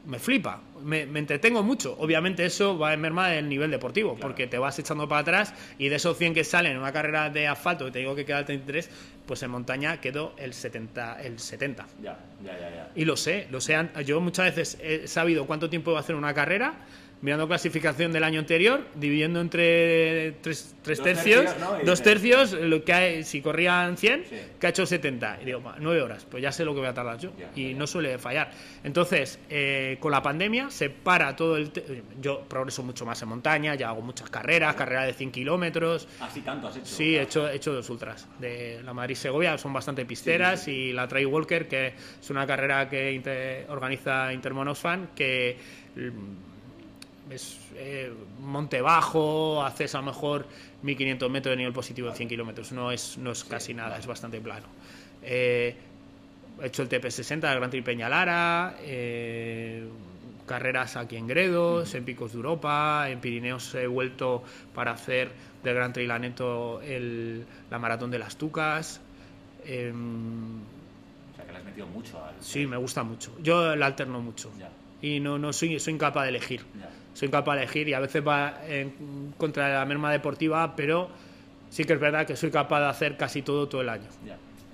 me 0.06 0.20
flipa, 0.20 0.62
me, 0.84 1.02
entretengo 1.02 1.64
mucho. 1.64 1.96
Obviamente 2.00 2.46
eso 2.46 2.78
va 2.78 2.92
a 2.92 2.98
merma 2.98 3.36
el 3.36 3.48
nivel 3.48 3.72
deportivo, 3.72 4.18
porque 4.20 4.48
te 4.48 4.58
vas 4.58 4.78
echando 4.80 5.08
para 5.08 5.22
atrás 5.22 5.54
y 5.78 5.90
de 5.90 5.96
esos 5.96 6.18
100 6.18 6.34
que 6.34 6.44
salen 6.44 6.74
en 6.74 6.78
una 6.80 6.92
carrera 6.92 7.30
de 7.30 7.48
asfalto, 7.48 7.86
que 7.86 7.92
te 7.92 8.00
digo 8.00 8.16
que 8.16 8.26
queda 8.26 8.40
el 8.40 8.46
33, 8.46 8.90
pues 9.26 9.44
en 9.44 9.52
montaña 9.52 10.02
quedó 10.02 10.34
el 10.38 10.54
70. 10.54 11.22
El 11.22 11.40
70. 11.40 11.88
Ya, 12.02 12.18
ya, 12.44 12.60
ya, 12.60 12.92
Y 12.96 13.06
lo 13.06 13.16
sé, 13.16 13.48
lo 13.52 13.62
sé. 13.62 13.78
Yo 14.06 14.20
muchas 14.22 14.56
veces 14.56 14.78
he 14.82 15.08
sabido 15.08 15.46
cuánto 15.46 15.70
tiempo 15.70 15.92
va 15.92 16.00
a 16.00 16.02
hacer 16.02 16.16
una 16.16 16.34
carrera 16.34 16.74
mirando 17.22 17.48
clasificación 17.48 18.12
del 18.12 18.24
año 18.24 18.40
anterior, 18.40 18.86
dividiendo 18.96 19.40
entre 19.42 20.34
tres, 20.42 20.76
tercios, 20.84 21.46
dos 21.86 22.02
tercios, 22.02 22.54
lo 22.54 22.84
que 22.84 22.94
hay, 22.94 23.24
si 23.24 23.42
corrían 23.42 23.98
100, 23.98 24.26
que 24.60 24.68
ha 24.68 24.70
hecho 24.72 24.86
70. 24.86 25.40
Y 25.42 25.46
digo, 25.46 25.62
nueve 25.80 26.02
horas, 26.02 26.26
pues 26.30 26.42
ya 26.42 26.52
sé 26.52 26.66
lo 26.66 26.74
que 26.74 26.80
voy 26.80 26.90
a 26.90 26.94
tardar 26.94 27.20
yo. 27.20 27.32
y 27.56 27.74
no 27.74 27.86
suele 27.86 28.18
fallar. 28.18 28.52
Entonces, 28.84 29.40
eh, 29.50 29.98
con 30.00 30.12
la 30.12 30.22
pandemia 30.22 30.70
se 30.70 30.90
para 30.90 31.36
todo 31.36 31.58
el... 31.58 31.72
Yo 32.20 32.42
progreso 32.42 32.84
mucho 32.84 33.06
más 33.06 33.22
en 33.22 33.30
montaña, 33.30 33.76
ya 33.76 33.90
hago 33.90 34.02
muchas 34.02 34.30
carreras, 34.30 34.76
carreras 34.76 35.08
de 35.08 35.14
100 35.14 35.32
kilómetros. 35.32 36.08
¿Así 36.20 36.42
tanto 36.42 36.68
has 36.68 36.78
hecho? 36.78 36.86
Sí, 36.86 37.16
he 37.16 37.22
hecho, 37.22 37.48
he 37.48 37.56
hecho 37.56 37.74
dos 37.74 37.90
ultras. 37.90 38.28
De 38.40 38.82
la 38.84 38.94
Madrid-Segovia 38.94 39.58
son 39.58 39.74
bastante 39.74 40.06
pisteras 40.06 40.68
y 40.68 40.92
la 40.92 41.08
Trail 41.08 41.28
Walker, 41.28 41.68
que 41.68 41.94
es 42.20 42.30
una 42.30 42.48
carrera 42.48 42.90
que 42.90 43.66
organiza 43.70 44.34
Intermonosfan, 44.34 45.10
que 45.16 45.58
es 47.30 47.60
eh, 47.76 48.12
monte 48.40 48.82
bajo, 48.82 49.64
haces 49.64 49.94
a 49.96 50.00
lo 50.00 50.06
mejor 50.06 50.48
1500 50.82 51.30
metros 51.30 51.54
de 51.54 51.58
nivel 51.58 51.74
positivo 51.74 52.10
en 52.10 52.16
100 52.16 52.30
kilómetros, 52.30 52.72
no 52.72 52.92
es, 52.92 53.18
no 53.18 53.32
es 53.32 53.44
casi 53.44 53.74
nada, 53.74 53.98
es 53.98 54.08
bastante 54.08 54.42
plano. 54.42 54.68
Eh, 55.22 55.76
he 56.62 56.68
hecho 56.68 56.84
el 56.84 56.90
TP60 56.90 57.40
del 57.42 57.58
Gran 57.58 57.70
Tri 57.70 57.82
Peñalara, 57.82 58.76
eh, 58.82 59.88
carreras 60.46 60.98
aquí 60.98 61.16
en 61.16 61.28
Gredos, 61.28 61.94
en 61.96 62.04
Picos 62.04 62.32
de 62.32 62.38
Europa, 62.38 63.06
en 63.10 63.20
Pirineos 63.20 63.74
he 63.76 63.88
vuelto 63.88 64.44
para 64.74 64.92
hacer 64.92 65.32
del 65.64 65.76
Gran 65.76 65.94
Trilaneto 65.94 66.82
el, 66.82 67.46
la 67.70 67.80
Maratón 67.80 68.12
de 68.12 68.20
las 68.20 68.36
Tucas. 68.36 69.00
Em, 69.64 70.62
o 70.62 71.36
sea 71.36 71.46
que 71.46 71.52
le 71.52 71.58
has 71.60 71.64
metido 71.64 71.88
mucho 71.88 72.24
al... 72.24 72.34
Sí, 72.40 72.66
me 72.66 72.78
gusta 72.78 73.04
mucho. 73.04 73.32
Yo 73.42 73.76
la 73.76 73.86
alterno 73.86 74.20
mucho. 74.20 74.52
Y 75.02 75.20
no, 75.20 75.38
no 75.38 75.54
soy, 75.54 75.80
soy 75.80 75.94
incapaz 75.94 76.24
de 76.24 76.30
elegir 76.30 76.62
soy 77.14 77.30
capaz 77.30 77.56
de 77.56 77.64
elegir 77.64 77.90
y 77.90 77.94
a 77.94 78.00
veces 78.00 78.26
va 78.26 78.62
en 78.68 79.34
contra 79.38 79.68
de 79.68 79.74
la 79.76 79.86
merma 79.86 80.12
deportiva, 80.12 80.76
pero 80.76 81.10
sí 81.70 81.84
que 81.84 81.94
es 81.94 82.00
verdad 82.00 82.26
que 82.26 82.36
soy 82.36 82.52
capaz 82.52 82.80
de 82.80 82.88
hacer 82.88 83.18
casi 83.18 83.42
todo 83.42 83.68
todo 83.68 83.82
el 83.82 83.90
año. 83.90 84.08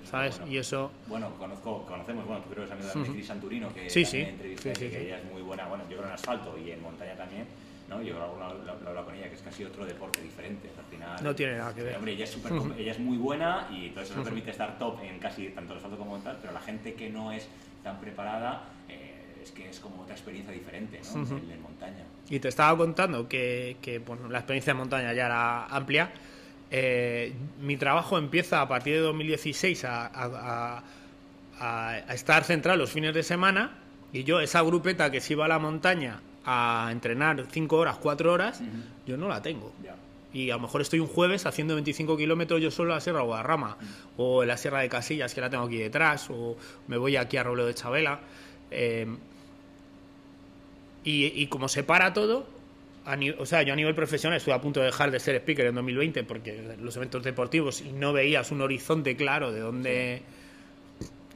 ¿Sabes? 0.10 0.40
Y 0.48 0.58
eso... 0.58 0.90
Bueno, 1.08 1.34
conozco, 1.38 1.86
conocemos, 1.86 2.26
bueno, 2.26 2.42
tú 2.42 2.52
creo 2.52 2.66
que 2.66 2.74
es 2.74 2.94
amigo 2.94 3.04
de 3.04 3.12
Cris 3.12 3.28
Santurino, 3.28 3.74
que 3.74 3.90
sí, 3.90 4.06
sí. 4.06 4.22
entrevisté, 4.22 4.72
que 4.72 5.06
ella 5.06 5.18
es 5.18 5.26
muy 5.26 5.42
buena, 5.42 5.68
bueno, 5.68 5.84
yo 5.90 5.98
creo 5.98 6.08
en 6.08 6.14
asfalto 6.14 6.58
y 6.58 6.72
en 6.72 6.82
montaña 6.82 7.14
también, 7.18 7.46
¿no? 7.90 8.02
Yo 8.02 8.16
he 8.16 8.18
hablado 8.18 9.04
con 9.04 9.16
ella, 9.16 9.28
que 9.28 9.36
es 9.36 9.42
casi 9.42 9.66
otro 9.66 9.86
deporte 9.86 10.22
diferente, 10.22 10.70
al 10.78 10.86
final... 10.86 11.22
No 11.22 11.36
tiene 11.36 11.58
nada 11.58 11.76
que 11.76 11.84
ver. 11.84 11.98
Hombre, 11.98 12.14
ella 12.14 12.24
es, 12.24 12.30
super, 12.30 12.54
ella 12.78 12.92
es 12.94 13.00
muy 13.00 13.18
buena 13.18 13.68
y 13.70 13.88
entonces 13.88 14.12
eso 14.12 14.20
le 14.20 14.24
permite 14.24 14.52
estar 14.52 14.80
top 14.80 15.04
en 15.04 15.20
casi 15.20 15.50
tanto 15.50 15.74
el 15.74 15.80
asfalto 15.80 15.98
como 15.98 16.12
montaña, 16.12 16.38
pero 16.40 16.54
la 16.54 16.62
gente 16.62 16.94
que 16.94 17.10
no 17.10 17.34
es 17.34 17.46
tan 17.84 18.00
preparada... 18.00 18.64
Eh, 18.88 19.18
es 19.48 19.52
que 19.52 19.70
es 19.70 19.80
como 19.80 20.02
otra 20.02 20.14
experiencia 20.14 20.54
diferente 20.54 21.00
¿no? 21.14 21.22
en, 21.22 21.62
montaña. 21.62 22.04
Y 22.30 22.40
te 22.40 22.50
estaba 22.50 22.78
contando 22.78 23.28
que, 23.28 23.78
que 23.82 24.02
la 24.30 24.40
experiencia 24.40 24.72
en 24.72 24.78
montaña 24.78 25.14
ya 25.14 25.28
era 25.28 25.66
amplia. 25.66 26.12
Eh, 26.70 27.34
mi 27.62 27.78
trabajo 27.78 28.18
empieza 28.18 28.62
a 28.62 28.68
partir 28.68 28.96
de 28.96 29.00
2016 29.00 29.86
a, 29.86 30.84
a, 31.60 31.98
estar 32.14 32.44
centrado 32.44 32.78
los 32.78 32.92
fines 32.92 33.14
de 33.14 33.24
semana 33.24 33.72
y 34.12 34.24
yo 34.24 34.40
esa 34.42 34.62
grupeta 34.62 35.10
que 35.10 35.22
se 35.22 35.34
iba 35.34 35.46
a 35.46 35.48
la 35.48 35.60
montaña 35.60 36.20
a 36.46 36.90
entrenar 36.92 37.46
5 37.50 37.76
horas, 37.76 37.98
4 37.98 38.32
horas, 38.32 38.62
yo 39.06 39.18
no 39.18 39.28
la 39.28 39.42
tengo. 39.42 39.74
Y 40.34 40.50
a 40.52 40.56
lo 40.56 40.62
mejor 40.62 40.82
estoy 40.82 41.00
un 41.00 41.08
jueves 41.08 41.46
haciendo 41.46 41.74
25 41.74 42.16
kilómetros 42.16 42.62
yo 42.62 42.70
solo 42.70 42.92
en 42.92 42.96
la 42.96 43.02
Sierra 43.02 43.22
Guadarrama, 43.22 43.78
o 44.18 44.44
en 44.44 44.50
la 44.50 44.58
Sierra 44.58 44.82
de 44.82 44.90
Casillas, 44.90 45.34
que 45.34 45.42
la 45.42 45.50
tengo 45.50 45.64
aquí 45.66 45.78
detrás, 45.78 46.30
o 46.30 46.56
me 46.88 46.98
voy 46.98 47.16
aquí 47.16 47.38
a 47.38 47.44
Robledo 47.44 47.68
de 47.68 47.74
Chabela. 47.74 48.20
Eh, 48.72 49.08
y, 51.10 51.48
como 51.48 51.70
se 51.70 51.84
para 51.84 52.12
todo, 52.12 52.46
o 53.38 53.46
sea, 53.46 53.62
yo 53.64 53.72
a 53.72 53.76
nivel 53.78 53.96
profesional 53.96 54.38
estuve 54.38 54.56
a 54.56 54.60
punto 54.60 54.82
de 54.82 54.88
dejar 54.88 55.10
de 55.10 55.22
ser 55.22 55.36
speaker 55.38 55.68
en 55.68 55.76
2020 55.76 56.24
porque 56.24 56.76
los 56.82 56.98
eventos 56.98 57.24
deportivos 57.24 57.80
y 57.82 57.94
no 57.94 58.12
veías 58.12 58.52
un 58.52 58.62
horizonte 58.62 59.16
claro 59.16 59.52
de 59.52 59.62
dónde... 59.62 60.22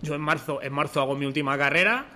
Yo 0.01 0.15
en 0.15 0.21
marzo, 0.21 0.61
en 0.61 0.73
marzo 0.73 0.99
hago 0.99 1.15
mi 1.15 1.25
última 1.25 1.57
carrera, 1.57 2.07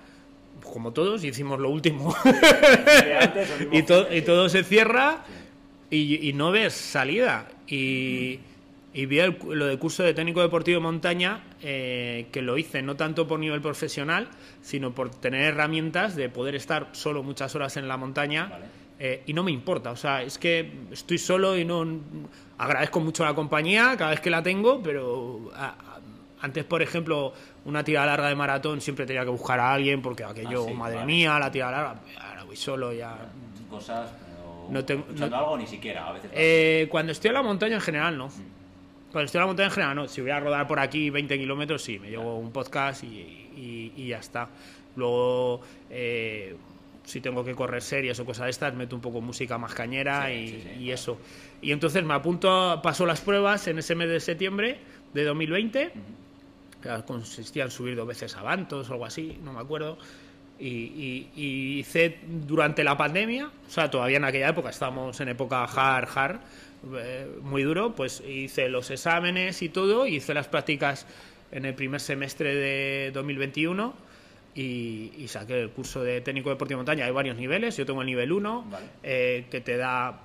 como 0.60 0.92
todos, 0.92 1.24
y 1.24 1.28
hicimos 1.28 1.58
lo 1.60 1.70
último. 1.70 2.14
y, 3.72 3.78
y, 3.78 4.22
todo 4.22 4.48
se 4.48 4.64
cierra 4.64 5.24
y, 5.88 6.32
no 6.34 6.50
ves 6.50 6.74
salida. 6.74 7.48
Y, 7.68 8.40
y 8.92 9.06
vi 9.06 9.20
lo 9.20 9.66
del 9.66 9.78
curso 9.78 10.02
de 10.02 10.14
técnico 10.14 10.42
deportivo 10.42 10.78
de 10.80 10.82
montaña, 10.82 11.44
eh, 11.68 12.28
que 12.30 12.42
lo 12.42 12.56
hice 12.56 12.80
no 12.80 12.94
tanto 12.94 13.26
por 13.26 13.40
nivel 13.40 13.60
profesional, 13.60 14.28
sino 14.62 14.94
por 14.94 15.10
tener 15.10 15.42
herramientas 15.42 16.14
de 16.14 16.28
poder 16.28 16.54
estar 16.54 16.90
solo 16.92 17.24
muchas 17.24 17.56
horas 17.56 17.76
en 17.76 17.88
la 17.88 17.96
montaña 17.96 18.52
eh, 19.00 19.24
y 19.26 19.32
no 19.32 19.42
me 19.42 19.50
importa. 19.50 19.90
O 19.90 19.96
sea, 19.96 20.22
es 20.22 20.38
que 20.38 20.86
estoy 20.92 21.18
solo 21.18 21.56
y 21.56 21.64
no. 21.64 21.84
Agradezco 22.56 23.00
mucho 23.00 23.24
la 23.24 23.34
compañía 23.34 23.96
cada 23.98 24.10
vez 24.10 24.20
que 24.20 24.30
la 24.30 24.44
tengo, 24.44 24.80
pero 24.80 25.50
antes, 26.40 26.64
por 26.64 26.82
ejemplo, 26.82 27.32
una 27.64 27.82
tirada 27.82 28.06
larga 28.06 28.28
de 28.28 28.36
maratón 28.36 28.80
siempre 28.80 29.04
tenía 29.04 29.24
que 29.24 29.30
buscar 29.30 29.58
a 29.58 29.72
alguien 29.72 30.00
porque 30.00 30.22
aquello, 30.22 30.68
ah, 30.70 30.72
madre 30.72 31.04
mía, 31.04 31.36
la 31.36 31.50
tirada 31.50 31.72
larga, 31.72 32.00
ahora 32.20 32.44
voy 32.44 32.54
solo 32.54 32.92
ya. 32.92 33.16
Cosas, 33.68 34.12
no 34.70 34.84
tengo. 34.84 35.04
algo 35.20 35.58
ni 35.58 35.66
siquiera, 35.66 36.06
a 36.06 36.12
veces. 36.12 36.30
Eh, 36.32 36.86
cuando 36.92 37.10
estoy 37.10 37.30
en 37.30 37.34
la 37.34 37.42
montaña 37.42 37.74
en 37.74 37.80
general, 37.80 38.16
no. 38.16 38.28
Mm. 38.28 38.55
Cuando 39.16 39.24
estoy 39.24 39.38
en 39.38 39.42
la 39.44 39.46
montaña 39.46 39.68
en 39.68 39.72
general, 39.72 39.96
no. 39.96 40.08
Si 40.08 40.20
voy 40.20 40.28
a 40.28 40.40
rodar 40.40 40.66
por 40.66 40.78
aquí 40.78 41.08
20 41.08 41.38
kilómetros, 41.38 41.82
sí, 41.82 41.98
me 41.98 42.10
llevo 42.10 42.36
un 42.36 42.52
podcast 42.52 43.02
y 43.02 43.46
y, 43.56 44.08
ya 44.08 44.18
está. 44.18 44.50
Luego, 44.94 45.62
eh, 45.88 46.54
si 47.02 47.22
tengo 47.22 47.42
que 47.42 47.54
correr 47.54 47.80
series 47.80 48.20
o 48.20 48.26
cosas 48.26 48.44
de 48.44 48.50
estas, 48.50 48.74
meto 48.74 48.94
un 48.94 49.00
poco 49.00 49.22
música 49.22 49.56
más 49.56 49.72
cañera 49.72 50.30
y, 50.30 50.90
eso. 50.90 51.16
Y 51.62 51.72
entonces 51.72 52.04
me 52.04 52.12
apunto, 52.12 52.78
paso 52.82 53.06
las 53.06 53.22
pruebas 53.22 53.66
en 53.68 53.78
ese 53.78 53.94
mes 53.94 54.10
de 54.10 54.20
septiembre 54.20 54.80
de 55.14 55.24
2020, 55.24 55.92
que 56.82 57.02
consistía 57.06 57.64
en 57.64 57.70
subir 57.70 57.96
dos 57.96 58.06
veces 58.06 58.36
a 58.36 58.42
Bantos 58.42 58.90
o 58.90 58.92
algo 58.92 59.06
así, 59.06 59.38
no 59.42 59.54
me 59.54 59.60
acuerdo. 59.60 59.96
Y, 60.58 61.28
hice 61.78 62.18
durante 62.46 62.84
la 62.84 62.98
pandemia, 62.98 63.46
o 63.46 63.70
sea, 63.70 63.90
todavía 63.90 64.18
en 64.18 64.24
aquella 64.24 64.50
época, 64.50 64.68
estábamos 64.68 65.18
en 65.22 65.28
época 65.28 65.64
hard, 65.64 66.08
hard, 66.14 66.40
eh, 66.98 67.28
muy 67.42 67.62
duro, 67.62 67.94
pues 67.94 68.22
hice 68.26 68.68
los 68.68 68.90
exámenes 68.90 69.62
y 69.62 69.68
todo, 69.68 70.06
hice 70.06 70.34
las 70.34 70.48
prácticas 70.48 71.06
en 71.52 71.64
el 71.64 71.74
primer 71.74 72.00
semestre 72.00 72.54
de 72.54 73.10
2021 73.12 73.94
y, 74.54 75.12
y 75.18 75.28
saqué 75.28 75.60
el 75.60 75.70
curso 75.70 76.02
de 76.02 76.20
técnico 76.20 76.50
deportivo 76.50 76.78
de 76.78 76.82
montaña. 76.82 77.04
Hay 77.06 77.12
varios 77.12 77.36
niveles, 77.36 77.76
yo 77.76 77.86
tengo 77.86 78.00
el 78.00 78.06
nivel 78.06 78.32
1, 78.32 78.66
Vale. 78.70 78.86
eh, 79.02 79.46
que 79.50 79.60
te 79.60 79.76
da 79.76 80.20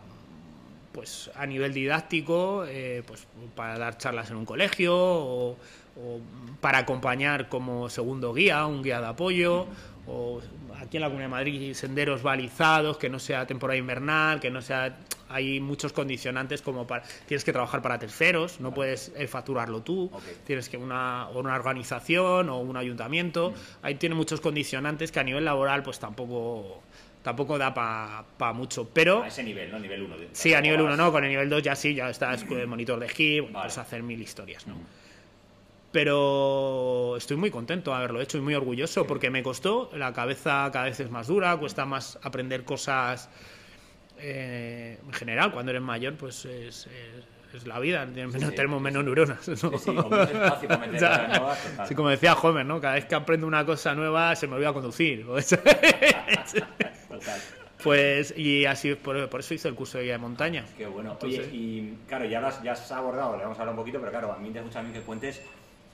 pues 0.92 1.32
a 1.36 1.46
nivel 1.46 1.74
didáctico, 1.74 2.66
eh, 2.68 3.02
pues 3.08 3.26
para 3.56 3.78
dar 3.78 3.98
charlas 3.98 4.30
en 4.30 4.38
un 4.38 4.46
colegio 4.46 4.94
o, 4.94 5.52
o 5.96 6.20
para 6.60 6.80
acompañar 6.80 7.48
como 7.48 7.90
segundo 7.90 8.34
guía, 8.34 8.66
un 8.66 8.84
guía 8.84 9.00
de 9.00 9.08
apoyo, 9.08 9.68
o 10.06 10.42
aquí 10.82 10.98
en 10.98 11.02
la 11.02 11.08
Comunidad 11.08 11.28
de 11.28 11.32
Madrid 11.32 11.74
senderos 11.74 12.24
balizados, 12.24 12.98
que 12.98 13.10
no 13.10 13.20
sea 13.20 13.46
temporada 13.46 13.78
invernal, 13.78 14.40
que 14.40 14.50
no 14.50 14.62
sea... 14.62 14.98
Hay 15.30 15.62
muchos 15.62 15.94
condicionantes 15.94 16.62
como 16.62 16.86
para... 16.86 17.04
Tienes 17.26 17.46
que 17.46 17.54
trabajar 17.54 17.82
para 17.82 17.98
terceros, 17.98 18.60
no 18.60 18.74
puedes 18.74 19.14
eh, 19.16 19.28
facturarlo 19.28 19.82
tú, 19.82 20.12
tienes 20.46 20.68
que 20.68 20.76
una, 20.76 21.30
una 21.30 21.56
organización 21.56 22.50
o 22.50 22.60
un 22.60 22.76
ayuntamiento, 22.76 23.54
ahí 23.82 23.96
tiene 23.96 24.16
muchos 24.16 24.42
condicionantes 24.42 25.12
que 25.12 25.20
a 25.20 25.24
nivel 25.24 25.46
laboral 25.46 25.84
pues 25.84 26.00
tampoco 26.00 26.84
tampoco 27.24 27.58
da 27.58 27.74
para 27.74 28.54
mucho, 28.54 28.90
pero 28.92 29.24
A 29.24 29.28
ese 29.28 29.44
nivel, 29.44 29.72
¿no? 29.72 29.80
Nivel 29.80 30.02
1. 30.02 30.16
Sí, 30.32 30.54
a 30.54 30.60
nivel 30.60 30.82
1 30.82 30.98
no, 30.98 31.12
con 31.12 31.24
el 31.24 31.30
nivel 31.30 31.50
2 31.50 31.62
ya 31.62 31.76
sí, 31.76 31.94
ya 31.94 32.10
estás 32.10 32.44
con 32.44 32.58
el 32.60 32.68
monitor 32.68 33.00
de 33.00 33.06
esquí, 33.06 33.40
bueno, 33.40 33.54
Vale. 33.54 33.66
puedes 33.66 33.78
hacer 33.78 34.04
mil 34.04 34.22
historias, 34.22 34.68
¿no? 34.68 34.76
Pero 35.92 37.16
estoy 37.18 37.36
muy 37.38 37.52
contento 37.52 37.92
de 37.92 37.98
haberlo 37.98 38.22
hecho 38.22 38.38
y 38.38 38.42
muy 38.42 38.56
orgulloso 38.56 39.06
porque 39.06 39.30
me 39.30 39.44
costó, 39.44 39.90
la 39.94 40.14
cabeza 40.14 40.70
cada 40.72 40.86
vez 40.86 41.00
es 41.00 41.10
más 41.12 41.28
dura, 41.28 41.58
cuesta 41.58 41.86
más 41.86 42.18
aprender 42.24 42.64
cosas 42.64 43.30
eh, 44.18 44.98
en 45.06 45.14
general, 45.14 45.52
cuando 45.52 45.72
eres 45.72 45.82
mayor 45.82 46.16
pues 46.16 46.46
es, 46.46 46.88
es- 46.88 47.26
es 47.54 47.68
la 47.68 47.80
vida, 47.80 48.06
menos, 48.06 48.32
sí, 48.34 48.56
tenemos 48.56 48.80
sí, 48.80 48.84
menos 48.86 49.04
neuronas. 49.04 49.46
¿no? 49.46 49.56
Ya. 49.56 49.70
cosas 49.72 49.94
nuevas, 50.30 51.92
como 51.98 52.08
decía 52.08 52.34
Homer, 52.36 52.66
¿no? 52.66 52.80
Cada 52.80 52.94
vez 52.94 53.04
que 53.04 53.16
aprendo 53.16 53.46
una 53.46 53.66
cosa 53.66 53.94
nueva 53.94 54.34
se 54.38 54.48
me 54.48 54.56
olvida 54.56 54.72
conducir. 54.72 55.26
Total. 57.10 57.42
pues, 57.84 58.34
y 58.38 58.66
así, 58.66 58.96
por, 58.96 59.28
por 59.28 59.40
eso 59.42 59.54
hice 59.54 59.68
el 59.68 59.76
curso 59.76 59.98
de 59.98 60.06
guía 60.06 60.14
de 60.14 60.20
montaña. 60.20 60.64
Qué 60.78 60.86
bueno. 60.88 61.12
Entonces- 61.12 61.40
Oye, 61.48 61.50
y 61.54 61.98
claro, 62.08 62.24
ya, 62.24 62.40
lo 62.40 62.48
has, 62.48 62.64
ya 62.64 62.72
has 62.72 62.90
abordado, 62.92 63.36
le 63.36 63.44
vamos 63.44 63.58
a 63.58 63.62
hablar 63.64 63.74
un 63.76 63.80
poquito, 63.82 64.00
pero 64.00 64.12
claro, 64.12 64.32
a 64.32 64.36
mí 64.38 64.44
me 64.44 64.48
interesa 64.48 64.68
mucho 64.68 64.80
a 64.80 64.84
mí 64.84 64.94
que 64.94 65.02
cuentes, 65.02 65.42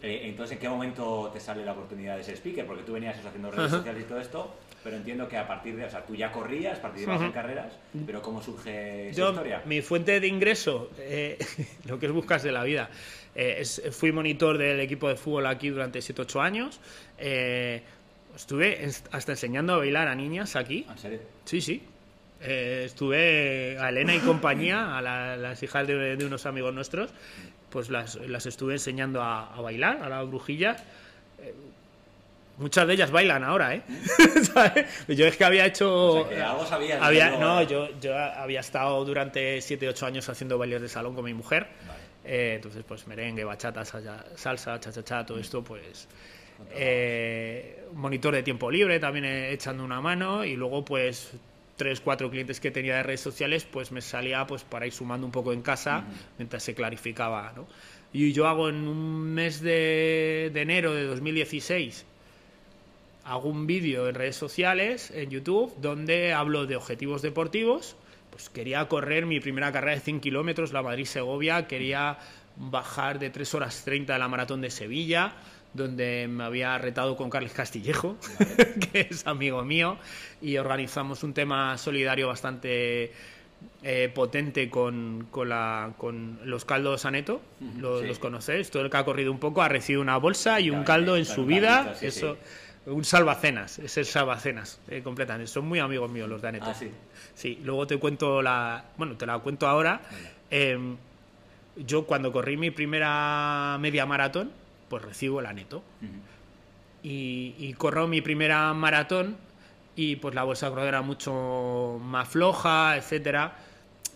eh, 0.01 0.21
entonces, 0.23 0.53
¿en 0.55 0.59
qué 0.59 0.69
momento 0.69 1.29
te 1.33 1.39
sale 1.39 1.65
la 1.65 1.71
oportunidad 1.73 2.17
de 2.17 2.23
ser 2.23 2.35
speaker? 2.37 2.65
Porque 2.65 2.83
tú 2.83 2.93
venías 2.93 3.17
eso, 3.17 3.27
haciendo 3.27 3.49
redes 3.51 3.65
Ajá. 3.67 3.77
sociales 3.77 4.03
y 4.03 4.07
todo 4.07 4.19
esto, 4.19 4.55
pero 4.83 4.95
entiendo 4.97 5.27
que 5.27 5.37
a 5.37 5.47
partir 5.47 5.75
de, 5.75 5.85
o 5.85 5.89
sea, 5.89 6.05
tú 6.05 6.15
ya 6.15 6.31
corrías, 6.31 6.79
participabas 6.79 7.21
en 7.21 7.27
Ujú. 7.27 7.33
carreras, 7.35 7.73
pero 8.05 8.21
¿cómo 8.21 8.41
surge 8.41 9.09
esa 9.09 9.17
Yo, 9.17 9.29
historia? 9.31 9.61
mi 9.65 9.81
fuente 9.81 10.19
de 10.19 10.27
ingreso, 10.27 10.89
eh, 10.99 11.37
lo 11.87 11.99
que 11.99 12.05
es 12.05 12.11
buscas 12.11 12.43
de 12.43 12.51
la 12.51 12.63
vida, 12.63 12.89
eh, 13.35 13.57
es- 13.59 13.81
fui 13.91 14.11
monitor 14.11 14.57
del 14.57 14.79
equipo 14.79 15.09
de 15.09 15.15
fútbol 15.15 15.45
aquí 15.47 15.69
durante 15.69 15.99
7-8 16.01 16.41
años. 16.41 16.79
eh, 17.17 17.81
estuve 18.35 18.83
en- 18.83 18.91
hasta 19.11 19.31
enseñando 19.31 19.73
a 19.73 19.77
bailar 19.77 20.07
a 20.07 20.13
niñas 20.13 20.55
aquí. 20.55 20.85
¿En 20.87 20.97
serio? 20.99 21.19
Sí, 21.45 21.59
sí. 21.59 21.81
Eh, 22.39 22.83
estuve 22.85 23.77
a 23.79 23.89
Elena 23.89 24.13
y 24.15 24.19
compañía, 24.19 24.95
a 24.95 25.01
la- 25.01 25.35
las 25.37 25.63
hijas 25.63 25.87
de, 25.87 26.15
de 26.15 26.23
unos 26.25 26.45
amigos 26.45 26.71
nuestros, 26.71 27.09
pues 27.69 27.89
las, 27.89 28.15
las 28.15 28.45
estuve 28.45 28.73
enseñando 28.73 29.21
a, 29.21 29.53
a 29.53 29.61
bailar, 29.61 30.01
a 30.01 30.09
la 30.09 30.23
brujilla. 30.23 30.77
Eh, 31.41 31.53
muchas 32.57 32.87
de 32.87 32.93
ellas 32.93 33.11
bailan 33.11 33.43
ahora, 33.43 33.75
¿eh? 33.75 33.81
¿Sabes? 34.53 34.85
Yo 35.07 35.25
es 35.27 35.37
que 35.37 35.43
había 35.45 35.65
hecho... 35.65 35.93
O 36.21 36.27
sea, 36.27 36.29
que 36.29 36.41
algo 36.41 36.65
sabías, 36.65 37.01
Había, 37.01 37.31
no, 37.31 37.61
luego. 37.63 37.69
yo, 37.69 37.99
yo 37.99 38.17
había 38.17 38.61
estado 38.61 39.03
durante 39.05 39.57
7-8 39.59 40.03
años 40.07 40.29
haciendo 40.29 40.57
bailes 40.57 40.81
de 40.81 40.89
salón 40.89 41.13
con 41.15 41.25
mi 41.25 41.33
mujer. 41.33 41.67
Vale. 41.87 41.99
Eh, 42.25 42.53
entonces, 42.55 42.83
pues 42.87 43.07
merengue, 43.07 43.43
bachata, 43.43 43.85
salsa, 43.85 44.79
cha-cha-cha, 44.79 45.25
todo 45.25 45.39
esto, 45.39 45.63
pues... 45.63 46.07
eh, 46.71 47.83
monitor 47.93 48.33
de 48.33 48.43
tiempo 48.43 48.69
libre 48.71 48.99
también 48.99 49.25
echando 49.25 49.83
una 49.83 50.01
mano 50.01 50.43
y 50.43 50.55
luego 50.55 50.83
pues 50.83 51.31
tres 51.77 52.01
cuatro 52.01 52.29
clientes 52.29 52.59
que 52.59 52.71
tenía 52.71 52.97
de 52.97 53.03
redes 53.03 53.21
sociales 53.21 53.65
pues 53.65 53.91
me 53.91 54.01
salía 54.01 54.45
pues 54.45 54.63
para 54.63 54.85
ir 54.85 54.93
sumando 54.93 55.25
un 55.25 55.31
poco 55.31 55.53
en 55.53 55.61
casa 55.61 56.03
mientras 56.37 56.63
se 56.63 56.73
clarificaba 56.73 57.53
¿no? 57.55 57.67
y 58.11 58.33
yo 58.33 58.47
hago 58.47 58.67
en 58.67 58.87
un 58.87 59.33
mes 59.33 59.61
de, 59.61 60.51
de 60.53 60.61
enero 60.61 60.93
de 60.93 61.05
2016 61.05 62.05
hago 63.27 63.49
un 63.49 63.67
vídeo 63.67 64.07
en 64.07 64.15
redes 64.15 64.37
sociales, 64.37 65.11
en 65.11 65.29
YouTube, 65.29 65.73
donde 65.81 66.33
hablo 66.33 66.65
de 66.65 66.77
objetivos 66.77 67.21
deportivos. 67.21 67.97
Pues 68.31 68.49
quería 68.49 68.87
correr 68.87 69.25
mi 69.25 69.39
primera 69.41 69.71
carrera 69.71 69.95
de 69.95 70.01
100 70.01 70.21
kilómetros, 70.21 70.71
la 70.71 70.81
Madrid-Segovia. 70.81 71.67
Quería 71.67 72.17
bajar 72.55 73.19
de 73.19 73.29
3 73.29 73.53
horas 73.55 73.83
30 73.83 74.13
de 74.13 74.19
la 74.19 74.29
maratón 74.29 74.61
de 74.61 74.69
Sevilla, 74.69 75.33
donde 75.77 76.27
me 76.29 76.43
había 76.43 76.77
retado 76.77 77.15
con 77.15 77.29
Carles 77.29 77.53
Castillejo, 77.53 78.17
que 78.91 79.07
es 79.09 79.25
amigo 79.25 79.63
mío, 79.63 79.97
y 80.41 80.57
organizamos 80.57 81.23
un 81.23 81.33
tema 81.33 81.77
solidario 81.77 82.27
bastante 82.27 83.13
eh, 83.83 84.11
potente 84.13 84.69
con, 84.69 85.27
con, 85.31 85.49
la- 85.49 85.93
con 85.97 86.39
los 86.43 86.65
caldos 86.65 87.05
Aneto. 87.05 87.41
Los, 87.79 88.01
sí. 88.01 88.07
los 88.07 88.19
conocéis. 88.19 88.69
Todo 88.69 88.83
el 88.83 88.89
que 88.89 88.97
ha 88.97 89.05
corrido 89.05 89.31
un 89.31 89.39
poco 89.39 89.61
ha 89.61 89.67
recibido 89.69 90.01
una 90.01 90.17
bolsa 90.17 90.59
y 90.59 90.69
un 90.69 90.83
caldo 90.83 91.15
en 91.15 91.25
su 91.25 91.45
vida. 91.45 91.95
Eso, 92.01 92.37
un 92.85 93.03
salvacenas, 93.03 93.79
es 93.79 93.97
el 93.97 94.05
salvacenas, 94.05 94.79
eh, 94.89 95.01
completamente. 95.03 95.51
Son 95.51 95.67
muy 95.67 95.79
amigos 95.79 96.09
míos 96.11 96.29
los 96.29 96.41
de 96.41 96.47
Aneto. 96.49 96.67
Ah, 96.69 96.73
sí. 96.73 96.89
Sí, 97.35 97.59
luego 97.63 97.85
te 97.87 97.97
cuento 97.97 98.41
la. 98.41 98.85
Bueno, 98.97 99.15
te 99.17 99.25
la 99.25 99.39
cuento 99.39 99.67
ahora. 99.67 100.01
Eh, 100.51 100.77
yo 101.75 102.05
cuando 102.05 102.31
corrí 102.31 102.57
mi 102.57 102.71
primera 102.71 103.77
media 103.79 104.05
maratón, 104.05 104.51
pues 104.89 105.03
recibo 105.03 105.39
el 105.39 105.45
Aneto. 105.45 105.77
Ujú. 106.01 106.13
Y, 107.03 107.55
y 107.57 107.73
corro 107.73 108.07
mi 108.07 108.21
primera 108.21 108.73
maratón 108.73 109.37
y 109.95 110.17
pues 110.17 110.35
la 110.35 110.43
bolsa 110.43 110.69
corredora 110.69 110.89
era 110.99 111.01
mucho 111.01 111.99
más 112.01 112.29
floja, 112.29 112.97
etcétera. 112.97 113.55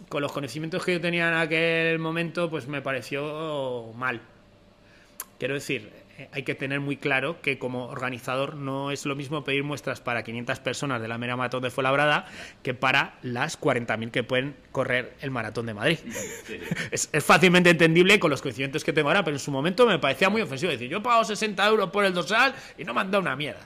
Con 0.10 0.22
los 0.22 0.32
conocimientos 0.32 0.84
que 0.86 0.94
yo 0.94 1.02
tenía 1.02 1.28
en 1.28 1.36
aquel 1.36 2.00
momento, 2.00 2.50
pues 2.50 2.68
me 2.68 2.82
pareció 2.82 3.92
mal. 3.96 4.22
Quiero 5.40 5.56
decir, 5.56 5.92
hay 6.32 6.44
que 6.44 6.56
tener 6.56 6.80
muy 6.80 6.98
claro 6.98 7.42
que 7.42 7.58
como 7.58 7.86
organizador 7.86 8.56
no 8.56 8.92
es 8.92 9.06
lo 9.06 9.16
mismo 9.16 9.44
pedir 9.44 9.64
muestras 9.64 10.02
para 10.02 10.24
500 10.24 10.60
personas 10.60 11.02
de 11.02 11.08
la 11.08 11.18
media 11.18 11.36
maratón 11.36 11.64
de 11.64 11.70
Fuenlabrada 11.70 12.26
que 12.64 12.74
para 12.74 13.16
las 13.22 13.60
40.000 13.60 14.12
que 14.12 14.24
pueden 14.24 14.56
correr 14.72 15.14
el 15.22 15.32
maratón 15.32 15.66
de 15.66 15.74
Madrid. 15.74 16.00
Sí. 16.46 16.60
Es, 16.92 17.10
es 17.12 17.24
fácilmente 17.24 17.70
entendible 17.70 18.20
con 18.20 18.30
los 18.30 18.42
conocimientos 18.42 18.84
que 18.84 18.92
tengo 18.92 19.10
ahora, 19.10 19.24
pero 19.24 19.36
en 19.36 19.40
su 19.40 19.52
momento 19.52 19.86
me 19.86 20.00
parecía 20.00 20.30
muy 20.30 20.42
ofensivo. 20.42 20.72
Decir, 20.72 20.90
yo 20.90 20.98
he 20.98 21.02
pagado 21.02 21.24
60 21.24 21.66
euros 21.68 21.90
por 21.90 22.04
el 22.04 22.14
dorsal 22.14 22.54
y 22.78 22.84
no 22.84 22.94
me 22.94 23.02
han 23.02 23.12
dado 23.12 23.22
una 23.22 23.36
mierda. 23.36 23.62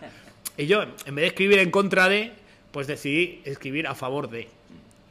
Y 0.58 0.68
yo, 0.68 0.84
en 0.84 1.16
vez 1.16 1.24
de 1.24 1.28
escribir 1.28 1.60
en 1.60 1.72
contra 1.72 2.08
de, 2.08 2.34
pues 2.72 2.88
decidí 2.88 3.42
escribir 3.46 3.88
a 3.88 3.96
favor 3.96 4.30
de. 4.30 4.48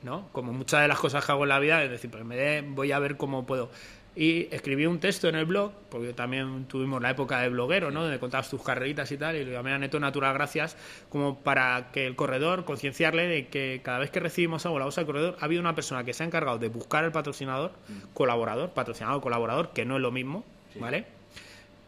¿No? 0.03 0.29
Como 0.33 0.53
muchas 0.53 0.83
de 0.83 0.89
las 0.89 0.99
cosas 0.99 1.25
que 1.25 1.33
hago 1.33 1.45
en 1.45 1.49
la 1.49 1.59
vida, 1.59 1.83
es 1.83 1.91
decir, 1.91 2.11
pues 2.11 2.21
en 2.21 2.29
vez 2.29 2.39
de 2.39 2.69
voy 2.69 2.93
a 2.93 2.99
ver 2.99 3.17
cómo 3.17 3.47
puedo. 3.47 3.71
Y 4.17 4.47
escribí 4.55 4.87
un 4.87 5.01
texto 5.01 5.29
en 5.29 5.35
el 5.35 5.45
blog, 5.45 5.73
porque 5.91 6.13
también 6.13 6.67
tuvimos 6.67 7.03
la 7.03 7.11
época 7.11 7.41
de 7.41 7.49
bloguero, 7.49 7.91
¿no? 7.91 8.03
Donde 8.03 8.21
contabas 8.21 8.49
tus 8.49 8.63
carreritas 8.63 9.11
y 9.11 9.17
tal, 9.17 9.35
y 9.35 9.45
lo 9.45 9.51
llamé 9.51 9.73
a 9.73 9.79
Neto 9.79 9.99
Natural 9.99 10.33
Gracias, 10.35 10.77
como 11.09 11.41
para 11.41 11.91
que 11.91 12.07
el 12.07 12.15
corredor, 12.15 12.65
concienciarle 12.65 13.27
de 13.27 13.49
que 13.49 13.81
cada 13.83 13.99
vez 13.99 14.11
que 14.13 14.21
recibimos 14.21 14.65
algo 14.67 14.79
la 14.79 14.85
bolsa 14.85 15.01
del 15.01 15.07
corredor, 15.07 15.37
ha 15.41 15.45
habido 15.47 15.61
una 15.61 15.75
persona 15.75 16.05
que 16.05 16.13
se 16.13 16.23
ha 16.23 16.27
encargado 16.27 16.59
de 16.59 16.69
buscar 16.69 17.03
el 17.05 17.11
patrocinador, 17.11 17.73
colaborador, 18.13 18.71
patrocinador, 18.71 19.21
colaborador, 19.21 19.73
que 19.73 19.85
no 19.85 19.97
es 19.97 20.03
lo 20.03 20.13
mismo, 20.13 20.45
Sí. 20.73 20.79
¿vale? 20.79 21.07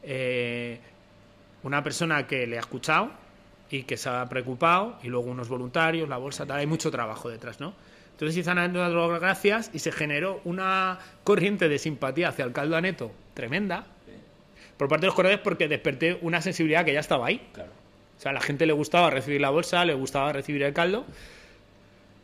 Eh, 0.02 0.80
una 1.62 1.82
persona 1.84 2.26
que 2.26 2.46
le 2.46 2.56
ha 2.56 2.60
escuchado 2.60 3.10
y 3.70 3.84
que 3.84 3.96
se 3.96 4.08
ha 4.08 4.28
preocupado, 4.28 4.98
y 5.02 5.08
luego 5.08 5.30
unos 5.30 5.48
voluntarios, 5.48 6.08
la 6.08 6.16
bolsa, 6.16 6.44
tal, 6.44 6.58
hay 6.58 6.66
mucho 6.66 6.90
trabajo 6.90 7.28
detrás, 7.28 7.60
¿no? 7.60 7.72
Entonces 8.16 8.38
hizo 8.38 8.54
las 8.54 9.20
gracias 9.20 9.70
y 9.74 9.78
se 9.80 9.92
generó 9.92 10.40
una 10.44 10.98
corriente 11.22 11.68
de 11.68 11.78
simpatía 11.78 12.28
hacia 12.28 12.44
el 12.46 12.52
caldo 12.52 12.74
aneto 12.76 13.12
tremenda 13.34 13.84
por 14.78 14.88
parte 14.88 15.02
de 15.02 15.06
los 15.08 15.14
corredores 15.14 15.40
porque 15.42 15.68
desperté 15.68 16.18
una 16.22 16.40
sensibilidad 16.40 16.84
que 16.84 16.94
ya 16.94 17.00
estaba 17.00 17.26
ahí. 17.26 17.46
Claro. 17.52 17.70
O 18.16 18.20
sea, 18.20 18.30
a 18.30 18.34
la 18.34 18.40
gente 18.40 18.64
le 18.66 18.72
gustaba 18.72 19.10
recibir 19.10 19.40
la 19.42 19.50
bolsa, 19.50 19.84
le 19.84 19.92
gustaba 19.94 20.32
recibir 20.32 20.62
el 20.62 20.72
caldo. 20.72 21.04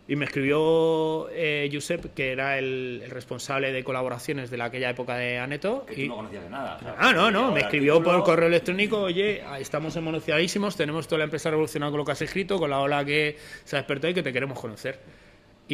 Y 0.09 0.17
me 0.17 0.25
escribió 0.25 1.29
eh, 1.31 1.71
Josep, 1.73 2.13
que 2.15 2.33
era 2.33 2.59
el, 2.59 3.03
el 3.05 3.11
responsable 3.11 3.71
de 3.73 3.85
colaboraciones 3.85 4.51
de 4.51 4.57
la, 4.57 4.65
aquella 4.65 4.91
época 4.91 5.15
de 5.17 5.39
Aneto. 5.39 5.87
Que 5.87 5.95
tú 5.95 6.01
y- 6.01 6.09
no 6.09 6.17
conocías 6.17 6.43
de 6.45 6.51
nada. 6.51 6.77
o 6.77 6.81
sea, 6.81 6.97
Ah, 6.99 7.13
no, 7.13 7.31
no, 7.31 7.53
me 7.53 7.61
escribió 7.61 8.03
por 8.03 8.23
correo 8.25 8.49
electrónico, 8.49 9.01
oye, 9.01 9.43
estamos 9.61 9.95
emocionadísimos, 9.97 10.77
tenemos 10.77 11.07
toda 11.07 11.19
la 11.19 11.25
empresa 11.25 11.51
revolucionada 11.51 11.91
con 11.93 11.99
lo 11.99 12.05
que 12.05 12.13
has 12.13 12.23
escrito, 12.23 12.59
con 12.59 12.71
la 12.71 12.81
ola 12.81 13.05
que 13.05 13.37
se 13.65 13.77
ha 13.77 13.79
despertado 13.81 14.11
y 14.11 14.15
que 14.15 14.23
te 14.23 14.33
queremos 14.33 14.59
conocer. 14.59 14.99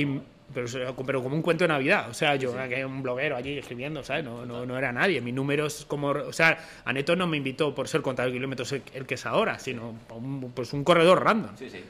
Y, 0.01 0.21
pero, 0.55 0.67
pero 1.05 1.23
como 1.23 1.37
un 1.37 1.43
cuento 1.43 1.65
de 1.65 1.69
Navidad, 1.69 2.09
o 2.09 2.15
sea, 2.15 2.37
yo 2.37 2.55
era 2.55 2.69
que 2.69 2.85
un 2.85 3.03
bloguero 3.03 3.37
allí 3.37 3.59
escribiendo, 3.59 4.03
¿sabes? 4.03 4.25
No, 4.25 4.47
no, 4.47 4.65
no 4.65 4.79
era 4.79 4.93
nadie, 4.93 5.21
mi 5.21 5.33
número 5.33 5.67
es 5.67 5.85
como, 5.85 6.09
o 6.09 6.33
sea, 6.33 6.59
Aneto 6.85 7.17
no 7.17 7.27
me 7.27 7.37
invitó 7.37 7.75
por 7.75 7.87
ser 7.89 8.01
contador 8.01 8.33
de 8.33 8.39
kilómetros 8.39 8.73
el, 8.73 8.83
el 8.95 9.07
que 9.07 9.15
es 9.15 9.27
ahora, 9.27 9.59
sino 9.59 9.95
un, 10.15 10.53
pues 10.55 10.73
un 10.73 10.85
corredor 10.85 11.23
random. 11.23 11.57
Sí, 11.57 11.69
sí. 11.69 11.85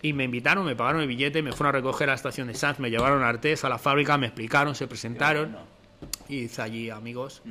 Y 0.00 0.12
me 0.12 0.22
invitaron, 0.24 0.64
me 0.64 0.76
pagaron 0.76 1.00
el 1.00 1.08
billete, 1.08 1.42
me 1.42 1.50
fueron 1.50 1.74
a 1.74 1.78
recoger 1.78 2.08
a 2.08 2.12
la 2.12 2.16
estación 2.16 2.46
de 2.46 2.54
Sanz, 2.54 2.78
me 2.78 2.88
llevaron 2.88 3.22
a 3.24 3.28
Artés, 3.28 3.64
a 3.64 3.68
la 3.68 3.78
fábrica, 3.78 4.16
me 4.16 4.26
explicaron, 4.26 4.76
se 4.76 4.86
presentaron 4.86 5.50
Bueno, 5.52 5.66
y 6.28 6.36
hice 6.42 6.62
allí 6.62 6.90
amigos. 6.90 7.42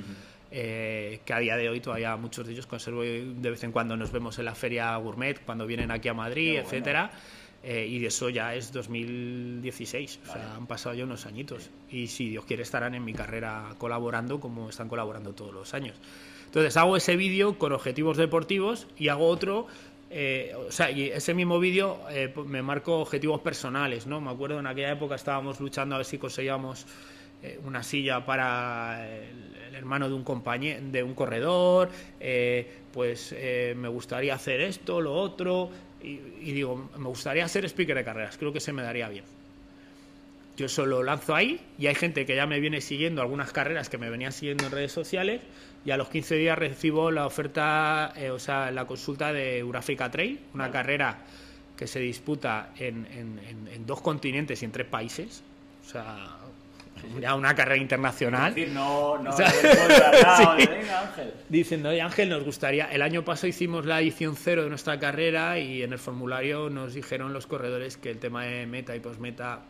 eh, 0.50 1.20
que 1.26 1.34
a 1.34 1.39
día 1.39 1.58
de 1.58 1.68
hoy 1.68 1.82
todavía 1.82 2.16
muchos 2.16 2.48
de 2.48 2.54
ellos 2.54 2.66
conservo 2.66 3.02
de 3.02 3.50
vez 3.52 3.62
en 3.66 3.74
cuando 3.74 3.98
nos 3.98 4.14
vemos 4.14 4.39
en 4.39 4.45
la 4.45 4.56
feria 4.56 4.95
gourmet, 4.95 5.43
cuando 5.45 5.68
vienen 5.68 5.91
aquí 5.91 6.08
a 6.08 6.14
Madrid, 6.14 6.54
bueno. 6.54 6.68
etcétera. 6.70 7.12
Eh, 7.64 7.86
y 7.88 7.99
de 7.99 8.08
eso 8.08 8.30
ya 8.30 8.55
es 8.55 8.72
2016, 8.72 10.20
o 10.24 10.28
Vale. 10.28 10.39
sea, 10.39 10.55
han 10.55 10.68
pasado 10.68 10.95
ya 10.95 11.03
unos 11.03 11.26
añitos. 11.26 11.70
Y 11.89 12.08
si 12.08 12.30
Dios 12.30 12.45
quiere 12.45 12.64
estarán 12.64 12.95
en 12.95 13.03
mi 13.03 13.14
carrera 13.14 13.76
colaborando 13.78 14.39
como 14.39 14.70
están 14.70 14.89
colaborando 14.89 15.34
todos 15.34 15.53
los 15.53 15.74
años. 15.74 15.95
Entonces 16.45 16.78
hago 16.78 16.95
ese 16.95 17.16
vídeo 17.18 17.58
con 17.58 17.74
objetivos 17.74 18.18
deportivos 18.18 18.88
y 18.97 19.10
hago 19.10 19.28
otro, 19.28 19.68
eh, 20.10 20.53
o 20.55 20.72
sea, 20.72 20.89
y 20.89 21.10
ese 21.10 21.34
mismo 21.34 21.60
vídeo 21.60 21.99
eh, 22.10 22.32
pues 22.34 22.47
me 22.47 22.62
marco 22.62 22.99
objetivos 22.99 23.41
personales, 23.41 24.08
¿no? 24.08 24.22
Me 24.22 24.32
acuerdo 24.32 24.60
en 24.60 24.68
aquella 24.68 24.91
época 24.91 25.16
estábamos 25.16 25.60
luchando 25.60 25.95
a 25.95 25.97
ver 25.99 26.05
si 26.05 26.18
conseguíamos 26.18 26.86
eh, 27.43 27.60
una 27.66 27.84
silla 27.84 28.26
para 28.26 29.05
el, 29.08 29.55
el 29.68 29.76
hermano 29.76 30.08
de 30.08 30.16
un 30.16 30.24
compañero, 30.24 30.80
de 30.89 31.03
un 31.03 31.14
corredor, 31.14 31.89
pues 32.93 33.36
me 33.76 33.88
gustaría 33.89 34.34
hacer 34.34 34.62
esto, 34.62 35.01
lo 35.01 35.14
otro, 35.14 35.70
y, 36.04 36.20
y 36.41 36.52
digo, 36.54 36.89
me 36.98 37.06
gustaría 37.08 37.48
ser 37.48 37.66
speaker 37.66 37.95
de 37.98 38.04
carreras, 38.04 38.38
creo 38.38 38.54
que 38.54 38.60
se 38.60 38.74
me 38.74 38.82
daría 38.82 39.10
bien. 39.10 39.26
Yo 40.58 40.68
solo 40.68 41.04
lanzo 41.04 41.36
ahí 41.36 41.60
y 41.78 41.86
hay 41.86 41.93
gente 41.93 42.26
que 42.26 42.36
ya 42.36 42.48
me 42.48 42.60
viene 42.60 42.82
siguiendo 42.82 43.22
algunas 43.22 43.52
carreras 43.52 43.89
que 43.89 44.00
me 44.00 44.10
venían 44.10 44.32
siguiendo 44.32 44.66
en 44.66 44.72
redes 44.72 44.91
sociales 44.91 45.41
y 45.86 45.91
a 45.91 45.98
los 45.98 46.10
15 46.10 46.36
días 46.36 46.58
recibo 46.58 47.12
la 47.12 47.28
oferta, 47.28 48.12
eh, 48.16 48.32
o 48.32 48.39
sea, 48.39 48.72
la 48.72 48.86
consulta 48.86 49.32
de 49.32 49.60
Eurafrica 49.60 50.10
Trail, 50.10 50.39
una 50.56 50.64
Vale. 50.64 50.74
carrera 50.74 51.18
que 51.78 51.86
se 51.86 52.00
disputa 52.00 52.72
en, 52.80 53.06
en- 53.06 53.39
en- 53.48 53.68
en 53.72 53.86
dos 53.86 54.02
continentes 54.02 54.60
y 54.64 54.66
en 54.66 54.72
tres 54.72 54.88
países. 54.88 55.43
O 55.86 55.89
sea, 55.89 56.38
ya 57.20 57.36
una 57.36 57.54
carrera 57.56 57.82
internacional. 57.82 58.50
Es 58.50 58.56
decir, 58.56 58.74
no, 58.74 59.18
no, 59.18 59.30
O 59.30 59.34
sea, 59.34 59.48
no 59.64 60.58
sí. 60.58 60.70
Ángel. 60.89 61.34
Diciendo, 61.50 61.89
oye 61.89 62.02
Ángel, 62.02 62.30
nos 62.30 62.43
gustaría. 62.43 62.86
El 62.86 63.02
año 63.02 63.24
pasado 63.24 63.48
hicimos 63.48 63.86
la 63.86 64.02
edición 64.02 64.36
cero 64.36 64.64
de 64.64 64.70
nuestra 64.70 65.00
carrera 65.00 65.60
y 65.60 65.84
en 65.84 65.93
el 65.93 66.00
formulario 66.00 66.70
nos 66.70 66.93
dijeron 66.93 67.34
los 67.34 67.48
corredores 67.48 67.98
que 67.98 68.10
el 68.10 68.20
tema 68.20 68.45
de 68.45 68.66
meta 68.66 68.95
y 68.95 69.00
posmeta 69.00 69.62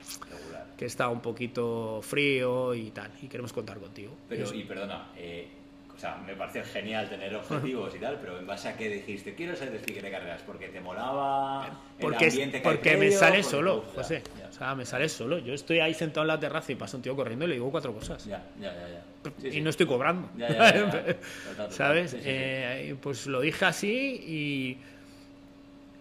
que 0.77 0.85
está 0.85 1.09
un 1.09 1.21
poquito 1.21 2.01
frío 2.03 2.73
y 2.75 2.91
tal, 2.91 3.09
y 3.21 3.27
queremos 3.27 3.51
contar 3.53 3.77
contigo. 3.79 4.15
Pero, 4.29 4.53
Y- 4.53 4.59
y 4.61 4.63
perdona, 4.63 5.07
eh, 5.17 5.47
o 5.95 5.99
sea, 5.99 6.17
me 6.17 6.35
parece 6.35 6.63
genial 6.63 7.09
tener 7.09 7.33
objetivos 7.35 7.95
y 7.95 7.97
tal, 7.97 8.19
pero 8.21 8.37
en 8.37 8.45
base 8.45 8.69
a 8.69 8.77
qué 8.77 8.87
dijiste, 8.87 9.33
quiero 9.33 9.55
ser 9.55 9.69
speaker 9.75 10.03
de 10.03 10.11
carreras, 10.11 10.41
porque 10.45 10.67
te 10.67 10.79
molaba 10.79 11.67
porque, 11.99 12.25
el 12.25 12.31
ambiente 12.31 12.61
que 12.61 12.67
hay 12.69 12.75
porque 12.75 12.97
me 12.97 13.11
sale 13.11 13.41
solo, 13.41 13.83
José. 13.95 14.21
ya, 14.39 14.46
sea, 14.57 14.75
me 14.75 14.85
sale 14.85 15.07
solo. 15.09 15.37
Yo 15.39 15.53
estoy 15.53 15.79
ahí 15.79 15.93
sentado 15.93 16.23
en 16.23 16.27
la 16.29 16.39
terraza 16.39 16.71
y 16.71 16.75
pasa 16.75 16.97
un 16.97 17.03
tío 17.03 17.15
corriendo 17.15 17.45
y 17.45 17.49
le 17.49 17.53
digo 17.55 17.69
cuatro 17.71 17.93
cosas. 17.93 18.25
Ya, 18.25 18.45
ya, 18.59 18.73
ya. 18.73 18.89
ya. 18.89 19.03
Sí, 19.41 19.47
y 19.47 19.51
sí. 19.51 19.61
no 19.61 19.69
estoy 19.69 19.85
cobrando. 19.85 20.29
Ya, 20.37 20.47
ya. 20.49 21.17
¿Sabes? 21.69 22.11
Sí. 22.11 22.17
Eh, 22.23 22.95
pues 23.01 23.27
lo 23.27 23.41
dije 23.41 23.65
así 23.65 23.89
y. 24.25 24.77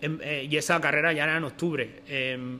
em, 0.00 0.18
eh, 0.22 0.46
y 0.50 0.56
esa 0.56 0.80
carrera 0.80 1.12
ya 1.12 1.24
era 1.24 1.36
en 1.36 1.44
octubre. 1.44 2.02
Em, 2.08 2.58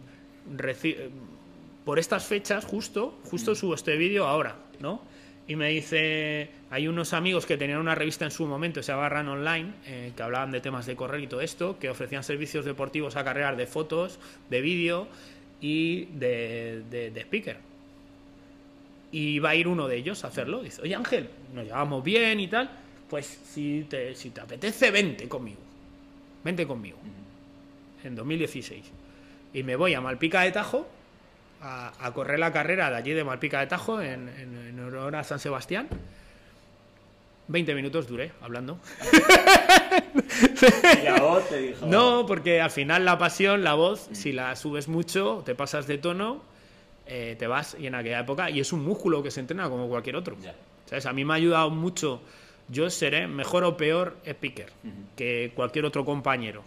por 1.85 1.99
estas 1.99 2.25
fechas, 2.25 2.65
justo, 2.65 3.19
justo 3.25 3.53
Mm. 3.53 3.57
subo 3.57 3.75
este 3.75 3.97
vídeo 3.97 4.27
ahora, 4.27 4.57
¿no? 4.81 5.01
Y 5.49 5.55
me 5.55 5.69
dice, 5.69 6.51
hay 6.71 6.89
unos 6.89 7.13
amigos 7.13 7.47
que 7.47 7.57
tenían 7.57 7.79
una 7.79 7.95
revista 7.95 8.25
en 8.25 8.33
su 8.33 8.47
momento, 8.47 8.83
se 8.83 8.91
llama 8.91 9.09
Run 9.09 9.29
Online, 9.29 9.73
eh, 9.87 10.13
que 10.17 10.23
hablaban 10.25 10.51
de 10.51 10.61
temas 10.61 10.87
de 10.87 10.97
correr 10.97 11.21
y 11.21 11.29
todo 11.29 11.41
esto, 11.41 11.79
que 11.79 11.89
ofrecían 11.89 12.25
servicios 12.25 12.65
deportivos 12.65 13.15
a 13.15 13.23
carreras 13.23 13.57
de 13.57 13.69
fotos, 13.69 14.19
de 14.51 14.61
vídeo 14.61 15.07
y 15.61 16.07
de, 16.07 16.83
de- 16.91 17.11
de 17.11 17.21
speaker. 17.23 17.57
Y 19.13 19.39
va 19.39 19.51
a 19.51 19.55
ir 19.55 19.69
uno 19.69 19.87
de 19.89 19.97
ellos 19.97 20.25
a 20.25 20.29
hacerlo. 20.29 20.63
Dice, 20.63 20.83
oye 20.83 20.95
Ángel, 20.95 21.31
nos 21.55 21.65
llevamos 21.65 22.03
bien 22.05 22.41
y 22.41 22.49
tal, 22.49 22.69
pues 23.09 23.27
si 23.27 23.87
te, 23.89 24.15
si 24.15 24.31
te 24.31 24.41
apetece, 24.41 24.91
vente 24.91 25.29
conmigo. 25.29 25.61
Vente 26.45 26.67
conmigo. 26.67 26.99
En 28.05 28.15
2016. 28.15 28.85
Y 29.55 29.63
me 29.63 29.77
voy 29.77 29.95
a 29.95 30.01
Malpica 30.01 30.43
de 30.43 30.53
Tajo 30.53 30.87
a, 31.63 31.93
a 32.05 32.13
correr 32.13 32.39
la 32.39 32.53
carrera 32.53 32.91
de 32.91 32.97
allí 32.97 33.13
de 33.13 33.25
Malpica 33.25 33.61
de 33.61 33.67
Tajo 33.69 34.03
en, 34.03 34.29
en, 34.29 34.57
en 34.69 34.81
honor 34.81 35.17
a 35.17 35.25
San 35.25 35.39
Sebastián. 35.39 35.89
20 37.49 37.75
minutos 37.75 38.09
duré 38.09 38.33
hablando. 38.41 38.79
Y 41.03 41.05
la 41.05 41.21
voz 41.21 41.49
te 41.49 41.59
dijo... 41.59 41.87
No, 41.87 42.27
porque 42.27 42.61
al 42.61 42.71
final 42.71 43.05
la 43.05 43.19
pasión, 43.19 43.65
la 43.65 43.75
voz, 43.75 44.09
si 44.13 44.33
la 44.33 44.55
subes 44.57 44.89
mucho, 44.89 45.43
te 45.45 45.55
pasas 45.55 45.87
de 45.87 45.99
tono, 45.99 46.43
eh, 47.07 47.37
te 47.39 47.47
vas. 47.47 47.77
Y 47.79 47.87
en 47.87 47.95
aquella 47.95 48.21
época, 48.21 48.51
y 48.51 48.61
es 48.61 48.73
un 48.73 48.85
músculo 48.85 49.23
que 49.23 49.31
se 49.31 49.41
entrena 49.41 49.69
como 49.69 49.89
cualquier 49.89 50.17
otro. 50.17 50.37
¿Sabes? 50.87 51.07
A 51.07 51.13
mí 51.13 51.25
me 51.25 51.35
ha 51.35 51.37
ayudado 51.37 51.71
mucho. 51.71 52.21
Yo 52.69 52.91
seré 52.91 53.27
mejor 53.27 53.65
o 53.65 53.77
peor 53.77 54.17
speaker 54.27 54.73
que 55.17 55.53
cualquier 55.55 55.85
otro 55.85 56.05
compañero. 56.05 56.63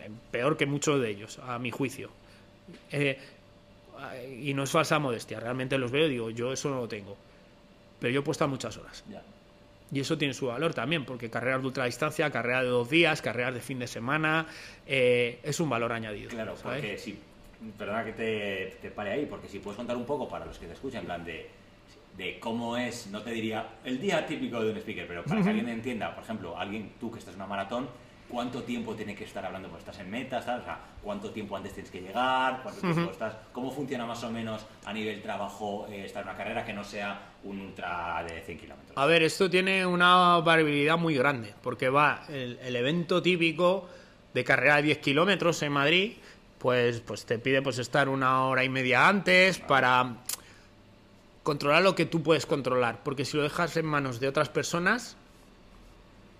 Eh, 0.00 0.10
Peor 0.30 0.56
que 0.56 0.66
muchos 0.66 1.00
de 1.00 1.10
ellos, 1.10 1.38
a 1.46 1.58
mi 1.58 1.70
juicio. 1.70 2.10
Eh, 2.90 3.18
y 4.40 4.54
no 4.54 4.64
es 4.64 4.70
falsa 4.70 4.98
modestia, 4.98 5.38
realmente 5.38 5.78
los 5.78 5.90
veo 5.90 6.06
y 6.06 6.10
digo, 6.10 6.30
yo 6.30 6.52
eso 6.52 6.70
no 6.70 6.76
lo 6.80 6.88
tengo. 6.88 7.16
Pero 8.00 8.12
yo 8.12 8.20
he 8.20 8.22
puesto 8.22 8.46
muchas 8.48 8.76
horas. 8.76 9.04
Y 9.92 10.00
eso 10.00 10.16
tiene 10.16 10.32
su 10.32 10.46
valor 10.46 10.72
también, 10.72 11.04
porque 11.04 11.28
carreras 11.28 11.60
de 11.60 11.66
ultradistancia, 11.66 12.30
carreras 12.30 12.62
de 12.62 12.70
dos 12.70 12.88
días, 12.88 13.20
carreras 13.20 13.52
de 13.52 13.60
fin 13.60 13.78
de 13.78 13.86
semana, 13.86 14.46
eh, 14.86 15.38
es 15.42 15.60
un 15.60 15.68
valor 15.68 15.92
añadido. 15.92 16.30
Claro, 16.30 16.56
¿sabes? 16.56 16.80
porque 16.80 16.98
si... 16.98 17.18
Perdona 17.78 18.04
que 18.04 18.12
te, 18.12 18.78
te 18.82 18.90
pare 18.90 19.12
ahí, 19.12 19.26
porque 19.26 19.46
si 19.46 19.60
puedes 19.60 19.76
contar 19.76 19.96
un 19.96 20.04
poco 20.04 20.28
para 20.28 20.44
los 20.44 20.58
que 20.58 20.66
te 20.66 20.72
escuchan, 20.72 21.02
en 21.02 21.06
plan 21.06 21.24
de, 21.24 21.48
de 22.16 22.40
cómo 22.40 22.76
es, 22.76 23.06
no 23.06 23.22
te 23.22 23.30
diría 23.30 23.66
el 23.84 24.00
día 24.00 24.26
típico 24.26 24.60
de 24.60 24.72
un 24.72 24.76
speaker, 24.78 25.06
pero 25.06 25.24
para 25.24 25.42
que 25.42 25.50
alguien 25.50 25.68
entienda, 25.68 26.14
por 26.14 26.24
ejemplo, 26.24 26.58
alguien, 26.58 26.92
tú 26.98 27.12
que 27.12 27.20
estás 27.20 27.34
en 27.34 27.40
una 27.40 27.46
maratón, 27.46 27.88
cuánto 28.32 28.62
tiempo 28.62 28.94
tiene 28.94 29.14
que 29.14 29.24
estar 29.24 29.44
hablando, 29.44 29.68
pues 29.68 29.80
estás 29.80 29.98
en 29.98 30.10
meta, 30.10 30.40
¿sabes? 30.40 30.62
O 30.62 30.64
sea, 30.64 30.80
cuánto 31.02 31.30
tiempo 31.30 31.54
antes 31.54 31.74
tienes 31.74 31.92
que 31.92 32.00
llegar, 32.00 32.60
cuánto 32.62 32.80
tiempo 32.80 33.10
estás, 33.10 33.34
cómo 33.52 33.70
funciona 33.70 34.06
más 34.06 34.24
o 34.24 34.30
menos 34.30 34.64
a 34.86 34.92
nivel 34.94 35.20
trabajo 35.20 35.86
eh, 35.90 36.06
estar 36.06 36.22
en 36.22 36.30
una 36.30 36.38
carrera 36.38 36.64
que 36.64 36.72
no 36.72 36.82
sea 36.82 37.34
un 37.44 37.60
ultra 37.60 38.24
de 38.26 38.40
100 38.40 38.58
kilómetros. 38.58 38.96
A 38.96 39.04
ver, 39.04 39.22
esto 39.22 39.50
tiene 39.50 39.84
una 39.84 40.38
variabilidad 40.38 40.96
muy 40.96 41.14
grande, 41.14 41.52
porque 41.62 41.90
va 41.90 42.22
el, 42.30 42.58
el 42.62 42.74
evento 42.74 43.20
típico 43.20 43.86
de 44.32 44.44
carrera 44.44 44.76
de 44.76 44.84
10 44.84 44.98
kilómetros 44.98 45.62
en 45.62 45.72
Madrid, 45.72 46.12
pues, 46.58 47.00
pues 47.00 47.26
te 47.26 47.38
pide 47.38 47.60
pues 47.60 47.78
estar 47.78 48.08
una 48.08 48.46
hora 48.46 48.64
y 48.64 48.70
media 48.70 49.08
antes 49.08 49.58
para 49.58 50.22
controlar 51.42 51.82
lo 51.82 51.94
que 51.94 52.06
tú 52.06 52.22
puedes 52.22 52.46
controlar, 52.46 53.02
porque 53.04 53.26
si 53.26 53.36
lo 53.36 53.42
dejas 53.42 53.76
en 53.76 53.84
manos 53.84 54.20
de 54.20 54.28
otras 54.28 54.48
personas 54.48 55.18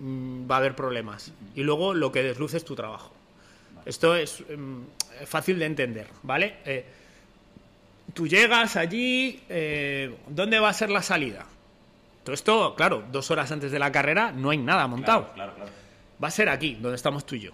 va 0.03 0.57
a 0.57 0.59
haber 0.59 0.75
problemas. 0.75 1.33
Y 1.55 1.63
luego 1.63 1.95
lo 1.95 2.11
que 2.11 2.23
desluce 2.23 2.57
es 2.57 2.65
tu 2.65 2.75
trabajo. 2.75 3.13
Esto 3.85 4.15
es 4.15 4.43
mm, 4.49 5.27
fácil 5.27 5.59
de 5.59 5.67
entender, 5.67 6.09
¿vale? 6.23 6.57
Eh, 6.65 6.85
tú 8.15 8.27
llegas 8.27 8.77
allí, 8.77 9.43
eh, 9.49 10.15
¿dónde 10.29 10.59
va 10.59 10.69
a 10.69 10.73
ser 10.73 10.91
la 10.91 11.03
salida? 11.03 11.47
Todo 12.25 12.35
esto, 12.35 12.75
claro, 12.77 13.05
dos 13.11 13.31
horas 13.31 13.51
antes 13.51 13.73
de 13.73 13.79
la 13.79 13.91
carrera 13.91 14.33
no 14.33 14.51
hay 14.51 14.59
nada 14.59 14.87
montado. 14.87 15.33
Claro, 15.35 15.55
claro, 15.55 15.55
claro. 15.55 15.83
Va 16.23 16.29
a 16.29 16.31
ser 16.31 16.49
aquí, 16.49 16.75
donde 16.81 16.95
estamos 16.95 17.27
tú 17.27 17.35
y 17.35 17.41
yo. 17.41 17.51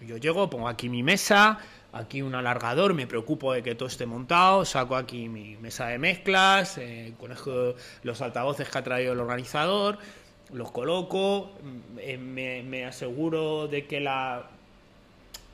Yo 0.00 0.16
llego, 0.16 0.48
pongo 0.48 0.68
aquí 0.68 0.88
mi 0.88 1.02
mesa, 1.02 1.58
aquí 1.92 2.22
un 2.22 2.34
alargador, 2.36 2.94
me 2.94 3.08
preocupo 3.08 3.52
de 3.52 3.64
que 3.64 3.74
todo 3.74 3.88
esté 3.88 4.06
montado, 4.06 4.64
saco 4.64 4.94
aquí 4.94 5.28
mi 5.28 5.56
mesa 5.56 5.88
de 5.88 5.98
mezclas, 5.98 6.78
eh, 6.78 7.14
conozco 7.18 7.74
los 8.04 8.20
altavoces 8.22 8.68
que 8.68 8.78
ha 8.78 8.84
traído 8.84 9.12
el 9.12 9.18
organizador, 9.18 9.98
los 10.52 10.70
coloco, 10.70 11.52
eh, 11.98 12.18
me, 12.18 12.62
me 12.62 12.84
aseguro 12.84 13.68
de 13.68 13.86
que 13.86 14.00
la, 14.00 14.44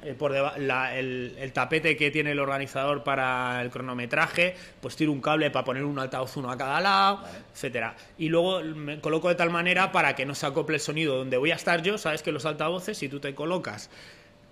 eh, 0.02 0.14
por 0.14 0.32
la- 0.32 0.96
el, 0.98 1.34
el 1.38 1.52
tapete 1.52 1.96
que 1.96 2.10
tiene 2.10 2.32
el 2.32 2.38
organizador 2.40 3.02
para 3.04 3.60
el 3.62 3.70
cronometraje, 3.70 4.54
pues 4.80 4.96
tiro 4.96 5.12
un 5.12 5.20
cable 5.20 5.50
para 5.50 5.64
poner 5.64 5.84
un 5.84 5.98
altavoz 5.98 6.36
uno 6.36 6.50
a 6.50 6.56
cada 6.56 6.80
lado, 6.80 7.18
Vale. 7.22 7.38
etcétera. 7.52 7.94
Y 8.18 8.28
luego 8.28 8.60
me 8.62 9.00
coloco 9.00 9.28
de 9.28 9.34
tal 9.34 9.50
manera 9.50 9.90
para 9.92 10.14
que 10.14 10.24
no 10.26 10.34
se 10.34 10.46
acople 10.46 10.76
el 10.76 10.80
sonido 10.80 11.16
donde 11.16 11.36
voy 11.36 11.50
a 11.52 11.56
estar 11.56 11.82
yo, 11.82 11.98
sabes 11.98 12.22
que 12.22 12.32
los 12.32 12.44
altavoces, 12.46 12.96
si 12.98 13.08
tú 13.08 13.20
te 13.20 13.34
colocas, 13.34 13.90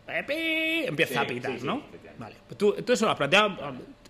eh, 0.09 0.23
pi, 0.27 0.87
empieza 0.89 1.15
Sí, 1.15 1.19
a 1.19 1.27
pitar, 1.27 1.53
sí, 1.55 1.61
sí, 1.61 1.67
¿no? 1.67 1.83
Vale. 2.19 2.37
Pues 2.47 2.57
tú, 2.59 2.73
tú 2.85 2.93
eso 2.93 3.05
lo 3.05 3.11
has 3.13 3.17
planteado. 3.17 3.57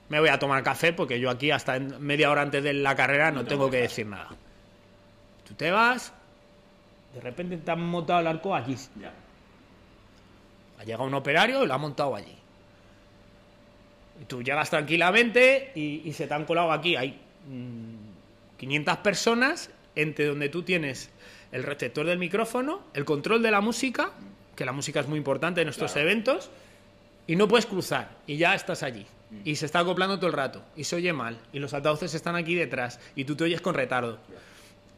Me 0.09 0.21
voy 0.21 0.29
a 0.29 0.39
tomar 0.39 0.63
café 0.63 0.93
porque 0.93 1.19
yo 1.19 1.29
aquí 1.31 1.51
hasta 1.51 1.79
media 1.81 2.31
hora 2.31 2.43
antes 2.43 2.63
de 2.63 2.73
la 2.75 2.95
carrera 2.95 3.31
no, 3.33 3.43
No 3.43 3.49
tengo 3.49 3.71
que 3.71 3.79
decir 3.79 4.07
nada. 4.07 4.29
Tú 5.49 5.55
te 5.55 5.71
vas, 5.71 6.13
de 7.17 7.23
repente 7.23 7.57
te 7.57 7.71
han 7.71 7.81
montado 7.81 8.21
el 8.21 8.27
arco 8.27 8.55
allí. 8.55 8.77
Ya. 9.01 9.11
Ha 10.79 10.85
llegado 10.85 11.05
un 11.05 11.15
operario 11.15 11.65
y 11.65 11.67
lo 11.67 11.73
ha 11.73 11.79
montado 11.79 12.15
allí. 12.15 12.35
Y 14.21 14.25
tú 14.27 14.43
llegas 14.43 14.69
tranquilamente 14.69 15.73
y, 15.75 16.03
y 16.05 16.13
se 16.13 16.27
te 16.27 16.35
han 16.35 16.45
colado 16.45 16.71
aquí. 16.73 16.95
Hay 16.95 17.19
mm, 17.49 18.59
500 18.59 18.97
personas 18.99 19.71
entre 19.95 20.27
donde 20.27 20.51
tú 20.51 20.63
tienes 20.63 21.09
el 21.53 21.63
receptor 21.63 22.05
del 22.05 22.19
micrófono, 22.19 22.83
el 22.93 23.07
control 23.07 23.43
de 23.43 23.51
la 23.51 23.63
música, 23.63 24.11
que 24.55 24.67
la 24.67 24.73
música 24.73 25.01
es 25.01 25.09
muy 25.09 25.17
importante 25.17 25.63
en 25.63 25.67
nuestros 25.67 25.93
Claro. 25.93 26.09
eventos, 26.11 26.51
y 27.27 27.35
no 27.37 27.49
puedes 27.49 27.65
cruzar. 27.65 28.11
Y 28.27 28.37
ya 28.37 28.55
estás 28.55 28.83
allí. 28.83 29.07
Y 29.45 29.57
se 29.57 29.65
está 29.67 29.79
acoplando 29.81 30.19
todo 30.19 30.27
el 30.29 30.35
rato. 30.35 30.63
Y 30.77 30.85
se 30.85 30.97
oye 30.97 31.13
mal. 31.15 31.39
Y 31.53 31.59
los 31.61 31.73
altavoces 31.73 32.13
están 32.15 32.37
aquí 32.37 32.55
detrás. 32.55 33.01
Y 33.17 33.25
tú 33.25 33.35
te 33.37 33.45
oyes 33.45 33.61
con 33.63 33.75
retardo. 33.75 34.19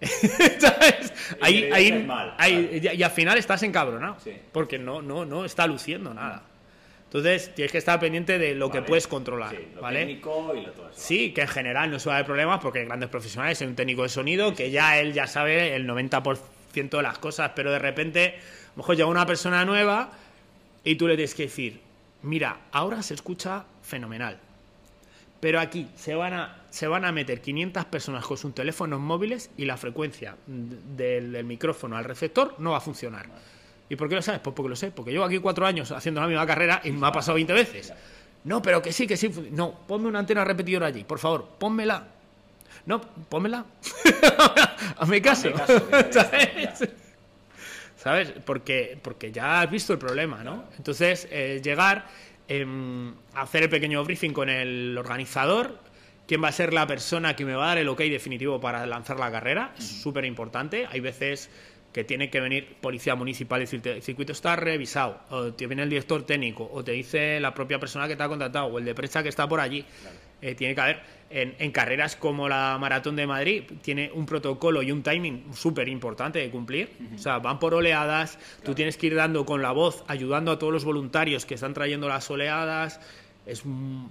Ahí, 1.41 1.69
ahí, 1.73 2.05
mal, 2.05 2.35
ahí- 2.39 2.81
y, 2.83 2.97
y 2.97 3.03
al 3.03 3.11
final 3.11 3.37
estás 3.39 3.63
encabronado. 3.63 4.17
Sí. 4.23 4.33
Porque 4.53 4.79
no, 4.79 5.03
no, 5.03 5.25
no 5.25 5.45
está 5.45 5.67
luciendo 5.67 6.15
nada. 6.15 6.43
Entonces 7.05 7.55
tienes 7.55 7.73
que 7.73 7.79
estar 7.79 7.99
pendiente 7.99 8.39
de 8.39 8.55
lo 8.55 8.71
que 8.71 8.83
puedes 8.83 9.07
controlar. 9.07 9.51
Sí, 9.51 9.69
lo 9.75 9.81
¿vale? 9.83 10.01
técnico 10.01 10.55
y 10.55 10.61
lo 10.63 10.73
todo 10.73 10.91
eso. 10.91 11.01
Sí, 11.01 11.33
que 11.33 11.41
en 11.43 11.49
general 11.49 11.91
no 11.91 11.99
suele 11.99 12.17
haber 12.17 12.27
problemas 12.27 12.61
porque 12.61 12.81
hay 12.81 12.85
grandes 12.87 13.09
profesionales, 13.09 13.61
hay 13.61 13.67
un 13.67 13.77
técnico 13.77 14.03
de 14.03 14.09
sonido 14.11 14.55
que 14.55 14.71
ya 14.71 14.99
él 14.99 15.13
ya 15.15 15.27
sabe 15.27 15.75
el 15.75 15.87
90% 15.89 16.39
de 16.75 17.03
las 17.03 17.19
cosas, 17.19 17.53
pero 17.57 17.71
de 17.73 17.79
repente, 17.79 18.27
a 18.39 18.71
lo 18.73 18.77
mejor 18.79 18.97
llega 18.97 19.09
una 19.09 19.27
persona 19.27 19.65
nueva 19.65 20.11
y 20.85 20.97
tú 20.97 21.09
le 21.09 21.15
tienes 21.17 21.35
que 21.35 21.45
decir, 21.45 21.81
mira, 22.23 22.59
ahora 22.73 23.03
se 23.03 23.15
escucha 23.15 23.65
fenomenal, 23.83 24.39
pero 25.41 25.61
aquí 25.61 25.89
se 25.97 26.15
van 26.15 26.35
a, 26.35 26.63
se 26.71 26.89
van 26.89 27.05
a 27.05 27.13
meter 27.13 27.41
500 27.41 27.85
personas 27.87 28.25
con 28.25 28.37
sus 28.37 28.55
teléfonos 28.55 29.01
móviles 29.01 29.51
y 29.57 29.65
la 29.65 29.77
frecuencia 29.77 30.37
del, 30.47 31.33
del 31.33 31.45
micrófono 31.45 31.97
al 31.97 32.05
receptor 32.05 32.55
no 32.59 32.73
va 32.73 32.79
a 32.79 32.81
funcionar. 32.81 33.27
¿Y 33.89 33.97
por 33.97 34.09
qué 34.09 34.17
lo 34.17 34.23
sabes? 34.23 34.41
Pues 34.41 34.55
porque 34.55 34.69
lo 34.69 34.77
sé, 34.77 34.91
porque 34.91 35.11
llevo 35.11 35.25
aquí 35.25 35.39
cuatro 35.39 35.67
años 35.67 35.91
haciendo 35.93 36.21
la 36.21 36.27
misma 36.27 36.47
carrera 36.47 36.81
y 36.85 36.91
me 36.91 37.07
ha 37.07 37.13
pasado 37.13 37.37
20 37.37 37.53
veces. 37.53 37.93
No, 38.45 38.63
pero 38.63 38.83
que 38.83 38.93
sí, 38.93 39.07
que 39.07 39.17
sí. 39.17 39.31
No, 39.51 39.73
ponme 39.87 40.09
una 40.09 40.19
antena 40.19 40.45
repetidora 40.45 40.87
allí, 40.87 41.05
por 41.05 41.19
favor, 41.19 41.49
pónmela. 41.59 42.07
No, 42.87 43.01
pónmela. 43.01 43.65
Hazme 44.99 45.23
caso. 45.23 45.49
Hazme 45.55 46.11
caso. 46.11 46.85
¿Sabes? 47.97 48.33
Porque, 48.45 48.99
porque 49.03 49.33
ya 49.33 49.61
has 49.61 49.71
visto 49.71 49.93
el 49.93 49.99
problema, 49.99 50.45
¿no? 50.45 50.65
Entonces, 50.77 51.27
eh, 51.31 51.61
llegar, 51.63 52.07
em, 52.49 53.15
hacer 53.35 53.65
el 53.65 53.71
pequeño 53.71 54.03
briefing 54.05 54.33
con 54.33 54.49
el 54.49 54.97
organizador, 54.99 55.79
quién 56.27 56.43
va 56.43 56.49
a 56.49 56.53
ser 56.53 56.73
la 56.73 56.87
persona 56.87 57.37
que 57.37 57.45
me 57.45 57.55
va 57.55 57.65
a 57.65 57.69
dar 57.69 57.79
el 57.79 57.89
ok 57.89 58.01
definitivo 58.01 58.61
para 58.61 58.87
lanzar 58.87 59.19
la 59.19 59.31
carrera, 59.31 59.75
es 59.79 59.87
súper 60.03 60.25
importante. 60.25 60.87
Hay 60.91 61.01
veces 61.01 61.51
que 61.93 62.05
tiene 62.05 62.31
que 62.31 62.41
venir 62.41 62.77
policía 62.81 63.15
municipal 63.15 63.61
y 63.61 63.65
decirte, 63.65 63.93
el 63.93 64.03
circuito 64.03 64.33
está 64.33 64.57
revisado, 64.57 65.21
o 65.31 65.53
te 65.55 65.67
viene 65.67 65.83
el 65.83 65.89
director 65.89 66.25
técnico, 66.25 66.69
o 66.73 66.85
te 66.85 66.93
dice 66.93 67.41
la 67.41 67.55
propia 67.55 67.79
persona 67.79 68.07
que 68.07 68.15
te 68.15 68.23
ha 68.23 68.29
contratado, 68.29 68.67
o 68.67 68.79
el 68.79 68.85
de 68.85 68.95
prensa 68.95 69.23
que 69.23 69.31
está 69.31 69.49
por 69.49 69.61
allí. 69.61 69.85
Eh, 70.41 70.55
tiene 70.55 70.75
que 70.75 70.81
haber, 70.81 71.01
en, 71.31 71.55
en 71.59 71.73
carreras 71.73 72.17
como 72.17 72.49
la 72.49 72.77
Maratón 72.81 73.17
de 73.17 73.27
Madrid, 73.27 73.65
tiene 73.83 74.11
un 74.13 74.25
protocolo 74.25 74.83
y 74.83 74.93
un 74.93 75.03
timing 75.03 75.53
súper 75.53 75.89
importante 75.89 76.39
de 76.39 76.51
cumplir. 76.51 76.91
O 77.15 77.19
sea, 77.19 77.39
van 77.39 77.59
por 77.59 77.75
oleadas, 77.75 78.39
tú 78.65 78.75
tienes 78.75 78.97
que 78.97 79.09
ir 79.09 79.15
dando 79.15 79.45
con 79.45 79.61
la 79.61 79.73
voz, 79.73 80.05
ayudando 80.07 80.53
a 80.53 80.59
todos 80.59 80.73
los 80.73 80.85
voluntarios 80.85 81.45
que 81.45 81.55
están 81.55 81.75
trayendo 81.75 82.09
las 82.09 82.31
oleadas. 82.31 83.01
Es, 83.49 83.63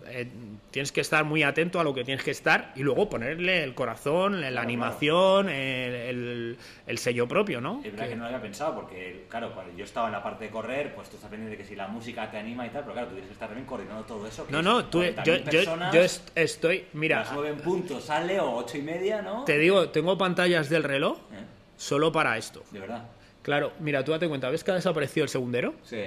eh, 0.08 0.28
tienes 0.72 0.92
que 0.92 1.02
estar 1.02 1.24
muy 1.24 1.44
atento 1.44 1.80
a 1.80 1.84
lo 1.84 1.94
que 1.94 2.04
tienes 2.04 2.24
que 2.24 2.32
estar 2.32 2.72
y 2.76 2.82
luego 2.82 3.08
ponerle 3.08 3.64
el 3.64 3.76
corazón, 3.76 4.42
la 4.42 4.62
animación, 4.62 5.48
el, 5.48 5.94
el- 5.94 6.58
el 6.88 6.98
sello 6.98 7.28
propio, 7.28 7.62
¿no? 7.62 7.82
Es 7.84 7.92
verdad 7.92 8.06
Que- 8.06 8.10
que 8.10 8.16
no 8.16 8.22
lo 8.24 8.28
había 8.30 8.42
pensado, 8.42 8.74
porque, 8.74 9.26
claro, 9.30 9.54
cuando 9.54 9.78
yo 9.78 9.86
estaba 9.86 10.08
en 10.08 10.14
la 10.14 10.24
parte 10.24 10.46
de 10.46 10.50
correr, 10.50 10.96
pues 10.96 11.10
tú 11.10 11.18
estás 11.18 11.30
pendiente 11.30 11.56
de 11.56 11.62
que 11.64 11.70
si 11.70 11.76
la 11.76 11.88
música 11.88 12.32
te 12.32 12.38
anima 12.40 12.66
y 12.66 12.70
tal, 12.72 12.82
pero 12.82 12.94
claro, 12.94 13.08
tú 13.10 13.14
tienes 13.14 13.28
que 13.28 13.34
estar 13.34 13.48
también 13.48 13.68
coordinando 13.68 14.04
todo 14.06 14.26
eso. 14.28 14.48
que 14.48 14.52
no, 14.52 14.60
es 14.60 14.66
no, 14.66 14.86
tú, 14.86 15.04
yo, 15.04 15.12
40.000 15.14 15.92
yo, 15.94 16.02
estoy, 16.36 16.86
mira, 16.94 17.20
las 17.20 17.34
nueve 17.34 17.50
en 17.50 17.58
punto 17.60 18.02
sale 18.02 18.40
o 18.40 18.52
ocho 18.56 18.78
y 18.78 18.82
media, 18.82 19.22
¿no? 19.22 19.44
te 19.46 19.60
digo, 19.60 19.90
tengo 19.90 20.18
pantallas 20.18 20.68
del 20.70 20.84
reloj 20.84 21.18
¿Eh? 21.32 21.44
solo 21.78 22.12
para 22.12 22.38
esto. 22.38 22.64
De 22.72 22.80
verdad. 22.80 23.04
Claro, 23.44 23.72
mira, 23.82 24.04
tú 24.04 24.12
date 24.12 24.28
cuenta, 24.28 24.50
¿ves 24.50 24.64
que 24.64 24.72
ha 24.72 24.74
desaparecido 24.76 25.24
el 25.24 25.30
segundero? 25.30 25.76
Sí. 25.84 26.02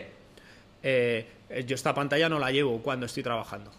Eh, 0.82 1.26
yo 1.66 1.74
esta 1.74 1.94
pantalla 1.94 2.28
no 2.28 2.38
la 2.38 2.50
llevo 2.50 2.80
cuando 2.82 3.06
estoy 3.06 3.22
trabajando. 3.22 3.70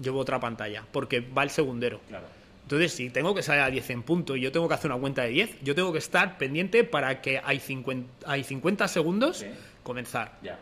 Llevo 0.00 0.18
otra 0.20 0.40
pantalla, 0.40 0.84
porque 0.92 1.20
va 1.20 1.42
el 1.44 1.50
segundero. 1.50 2.00
Claro. 2.08 2.26
Entonces, 2.64 2.92
si 2.92 3.10
tengo 3.10 3.34
que 3.34 3.42
salir 3.42 3.62
a 3.62 3.70
10 3.70 3.90
en 3.90 4.02
punto 4.02 4.36
y 4.36 4.40
yo 4.40 4.50
tengo 4.50 4.66
que 4.68 4.74
hacer 4.74 4.90
una 4.90 4.98
cuenta 5.00 5.22
de 5.22 5.28
10, 5.28 5.60
yo 5.62 5.74
tengo 5.74 5.92
que 5.92 5.98
estar 5.98 6.38
pendiente 6.38 6.82
para 6.82 7.20
que 7.20 7.40
hay 7.44 7.60
50, 7.60 8.28
hay 8.30 8.42
50 8.42 8.88
segundos 8.88 9.38
Sí. 9.38 9.46
comenzar. 9.82 10.32
Ya. 10.42 10.58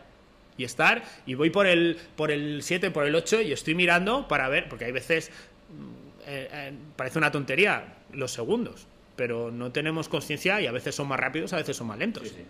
Y 0.57 0.65
estar, 0.65 1.01
y 1.25 1.33
voy 1.33 1.49
por 1.49 1.65
el, 1.65 1.97
por 2.15 2.29
el 2.29 2.61
7, 2.61 2.91
por 2.91 3.07
el 3.07 3.15
8 3.15 3.41
y 3.41 3.53
estoy 3.53 3.73
mirando 3.73 4.27
para 4.27 4.49
ver, 4.49 4.69
porque 4.69 4.85
hay 4.85 4.91
veces, 4.91 5.31
mm, 5.69 6.27
eh, 6.27 6.49
eh, 6.51 6.73
parece 6.95 7.17
una 7.17 7.31
tontería 7.31 7.85
los 8.11 8.31
segundos, 8.33 8.85
pero 9.15 9.49
no 9.49 9.71
tenemos 9.71 10.09
conciencia 10.09 10.61
y 10.61 10.67
a 10.67 10.71
veces 10.71 10.93
son 10.93 11.07
más 11.07 11.19
rápidos, 11.19 11.53
a 11.53 11.55
veces 11.57 11.75
son 11.75 11.87
más 11.87 11.97
lentos. 11.97 12.27
Sí, 12.27 12.35
sí. 12.37 12.43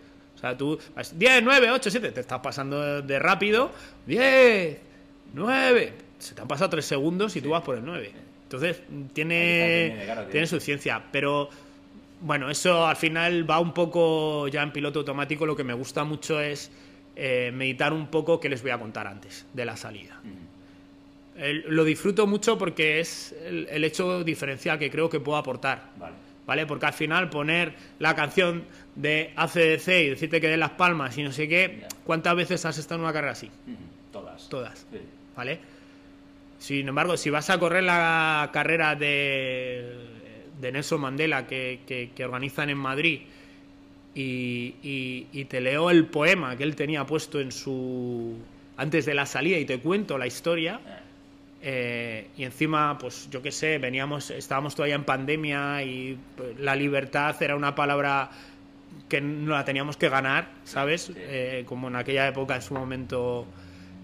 O 0.43 0.45
sea, 0.45 0.57
tú 0.57 0.77
vas 0.93 1.17
10, 1.17 1.41
9, 1.41 1.71
8, 1.71 1.89
7, 1.89 2.11
te 2.11 2.19
estás 2.19 2.39
pasando 2.41 3.01
de, 3.01 3.17
rápido, 3.19 3.71
10, 4.05 4.77
9, 5.33 5.93
se 6.19 6.35
te 6.35 6.41
han 6.41 6.47
pasado 6.49 6.71
3 6.71 6.83
segundos 6.85 7.33
y 7.37 7.41
tú 7.41 7.51
vas 7.51 7.61
por 7.63 7.77
el 7.77 7.85
9. 7.85 8.11
Entonces, 8.43 8.81
tiene, 9.13 10.05
tiene 10.31 10.45
su 10.47 10.59
ciencia, 10.59 11.01
pero 11.13 11.47
bueno, 12.19 12.49
eso 12.49 12.85
al 12.85 12.97
final 12.97 13.49
va 13.49 13.61
un 13.61 13.73
poco 13.73 14.49
ya 14.49 14.61
en 14.63 14.73
piloto 14.73 14.99
automático. 14.99 15.45
Lo 15.45 15.55
que 15.55 15.63
me 15.63 15.73
gusta 15.73 16.03
mucho 16.03 16.41
es 16.41 16.69
eh, 17.15 17.51
meditar 17.53 17.93
un 17.93 18.07
poco 18.07 18.41
qué 18.41 18.49
les 18.49 18.61
voy 18.61 18.71
a 18.71 18.77
contar 18.77 19.07
antes 19.07 19.45
de 19.53 19.63
la 19.63 19.77
salida. 19.77 20.19
El- 21.37 21.63
lo 21.69 21.83
disfruto 21.85 22.27
mucho 22.27 22.57
porque 22.57 22.99
es 22.99 23.33
el, 23.45 23.67
el 23.71 23.83
hecho 23.85 24.23
diferencial 24.25 24.77
que 24.77 24.91
creo 24.91 25.09
que 25.09 25.19
puedo 25.21 25.37
aportar. 25.37 25.89
Vale. 25.97 26.15
¿Vale? 26.45 26.65
Porque 26.65 26.85
al 26.85 26.93
final 26.93 27.29
poner 27.29 27.73
la 27.99 28.13
canción 28.15 28.65
de 28.95 29.31
ACDC 29.35 29.87
y 29.87 30.09
decirte 30.09 30.39
que 30.39 30.47
den 30.47 30.59
las 30.59 30.71
palmas 30.71 31.17
y 31.17 31.23
no 31.23 31.31
sé 31.31 31.47
qué. 31.47 31.83
¿cuántas 32.05 32.35
veces 32.35 32.63
has 32.65 32.77
estado 32.77 32.99
en 32.99 33.05
una 33.05 33.13
carrera 33.13 33.31
así? 33.33 33.49
Todas. 34.11 34.49
Todas. 34.49 34.85
Sí. 34.91 34.99
¿Vale? 35.35 35.59
Sin 36.59 36.87
embargo, 36.87 37.17
si 37.17 37.29
vas 37.29 37.49
a 37.49 37.57
correr 37.59 37.83
la 37.83 38.49
carrera 38.53 38.95
de, 38.95 39.95
de 40.61 40.71
Nelson 40.71 41.01
Mandela 41.01 41.45
que, 41.47 41.79
que- 41.87 42.11
que 42.15 42.23
organizan 42.25 42.69
en 42.69 42.77
Madrid 42.77 43.21
y, 44.15 44.75
y- 44.83 45.27
y 45.31 45.45
te 45.45 45.59
leo 45.59 45.89
el 45.89 46.05
poema 46.05 46.55
que 46.55 46.63
él 46.63 46.75
tenía 46.75 47.05
puesto 47.05 47.39
en 47.39 47.51
su 47.51 48.37
antes 48.77 49.05
de 49.05 49.13
la 49.13 49.25
salida 49.25 49.57
y 49.57 49.65
te 49.65 49.79
cuento 49.79 50.17
la 50.17 50.27
historia 50.27 50.79
Eh. 50.85 50.99
eh, 51.63 52.27
y 52.37 52.43
encima 52.43 52.97
pues 52.99 53.27
yo 53.31 53.41
qué 53.41 53.51
sé 53.51 53.77
veníamos 53.77 54.29
estábamos 54.31 54.75
todavía 54.75 54.95
en 54.95 55.03
pandemia 55.03 55.81
y 55.83 56.17
pues, 56.37 56.59
la 56.59 56.75
libertad 56.75 57.35
era 57.41 57.55
una 57.55 57.73
palabra 57.75 58.29
que 59.09 59.21
no 59.21 59.53
la 59.53 59.65
teníamos 59.65 59.97
que 59.97 60.09
ganar 60.09 60.49
sabes 60.63 61.03
Sí. 61.03 61.13
Eh, 61.17 61.63
como 61.67 61.87
en 61.87 61.95
aquella 61.95 62.27
época 62.27 62.55
en 62.55 62.61
su 62.61 62.73
momento 62.73 63.45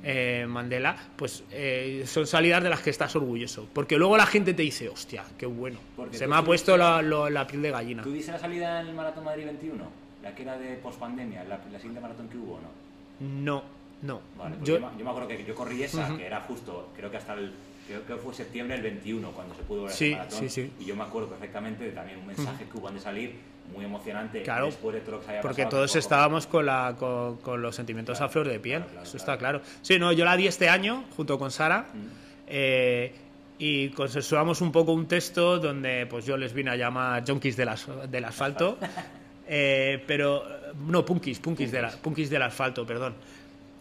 eh, 0.03 0.45
Mandela 0.47 0.95
pues 1.15 1.43
eh, 1.51 2.03
son 2.05 2.25
salidas 2.27 2.63
de 2.63 2.69
las 2.69 2.81
que 2.81 2.89
estás 2.89 3.15
orgulloso 3.15 3.67
porque 3.73 3.97
luego 3.97 4.15
la 4.17 4.25
gente 4.25 4.53
te 4.53 4.61
dice 4.63 4.87
hostia 4.89 5.23
qué 5.37 5.45
bueno 5.45 5.77
Porque 5.95 6.17
se 6.17 6.27
me 6.27 6.35
ha 6.35 6.43
puesto 6.43 6.77
la, 6.77 7.45
piel 7.47 7.61
de 7.61 7.71
gallina 7.71 8.03
¿Tú 8.03 8.11
diste 8.11 8.31
la 8.31 8.39
salida 8.39 8.81
en 8.81 8.87
el 8.87 8.95
Maratón 8.95 9.25
Madrid 9.25 9.45
21? 9.45 9.83
La 10.23 10.35
que 10.35 10.41
era 10.43 10.57
de 10.57 10.75
pospandemia, 10.75 11.43
la, 11.45 11.59
la 11.71 11.77
siguiente 11.79 12.01
maratón 12.01 12.27
que 12.29 12.37
hubo, 12.37 12.59
¿no? 12.59 13.43
no 13.43 13.63
no 14.01 14.21
Vale, 14.37 14.55
pues 14.57 14.67
yo, 14.69 14.79
yo, 14.79 14.89
me- 14.89 14.97
yo 14.97 15.03
me 15.03 15.09
acuerdo 15.11 15.27
que 15.29 15.43
yo 15.43 15.53
corrí 15.55 15.83
esa, 15.83 16.15
que 16.15 16.25
era 16.25 16.39
justo, 16.41 16.89
creo 16.95 17.11
que 17.11 17.17
hasta 17.17 17.33
el. 17.33 17.51
Creo 17.89 18.05
que 18.05 18.15
fue 18.17 18.33
septiembre 18.35 18.75
del 18.79 18.83
21 18.83 19.31
cuando 19.31 19.55
se 19.55 19.63
pudo 19.63 19.83
ver 19.83 19.91
Sí, 19.91 20.11
el 20.11 20.17
maratón. 20.19 20.39
sí, 20.39 20.49
sí. 20.49 20.71
Y 20.79 20.85
yo 20.85 20.95
me 20.95 21.03
acuerdo 21.03 21.27
perfectamente 21.29 21.83
de 21.85 21.91
también 21.91 22.19
un 22.19 22.27
mensaje 22.27 22.65
que 22.71 22.77
hubo 22.77 22.87
antes 22.87 23.03
de 23.03 23.09
salir, 23.09 23.35
muy 23.75 23.83
emocionante, 23.85 24.43
Claro, 24.43 24.67
después 24.67 24.93
de 24.95 25.01
todo 25.01 25.11
lo 25.13 25.19
que 25.21 25.25
se 25.27 25.33
Porque 25.41 25.63
pasado, 25.63 25.69
todos 25.77 25.95
estábamos 25.95 26.45
con, 26.47 26.65
la, 26.67 26.95
con, 26.99 27.37
con 27.37 27.61
los 27.61 27.75
sentimientos 27.75 28.17
Claro, 28.19 28.29
a 28.29 28.31
flor 28.31 28.47
de 28.47 28.59
piel, 28.59 28.83
claro, 28.83 29.01
eso 29.03 29.17
está 29.17 29.37
claro. 29.39 29.61
Sí, 29.81 29.97
no, 29.99 30.11
yo 30.11 30.23
la 30.23 30.37
di 30.37 30.45
este 30.47 30.69
año 30.69 31.03
junto 31.17 31.37
con 31.39 31.49
Sara 31.51 31.87
Mm. 31.93 32.07
eh, 32.47 33.13
y 33.57 33.89
consensuamos 33.89 34.61
un 34.61 34.71
poco 34.71 34.93
un 34.93 35.07
texto 35.07 35.59
donde 35.59 36.05
pues 36.05 36.25
yo 36.25 36.37
les 36.37 36.53
vine 36.53 36.69
a 36.71 36.75
llamar 36.75 37.23
junkies 37.27 37.57
del, 37.57 37.69
as- 37.69 37.87
del 38.09 38.23
asfalto, 38.25 38.77
eh, 39.47 40.03
pero 40.07 40.43
no, 40.87 41.03
punkis, 41.05 41.39
punkis, 41.39 41.71
de 41.71 41.81
la- 41.81 41.89
punkis 41.91 42.29
del 42.29 42.41
asfalto, 42.43 42.85
perdón. 42.85 43.15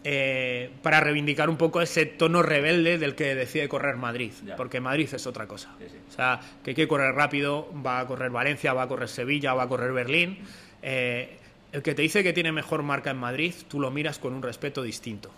Eh, 0.03 0.69
para 0.81 1.01
reivindicar 1.01 1.49
un 1.49 1.57
poco 1.57 1.81
ese 1.81 2.05
tono 2.05 2.41
rebelde 2.41 2.97
del 2.97 3.15
que 3.15 3.35
decide 3.35 3.67
correr 3.67 3.97
Madrid, 3.97 4.31
Ya. 4.45 4.55
porque 4.55 4.79
Madrid 4.79 5.09
es 5.11 5.27
otra 5.27 5.45
cosa. 5.45 5.75
Sí, 5.77 5.85
sí. 5.89 5.97
O 6.09 6.11
sea, 6.13 6.39
que 6.63 6.71
hay 6.71 6.75
que 6.75 6.87
correr 6.87 7.13
rápido, 7.13 7.69
va 7.85 7.99
a 7.99 8.07
correr 8.07 8.29
Valencia, 8.31 8.71
va 8.73 8.83
a 8.83 8.87
correr 8.87 9.09
Sevilla, 9.09 9.53
va 9.53 9.63
a 9.63 9.67
correr 9.67 9.91
Berlín. 9.91 10.39
Eh, 10.81 11.37
el 11.73 11.81
que 11.83 11.93
te 11.95 12.01
dice 12.01 12.23
que 12.23 12.31
tiene 12.31 12.51
mejor 12.53 12.81
marca 12.81 13.11
en 13.11 13.17
Madrid, 13.17 13.53
tú 13.67 13.79
lo 13.81 13.91
miras 13.91 14.19
con 14.19 14.33
un 14.33 14.41
respeto 14.41 14.81
distinto, 14.81 15.31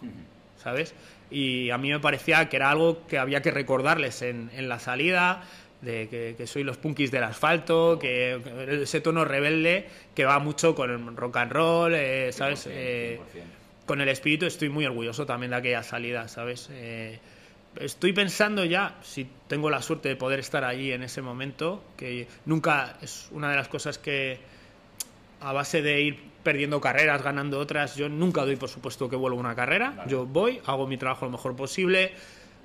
¿sabes? 0.61 0.93
Y 1.31 1.71
a 1.71 1.77
mí 1.79 1.89
me 1.91 1.99
parecía 1.99 2.47
que 2.47 2.57
era 2.57 2.69
algo 2.69 3.05
que 3.07 3.17
había 3.17 3.41
que 3.41 3.49
recordarles 3.51 4.21
en, 4.21 4.51
en 4.53 4.69
la 4.69 4.77
salida, 4.79 5.43
de 5.81 6.07
que, 6.07 6.35
que 6.37 6.45
soy 6.45 6.63
los 6.63 6.77
punkis 6.77 7.09
del 7.09 7.23
asfalto, 7.23 7.97
que, 7.99 8.39
que 8.43 8.83
ese 8.83 9.01
tono 9.01 9.25
rebelde 9.25 9.87
que 10.13 10.23
va 10.25 10.37
mucho 10.37 10.75
con 10.75 10.91
el 10.91 11.17
rock 11.17 11.37
and 11.37 11.51
roll, 11.51 11.95
eh, 11.95 12.29
¿sabes? 12.31 12.67
100%, 12.67 12.69
Eh, 12.71 13.19
100%. 13.33 13.60
Con 13.91 13.99
el 13.99 14.07
espíritu 14.07 14.45
estoy 14.45 14.69
muy 14.69 14.85
orgulloso 14.85 15.25
también 15.25 15.49
de 15.49 15.57
aquella 15.57 15.83
salida, 15.83 16.29
¿sabes? 16.29 16.69
Eh, 16.71 17.19
estoy 17.75 18.13
pensando 18.13 18.63
ya, 18.63 18.95
si 19.01 19.27
tengo 19.49 19.69
la 19.69 19.81
suerte 19.81 20.07
de 20.07 20.15
poder 20.15 20.39
estar 20.39 20.63
allí 20.63 20.93
en 20.93 21.03
ese 21.03 21.21
momento, 21.21 21.83
que 21.97 22.25
nunca 22.45 22.95
es 23.01 23.27
una 23.31 23.49
de 23.49 23.57
las 23.57 23.67
cosas 23.67 23.97
que 23.97 24.39
a 25.41 25.51
base 25.51 25.81
de 25.81 25.99
ir 26.03 26.19
perdiendo 26.41 26.79
carreras, 26.79 27.21
ganando 27.21 27.59
otras, 27.59 27.97
yo 27.97 28.07
nunca 28.07 28.45
doy 28.45 28.55
por 28.55 28.69
supuesto 28.69 29.09
que 29.09 29.17
vuelvo 29.17 29.37
una 29.37 29.55
carrera, 29.55 29.89
Vale. 29.97 30.09
yo 30.09 30.25
voy, 30.25 30.61
hago 30.67 30.87
mi 30.87 30.95
trabajo 30.95 31.25
lo 31.25 31.31
mejor 31.31 31.53
posible. 31.57 32.13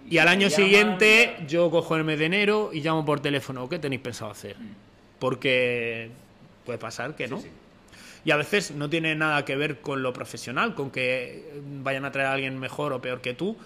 Y 0.08 0.14
Y 0.14 0.18
al 0.18 0.28
año 0.28 0.46
llaman, 0.46 0.64
siguiente 0.64 1.36
ya. 1.40 1.46
yo 1.48 1.70
cojo 1.72 1.96
el 1.96 2.04
mes 2.04 2.20
de 2.20 2.26
enero 2.26 2.70
y 2.72 2.82
llamo 2.82 3.04
por 3.04 3.18
teléfono, 3.18 3.68
¿qué 3.68 3.80
tenéis 3.80 4.00
pensado 4.02 4.30
hacer? 4.30 4.54
Porque 5.18 6.08
puede 6.64 6.78
pasar 6.78 7.16
que 7.16 7.26
no. 7.26 7.38
Sí, 7.38 7.48
sí. 7.48 7.50
Y 8.26 8.32
a 8.32 8.36
veces 8.36 8.72
no 8.72 8.90
tiene 8.90 9.14
nada 9.14 9.44
que 9.44 9.54
ver 9.54 9.80
con 9.80 10.02
lo 10.02 10.12
profesional, 10.12 10.74
con 10.74 10.90
que 10.90 11.62
vayan 11.80 12.04
a 12.04 12.10
traer 12.10 12.26
a 12.26 12.32
alguien 12.32 12.58
mejor 12.58 12.92
o 12.92 13.00
peor 13.00 13.20
que 13.20 13.34
tú, 13.34 13.56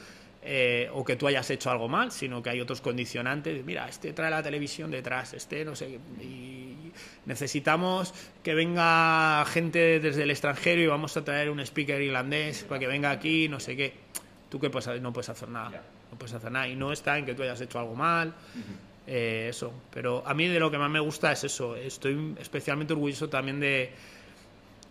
eh, 0.42 0.90
o 0.92 1.02
que 1.02 1.16
tú 1.16 1.26
hayas 1.26 1.48
hecho 1.48 1.70
algo 1.70 1.88
mal, 1.88 2.12
sino 2.12 2.42
que 2.42 2.50
hay 2.50 2.60
otros 2.60 2.82
condicionantes. 2.82 3.64
Mira, 3.64 3.88
este 3.88 4.12
trae 4.12 4.30
la 4.30 4.42
televisión 4.42 4.90
detrás, 4.90 5.32
este 5.32 5.64
no 5.64 5.74
sé. 5.74 5.98
Y 6.20 6.92
necesitamos 7.24 8.12
que 8.42 8.54
venga 8.54 9.46
gente 9.46 9.98
desde 9.98 10.24
el 10.24 10.30
extranjero 10.30 10.82
y 10.82 10.86
vamos 10.86 11.16
a 11.16 11.24
traer 11.24 11.48
un 11.48 11.60
speaker 11.60 11.98
irlandés 12.02 12.64
para 12.64 12.80
que 12.80 12.86
venga 12.86 13.10
aquí, 13.12 13.48
no 13.48 13.60
sé 13.60 13.74
qué. 13.76 13.94
Tú 14.50 14.60
que 14.60 14.68
no 15.00 15.10
puedes 15.14 15.30
hacer 15.30 15.48
nada. 15.48 15.82
No 16.12 16.18
puedes 16.18 16.34
hacer 16.34 16.52
nada. 16.52 16.68
Y 16.68 16.76
no 16.76 16.92
está 16.92 17.16
en 17.16 17.24
que 17.24 17.34
tú 17.34 17.44
hayas 17.44 17.62
hecho 17.62 17.78
algo 17.78 17.94
mal. 17.94 18.34
Eh, 19.06 19.46
eso. 19.48 19.72
Pero 19.90 20.22
a 20.26 20.34
mí 20.34 20.48
de 20.48 20.60
lo 20.60 20.70
que 20.70 20.76
más 20.76 20.90
me 20.90 21.00
gusta 21.00 21.32
es 21.32 21.44
eso. 21.44 21.76
Estoy 21.76 22.34
especialmente 22.38 22.92
orgulloso 22.92 23.30
también 23.30 23.58
de 23.58 24.19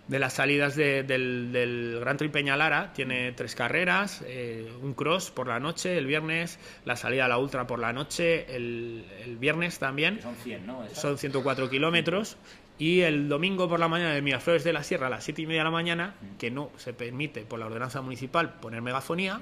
de 0.10 0.18
las 0.18 0.34
salidas 0.34 0.76
del, 0.76 1.06
del, 1.52 1.98
Gran 2.00 2.18
Trip 2.18 2.32
Peñalara. 2.32 2.92
Tiene 2.94 3.32
tres 3.32 3.56
carreras, 3.56 4.24
eh, 4.26 4.70
un 4.82 4.96
cross 4.96 5.30
por 5.30 5.48
la 5.48 5.60
noche 5.60 5.98
el 5.98 6.08
viernes, 6.08 6.60
la 6.84 6.96
salida 6.96 7.26
a 7.26 7.28
la 7.28 7.38
ultra 7.38 7.68
por 7.68 7.80
la 7.80 7.94
noche 7.94 8.56
el, 8.56 9.06
el 9.24 9.38
viernes 9.38 9.78
también. 9.78 10.20
Son 10.22 10.36
100, 10.36 10.66
¿no? 10.66 10.84
Son 10.94 11.18
104 11.18 11.70
kilómetros. 11.70 12.38
Y 12.80 13.02
el 13.02 13.30
domingo 13.30 13.70
por 13.70 13.80
la 13.80 13.88
mañana 13.88 14.14
de 14.14 14.22
Miraflores 14.22 14.64
de 14.64 14.74
la 14.74 14.84
Sierra 14.84 15.08
a 15.08 15.10
las 15.10 15.24
7 15.26 15.44
y 15.44 15.46
media 15.46 15.62
de 15.62 15.66
la 15.66 15.72
mañana, 15.72 16.16
que 16.40 16.50
no 16.50 16.72
se 16.78 16.94
permite 16.94 17.42
por 17.42 17.60
la 17.60 17.68
ordenanza 17.68 18.02
municipal 18.02 18.54
poner 18.54 18.82
megafonía, 18.82 19.40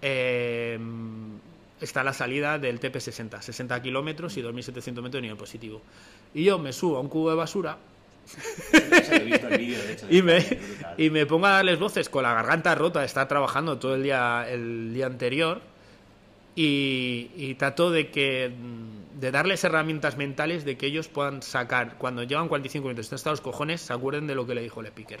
eh, 0.00 0.78
está 1.80 2.04
la 2.04 2.12
salida 2.12 2.58
del 2.58 2.80
TP60, 2.80 3.42
60 3.42 3.82
kilómetros 3.82 4.36
y 4.36 4.42
2.700 4.42 4.94
metros 4.94 5.12
de 5.12 5.22
nivel 5.22 5.36
positivo. 5.36 5.82
Y 6.32 6.44
yo 6.44 6.58
me 6.60 6.72
subo 6.72 6.96
a 6.96 7.00
un 7.00 7.08
cubo 7.08 7.30
de 7.30 7.36
basura 7.36 7.76
y, 10.10 10.22
me, 10.22 10.44
y 10.96 11.10
pongo 11.24 11.46
a 11.46 11.50
darles 11.50 11.78
voces 11.78 12.08
con 12.08 12.22
la 12.22 12.34
garganta 12.34 12.74
rota, 12.74 13.04
está 13.04 13.26
trabajando 13.28 13.78
todo 13.78 13.94
el 13.94 14.02
día, 14.02 14.46
el 14.48 14.92
día 14.92 15.06
anterior, 15.06 15.60
y, 16.54 17.54
trato 17.54 17.90
de 17.90 18.10
que 18.10 18.52
de 19.14 19.30
darles 19.30 19.62
herramientas 19.64 20.16
mentales 20.16 20.64
de 20.64 20.76
que 20.76 20.86
ellos 20.86 21.08
puedan 21.08 21.42
sacar, 21.42 21.96
cuando 21.98 22.22
llevan 22.24 22.48
45 22.48 22.84
minutos, 22.84 23.06
están 23.06 23.16
hasta 23.16 23.30
los 23.30 23.40
cojones, 23.40 23.80
se 23.80 23.92
acuerden 23.92 24.26
de 24.26 24.34
lo 24.34 24.46
que 24.46 24.54
le 24.54 24.62
dijo 24.62 24.82
Le 24.82 24.90
Picker. 24.90 25.20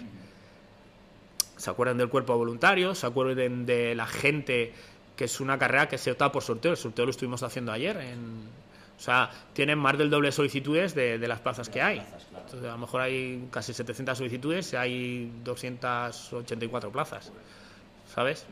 Se 1.56 1.70
acuerden 1.70 1.98
del 1.98 2.08
cuerpo 2.08 2.36
voluntario, 2.36 2.94
se 2.94 3.06
acuerden 3.06 3.66
de 3.66 3.94
la 3.94 4.06
gente, 4.06 4.72
que 5.16 5.24
es 5.24 5.40
una 5.40 5.58
carrera 5.58 5.88
que 5.88 5.98
se 5.98 6.12
opta 6.12 6.30
por 6.30 6.42
sorteo. 6.42 6.72
El 6.72 6.76
sorteo 6.76 7.04
lo 7.04 7.10
estuvimos 7.10 7.42
haciendo 7.42 7.72
ayer 7.72 7.96
en, 7.96 8.48
o 8.98 9.00
sea, 9.00 9.30
tienen 9.52 9.78
más 9.78 9.96
del 9.96 10.10
doble 10.10 10.32
solicitudes 10.32 10.92
de, 10.92 11.18
las 11.28 11.40
plazas 11.40 11.68
que 11.68 11.80
hay. 11.80 12.02
Entonces, 12.36 12.64
a 12.64 12.72
lo 12.72 12.78
mejor 12.78 13.02
hay 13.02 13.48
casi 13.50 13.72
700 13.72 14.18
solicitudes 14.18 14.72
y 14.72 14.76
hay 14.76 15.32
284 15.44 16.90
plazas. 16.90 17.32
¿Sabes? 18.12 18.46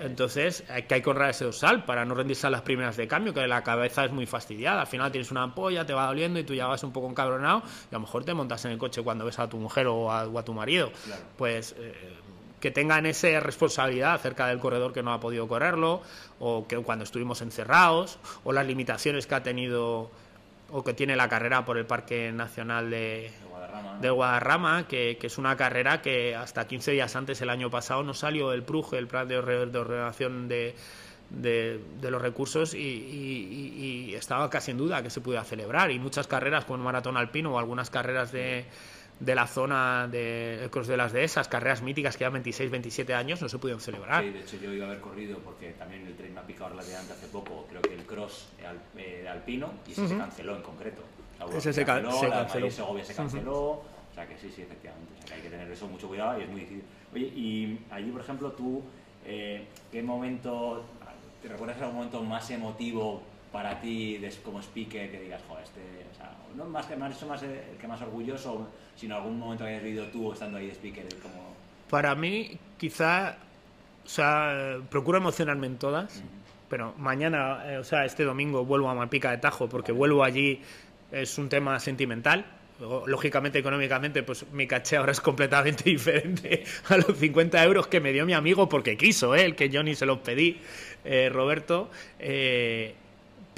Entonces, 0.00 0.64
hay 0.70 0.84
que 0.84 1.10
honrar 1.10 1.30
ese 1.30 1.44
dorsal 1.44 1.84
para 1.84 2.04
no 2.04 2.14
rendirse 2.14 2.46
a 2.46 2.50
las 2.50 2.62
primeras 2.62 2.96
de 2.96 3.06
cambio, 3.06 3.34
que 3.34 3.46
la 3.46 3.62
cabeza 3.62 4.04
es 4.04 4.12
muy 4.12 4.26
fastidiada. 4.26 4.80
Al 4.82 4.86
final 4.86 5.10
tienes 5.10 5.30
una 5.30 5.42
ampolla, 5.42 5.84
te 5.84 5.92
va 5.92 6.06
doliendo 6.06 6.38
y 6.38 6.44
tú 6.44 6.54
ya 6.54 6.66
vas 6.66 6.82
un 6.84 6.92
poco 6.92 7.10
encabronado 7.10 7.62
y 7.90 7.94
a 7.94 7.98
lo 7.98 8.00
mejor 8.00 8.24
te 8.24 8.32
montas 8.32 8.64
en 8.64 8.70
el 8.70 8.78
coche 8.78 9.02
cuando 9.02 9.24
ves 9.26 9.38
a 9.40 9.48
tu 9.48 9.58
mujer 9.58 9.88
o 9.88 10.10
a, 10.10 10.42
tu 10.42 10.54
marido. 10.54 10.90
Pues. 11.36 11.74
Eh, 11.78 11.94
que 12.60 12.70
tengan 12.70 13.06
esa 13.06 13.40
responsabilidad 13.40 14.14
acerca 14.14 14.46
del 14.46 14.58
corredor 14.58 14.92
que 14.92 15.02
no 15.02 15.12
ha 15.12 15.20
podido 15.20 15.48
correrlo, 15.48 16.02
o 16.38 16.66
que 16.68 16.76
cuando 16.78 17.04
estuvimos 17.04 17.42
encerrados, 17.42 18.18
o 18.44 18.52
las 18.52 18.66
limitaciones 18.66 19.26
que 19.26 19.34
ha 19.34 19.42
tenido 19.42 20.10
o 20.72 20.84
que 20.84 20.94
tiene 20.94 21.16
la 21.16 21.28
carrera 21.28 21.64
por 21.64 21.78
el 21.78 21.86
Parque 21.86 22.30
Nacional 22.32 22.90
de, 22.90 23.30
de 24.00 24.10
Guadarrama, 24.10 24.86
que, 24.86 25.18
es 25.20 25.38
una 25.38 25.56
carrera 25.56 26.00
que 26.00 26.36
hasta 26.36 26.66
15 26.66 26.92
días 26.92 27.16
antes, 27.16 27.40
el 27.40 27.50
año 27.50 27.70
pasado, 27.70 28.02
no 28.02 28.14
salió 28.14 28.52
el 28.52 28.62
PRUGE, 28.62 28.98
el 28.98 29.06
plan 29.06 29.26
de, 29.26 29.38
ordenación 29.38 30.48
de, 30.48 30.74
de, 31.30 32.10
los 32.10 32.22
recursos, 32.22 32.74
y, 32.74 34.14
estaba 34.14 34.48
casi 34.50 34.70
en 34.70 34.78
duda 34.78 35.02
que 35.02 35.10
se 35.10 35.20
pudiera 35.20 35.44
celebrar. 35.44 35.90
Y 35.90 35.98
muchas 35.98 36.26
carreras, 36.26 36.64
como 36.64 36.76
el 36.76 36.84
maratón 36.84 37.16
alpino 37.16 37.54
o 37.54 37.58
algunas 37.58 37.90
carreras 37.90 38.30
de 38.32 38.64
de 39.20 39.34
la 39.34 39.46
zona 39.46 40.08
de 40.08 40.68
Cross 40.70 40.88
de 40.88 40.96
las 40.96 41.12
de 41.12 41.24
esas 41.24 41.46
carreras 41.46 41.82
míticas 41.82 42.16
que 42.16 42.20
llevan 42.20 42.34
26, 42.34 42.70
27 42.70 43.14
años, 43.14 43.42
no 43.42 43.48
se 43.48 43.58
pudieron 43.58 43.80
celebrar. 43.80 44.24
Sí, 44.24 44.30
de 44.30 44.40
hecho 44.40 44.56
yo 44.56 44.72
iba 44.72 44.86
a 44.86 44.88
haber 44.88 45.00
corrido 45.00 45.38
porque 45.38 45.72
también 45.72 46.06
el 46.06 46.16
tren 46.16 46.32
me 46.32 46.40
ha 46.40 46.46
picado 46.46 46.70
relativamente 46.70 47.12
hace 47.12 47.26
poco, 47.26 47.66
creo 47.68 47.82
que 47.82 47.94
el 47.94 48.04
cross 48.04 48.48
eh, 48.96 49.28
alpino, 49.28 49.74
y 49.86 49.92
ese 49.92 50.08
se 50.08 50.16
canceló 50.16 50.56
en 50.56 50.62
concreto. 50.62 51.02
ese 51.54 51.72
se, 51.72 51.84
canceló, 51.84 52.12
se 52.18 52.28
canceló. 52.30 52.66
La 52.66 52.72
Segovia 52.72 53.04
se 53.04 53.14
canceló, 53.14 53.60
o 53.60 54.14
sea 54.14 54.26
que 54.26 54.38
sí, 54.38 54.50
sí, 54.54 54.62
efectivamente. 54.62 55.12
O 55.18 55.26
sea 55.26 55.28
que 55.28 55.34
hay 55.34 55.42
que 55.42 55.50
tener 55.50 55.70
eso 55.70 55.86
mucho 55.86 56.08
cuidado 56.08 56.40
y 56.40 56.44
es 56.44 56.48
muy 56.48 56.60
difícil. 56.60 56.84
Oye, 57.14 57.26
y 57.26 57.78
allí, 57.90 58.10
por 58.10 58.22
ejemplo, 58.22 58.52
tú, 58.52 58.82
eh, 59.26 59.66
¿qué 59.92 60.02
momento, 60.02 60.82
te 61.42 61.48
recuerdas 61.48 61.78
algún 61.82 61.96
momento 61.96 62.22
más 62.22 62.50
emotivo 62.50 63.22
para 63.52 63.80
ti 63.80 64.20
como 64.44 64.60
speaker 64.60 65.10
que 65.10 65.20
digas, 65.20 65.42
joder, 65.48 65.64
este, 65.64 65.80
o 66.12 66.16
sea, 66.16 66.32
no 66.56 66.64
más 66.66 66.86
que 66.86 66.96
más, 66.96 67.16
eso 67.16 67.26
más 67.26 67.42
el 67.42 67.76
que 67.80 67.88
más 67.88 68.00
orgulloso, 68.02 68.68
sino 68.96 69.16
algún 69.16 69.38
momento 69.38 69.64
que 69.64 69.70
hayas 69.70 69.82
vivido 69.82 70.06
tú 70.06 70.32
estando 70.32 70.58
ahí 70.58 70.66
de 70.66 70.72
speaker? 70.72 71.04
Como... 71.22 71.54
Para 71.88 72.14
mí, 72.14 72.58
quizá, 72.78 73.36
o 74.04 74.08
sea, 74.08 74.78
procuro 74.88 75.18
emocionarme 75.18 75.66
en 75.66 75.78
todas, 75.78 76.22
pero 76.68 76.94
mañana, 76.98 77.64
eh, 77.66 77.78
o 77.78 77.84
sea, 77.84 78.04
este 78.04 78.24
domingo 78.24 78.64
vuelvo 78.64 78.88
a 78.88 78.94
Malpica 78.94 79.32
de 79.32 79.38
Tajo 79.38 79.68
porque 79.68 79.90
vuelvo 79.90 80.22
allí, 80.22 80.60
es 81.10 81.38
un 81.38 81.48
tema 81.48 81.78
sentimental. 81.80 82.44
Lógicamente, 83.06 83.58
económicamente, 83.58 84.22
pues 84.22 84.50
mi 84.52 84.66
caché 84.66 84.96
ahora 84.96 85.12
es 85.12 85.20
completamente 85.20 85.84
diferente 85.90 86.64
a 86.88 86.96
los 86.96 87.18
50 87.18 87.62
euros 87.64 87.88
que 87.88 88.00
me 88.00 88.10
dio 88.10 88.24
mi 88.24 88.32
amigo 88.32 88.70
porque 88.70 88.96
quiso, 88.96 89.34
¿eh? 89.34 89.44
el 89.44 89.54
que 89.54 89.68
yo 89.68 89.82
ni 89.82 89.94
se 89.94 90.06
los 90.06 90.20
pedí, 90.20 90.60
eh, 91.04 91.28
Roberto. 91.28 91.90
Eh, 92.18 92.94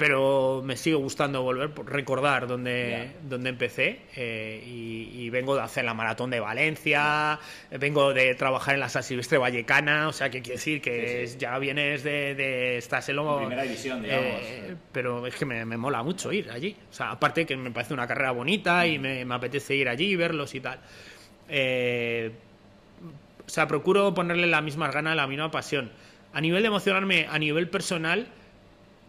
pero 0.05 0.61
me 0.61 0.75
sigue 0.75 0.97
gustando 0.97 1.43
volver, 1.43 1.71
recordar 1.85 2.45
dónde, 2.45 3.13
empecé 3.31 4.01
eh, 4.17 4.61
y, 4.61 5.29
vengo 5.29 5.55
de 5.55 5.61
hacer 5.61 5.85
la 5.85 5.93
maratón 5.93 6.29
de 6.29 6.41
Valencia, 6.41 7.39
vengo 7.79 8.13
de 8.13 8.35
trabajar 8.35 8.73
en 8.73 8.81
la 8.81 8.89
San 8.89 9.01
Silvestre 9.01 9.37
Vallecana, 9.37 10.09
o 10.09 10.11
sea, 10.11 10.29
que 10.29 10.41
quiere 10.41 10.57
decir 10.57 10.81
que 10.81 11.25
ya 11.39 11.57
vienes 11.57 12.03
de, 12.03 12.35
de 12.35 12.77
estás 12.79 13.07
en 13.07 13.15
lo... 13.15 13.37
Primera 13.37 13.63
división, 13.63 14.03
digamos. 14.03 14.41
Eh, 14.41 14.75
pero 14.91 15.25
es 15.25 15.35
que 15.35 15.45
me, 15.45 15.63
mola 15.77 16.03
mucho 16.03 16.33
ir 16.33 16.51
allí, 16.51 16.75
o 16.91 16.93
sea, 16.93 17.11
aparte 17.11 17.45
que 17.45 17.55
me 17.55 17.71
parece 17.71 17.93
una 17.93 18.05
carrera 18.05 18.31
bonita 18.31 18.85
y 18.85 18.99
me, 18.99 19.25
apetece 19.33 19.73
ir 19.73 19.87
allí 19.87 20.07
y 20.07 20.15
verlos 20.17 20.53
y 20.53 20.59
tal. 20.59 20.81
Eh, 21.47 22.29
o 23.45 23.49
sea, 23.49 23.69
procuro 23.69 24.13
ponerle 24.13 24.47
la 24.47 24.59
misma 24.59 24.91
gana, 24.91 25.15
la 25.15 25.27
misma 25.27 25.49
pasión. 25.49 25.93
A 26.33 26.41
nivel 26.41 26.61
de 26.61 26.67
emocionarme, 26.67 27.25
a 27.31 27.39
nivel 27.39 27.69
personal 27.69 28.27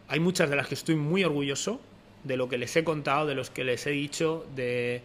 hay 0.09 0.21
muchas 0.21 0.51
de 0.51 0.57
las 0.57 0.69
que 0.69 0.75
estoy 0.75 0.97
muy 0.97 1.25
orgulloso 1.25 1.81
de 2.25 2.37
lo 2.37 2.49
que 2.49 2.59
les 2.59 2.75
he 2.77 2.85
contado, 2.85 3.27
de 3.27 3.35
los 3.35 3.51
que 3.51 3.65
les 3.65 3.87
he 3.87 3.91
dicho, 3.91 4.47
de, 4.55 5.03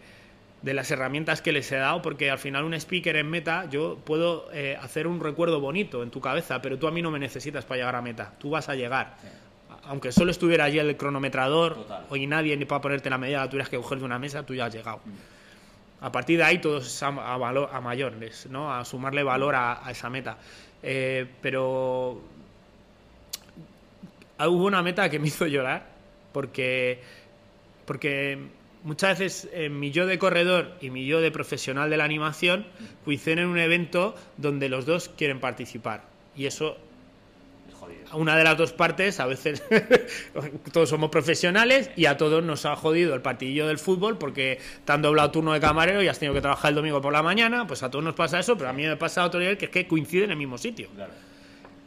las 0.62 0.90
herramientas 0.90 1.42
que 1.42 1.52
les 1.52 1.70
he 1.70 1.76
dado, 1.76 2.02
porque 2.02 2.30
al 2.30 2.38
final 2.38 2.64
un 2.64 2.74
speaker 2.74 3.16
en 3.16 3.28
meta, 3.28 3.68
yo 3.70 3.98
puedo 4.04 4.48
eh, 4.52 4.76
hacer 4.80 5.06
un 5.06 5.20
recuerdo 5.20 5.60
bonito 5.60 6.02
en 6.02 6.10
tu 6.10 6.20
cabeza, 6.20 6.60
pero 6.62 6.78
tú 6.78 6.86
a 6.86 6.90
mí 6.90 7.02
no 7.02 7.10
me 7.10 7.18
necesitas 7.18 7.64
para 7.64 7.78
llegar 7.78 7.96
a 7.96 8.02
meta, 8.02 8.32
tú 8.38 8.50
vas 8.50 8.68
a 8.68 8.74
llegar. 8.74 9.16
Aunque 9.84 10.12
solo 10.12 10.30
estuviera 10.30 10.64
allí 10.64 10.78
el 10.78 10.96
cronometrador 10.96 11.86
y 12.14 12.26
nadie 12.26 12.56
ni 12.56 12.64
para 12.64 12.80
ponerte 12.80 13.10
la 13.10 13.18
medida, 13.18 13.48
tuvieras 13.48 13.68
que 13.68 13.76
coger 13.76 13.98
de 13.98 14.04
una 14.04 14.18
mesa, 14.18 14.44
tú 14.44 14.54
ya 14.54 14.66
has 14.66 14.74
llegado. 14.74 15.00
Mm. 15.04 15.40
A 16.04 16.12
partir 16.12 16.38
de 16.38 16.44
ahí 16.44 16.58
todo 16.58 16.78
es 16.78 17.02
a, 17.02 17.10
valor, 17.10 17.68
a 17.72 17.80
mayores, 17.80 18.46
¿no? 18.50 18.72
a 18.72 18.84
sumarle 18.84 19.22
valor 19.22 19.54
a, 19.54 19.82
esa 19.90 20.08
meta. 20.08 20.38
Eh, 20.82 21.26
pero 21.42 22.22
hubo 24.48 24.64
una 24.66 24.82
meta 24.82 25.08
que 25.10 25.18
me 25.18 25.28
hizo 25.28 25.46
llorar 25.46 25.86
porque, 26.32 27.00
porque 27.84 28.38
muchas 28.82 29.18
veces 29.18 29.48
eh, 29.52 29.68
mi 29.68 29.90
yo 29.90 30.06
de 30.06 30.18
corredor 30.18 30.76
y 30.80 30.90
mi 30.90 31.06
yo 31.06 31.20
de 31.20 31.30
profesional 31.30 31.90
de 31.90 31.96
la 31.96 32.04
animación 32.04 32.66
coinciden 33.04 33.40
en 33.40 33.46
un 33.46 33.58
evento 33.58 34.14
donde 34.36 34.68
los 34.68 34.86
dos 34.86 35.10
quieren 35.16 35.40
participar. 35.40 36.04
Y 36.36 36.46
eso, 36.46 36.76
una 38.12 38.36
de 38.36 38.44
las 38.44 38.56
dos 38.56 38.72
partes, 38.72 39.20
a 39.20 39.26
veces 39.26 39.62
todos 40.72 40.88
somos 40.88 41.10
profesionales 41.10 41.90
y 41.96 42.06
a 42.06 42.16
todos 42.16 42.42
nos 42.42 42.64
ha 42.66 42.76
jodido 42.76 43.14
el 43.14 43.22
partidillo 43.22 43.66
del 43.66 43.78
fútbol 43.78 44.16
porque 44.16 44.58
te 44.84 44.92
han 44.92 45.02
doblado 45.02 45.30
turno 45.30 45.52
de 45.52 45.60
camarero 45.60 46.02
y 46.02 46.08
has 46.08 46.18
tenido 46.18 46.34
que 46.34 46.40
trabajar 46.40 46.70
el 46.70 46.76
domingo 46.76 47.00
por 47.00 47.12
la 47.12 47.22
mañana, 47.22 47.66
pues 47.66 47.82
a 47.82 47.90
todos 47.90 48.04
nos 48.04 48.14
pasa 48.14 48.38
eso, 48.38 48.56
pero 48.56 48.70
a 48.70 48.72
mí 48.72 48.84
me 48.84 48.96
pasa 48.96 49.24
otro 49.24 49.40
nivel 49.40 49.58
que 49.58 49.66
es 49.66 49.70
que 49.70 49.86
coinciden 49.86 50.24
en 50.26 50.30
el 50.32 50.36
mismo 50.36 50.56
sitio. 50.56 50.88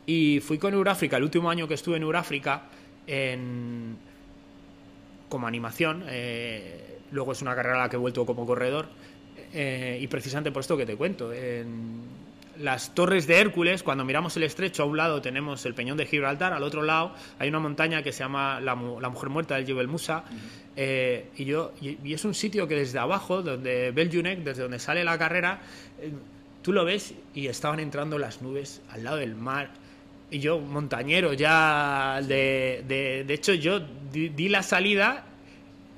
Y 0.06 0.42
fui 0.42 0.58
con 0.58 0.74
Euráfrica, 0.74 1.18
el 1.18 1.24
último 1.24 1.50
año 1.50 1.68
que 1.68 1.76
estuve 1.76 1.98
en 1.98 2.04
Euráfrica, 2.04 2.64
en, 3.08 3.96
como 5.30 5.48
animación. 5.48 6.04
Eh, 6.08 7.00
luego 7.12 7.32
es 7.32 7.42
una 7.42 7.56
carrera 7.56 7.76
a 7.76 7.80
la 7.84 7.90
que 7.90 7.96
he 7.96 8.00
vuelto 8.00 8.26
como 8.26 8.46
corredor. 8.46 8.88
Eh, 9.54 10.00
y 10.02 10.08
precisamente 10.08 10.52
por 10.52 10.62
esto 10.62 10.76
que 10.76 10.86
te 10.86 10.96
cuento. 10.96 11.32
las 12.60 12.94
torres 12.94 13.28
de 13.28 13.40
Hércules, 13.40 13.82
cuando 13.82 14.04
miramos 14.04 14.36
el 14.38 14.44
estrecho, 14.44 14.84
a 14.84 14.86
un 14.86 14.98
lado 14.98 15.22
tenemos 15.22 15.66
el 15.66 15.74
peñón 15.74 15.98
de 15.98 16.06
Gibraltar, 16.06 16.54
al 16.54 16.64
otro 16.64 16.84
lado 16.84 17.14
hay 17.40 17.50
una 17.50 17.60
montaña 17.60 18.04
que 18.04 18.12
se 18.12 18.20
llama 18.20 18.60
la, 18.60 18.76
Mujer 18.76 19.30
Muerta 19.30 19.56
del 19.56 19.66
Jebel 19.66 19.88
Musa, 19.88 20.24
eh, 20.76 21.30
y, 21.36 21.46
yo, 21.46 21.72
y, 21.82 22.14
es 22.14 22.26
un 22.26 22.34
sitio 22.34 22.68
que 22.68 22.76
desde 22.76 23.00
abajo, 23.00 23.42
donde 23.42 23.92
Beljunek, 23.92 24.40
desde 24.40 24.64
donde 24.64 24.80
sale 24.80 25.04
la 25.04 25.18
carrera, 25.18 25.62
tú 26.64 26.74
lo 26.74 26.86
ves 26.86 27.14
y 27.34 27.48
estaban 27.48 27.80
entrando 27.80 28.18
las 28.18 28.42
nubes 28.42 28.82
al 28.90 29.04
lado 29.04 29.18
del 29.18 29.36
mar. 29.36 29.83
Y 30.32 30.40
yo, 30.40 30.60
montañero, 30.60 31.34
ya 31.34 32.20
de, 32.22 32.84
de, 32.88 33.34
hecho, 33.34 33.54
yo 33.54 33.80
di 34.12 34.50
la 34.50 34.64
salida 34.64 35.26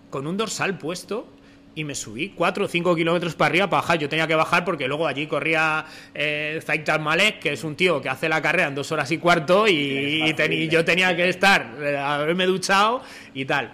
con 0.10 0.28
un 0.28 0.38
dorsal 0.38 0.78
puesto 0.78 1.28
y 1.76 1.84
me 1.84 1.94
subí 1.94 2.30
4 2.30 2.66
o 2.66 2.68
5 2.68 2.96
kilómetros 2.96 3.36
para 3.36 3.50
arriba 3.50 3.70
para 3.70 3.82
bajar. 3.82 4.00
Yo 4.00 4.10
tenía 4.10 4.26
que 4.28 4.36
bajar 4.36 4.64
porque 4.64 4.88
luego 4.88 5.06
allí 5.06 5.28
corría 5.28 5.86
eh, 6.14 6.62
Zaitar 6.64 7.02
Malek, 7.02 7.40
que 7.40 7.54
es 7.54 7.64
un 7.64 7.76
tío 7.76 8.02
que 8.02 8.10
hace 8.10 8.30
la 8.30 8.42
carrera 8.42 8.70
en 8.70 8.76
dos 8.76 8.92
horas 8.92 9.12
y 9.12 9.18
cuarto, 9.18 9.68
y, 9.68 10.34
yo 10.70 10.86
tenía 10.86 11.16
que 11.16 11.30
estar, 11.30 11.76
eh, 11.82 11.98
haberme 11.98 12.46
duchado 12.46 13.02
y 13.34 13.46
tal. 13.46 13.74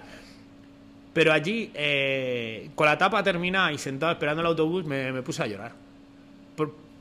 Pero 1.14 1.32
allí, 1.32 1.70
eh, 1.74 2.70
con 2.74 2.88
la 2.88 2.94
etapa 2.94 3.22
terminada 3.22 3.72
y 3.72 3.78
sentado 3.78 4.12
esperando 4.12 4.42
el 4.42 4.48
autobús, 4.48 4.84
me, 4.86 5.22
puse 5.22 5.44
a 5.44 5.48
llorar. 5.48 5.74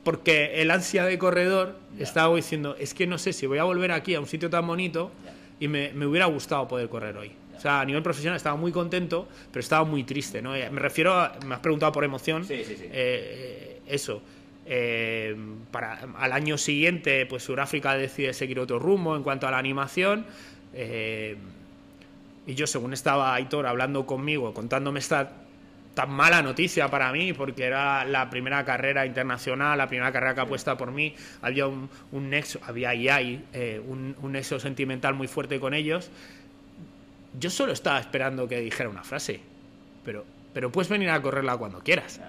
Porque 0.03 0.61
el 0.61 0.71
ansia 0.71 1.05
de 1.05 1.17
corredor 1.17 1.75
estaba 1.99 2.35
diciendo, 2.35 2.75
es 2.79 2.93
que 2.93 3.07
no 3.07 3.17
sé 3.17 3.33
si 3.33 3.45
voy 3.45 3.59
a 3.59 3.63
volver 3.63 3.91
aquí 3.91 4.15
a 4.15 4.19
un 4.19 4.27
sitio 4.27 4.49
tan 4.49 4.65
bonito 4.65 5.11
y 5.59 5.67
me 5.67 6.05
hubiera 6.05 6.25
gustado 6.25 6.67
poder 6.67 6.89
correr 6.89 7.17
hoy. 7.17 7.31
O 7.61 7.63
sea, 7.63 7.81
a 7.81 7.85
nivel 7.85 8.01
profesional 8.01 8.37
estaba 8.37 8.55
muy 8.55 8.71
contento, 8.71 9.27
pero 9.51 9.59
estaba 9.59 9.85
muy 9.85 10.03
triste, 10.03 10.41
¿no? 10.41 10.53
Me 10.53 10.79
refiero 10.79 11.13
a, 11.13 11.37
me 11.45 11.53
has 11.53 11.59
preguntado 11.59 11.91
por 11.91 12.03
emoción. 12.03 12.43
Sí, 12.43 12.63
sí, 12.65 12.75
sí. 12.75 12.87
Eh, 12.91 13.81
eso. 13.85 14.23
Eh, 14.65 15.35
para, 15.69 15.99
al 16.17 16.31
año 16.31 16.57
siguiente, 16.57 17.27
pues 17.27 17.43
Sudáfrica 17.43 17.93
decide 17.93 18.33
seguir 18.33 18.59
otro 18.59 18.79
rumbo 18.79 19.15
en 19.15 19.21
cuanto 19.21 19.47
a 19.47 19.51
la 19.51 19.59
animación. 19.59 20.25
Eh, 20.73 21.37
y 22.47 22.55
yo, 22.55 22.65
según 22.65 22.93
estaba 22.93 23.35
Aitor 23.35 23.67
hablando 23.67 24.07
conmigo, 24.07 24.55
contándome 24.55 24.97
esta 24.97 25.31
tan 25.93 26.09
mala 26.09 26.41
noticia 26.41 26.89
para 26.89 27.11
mí, 27.11 27.33
porque 27.33 27.65
era 27.65 28.05
la 28.05 28.29
primera 28.29 28.63
carrera 28.63 29.05
internacional, 29.05 29.77
la 29.77 29.87
primera 29.87 30.11
carrera 30.11 30.35
que 30.35 30.41
apuesta 30.41 30.77
por 30.77 30.91
mí, 30.91 31.15
había 31.41 31.67
un, 31.67 31.89
nexo, 32.11 32.59
había 32.65 32.93
y 32.95 33.09
hay 33.09 33.45
un, 33.87 34.15
un 34.21 34.31
nexo 34.31 34.59
sentimental 34.59 35.13
muy 35.13 35.27
fuerte 35.27 35.59
con 35.59 35.73
ellos. 35.73 36.09
Yo 37.39 37.49
solo 37.49 37.73
estaba 37.73 37.99
esperando 37.99 38.47
que 38.47 38.59
dijera 38.59 38.89
una 38.89 39.03
frase, 39.03 39.41
pero, 40.03 40.25
pero 40.53 40.71
puedes 40.71 40.89
venir 40.89 41.09
a 41.09 41.21
correrla 41.21 41.57
cuando 41.57 41.79
quieras. 41.79 42.19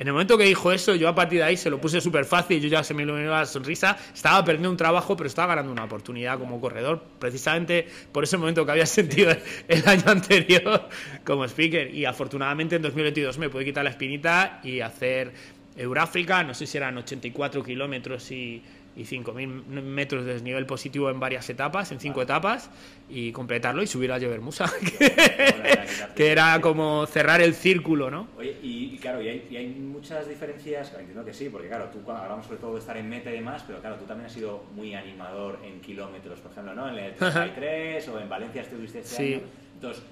En 0.00 0.06
el 0.06 0.14
momento 0.14 0.38
que 0.38 0.44
dijo 0.44 0.72
eso, 0.72 0.94
yo 0.94 1.10
a 1.10 1.14
partir 1.14 1.40
de 1.40 1.44
ahí 1.44 1.58
se 1.58 1.68
lo 1.68 1.78
puse 1.78 2.00
súper 2.00 2.24
fácil, 2.24 2.58
yo 2.58 2.68
ya 2.68 2.82
se 2.82 2.94
me 2.94 3.02
iluminó 3.02 3.32
la 3.32 3.44
sonrisa, 3.44 3.98
estaba 4.14 4.42
perdiendo 4.42 4.70
un 4.70 4.78
trabajo, 4.78 5.14
pero 5.14 5.28
estaba 5.28 5.48
ganando 5.48 5.70
una 5.70 5.84
oportunidad 5.84 6.38
como 6.38 6.58
corredor, 6.58 7.04
precisamente 7.18 7.86
por 8.10 8.24
ese 8.24 8.38
momento 8.38 8.64
que 8.64 8.72
había 8.72 8.86
sentido 8.86 9.36
el 9.68 9.86
año 9.86 10.04
anterior 10.06 10.88
como 11.22 11.44
speaker. 11.44 11.94
Y 11.94 12.06
afortunadamente 12.06 12.76
en 12.76 12.82
2022 12.82 13.36
me 13.36 13.50
pude 13.50 13.66
quitar 13.66 13.84
la 13.84 13.90
espinita 13.90 14.62
y 14.64 14.80
hacer 14.80 15.34
Euráfrica, 15.76 16.44
no 16.44 16.54
sé 16.54 16.66
si 16.66 16.78
eran 16.78 16.96
84 16.96 17.62
kilómetros 17.62 18.30
y 18.30 18.62
y 18.96 19.04
5.000 19.04 19.48
metros 19.82 20.24
de 20.24 20.34
desnivel 20.34 20.66
positivo 20.66 21.10
en 21.10 21.20
varias 21.20 21.48
etapas, 21.48 21.92
en 21.92 22.00
cinco 22.00 22.22
etapas, 22.22 22.70
y 23.08 23.32
completarlo 23.32 23.82
y 23.82 23.86
subir 23.86 24.12
a 24.12 24.18
Musa 24.40 24.70
que, 26.16 26.30
era 26.30 26.60
como 26.60 27.06
cerrar 27.06 27.40
el 27.40 27.54
círculo, 27.54 28.10
¿no? 28.10 28.28
Oye, 28.38 28.56
y, 28.62 28.96
claro, 28.98 29.22
y 29.22 29.28
hay, 29.28 29.66
muchas 29.68 30.28
diferencias, 30.28 30.92
entiendo 30.98 31.24
que 31.24 31.32
sí, 31.32 31.48
porque 31.48 31.68
claro, 31.68 31.86
tú 31.86 32.10
hablamos 32.10 32.46
sobre 32.46 32.58
todo 32.58 32.74
de 32.74 32.80
estar 32.80 32.96
en 32.96 33.08
meta 33.08 33.30
y 33.30 33.34
demás, 33.34 33.62
pero 33.66 33.80
claro, 33.80 33.96
tú 33.96 34.04
también 34.04 34.26
has 34.26 34.32
sido 34.32 34.64
muy 34.74 34.94
animador 34.94 35.58
en 35.64 35.80
kilómetros, 35.80 36.40
por 36.40 36.52
ejemplo, 36.52 36.74
¿no? 36.74 36.88
En 36.88 36.98
el 36.98 37.14
33 37.14 38.08
o 38.08 38.20
en 38.20 38.28
Valencia 38.28 38.62
estuviste 38.62 39.00
este 39.00 39.16
sí. 39.16 39.34
año. 39.34 39.42
Entonces, 39.74 40.02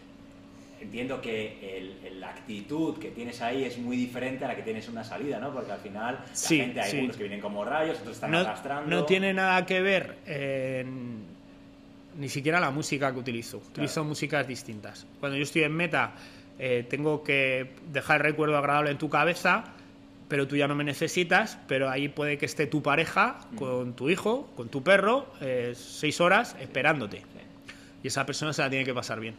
entiendo 0.81 1.21
que 1.21 2.11
la 2.19 2.31
actitud 2.31 2.99
que 2.99 3.11
tienes 3.11 3.41
ahí 3.41 3.65
es 3.65 3.79
muy 3.79 3.97
diferente 3.97 4.45
a 4.45 4.49
la 4.49 4.57
que 4.57 4.63
tienes 4.63 4.87
en 4.87 4.93
una 4.93 5.05
salida, 5.05 5.39
¿no? 5.39 5.53
Porque 5.53 5.73
al 5.73 5.81
final 5.81 6.25
la 6.25 6.49
gente, 6.49 6.81
hay 6.81 6.91
algunos 6.93 7.17
que 7.17 7.23
vienen 7.23 7.41
como 7.41 7.65
rayos, 7.65 7.99
otros 7.99 8.15
están 8.15 8.35
arrastrando. 8.35 8.89
No 8.89 9.05
tiene 9.05 9.33
nada 9.33 9.65
que 9.67 9.81
ver 9.81 10.17
ni 12.19 12.29
siquiera 12.29 12.61
la 12.61 12.71
música 12.71 13.13
que 13.13 13.19
utilizo. 13.19 13.59
Utilizo 13.59 14.05
músicas 14.05 14.47
distintas. 14.47 15.07
Cuando 15.21 15.39
yo 15.39 15.45
estoy 15.45 15.63
en 15.63 15.73
meta, 15.73 16.13
eh, 16.59 16.85
tengo 16.89 17.23
que 17.23 17.71
dejar 17.93 18.21
el 18.21 18.25
recuerdo 18.25 18.59
agradable 18.59 18.91
en 18.91 18.99
tu 18.99 19.09
cabeza, 19.09 19.65
pero 20.29 20.49
tú 20.49 20.57
ya 20.57 20.67
no 20.67 20.75
me 20.75 20.83
necesitas, 20.83 21.59
pero 21.69 21.89
ahí 21.89 22.09
puede 22.09 22.37
que 22.37 22.47
esté 22.47 22.67
tu 22.67 22.83
pareja 22.83 23.39
mm. 23.53 23.57
con 23.57 23.93
tu 23.95 24.11
hijo, 24.11 24.51
con 24.57 24.69
tu 24.69 24.83
perro, 24.83 25.33
eh, 25.41 25.75
seis 25.77 26.21
horas 26.21 26.57
esperándote. 26.61 27.23
Y 28.03 28.09
esa 28.09 28.27
persona 28.27 28.53
se 28.53 28.63
la 28.63 28.71
tiene 28.71 28.85
que 28.85 28.95
pasar 28.95 29.21
bien. 29.21 29.35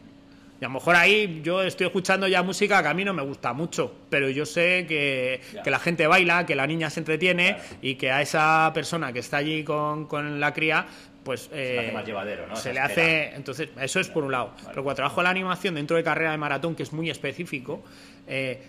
Y 0.62 0.66
a 0.66 0.68
lo 0.68 0.74
mejor 0.74 0.96
ahí 0.96 1.42
yo 1.44 1.62
estoy 1.64 1.88
escuchando 1.88 2.28
ya 2.28 2.44
música 2.44 2.82
que 2.82 2.90
a 2.90 2.94
mí 2.94 3.06
no 3.06 3.14
me 3.14 3.24
gusta 3.24 3.54
mucho, 3.54 3.94
pero 4.10 4.30
yo 4.30 4.46
sé 4.46 4.86
que, 4.88 5.42
la 5.66 5.80
gente 5.80 6.06
baila, 6.06 6.46
que 6.46 6.56
la 6.56 6.68
niña 6.68 6.90
se 6.90 7.00
entretiene 7.00 7.58
y 7.82 7.96
que 7.96 8.12
a 8.12 8.22
esa 8.22 8.70
persona 8.74 9.14
que 9.14 9.20
está 9.20 9.38
allí 9.38 9.64
con, 9.64 10.06
con 10.06 10.40
la 10.40 10.54
cría, 10.54 10.86
pues 11.24 11.44
se 11.44 11.56
le 11.56 11.80
hace 11.80 11.90
eh, 11.90 11.92
más 11.94 12.06
llevadero, 12.06 12.48
¿no? 12.48 12.56
Se 12.56 12.74
le 12.74 12.80
hace, 12.80 13.36
entonces 13.36 13.70
eso 13.80 14.00
es 14.00 14.10
por 14.10 14.24
un 14.24 14.32
lado. 14.32 14.52
Pero 14.68 14.84
cuando 14.84 14.96
trabajo 14.96 15.24
la 15.24 15.30
animación 15.30 15.76
dentro 15.76 15.96
de 15.96 16.04
carrera 16.04 16.32
de 16.32 16.38
maratón, 16.38 16.76
que 16.76 16.84
es 16.84 16.92
muy 16.92 17.10
específico, 17.10 17.82
eh, 18.28 18.62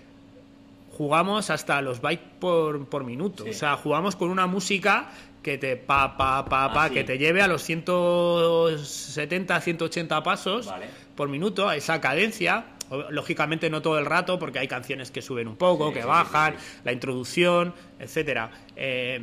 jugamos 0.96 1.50
hasta 1.50 1.80
los 1.80 2.00
bytes 2.00 2.26
por, 2.38 2.86
por 2.86 3.04
minuto. 3.04 3.44
O 3.48 3.52
sea, 3.52 3.76
jugamos 3.76 4.14
con 4.14 4.30
una 4.30 4.46
música 4.46 5.08
que 5.42 5.58
te 5.58 5.76
pa 5.76 6.16
pa 6.16 6.44
pa 6.44 6.72
pa 6.72 6.84
ah, 6.84 6.90
que 6.90 7.04
te 7.04 7.18
lleve 7.18 7.42
a 7.42 7.48
los 7.48 7.62
170 7.62 9.60
180 9.60 10.22
pasos 10.22 10.68
por 11.14 11.28
minuto 11.28 11.68
a 11.68 11.76
esa 11.76 12.00
cadencia. 12.00 12.66
Lógicamente 13.10 13.70
no 13.70 13.82
todo 13.82 13.98
el 13.98 14.06
rato 14.06 14.38
porque 14.38 14.58
hay 14.58 14.66
canciones 14.66 15.12
que 15.12 15.22
suben 15.22 15.46
un 15.46 15.56
poco 15.56 15.92
que 15.92 16.04
bajan 16.04 16.56
la 16.84 16.92
introducción 16.92 17.72
etcétera. 18.00 18.50
Eh, 18.74 19.20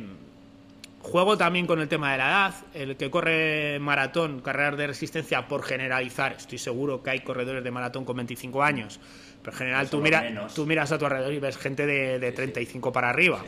juego 1.00 1.36
también 1.36 1.66
con 1.66 1.80
el 1.80 1.88
tema 1.88 2.12
de 2.12 2.18
la 2.18 2.28
edad. 2.28 2.54
El 2.74 2.96
que 2.96 3.10
corre 3.10 3.78
maratón 3.80 4.40
carreras 4.40 4.76
de 4.76 4.86
resistencia 4.86 5.46
por 5.48 5.62
generalizar 5.62 6.32
estoy 6.32 6.58
seguro 6.58 7.02
que 7.02 7.10
hay 7.10 7.20
corredores 7.20 7.64
de 7.64 7.70
maratón 7.70 8.04
con 8.04 8.16
25 8.16 8.62
años. 8.62 9.00
Pero 9.42 9.52
en 9.52 9.58
general 9.58 9.90
tú, 9.90 10.00
mira, 10.00 10.48
tú 10.54 10.66
miras 10.66 10.92
a 10.92 10.98
tu 10.98 11.06
alrededor 11.06 11.32
y 11.32 11.38
ves 11.38 11.56
gente 11.56 11.86
de, 11.86 12.18
de 12.18 12.32
35 12.32 12.92
para 12.92 13.10
arriba. 13.10 13.42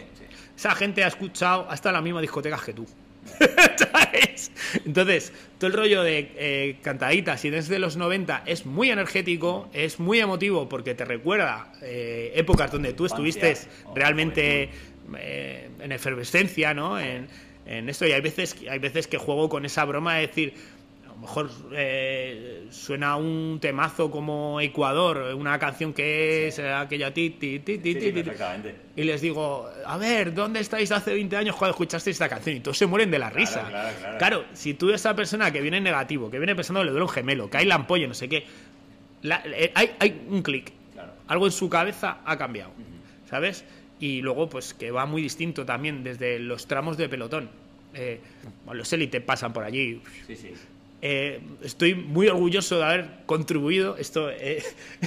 Esa 0.57 0.75
gente 0.75 1.05
ha 1.05 1.09
escuchado 1.09 1.67
hasta 1.69 1.91
las 1.93 2.03
mismas 2.03 2.23
discotecas 2.23 2.63
que 2.63 2.73
tú. 2.73 2.87
Entonces, 4.85 5.33
todo 5.59 5.69
el 5.69 5.77
rollo 5.77 6.03
de 6.03 6.33
eh, 6.37 6.77
cantaditas 6.83 7.45
y 7.45 7.51
desde 7.51 7.79
los 7.79 7.97
90 7.97 8.45
es 8.47 8.67
muy 8.67 8.91
energético, 8.91 9.69
es 9.73 9.99
muy 9.99 10.21
emotivo 10.21 10.69
porque 10.69 10.95
te 10.95 11.05
recuerda 11.05 11.73
eh, 11.83 12.33
épocas 12.35 12.71
donde 12.71 12.93
tú 12.93 13.07
estuviste 13.07 13.57
realmente 13.95 14.71
eh, 15.19 15.71
en 15.81 15.93
efervescencia, 15.93 16.75
¿no? 16.75 16.99
En, 16.99 17.29
en, 17.67 17.89
esto 17.89 18.07
y 18.07 18.13
hay 18.13 18.21
veces, 18.21 18.57
hay 18.69 18.79
veces 18.79 19.07
que 19.07 19.19
juego 19.19 19.49
con 19.49 19.65
esa 19.65 19.85
broma 19.85 20.17
de 20.17 20.27
decir, 20.27 20.55
lo 21.07 21.17
mejor 21.17 21.51
eh, 21.73 22.67
suena 22.71 23.17
un 23.17 23.59
temazo 23.61 24.11
como 24.11 24.61
Ecuador, 24.61 25.35
una 25.35 25.59
canción 25.59 25.93
que 25.93 26.49
es 26.49 26.59
aquella 26.59 27.13
ti, 27.13 27.31
ti, 27.31 27.59
ti, 27.59 27.79
ti, 27.79 27.95
ti, 27.95 28.25
y 28.97 29.05
les 29.05 29.21
digo, 29.21 29.69
a 29.85 29.97
ver, 29.99 30.33
¿dónde 30.33 30.61
estáis 30.61 30.91
hace 30.93 31.13
20 31.13 31.37
años 31.37 31.57
cuando 31.57 31.73
escuchasteis 31.73 32.15
esta 32.15 32.29
canción? 32.29 32.57
Y 32.57 32.61
todos 32.61 32.79
se 32.79 32.87
mueren 32.87 33.11
de 33.11 33.19
la 33.19 33.29
risa. 33.29 33.69
Claro, 34.19 34.45
si 34.53 34.75
tú 34.75 34.91
esa 34.91 35.15
persona 35.15 35.51
que 35.51 35.61
viene 35.61 35.81
negativo, 35.81 36.31
que 36.31 36.39
viene 36.39 36.55
pensando 36.55 36.81
que 36.81 36.87
le 36.87 36.91
duele 36.93 37.05
un 37.05 37.11
gemelo, 37.11 37.51
que 37.51 37.59
hay 37.59 37.67
la 37.67 37.75
ampolla, 37.75 38.07
no 38.07 38.15
sé 38.15 38.29
qué, 38.29 38.47
eh, 39.23 39.73
hay, 39.75 39.91
hay, 39.99 40.27
un 40.29 40.43
clic. 40.43 40.73
Algo 41.29 41.47
en 41.47 41.53
su 41.53 41.69
cabeza 41.69 42.19
ha 42.25 42.37
cambiado, 42.39 42.73
¿sabes? 43.29 43.65
Y 44.01 44.23
luego, 44.23 44.49
pues 44.49 44.75
que 44.75 44.91
va 44.91 45.07
muy 45.07 45.23
distinto 45.23 45.65
también 45.65 46.03
desde 46.03 46.39
los 46.39 46.67
tramos 46.67 46.97
de 46.97 47.09
pelotón. 47.09 47.51
Eh, 47.95 48.21
los 48.73 48.93
élites 48.93 49.23
pasan 49.23 49.53
por 49.53 49.65
allí. 49.65 50.01
Sí, 50.27 50.37
sí. 50.37 50.55
Eh, 51.03 51.41
estoy 51.63 51.95
muy 51.95 52.29
orgulloso 52.29 52.79
de 52.79 52.85
haber 52.85 53.09
contribuido. 53.27 53.97
Esto 53.97 54.31
eh, 54.31 54.63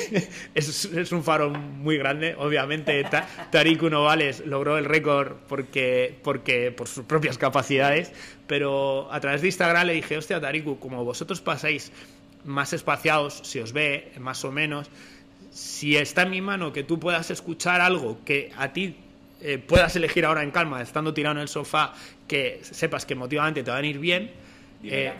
es, 0.55 1.11
un 1.11 1.23
faro 1.23 1.49
muy 1.51 1.97
grande. 1.97 2.35
Obviamente, 2.37 3.05
Tariq 3.51 3.81
Novales 3.83 4.45
logró 4.45 4.77
el 4.77 4.85
récord 4.85 5.33
porque, 5.47 6.15
porque, 6.23 6.71
por 6.71 6.87
sus 6.87 7.05
propias 7.05 7.37
capacidades. 7.37 8.11
Pero 8.47 9.11
a 9.11 9.19
través 9.19 9.41
de 9.41 9.47
Instagram 9.47 9.87
le 9.87 9.93
dije: 9.93 10.17
Hostia, 10.17 10.41
Tariq, 10.41 10.79
como 10.79 11.05
vosotros 11.05 11.41
pasáis 11.41 11.91
más 12.43 12.73
espaciados, 12.73 13.41
se 13.43 13.61
os 13.61 13.71
ve 13.71 14.11
más 14.19 14.43
o 14.45 14.51
menos. 14.51 14.89
Si 15.53 15.95
está 15.95 16.23
en 16.23 16.31
mi 16.31 16.41
mano 16.41 16.73
que 16.73 16.83
tú 16.83 16.99
puedas 16.99 17.29
escuchar 17.29 17.79
algo 17.79 18.17
que 18.25 18.51
a 18.57 18.73
ti 18.73 18.95
eh, 19.41 19.59
puedas 19.59 19.95
elegir 19.95 20.25
ahora 20.25 20.43
en 20.43 20.51
calma, 20.51 20.81
estando 20.81 21.13
tirado 21.13 21.35
en 21.35 21.41
el 21.43 21.47
sofá, 21.47 21.93
que 22.27 22.59
sepas 22.63 23.05
que 23.05 23.13
emotivamente 23.13 23.63
te 23.63 23.69
van 23.69 23.83
a 23.83 23.87
ir 23.87 23.99
bien 23.99 24.31
Dime, 24.83 25.05
eh, 25.05 25.13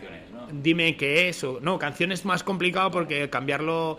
dime 0.51 0.97
qué 0.97 1.29
es. 1.29 1.43
O, 1.43 1.59
no, 1.61 1.79
canciones 1.79 2.25
más 2.25 2.43
complicado 2.43 2.91
porque 2.91 3.29
cambiarlo. 3.29 3.97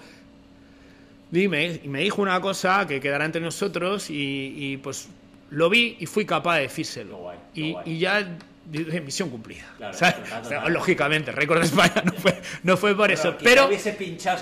Dime, 1.31 1.81
y 1.83 1.89
me 1.89 2.01
dijo 2.01 2.23
una 2.23 2.41
cosa 2.41 2.87
que 2.87 3.01
quedará 3.01 3.25
entre 3.25 3.41
nosotros 3.41 4.07
y, 4.11 4.79
pues 4.83 5.09
lo 5.51 5.71
vi 5.71 5.97
y 5.99 6.07
fui 6.07 6.27
capaz 6.27 6.57
de 6.57 6.63
decírselo. 6.63 7.17
Qué 7.17 7.23
guay, 7.23 7.39
qué 7.55 7.61
y, 7.61 7.73
guay. 7.73 7.85
y 7.87 7.99
ya 7.99 8.39
dije, 8.67 9.01
misión 9.01 9.31
cumplida. 9.31 9.65
Claro, 9.77 9.95
¿sabes? 9.97 10.17
total, 10.17 10.43
O 10.43 10.45
sea, 10.49 10.59
total. 10.59 10.73
lógicamente, 10.73 11.33
récord 11.33 11.61
de 11.61 11.67
España 11.67 12.03
no 12.05 12.13
fue, 12.13 12.41
no 12.63 12.77
fue 12.77 12.97
por 12.97 13.11
eso. 13.11 13.37
Pero 13.43 13.69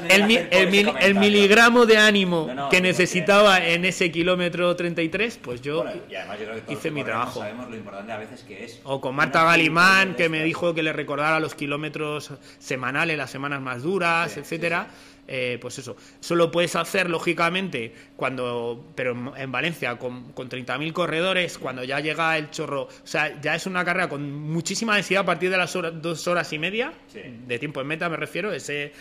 el, 0.09 0.25
mi- 0.25 0.39
el 0.51 0.69
mil- 0.71 1.15
miligramo 1.15 1.87
de 1.87 1.99
ánimo 1.99 2.45
No, 2.49 2.55
no, 2.55 2.69
que 2.69 2.81
necesitaba 2.81 3.65
en 3.65 3.85
ese 3.85 4.11
kilómetro 4.11 4.75
33, 4.77 5.39
pues 5.43 5.61
yo 5.61 5.83
Bueno, 5.85 6.01
y 6.11 6.15
además 6.15 6.39
yo 6.39 6.45
creo 6.45 6.55
que 6.57 6.61
todos 6.63 6.79
hice 6.79 6.91
mi 6.91 7.05
trabajo. 7.05 7.41
Sabemos 7.41 7.69
lo 7.71 7.77
importante 7.77 8.13
a 8.13 8.19
veces 8.19 8.43
que 8.43 8.65
es. 8.65 8.81
O 8.85 9.01
con 9.01 9.15
Marta 9.15 9.45
Galimán, 9.45 10.15
que 10.15 10.29
me 10.29 10.43
dijo 10.45 10.75
que 10.75 10.83
le 10.83 10.93
recordara 10.93 11.41
los 11.41 11.55
kilómetros 11.55 12.31
semanales, 12.59 13.17
las 13.17 13.31
semanas 13.31 13.61
más 13.61 13.83
duras, 13.83 14.33
Sí, 14.33 14.41
etcétera. 14.41 14.87
Eh, 15.29 15.57
pues 15.61 15.79
eso, 15.79 15.97
eso 16.21 16.35
lo 16.35 16.51
puedes 16.51 16.75
hacer 16.75 17.09
lógicamente 17.09 17.95
cuando, 18.17 18.87
pero 18.97 19.13
en- 19.13 19.31
en 19.37 19.53
Valencia 19.53 19.97
con, 19.97 20.33
con 20.33 20.49
30.000 20.49 20.93
corredores, 20.93 21.59
cuando 21.59 21.85
ya 21.85 22.01
llega 22.01 22.37
el 22.37 22.51
chorro, 22.51 22.83
o 22.83 22.89
sea, 23.05 23.41
ya 23.41 23.55
es 23.55 23.67
una 23.67 23.85
carrera 23.85 24.09
con 24.09 24.31
muchísima 24.33 24.97
densidad 24.97 25.23
a 25.23 25.27
partir 25.27 25.49
de 25.51 25.57
las 25.59 25.77
horas- 25.77 25.93
dos 26.03 26.27
horas 26.27 26.53
y 26.53 26.59
media 26.59 26.93
Sí. 27.13 27.21
de 27.47 27.59
tiempo 27.61 27.81
en 27.81 27.87
meta, 27.87 28.09
me 28.09 28.17
refiero, 28.17 28.53
ese 28.53 28.93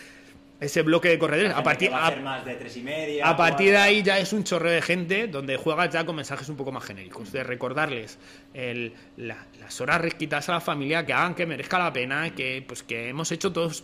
ese 0.60 0.84
bloque 0.84 1.10
de 1.10 1.18
corredores. 1.18 1.54
A 1.56 1.64
partir, 1.64 1.92
a 1.92 2.06
a- 2.06 2.16
más 2.18 2.46
de 2.46 2.54
tres 2.54 2.78
y 2.78 2.82
media. 2.84 3.28
a 3.28 3.36
partir 3.36 3.72
de 3.72 3.78
ahí 3.78 4.04
ya 4.04 4.20
es 4.20 4.32
un 4.32 4.44
chorreo 4.44 4.72
de 4.74 4.84
gente 4.84 5.26
donde 5.28 5.58
juegas 5.58 5.90
ya 5.90 6.06
con 6.06 6.16
mensajes 6.16 6.48
un 6.50 6.56
poco 6.56 6.72
más 6.72 6.84
genéricos, 6.84 7.32
de 7.32 7.44
recordarles 7.44 8.20
el- 8.54 8.94
la- 9.18 9.44
las 9.60 9.82
horas 9.82 10.14
quitadas 10.14 10.50
a 10.50 10.52
la 10.52 10.62
familia 10.62 11.04
que 11.04 11.14
hagan 11.14 11.34
que 11.34 11.48
merezca 11.48 11.80
la 11.80 11.92
pena, 11.92 12.30
que 12.36 12.64
pues 12.68 12.84
que 12.84 13.10
hemos 13.10 13.32
hecho 13.32 13.52
todos. 13.52 13.84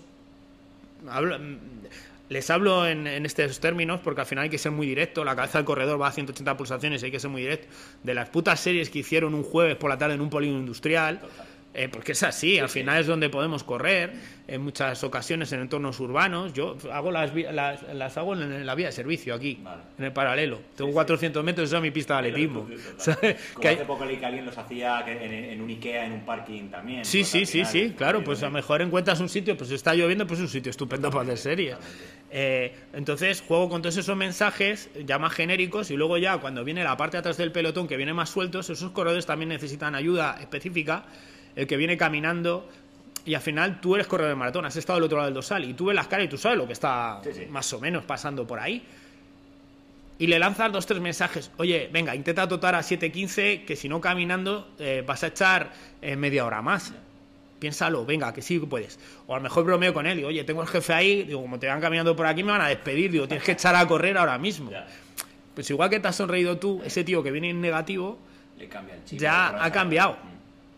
hablo- 1.09 1.39
les 2.29 2.49
hablo 2.49 2.87
en, 2.87 3.07
en 3.07 3.25
estos 3.25 3.59
términos 3.59 4.01
porque 4.03 4.21
al 4.21 4.27
final 4.27 4.43
hay 4.43 4.49
que 4.49 4.57
ser 4.57 4.71
muy 4.71 4.87
directo. 4.87 5.23
La 5.23 5.35
cabeza 5.35 5.59
del 5.59 5.65
corredor 5.65 6.01
va 6.01 6.07
a 6.07 6.11
180 6.11 6.57
pulsaciones, 6.57 7.03
hay 7.03 7.11
que 7.11 7.19
ser 7.19 7.29
muy 7.29 7.41
directo. 7.41 7.67
De 8.03 8.13
las 8.13 8.29
putas 8.29 8.59
series 8.59 8.89
que 8.89 8.99
hicieron 8.99 9.33
un 9.33 9.43
jueves 9.43 9.75
por 9.75 9.89
la 9.89 9.97
tarde 9.97 10.15
en 10.15 10.21
un 10.21 10.29
polígono 10.29 10.59
industrial. 10.59 11.21
Eh, 11.77 11.89
porque 11.89 12.13
es 12.13 12.23
así, 12.23 12.57
al 12.57 12.69
final 12.69 12.99
es 13.01 13.07
donde 13.07 13.29
podemos 13.29 13.63
correr, 13.63 14.13
en 14.47 14.61
muchas 14.61 15.03
ocasiones 15.03 15.51
en 15.51 15.61
entornos 15.61 15.99
urbanos. 15.99 16.53
Yo 16.53 16.75
hago 16.91 17.11
las, 17.11 17.33
las, 17.35 17.83
las 17.93 18.17
hago 18.17 18.33
en 18.33 18.65
la 18.65 18.75
vía 18.75 18.87
de 18.87 18.91
servicio 18.93 19.35
aquí, 19.35 19.59
Vale. 19.61 19.83
en 19.99 20.05
el 20.05 20.11
paralelo. 20.11 20.59
Tengo 20.75 20.91
400 20.91 21.43
metros, 21.43 21.69
esa 21.69 21.77
es 21.77 21.83
mi 21.83 21.91
pista 21.91 22.15
de 22.15 22.29
atletismo. 22.29 22.67
Que 23.61 23.69
hace 23.69 23.85
poco 23.85 24.05
leí 24.05 24.17
que 24.17 24.25
alguien 24.25 24.45
los 24.45 24.57
hacía 24.57 25.03
en, 25.07 25.31
en 25.33 25.61
un 25.61 25.69
Ikea, 25.69 26.05
en 26.05 26.13
un 26.13 26.21
parking 26.25 26.69
también. 26.69 27.05
Sí, 27.05 27.19
pues 27.19 27.29
sí, 27.29 27.45
sí, 27.45 27.65
sí, 27.65 27.93
claro, 27.95 28.23
pues 28.23 28.41
a 28.43 28.47
lo 28.47 28.51
mejor 28.51 28.81
encuentras 28.81 29.19
un 29.19 29.29
sitio, 29.29 29.55
pues 29.57 29.71
está 29.71 29.93
lloviendo, 29.93 30.25
pues 30.25 30.39
es 30.39 30.45
un 30.45 30.51
sitio 30.51 30.69
estupendo 30.69 31.09
para 31.11 31.23
hacer 31.23 31.37
series. 31.37 31.77
Eh, 32.29 32.73
entonces 32.93 33.41
juego 33.41 33.69
con 33.69 33.81
todos 33.81 33.95
esos 33.95 34.17
mensajes 34.17 34.89
ya 35.05 35.17
más 35.17 35.33
genéricos 35.33 35.91
y 35.91 35.95
luego 35.95 36.17
ya 36.17 36.37
cuando 36.39 36.63
viene 36.63 36.83
la 36.83 36.97
parte 36.97 37.17
de 37.17 37.19
atrás 37.19 37.37
del 37.37 37.51
pelotón 37.53 37.87
que 37.87 37.95
viene 37.97 38.13
más 38.13 38.29
sueltos, 38.29 38.69
esos 38.69 38.91
corredores 38.91 39.25
también 39.25 39.49
necesitan 39.49 39.95
ayuda 39.95 40.37
específica, 40.41 41.05
el 41.57 41.67
que 41.67 41.75
viene 41.75 41.97
caminando 41.97 42.69
y 43.25 43.33
al 43.33 43.41
final 43.41 43.81
tú 43.81 43.95
eres 43.95 44.07
corredor 44.07 44.29
de 44.31 44.35
maratón, 44.37 44.65
has 44.65 44.75
estado 44.77 44.97
al 44.97 45.03
otro 45.03 45.17
lado 45.17 45.25
del 45.27 45.33
dorsal 45.33 45.65
y 45.65 45.73
tú 45.73 45.87
ves 45.87 45.95
las 45.95 46.07
caras 46.07 46.27
y 46.27 46.29
tú 46.29 46.37
sabes 46.37 46.57
lo 46.57 46.65
que 46.65 46.71
está 46.73 47.19
Sí, 47.23 47.31
sí. 47.33 47.45
más 47.49 47.71
o 47.73 47.79
menos 47.81 48.03
pasando 48.05 48.47
por 48.47 48.59
ahí. 48.59 48.81
Y 50.19 50.27
le 50.27 50.39
lanzas 50.39 50.71
dos, 50.71 50.85
tres 50.85 50.99
mensajes. 50.99 51.51
Oye, 51.57 51.89
venga, 51.93 52.15
intenta 52.15 52.47
totar 52.47 52.73
a 52.73 52.79
7.15, 52.79 53.65
que 53.65 53.75
si 53.75 53.87
no 53.87 54.01
caminando 54.01 54.69
eh, 54.79 55.03
vas 55.05 55.23
a 55.23 55.27
echar 55.27 55.71
eh, 56.01 56.15
media 56.15 56.45
hora 56.45 56.61
más. 56.61 56.91
Piénsalo, 57.59 58.05
venga, 58.05 58.33
que 58.33 58.41
sí 58.41 58.59
que 58.59 58.65
puedes. 58.65 58.99
O 59.27 59.33
a 59.33 59.37
lo 59.37 59.43
mejor 59.43 59.65
bromeo 59.65 59.93
con 59.93 60.07
él, 60.07 60.17
digo, 60.17 60.29
oye, 60.29 60.43
tengo 60.43 60.61
el 60.61 60.67
jefe 60.67 60.93
ahí, 60.93 61.23
digo, 61.23 61.41
como 61.41 61.59
te 61.59 61.67
van 61.67 61.81
caminando 61.81 62.15
por 62.15 62.25
aquí 62.25 62.43
me 62.43 62.51
van 62.51 62.61
a 62.61 62.67
despedir, 62.67 63.11
digo, 63.11 63.27
tienes 63.27 63.43
que 63.43 63.51
echar 63.51 63.75
a 63.75 63.85
correr 63.87 64.17
ahora 64.17 64.37
mismo. 64.39 64.71
Ya, 64.71 64.87
Pues 65.53 65.69
igual 65.69 65.89
que 65.89 65.99
te 65.99 66.07
has 66.07 66.15
sonreído 66.15 66.57
tú, 66.57 66.81
ese 66.83 67.03
tío 67.03 67.21
que 67.21 67.29
viene 67.31 67.49
en 67.51 67.61
negativo, 67.61 68.17
le 68.57 68.67
cambia 68.67 68.95
el 68.95 69.03
chip. 69.05 69.19
ya 69.19 69.63
ha 69.63 69.71
cambiado. 69.71 70.17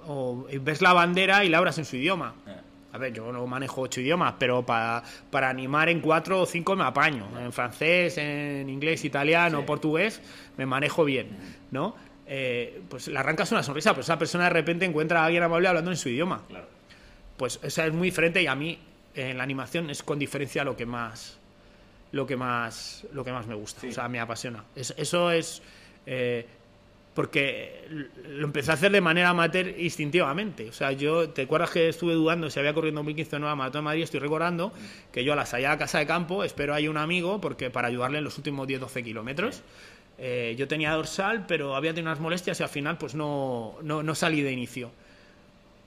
O 0.08 0.48
ves 0.62 0.82
la 0.82 0.94
bandera 0.94 1.44
y 1.44 1.50
la 1.50 1.58
abras 1.60 1.78
en 1.78 1.86
su 1.86 1.96
idioma. 1.98 2.36
Eh, 2.48 2.56
A 2.92 2.98
ver, 2.98 3.14
yo 3.14 3.32
no 3.32 3.46
manejo 3.46 3.82
ocho 3.82 4.02
idiomas, 4.02 4.34
pero 4.40 4.66
para, 4.66 5.04
para 5.30 5.48
animar 5.50 5.90
en 5.90 6.02
cuatro 6.02 6.42
o 6.42 6.46
cinco 6.48 6.76
me 6.76 6.84
apaño. 6.84 7.28
En 7.40 7.52
francés, 7.54 8.18
en 8.18 8.68
inglés, 8.68 9.06
italiano, 9.06 9.60
Sí. 9.60 9.66
portugués, 9.68 10.20
me 10.58 10.66
manejo 10.66 11.06
bien, 11.06 11.28
¿no? 11.70 11.96
Eh, 12.26 12.82
pues 12.90 13.08
le 13.08 13.20
arrancas 13.20 13.52
una 13.52 13.62
sonrisa, 13.62 13.92
pero 13.92 14.02
esa 14.02 14.18
persona 14.18 14.46
de 14.46 14.50
repente 14.52 14.86
encuentra 14.86 15.22
a 15.22 15.26
alguien 15.26 15.44
amable 15.44 15.68
hablando 15.68 15.92
en 15.92 15.98
su 15.98 16.10
idioma. 16.10 16.42
Claro. 16.48 16.68
Pues 17.38 17.60
esa 17.62 17.86
es 17.86 17.94
muy 17.94 18.08
diferente 18.08 18.42
y 18.42 18.48
a 18.48 18.56
mí 18.56 18.80
en 19.14 19.38
la 19.38 19.44
animación 19.44 19.90
es 19.92 20.02
con 20.02 20.18
diferencia 20.18 20.64
lo 20.64 20.76
que 20.76 20.86
más 20.88 21.38
lo 22.12 22.26
que 22.26 22.36
más 22.36 23.06
lo 23.14 23.24
que 23.24 23.32
más 23.32 23.46
me 23.46 23.54
gusta, 23.54 23.82
Sí. 23.82 23.90
o 23.90 23.92
sea, 23.92 24.08
me 24.10 24.20
apasiona. 24.20 24.64
Es- 24.76 24.96
eso 24.98 25.30
es 25.30 25.62
eh, 26.08 26.48
porque 27.14 27.86
lo 28.30 28.46
empecé 28.46 28.72
a 28.72 28.76
hacer 28.76 28.92
de 28.92 29.02
manera 29.02 29.30
amateur 29.30 29.68
instintivamente. 29.78 30.70
O 30.70 30.74
sea, 30.74 30.92
yo, 30.92 31.30
¿te 31.30 31.42
acuerdas 31.44 31.72
que 31.72 31.90
estuve 31.90 32.14
dudando 32.14 32.50
si 32.50 32.60
había 32.60 32.74
corrido 32.74 32.90
en 32.90 32.96
2015 32.96 33.36
o 33.36 33.40
no 33.40 33.50
a 33.50 33.56
Maratón 33.56 33.82
de 33.82 33.86
Madrid? 33.86 34.04
Estoy 34.04 34.20
recordando 34.20 34.72
que 35.12 35.24
yo 35.24 35.34
a 35.34 35.36
la 35.36 35.46
salida 35.46 35.72
a 35.74 35.78
casa 35.78 36.00
de 36.00 36.06
campo 36.08 36.44
espero 36.44 36.74
ahí 36.74 36.88
un 36.88 36.98
amigo 36.98 37.42
porque 37.42 37.70
para 37.70 37.88
ayudarle 37.88 38.20
en 38.20 38.24
los 38.24 38.38
últimos 38.38 38.68
10-12 38.68 39.04
kilómetros. 39.04 39.62
Eh, 40.18 40.56
yo 40.58 40.68
tenía 40.68 40.92
dorsal, 40.92 41.46
pero 41.48 41.76
había 41.76 41.94
tenido 41.94 42.12
unas 42.12 42.20
molestias 42.22 42.60
y 42.60 42.64
al 42.64 42.70
final 42.70 42.98
pues 42.98 43.16
no, 43.16 43.78
no, 43.82 44.04
no 44.04 44.16
salí 44.16 44.42
de 44.42 44.52
inicio. 44.52 44.92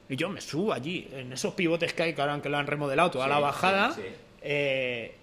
Y 0.09 0.16
yo 0.16 0.29
me 0.29 0.41
subo 0.41 0.73
allí, 0.73 1.09
en 1.12 1.33
esos 1.33 1.55
pivotes 1.55 1.93
que 1.95 2.03
hay, 2.03 2.14
que 2.14 2.20
ahora 2.20 2.41
que 2.43 2.49
lo 2.49 2.59
han 2.59 2.66
remodelado, 2.66 3.11
toda 3.11 3.25
Sí, 3.27 3.31
la 3.31 3.39
bajada, 3.39 3.93
sí, 3.93 4.01
sí. 4.03 4.09
eh, 4.43 5.14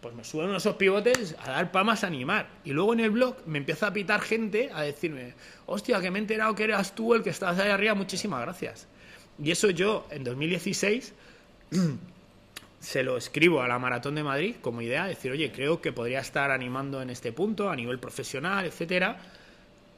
pues 0.00 0.14
me 0.14 0.24
suben 0.24 0.54
esos 0.54 0.76
pivotes 0.76 1.34
a 1.40 1.50
dar 1.50 1.72
palmas 1.72 2.04
a 2.04 2.06
animar. 2.06 2.48
Y 2.64 2.72
luego 2.72 2.92
en 2.92 3.00
el 3.00 3.10
blog 3.10 3.36
me 3.46 3.58
empieza 3.58 3.88
a 3.88 3.92
pitar 3.92 4.20
gente 4.20 4.70
a 4.72 4.82
decirme, 4.82 5.34
hostia, 5.66 6.00
que 6.00 6.10
me 6.10 6.18
he 6.18 6.22
enterado 6.22 6.54
que 6.54 6.64
eras 6.64 6.94
tú 6.94 7.14
el 7.14 7.22
que 7.22 7.30
estás 7.30 7.58
ahí 7.58 7.70
arriba, 7.70 7.94
muchísimas 7.94 8.40
gracias. 8.40 8.86
Y 9.42 9.50
eso 9.50 9.70
yo, 9.70 10.06
en 10.10 10.24
2016, 10.24 11.14
se 12.80 13.02
lo 13.02 13.16
escribo 13.16 13.62
a 13.62 13.68
la 13.68 13.78
Maratón 13.78 14.14
de 14.14 14.22
Madrid 14.22 14.56
como 14.60 14.82
idea, 14.82 15.06
decir, 15.06 15.32
oye, 15.32 15.50
creo 15.52 15.80
que 15.80 15.92
podría 15.92 16.20
estar 16.20 16.50
animando 16.50 17.02
en 17.02 17.10
este 17.10 17.32
punto, 17.32 17.70
a 17.70 17.76
nivel 17.76 17.98
profesional, 17.98 18.66
etcétera. 18.66 19.18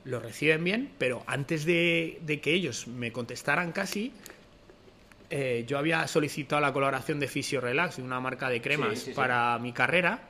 Lo 0.05 0.19
reciben 0.19 0.65
bien, 0.65 0.91
pero 0.97 1.23
antes 1.27 1.67
de, 1.67 2.19
de 2.23 2.41
que 2.41 2.55
ellos 2.55 2.87
me 2.87 3.13
contestaran 3.13 3.73
casi, 3.73 4.13
eh, 5.31 5.65
yo 5.67 5.79
había 5.79 6.07
solicitado 6.09 6.61
la 6.61 6.73
colaboración 6.73 7.21
de 7.21 7.29
Physio 7.29 7.61
Relax, 7.61 7.97
de 7.97 8.03
una 8.03 8.21
marca 8.21 8.49
de 8.51 8.61
cremas, 8.61 8.91
Sí, 8.91 8.97
sí, 8.97 9.05
sí. 9.07 9.13
para 9.13 9.59
mi 9.59 9.73
carrera. 9.73 10.21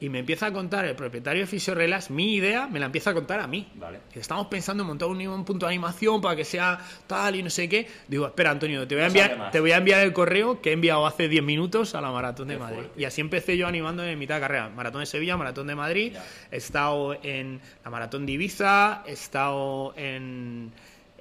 Y 0.00 0.08
me 0.10 0.18
empieza 0.18 0.46
a 0.46 0.52
contar 0.52 0.84
el 0.84 0.96
propietario 0.96 1.42
de 1.42 1.46
Physio 1.46 1.72
Relax, 1.72 2.10
mi 2.10 2.34
idea 2.34 2.66
me 2.66 2.78
la 2.80 2.86
empieza 2.86 3.10
a 3.10 3.14
contar 3.14 3.40
a 3.40 3.46
mí. 3.46 3.68
Vale. 3.76 4.00
Estamos 4.12 4.48
pensando 4.48 4.82
en 4.82 4.88
montar 4.88 5.08
un, 5.08 5.24
un 5.26 5.44
punto 5.46 5.64
de 5.66 5.70
animación 5.72 6.20
para 6.20 6.34
que 6.36 6.44
sea 6.44 6.78
tal 7.06 7.36
y 7.36 7.42
no 7.42 7.48
sé 7.48 7.68
qué. 7.68 7.86
Digo, 8.08 8.26
espera, 8.26 8.50
Antonio, 8.50 8.86
te 8.86 8.96
voy 8.96 9.04
a 9.04 9.06
enviar, 9.06 9.38
más. 9.38 9.52
te 9.52 9.60
voy 9.60 9.70
a 9.70 9.76
enviar 9.78 10.00
el 10.00 10.12
correo 10.12 10.60
que 10.60 10.70
he 10.70 10.72
enviado 10.74 11.06
hace 11.06 11.28
10 11.28 11.42
minutos 11.44 11.94
a 11.94 12.00
la 12.02 12.10
Maratón 12.10 12.48
de 12.48 12.54
Qué 12.54 12.60
Madrid. 12.60 12.76
fuerte. 12.76 13.00
Y 13.00 13.04
así 13.04 13.20
empecé 13.22 13.56
yo 13.56 13.66
animando 13.68 14.04
en 14.04 14.18
mitad 14.18 14.34
de 14.34 14.40
carrera. 14.42 14.68
Maratón 14.68 15.00
de 15.00 15.06
Sevilla, 15.06 15.36
Maratón 15.38 15.68
de 15.68 15.74
Madrid. 15.76 16.12
Ya. 16.14 16.24
He 16.50 16.56
estado 16.56 17.16
en 17.22 17.60
la 17.84 17.90
Maratón 17.90 18.26
de 18.26 18.32
Ibiza, 18.32 19.04
he 19.06 19.12
estado 19.12 19.94
en, 19.96 20.72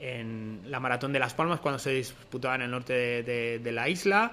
en 0.04 0.62
la 0.68 0.80
Maratón 0.80 1.14
de 1.14 1.20
Las 1.20 1.34
Palmas 1.34 1.60
cuando 1.62 1.80
se 1.80 1.91
disputaba 1.91 2.56
en 2.56 2.62
el 2.64 2.72
norte 2.72 2.93
de, 2.93 3.24
de- 3.24 3.60
de 3.60 3.72
la 3.72 3.88
isla. 3.89 4.32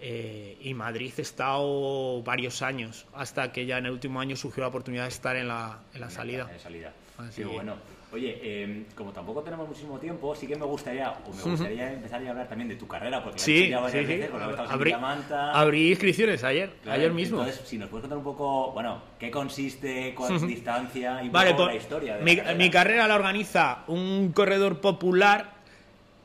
eh, 0.00 0.56
y 0.60 0.74
Madrid 0.74 1.12
he 1.18 1.22
estado 1.22 2.22
varios 2.22 2.62
años, 2.62 3.04
hasta 3.14 3.50
que 3.50 3.66
ya 3.66 3.78
en 3.78 3.86
el 3.86 3.90
último 3.92 4.20
año 4.20 4.36
surgió 4.36 4.60
la 4.62 4.68
oportunidad 4.68 5.02
de 5.02 5.08
estar 5.08 5.34
en 5.34 5.48
la, 5.48 5.80
en 5.92 6.00
la 6.00 6.08
salida. 6.08 6.48
En 6.52 6.60
salida. 6.60 6.92
Así 7.18 7.42
Qué 7.42 7.48
que- 7.48 7.54
bueno. 7.54 7.74
Oye, 8.10 8.38
eh, 8.42 8.84
como 8.94 9.12
tampoco 9.12 9.42
tenemos 9.42 9.68
muchísimo 9.68 9.98
tiempo, 9.98 10.34
sí 10.34 10.46
que 10.46 10.56
me 10.56 10.64
gustaría, 10.64 11.10
o 11.10 11.34
me 11.34 11.42
gustaría 11.42 11.92
empezar 11.92 12.24
a 12.24 12.30
hablar 12.30 12.48
también 12.48 12.68
de 12.68 12.76
tu 12.76 12.88
carrera, 12.88 13.22
porque 13.22 13.36
la 13.38 13.42
he 13.42 13.44
Sí, 13.44 13.68
ya 13.68 13.80
varias 13.80 14.00
sí, 14.00 14.06
sí. 14.06 14.16
veces, 14.16 14.30
porque 14.30 14.44
ahora 14.44 14.62
estamos 14.64 14.70
en 14.72 14.76
Abrí, 14.78 14.92
abrí 15.52 15.88
inscripciones 15.90 16.42
ayer, 16.42 16.70
Claro, 16.82 16.98
ayer 16.98 17.12
mismo. 17.12 17.40
Entonces, 17.40 17.68
si 17.68 17.76
nos 17.76 17.90
puedes 17.90 18.02
contar 18.02 18.16
un 18.16 18.24
poco, 18.24 18.72
bueno, 18.72 19.02
qué 19.18 19.30
consiste, 19.30 20.14
cuál 20.14 20.36
es 20.36 20.46
distancia 20.46 21.22
y 21.22 21.28
Vale, 21.28 21.50
poco 21.50 21.64
pues, 21.64 21.74
la 21.76 21.82
historia 21.82 22.16
de 22.16 22.22
mi, 22.24 22.36
la 22.36 22.42
carrera. 22.44 22.58
mi 22.58 22.70
carrera 22.70 23.08
la 23.08 23.14
organiza 23.14 23.84
un 23.88 24.32
corredor 24.32 24.80
popular 24.80 25.58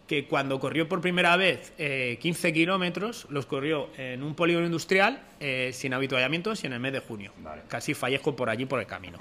que 0.08 0.26
cuando 0.26 0.62
corrió 0.62 0.88
por 0.88 1.02
primera 1.02 1.36
vez 1.36 1.74
eh, 1.78 2.18
15 2.22 2.54
kilómetros, 2.54 3.28
los 3.30 3.46
corrió 3.46 3.90
en 3.98 4.24
un 4.24 4.36
polígono 4.36 4.66
industrial 4.66 5.22
eh, 5.42 5.72
sin 5.74 5.94
habituallamientos 5.94 6.64
y 6.64 6.68
en 6.68 6.74
el 6.74 6.80
mes 6.80 6.94
de 6.94 7.00
junio. 7.02 7.34
Vale. 7.40 7.64
Casi 7.68 7.94
fallezco 7.94 8.36
por 8.36 8.50
allí 8.50 8.66
por 8.66 8.80
el 8.80 8.86
camino. 8.86 9.18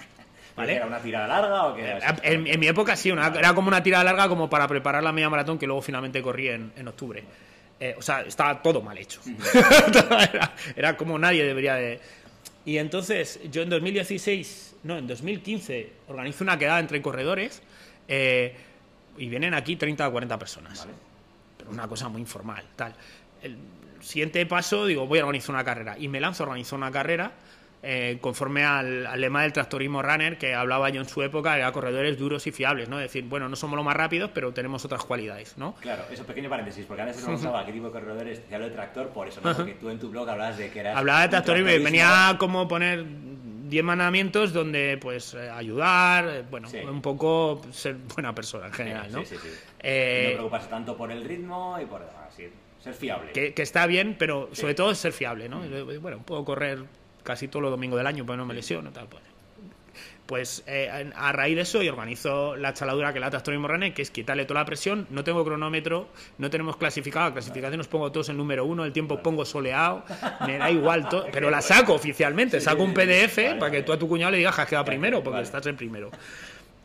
¿Vale? 0.56 0.74
¿Era 0.76 0.86
una 0.86 0.98
tirada 0.98 1.26
larga 1.26 1.66
o 1.66 1.74
qué 1.74 1.82
era 1.82 1.98
eso? 1.98 2.22
En, 2.22 2.46
en 2.46 2.60
mi 2.60 2.66
época 2.66 2.94
sí, 2.96 3.10
una- 3.10 3.28
era 3.28 3.54
como 3.54 3.68
una 3.68 3.82
tirada 3.82 4.04
larga 4.04 4.28
como 4.28 4.50
para 4.50 4.68
preparar 4.68 5.02
la 5.02 5.12
media 5.12 5.30
maratón 5.30 5.58
que 5.58 5.66
luego 5.66 5.80
finalmente 5.82 6.20
corrí 6.22 6.48
en, 6.48 6.72
en 6.76 6.88
octubre. 6.88 7.24
Eh, 7.80 7.94
o 7.98 8.02
sea, 8.02 8.20
estaba 8.20 8.60
todo 8.62 8.80
mal 8.82 8.96
hecho. 8.98 9.20
era, 10.32 10.52
era 10.76 10.96
como 10.96 11.18
nadie 11.18 11.44
debería 11.44 11.74
de... 11.76 12.00
Y 12.64 12.78
entonces 12.78 13.40
yo 13.50 13.62
en 13.62 13.70
2016, 13.70 14.76
no, 14.84 14.96
en 14.98 15.06
2015 15.06 15.92
organizo 16.08 16.44
una 16.44 16.58
quedada 16.58 16.78
entre 16.78 17.02
corredores 17.02 17.60
eh, 18.06 18.54
y 19.18 19.28
vienen 19.28 19.54
aquí 19.54 19.74
30 19.76 20.06
o 20.06 20.12
40 20.12 20.38
personas. 20.38 20.78
Vale. 20.80 20.92
Pero 21.58 21.70
una 21.70 21.88
cosa 21.88 22.08
muy 22.08 22.20
informal, 22.20 22.62
tal. 22.76 22.94
El 23.42 23.56
siguiente 24.00 24.44
paso, 24.46 24.86
digo, 24.86 25.06
voy 25.06 25.18
a 25.18 25.22
organizar 25.24 25.54
una 25.54 25.64
carrera. 25.64 25.96
Y 25.98 26.06
me 26.08 26.20
lanzo 26.20 26.44
a 26.44 26.46
organizar 26.46 26.76
una 26.78 26.92
carrera 26.92 27.32
eh, 27.84 28.18
conforme 28.20 28.64
al, 28.64 29.06
al 29.06 29.20
lema 29.20 29.42
del 29.42 29.52
tractorismo 29.52 30.02
runner 30.02 30.38
que 30.38 30.54
hablaba 30.54 30.88
yo 30.90 31.00
en 31.00 31.08
su 31.08 31.20
época, 31.22 31.56
era 31.56 31.72
corredores 31.72 32.16
duros 32.16 32.46
y 32.46 32.52
fiables, 32.52 32.88
¿no? 32.88 32.98
Es 33.00 33.04
decir, 33.06 33.24
bueno, 33.24 33.48
no 33.48 33.56
somos 33.56 33.76
los 33.76 33.84
más 33.84 33.96
rápidos, 33.96 34.30
pero 34.32 34.52
tenemos 34.52 34.84
otras 34.84 35.02
cualidades, 35.04 35.58
¿no? 35.58 35.74
Claro, 35.80 36.04
eso 36.10 36.24
pequeño 36.24 36.48
paréntesis, 36.48 36.84
porque 36.86 37.02
antes 37.02 37.16
se 37.16 37.24
preguntaba 37.24 37.66
qué 37.66 37.72
tipo 37.72 37.86
de 37.86 37.92
corredores, 37.92 38.46
te 38.48 38.54
hablo 38.54 38.68
de 38.68 38.74
tractor, 38.74 39.08
por 39.08 39.26
eso, 39.26 39.40
¿no? 39.42 39.52
Porque 39.56 39.74
tú 39.74 39.90
en 39.90 39.98
tu 39.98 40.10
blog 40.10 40.28
hablabas 40.28 40.56
de 40.58 40.70
que 40.70 40.80
eras. 40.80 40.96
Hablaba 40.96 41.22
de 41.22 41.28
tractorismo 41.30 41.70
y 41.70 41.82
venía 41.82 42.36
como 42.38 42.68
poner 42.68 43.04
10 43.04 43.84
mandamientos 43.84 44.52
donde, 44.52 44.98
pues, 45.00 45.34
eh, 45.34 45.50
ayudar, 45.50 46.28
eh, 46.28 46.44
bueno, 46.50 46.68
Sí. 46.68 46.78
un 46.78 47.00
poco 47.02 47.62
ser 47.72 47.96
buena 48.14 48.34
persona 48.34 48.66
en 48.66 48.72
general, 48.74 49.06
Sí, 49.08 49.12
¿no? 49.16 49.24
sí, 49.24 49.36
sí. 49.42 49.48
Eh, 49.80 50.26
no 50.28 50.32
preocuparse 50.34 50.68
tanto 50.68 50.96
por 50.96 51.10
el 51.10 51.24
ritmo 51.24 51.78
y 51.82 51.86
por 51.86 52.02
así, 52.28 52.44
ser 52.80 52.94
fiable. 52.94 53.32
que, 53.32 53.54
que 53.54 53.62
está 53.62 53.86
bien, 53.86 54.14
pero 54.18 54.48
Sí. 54.52 54.60
sobre 54.60 54.74
todo 54.74 54.90
es 54.92 54.98
ser 54.98 55.12
fiable, 55.12 55.48
¿no? 55.48 55.64
Eh, 55.64 55.98
Bueno, 55.98 56.18
puedo 56.22 56.44
correr 56.44 56.84
casi 57.22 57.48
todos 57.48 57.62
los 57.62 57.70
domingos 57.70 57.98
del 57.98 58.06
año, 58.06 58.24
pero 58.26 58.36
no 58.36 58.46
me 58.46 58.54
lesiono, 58.54 58.90
tal, 58.92 59.08
pues. 59.08 59.22
Pues 60.26 60.62
eh, 60.66 61.10
a 61.14 61.32
raíz 61.32 61.56
de 61.56 61.62
eso 61.62 61.82
y 61.82 61.88
organizo 61.88 62.56
la 62.56 62.72
chaladura 62.72 63.12
que 63.12 63.20
la 63.20 63.28
Tractorismo 63.28 63.68
Runner, 63.68 63.92
que 63.92 64.02
es 64.02 64.10
quitarle 64.10 64.44
toda 64.44 64.60
la 64.60 64.66
presión, 64.66 65.06
no 65.10 65.24
tengo 65.24 65.44
cronómetro, 65.44 66.08
no 66.38 66.48
tenemos 66.48 66.76
clasificado, 66.76 67.26
la 67.26 67.32
clasificación 67.32 67.80
os 67.80 67.88
pongo 67.88 68.10
todos 68.12 68.28
en 68.28 68.36
número 68.36 68.64
uno, 68.64 68.84
el 68.84 68.92
tiempo 68.92 69.20
pongo 69.20 69.44
soleado, 69.44 70.04
me 70.46 70.58
da 70.58 70.70
igual 70.70 71.08
todo, 71.08 71.26
pero 71.32 71.50
la 71.50 71.60
saco 71.60 71.94
oficialmente, 71.94 72.60
saco 72.60 72.82
un. 72.82 72.92
PDF 72.94 73.58
para 73.58 73.70
que 73.70 73.82
tú 73.82 73.92
a 73.92 73.98
tu 73.98 74.06
cuñado 74.06 74.30
le 74.30 74.38
digas 74.38 74.54
que 74.54 74.62
has 74.62 74.68
quedado 74.68 74.84
primero, 74.84 75.22
porque 75.22 75.40
estás 75.40 75.66
en 75.66 75.76
primero. 75.76 76.10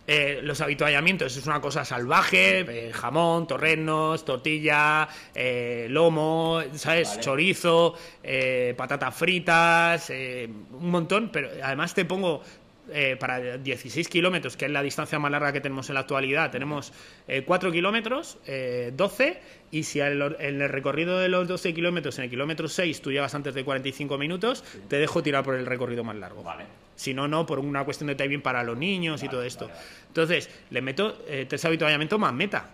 Eh, 0.10 0.40
los 0.42 0.62
habituallamientos 0.62 1.36
es 1.36 1.46
una 1.46 1.60
cosa 1.60 1.84
salvaje, 1.84 2.62
eh, 2.62 2.92
jamón, 2.94 3.46
torrenos, 3.46 4.24
tortilla, 4.24 5.08
eh, 5.36 5.88
lomo, 5.90 6.62
¿sabes? 6.76 7.10
Vale. 7.10 7.22
Chorizo, 7.22 7.94
eh, 8.24 8.74
patatas 8.78 9.14
fritas, 9.14 10.10
eh, 10.10 10.48
un 10.72 10.90
montón, 10.90 11.30
pero 11.30 11.50
además 11.62 11.94
te 11.94 12.06
pongo 12.06 12.42
eh, 12.90 13.18
para 13.20 13.58
16 13.58 14.08
kilómetros, 14.08 14.56
que 14.56 14.64
es 14.64 14.72
la 14.72 14.82
distancia 14.82 15.20
más 15.20 15.30
larga 15.30 15.52
que 15.52 15.60
tenemos 15.60 15.90
en 15.90 15.96
la 15.96 16.02
actualidad, 16.02 16.52
tenemos 16.52 16.94
eh, 17.28 17.44
4 17.46 17.70
kilómetros, 17.70 18.38
eh, 18.48 18.94
12, 18.96 19.42
y 19.72 19.84
si 19.84 20.00
en 20.00 20.22
el, 20.22 20.36
en 20.40 20.62
el 20.62 20.70
recorrido 20.70 21.20
de 21.20 21.28
los 21.28 21.50
12 21.50 21.74
kilómetros, 21.74 22.18
en 22.18 22.26
el 22.26 22.30
kilómetro 22.30 22.70
6, 22.70 23.02
tú 23.02 23.12
llegas 23.12 23.36
antes 23.36 23.54
de 23.54 23.66
45 23.66 24.18
minutos, 24.18 24.64
te 24.88 24.98
dejo 25.00 25.22
tirar 25.22 25.44
por 25.44 25.56
el 25.56 25.66
recorrido 25.66 26.06
más 26.06 26.16
largo. 26.16 26.44
Vale. 26.44 26.87
Si 26.98 27.14
no, 27.14 27.28
no, 27.30 27.46
por 27.46 27.60
una 27.60 27.86
cuestión 27.86 28.08
de 28.08 28.16
timing 28.16 28.42
para 28.42 28.62
los 28.64 28.78
niños 28.78 29.24
y 29.24 29.30
todo 29.30 29.44
esto. 29.44 29.68
vale, 29.68 29.78
vale. 29.80 29.90
Entonces, 30.10 30.50
le 30.72 30.82
meto 30.82 31.24
eh, 31.28 31.46
tres 31.48 31.64
avituallamientos 31.64 32.20
más 32.20 32.34
meta. 32.34 32.72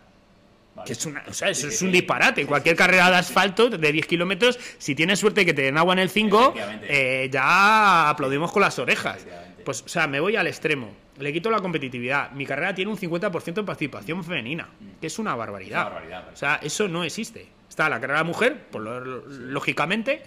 Que 0.87 0.93
es, 0.93 1.05
una, 1.05 1.23
o 1.27 1.33
sea, 1.33 1.49
eso 1.49 1.67
Sí, 1.69 1.75
es 1.75 1.81
un 1.83 1.91
disparate. 1.91 2.41
Sí, 2.41 2.47
Cualquier 2.47 2.73
sí, 2.75 2.77
carrera 2.79 3.11
de 3.11 3.17
asfalto 3.17 3.69
de 3.69 3.91
10 3.91 4.07
kilómetros, 4.07 4.57
si 4.79 4.95
tienes 4.95 5.19
suerte 5.19 5.45
que 5.45 5.53
te 5.53 5.61
den 5.61 5.77
agua 5.77 5.93
en 5.93 5.99
el 5.99 6.09
5, 6.09 6.39
Efectivamente. 6.55 6.87
eh, 7.25 7.29
ya 7.29 8.09
aplaudimos 8.09 8.51
con 8.51 8.63
las 8.63 8.79
orejas. 8.79 9.23
Pues, 9.63 9.83
o 9.83 9.87
sea, 9.87 10.07
me 10.07 10.19
voy 10.19 10.35
al 10.35 10.47
extremo. 10.47 10.91
Le 11.19 11.31
quito 11.31 11.51
la 11.51 11.59
competitividad. 11.59 12.31
Mi 12.31 12.47
carrera 12.47 12.73
tiene 12.73 12.89
un 12.89 12.97
50% 12.97 13.53
de 13.53 13.63
participación 13.63 14.23
femenina, 14.23 14.67
que 14.99 15.05
es 15.07 15.19
una 15.19 15.35
barbaridad. 15.35 15.81
Es 15.81 15.85
una 15.85 15.93
barbaridad, 15.93 16.29
o 16.33 16.35
sea, 16.35 16.55
eso 16.63 16.87
no 16.87 17.03
existe. 17.03 17.45
Está 17.69 17.87
la 17.87 17.99
carrera 18.01 18.19
de 18.19 18.25
mujer, 18.25 18.57
por 18.71 18.81
lo- 18.81 18.99
lógicamente, 19.27 20.23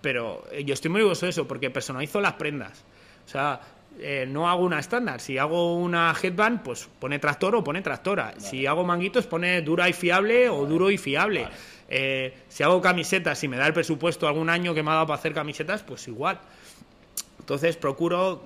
pero 0.00 0.44
eh, 0.50 0.64
yo 0.64 0.74
estoy 0.74 0.90
muy 0.90 1.00
orgulloso 1.00 1.26
de 1.26 1.30
eso, 1.30 1.46
porque 1.46 1.70
personalizo 1.70 2.20
las 2.20 2.32
prendas. 2.34 2.84
O 3.26 3.28
sea, 3.28 3.60
eh, 3.98 4.26
no 4.28 4.48
hago 4.48 4.64
una 4.64 4.78
estándar. 4.78 5.20
Si 5.20 5.36
hago 5.38 5.76
una 5.76 6.14
headband, 6.20 6.62
pues 6.62 6.88
pone 6.98 7.18
tractor 7.18 7.56
o 7.56 7.64
pone 7.64 7.82
tractora. 7.82 8.34
Si 8.38 8.66
hago 8.66 8.84
manguitos, 8.84 9.26
pone 9.26 9.62
dura 9.62 9.88
y 9.88 9.92
fiable 9.92 10.48
o 10.48 10.64
duro 10.66 10.90
y 10.90 10.98
fiable. 10.98 11.42
Vale. 11.42 11.54
Eh, 11.88 12.34
si 12.48 12.62
hago 12.62 12.80
camisetas, 12.80 13.38
si 13.38 13.48
me 13.48 13.56
da 13.56 13.66
el 13.66 13.72
presupuesto 13.72 14.26
algún 14.26 14.50
año 14.50 14.74
que 14.74 14.82
me 14.82 14.90
ha 14.90 14.94
dado 14.94 15.06
para 15.06 15.18
hacer 15.18 15.32
camisetas, 15.32 15.82
pues 15.82 16.06
igual. 16.08 16.40
Entonces 17.38 17.76
procuro 17.76 18.42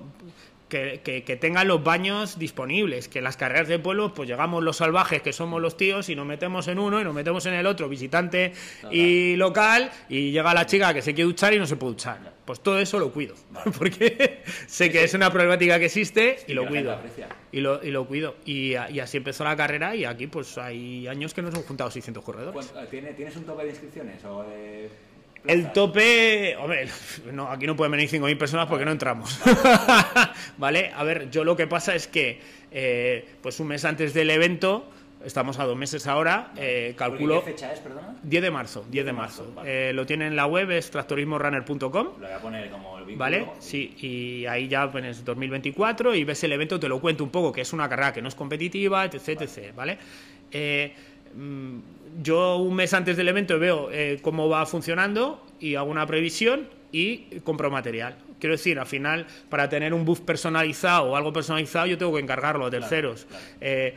que, 0.71 1.01
que- 1.03 1.23
que 1.23 1.35
tengan 1.35 1.67
los 1.67 1.83
baños 1.83 2.39
disponibles, 2.39 3.07
que 3.09 3.19
en 3.19 3.25
las 3.25 3.37
carreras 3.37 3.67
de 3.67 3.77
pueblo 3.77 4.13
pues 4.15 4.27
llegamos 4.27 4.63
los 4.63 4.77
salvajes 4.77 5.21
que 5.21 5.33
somos 5.33 5.61
los 5.61 5.77
tíos 5.77 6.09
y 6.09 6.15
nos 6.15 6.25
metemos 6.25 6.67
en 6.69 6.79
uno 6.79 6.99
y 6.99 7.03
nos 7.03 7.13
metemos 7.13 7.45
en 7.45 7.53
el 7.53 7.67
otro, 7.67 7.87
visitante 7.89 8.53
y 8.91 9.35
local, 9.35 9.91
y 10.09 10.31
llega 10.31 10.53
la 10.53 10.65
chica 10.65 10.93
que 10.93 11.01
se 11.03 11.13
quiere 11.13 11.25
duchar 11.27 11.53
y 11.53 11.59
no 11.59 11.67
se 11.67 11.75
puede 11.75 11.91
duchar. 11.93 12.31
Pues 12.45 12.61
todo 12.61 12.79
eso 12.79 12.97
lo 12.97 13.11
cuido, 13.11 13.35
porque 13.77 14.41
sé 14.65 14.89
que 14.89 15.03
es 15.03 15.13
una 15.13 15.29
problemática 15.31 15.77
que 15.77 15.85
existe 15.85 16.37
y 16.47 16.53
lo 16.53 16.65
cuido. 16.67 16.97
Y 17.51 17.59
lo, 17.59 17.83
y 17.83 17.91
lo 17.91 18.07
cuido. 18.07 18.37
Y, 18.45 18.71
y 18.71 18.99
así 18.99 19.17
empezó 19.17 19.43
la 19.43 19.55
carrera 19.55 19.93
y 19.95 20.05
aquí 20.05 20.27
pues 20.27 20.57
hay 20.57 21.07
años 21.07 21.33
que 21.33 21.41
nos 21.41 21.53
hemos 21.53 21.65
juntado 21.65 21.91
600 21.91 22.23
corredores. 22.23 22.53
¿Cuánto- 22.71 22.89
¿tiene- 22.89 23.13
¿Tienes 23.13 23.35
un 23.35 23.43
tope 23.43 23.63
de 23.65 23.69
inscripciones 23.71 24.23
o 24.23 24.43
de 24.43 24.89
El 25.45 25.71
tope, 25.71 26.55
hombre, 26.57 26.87
no, 27.33 27.47
aquí 27.49 27.65
no 27.65 27.75
pueden 27.75 27.91
venir 27.91 28.09
5.000 28.09 28.37
personas 28.37 28.67
porque 28.67 28.85
no 28.85 28.91
entramos. 28.91 29.39
¿Vale? 30.57 30.91
A 30.95 31.03
ver, 31.03 31.29
yo 31.29 31.43
lo 31.43 31.55
que 31.55 31.67
pasa 31.67 31.95
es 31.95 32.07
que, 32.07 32.39
eh, 32.71 33.27
pues 33.41 33.59
un 33.59 33.67
mes 33.67 33.83
antes 33.85 34.13
del 34.13 34.29
evento, 34.29 34.87
estamos 35.25 35.59
a 35.59 35.65
dos 35.65 35.77
meses 35.77 36.07
ahora, 36.07 36.51
eh, 36.57 36.93
¿Porque 36.95 36.95
calculo 36.95 37.43
¿Qué 37.43 37.51
fecha 37.51 37.73
es, 37.73 37.79
perdona? 37.79 38.15
10 38.23 38.43
de 38.43 38.51
marzo, 38.51 38.85
10 38.89 39.05
de 39.05 39.13
marzo. 39.13 39.51
vale. 39.55 39.89
Eh, 39.89 39.93
lo 39.93 40.05
tienen 40.05 40.29
en 40.29 40.35
la 40.35 40.45
web, 40.45 40.69
es 40.71 40.91
tractorismorunner.com. 40.91 41.89
Lo 41.91 42.11
voy 42.13 42.31
a 42.31 42.39
poner 42.39 42.69
como 42.69 42.97
el 42.97 43.05
vínculo. 43.05 43.19
¿Vale? 43.19 43.47
Sí, 43.59 43.95
y 43.99 44.45
ahí 44.45 44.67
ya 44.67 44.91
pones 44.91 45.25
2024 45.25 46.15
y 46.15 46.23
ves 46.23 46.43
el 46.43 46.51
evento, 46.51 46.79
te 46.79 46.87
lo 46.87 46.99
cuento 46.99 47.23
un 47.23 47.31
poco, 47.31 47.51
que 47.51 47.61
es 47.61 47.73
una 47.73 47.89
carrera 47.89 48.13
que 48.13 48.21
no 48.21 48.27
es 48.27 48.35
competitiva, 48.35 49.05
etc, 49.05 49.41
etc, 49.41 49.75
¿vale? 49.75 49.97
Eh, 50.51 50.93
yo 52.21 52.57
un 52.57 52.75
mes 52.75 52.93
antes 52.93 53.17
del 53.17 53.29
evento 53.29 53.57
veo 53.59 53.89
eh, 53.91 54.19
cómo 54.21 54.49
va 54.49 54.65
funcionando 54.65 55.45
y 55.59 55.75
hago 55.75 55.89
una 55.89 56.05
previsión 56.05 56.67
y 56.91 57.39
compro 57.41 57.71
material. 57.71 58.17
Quiero 58.39 58.55
decir, 58.55 58.79
al 58.79 58.87
final, 58.87 59.27
para 59.49 59.69
tener 59.69 59.93
un 59.93 60.03
buff 60.03 60.21
personalizado 60.21 61.11
o 61.11 61.15
algo 61.15 61.31
personalizado, 61.31 61.85
yo 61.85 61.97
tengo 61.97 62.13
que 62.13 62.21
encargarlo 62.21 62.65
a 62.65 62.71
terceros. 62.71 63.25
claro. 63.25 63.45
Eh, 63.61 63.95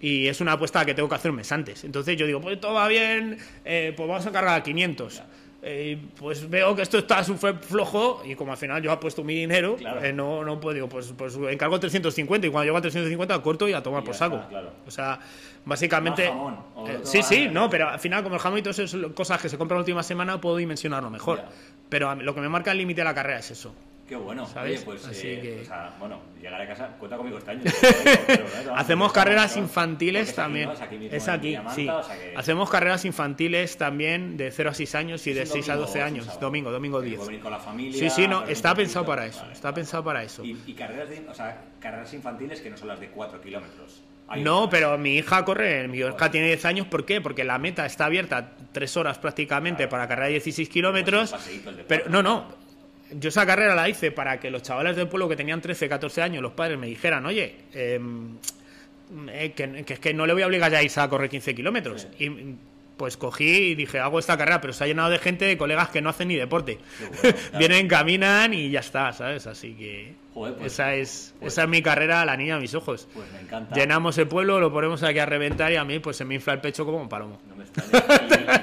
y 0.00 0.28
es 0.28 0.40
una 0.40 0.52
apuesta 0.52 0.84
que 0.84 0.94
tengo 0.94 1.08
que 1.08 1.14
hacer 1.14 1.30
un 1.30 1.38
mes 1.38 1.50
antes. 1.52 1.84
Entonces 1.84 2.16
yo 2.16 2.26
digo, 2.26 2.40
pues 2.40 2.60
todo 2.60 2.74
va 2.74 2.86
bien, 2.88 3.38
eh, 3.64 3.92
pues 3.96 4.08
vamos 4.08 4.26
a 4.26 4.32
cargar 4.32 4.60
a 4.60 4.62
500. 4.62 5.22
Eh, 5.68 5.98
pues 6.16 6.48
veo 6.48 6.76
que 6.76 6.82
esto 6.82 6.96
está 6.98 7.24
súper 7.24 7.56
flojo 7.56 8.22
y 8.24 8.36
como 8.36 8.52
al 8.52 8.56
final 8.56 8.80
yo 8.80 8.92
he 8.92 8.96
puesto 8.98 9.24
mi 9.24 9.34
dinero, 9.34 9.74
Claro. 9.74 10.00
eh, 10.04 10.12
no, 10.12 10.44
no 10.44 10.60
puedo, 10.60 10.74
digo, 10.74 10.88
pues, 10.88 11.12
pues 11.18 11.36
encargo 11.50 11.80
350 11.80 12.46
y 12.46 12.50
cuando 12.50 12.66
llego 12.66 12.76
a 12.76 12.80
350 12.80 13.42
corto 13.42 13.68
y 13.68 13.72
a 13.72 13.82
tomar 13.82 14.04
Y 14.04 14.06
por 14.06 14.14
saco. 14.14 14.36
está, 14.36 14.48
claro. 14.48 14.70
O 14.86 14.90
sea, 14.92 15.18
básicamente... 15.64 16.28
Jamón, 16.28 16.56
eh, 16.86 17.00
sí, 17.02 17.20
sí, 17.24 17.48
no, 17.50 17.68
pero 17.68 17.88
al 17.88 17.98
final 17.98 18.22
como 18.22 18.36
el 18.36 18.40
jamón 18.40 18.60
y 18.60 18.62
todo 18.62 18.70
eso 18.70 18.86
son 18.86 19.12
cosas 19.12 19.40
que 19.42 19.48
se 19.48 19.58
compran 19.58 19.78
la 19.78 19.80
última 19.80 20.04
semana, 20.04 20.40
puedo 20.40 20.56
dimensionarlo 20.56 21.10
mejor. 21.10 21.38
Ya. 21.38 21.48
Pero 21.88 22.14
lo 22.14 22.32
que 22.32 22.40
me 22.40 22.48
marca 22.48 22.70
el 22.70 22.78
límite 22.78 23.00
de 23.00 23.04
la 23.06 23.14
carrera 23.14 23.40
es 23.40 23.50
eso. 23.50 23.74
Qué 24.08 24.14
bueno. 24.14 24.46
¿Sabes? 24.46 24.76
Oye, 24.76 24.84
pues, 24.84 25.04
Así 25.06 25.26
eh, 25.26 25.40
que- 25.40 25.60
o 25.62 25.64
sea, 25.64 25.92
bueno, 25.98 26.20
llegar 26.40 26.60
a 26.60 26.66
casa, 26.68 26.88
cuenta 26.98 27.16
conmigo 27.16 27.38
este 27.38 27.50
año. 27.50 27.62
Hacemos 28.76 29.12
carreras 29.12 29.56
infantiles 29.56 30.34
también. 30.34 30.70
Es 31.10 31.28
aquí, 31.28 31.56
sí. 31.74 31.88
Hacemos 32.36 32.70
carreras 32.70 33.04
infantiles 33.04 33.76
también 33.76 34.36
de 34.36 34.50
0 34.52 34.70
a 34.70 34.74
6 34.74 34.94
años 34.94 35.26
y 35.26 35.32
de 35.32 35.40
un 35.40 35.46
6 35.48 35.68
a 35.68 35.72
domingo, 35.74 35.86
12 35.86 35.98
es 35.98 36.02
un 36.04 36.06
años. 36.08 36.24
sábado. 36.26 36.40
Domingo, 36.42 36.70
domingo 36.70 37.00
Que 37.00 37.06
10. 37.06 37.16
puede 37.18 37.28
venir 37.30 37.42
con 37.42 37.50
la 37.52 37.58
familia, 37.58 37.98
Sí, 37.98 38.10
sí, 38.10 38.28
no, 38.28 38.44
está 38.44 38.74
pensado 38.74 39.04
poquito. 39.04 39.16
para 39.16 39.26
eso. 39.26 39.40
Vale, 39.40 39.52
Está 39.52 39.68
vale. 39.70 39.74
pensado 39.74 40.04
para 40.04 40.22
eso. 40.22 40.44
Y, 40.44 40.56
y 40.66 40.74
carreras, 40.74 41.08
de, 41.08 41.26
o 41.28 41.34
sea, 41.34 41.62
carreras 41.80 42.14
infantiles 42.14 42.60
que 42.60 42.70
no 42.70 42.76
son 42.76 42.88
las 42.88 43.00
de 43.00 43.08
4 43.08 43.40
kilómetros. 43.40 44.02
Hay 44.28 44.42
No, 44.42 44.68
pero 44.70 44.96
mi 44.98 45.16
hija 45.16 45.44
corre, 45.44 45.86
mi 45.88 45.98
hija 45.98 46.30
tiene 46.30 46.46
10 46.48 46.64
años, 46.64 46.86
¿por 46.86 47.04
qué? 47.04 47.20
Porque 47.20 47.44
la 47.44 47.58
meta 47.58 47.86
está 47.86 48.06
abierta 48.06 48.52
3 48.72 48.96
horas 48.96 49.18
prácticamente 49.18 49.78
Claro. 49.84 49.90
para 49.90 50.08
carrera 50.08 50.26
de 50.26 50.32
16 50.34 50.68
kilómetros. 50.68 51.30
Pues 51.32 51.76
de 51.76 51.84
Pero 51.84 52.08
no, 52.08 52.22
no. 52.22 52.65
Yo 53.12 53.28
esa 53.28 53.46
carrera 53.46 53.74
la 53.74 53.88
hice 53.88 54.10
para 54.10 54.38
que 54.40 54.50
los 54.50 54.62
chavales 54.62 54.96
del 54.96 55.08
pueblo 55.08 55.28
que 55.28 55.36
tenían 55.36 55.60
13, 55.60 55.88
14 55.88 56.22
años, 56.22 56.42
los 56.42 56.52
padres 56.52 56.78
me 56.78 56.86
dijeran, 56.86 57.24
oye, 57.26 57.54
em, 57.72 58.36
eh, 59.28 59.52
que, 59.54 59.84
que 59.84 59.94
es 59.94 60.00
que 60.00 60.12
no 60.12 60.26
le 60.26 60.32
voy 60.32 60.42
a 60.42 60.46
obligar 60.46 60.70
ya 60.72 60.78
a 60.78 60.82
irse 60.82 61.00
a 61.00 61.08
correr 61.08 61.30
15 61.30 61.54
kilómetros. 61.54 62.08
Y 62.18 62.56
pues 62.96 63.16
cogí 63.18 63.44
y 63.44 63.74
dije, 63.74 63.98
hago 64.00 64.18
esta 64.18 64.38
carrera, 64.38 64.60
pero 64.60 64.72
se 64.72 64.82
ha 64.82 64.86
llenado 64.86 65.10
de 65.10 65.18
gente, 65.18 65.44
de 65.44 65.58
colegas 65.58 65.90
que 65.90 66.00
no 66.00 66.08
hacen 66.08 66.28
ni 66.28 66.36
deporte. 66.36 66.78
Qué 66.98 67.04
bueno, 67.04 67.20
claro. 67.22 67.36
Vienen, 67.58 67.88
caminan 67.88 68.54
y 68.54 68.70
ya 68.70 68.80
está, 68.80 69.12
¿sabes? 69.12 69.46
Así 69.46 69.74
que 69.74 70.14
Joder, 70.32 70.54
pues- 70.54 70.72
esa, 70.72 70.94
es, 70.94 71.34
pues- 71.38 71.52
esa 71.52 71.64
es 71.64 71.68
mi 71.68 71.82
carrera, 71.82 72.24
la 72.24 72.36
niña 72.36 72.54
de 72.54 72.62
mis 72.62 72.74
ojos. 72.74 73.06
Pues 73.12 73.30
me 73.32 73.40
encanta. 73.40 73.74
Llenamos 73.74 74.16
el 74.18 74.26
pueblo, 74.28 74.58
lo 74.60 74.72
ponemos 74.72 75.02
aquí 75.02 75.18
a 75.18 75.26
reventar 75.26 75.70
y 75.72 75.76
a 75.76 75.84
mí 75.84 75.98
pues 75.98 76.16
se 76.16 76.24
me 76.24 76.34
infla 76.36 76.54
el 76.54 76.60
pecho 76.60 76.84
como 76.86 76.98
un 77.02 77.08
palomo. 77.08 77.38
No 77.46 77.54
me 77.54 77.55
extraña. 77.55 77.55
¿Y 77.55 77.55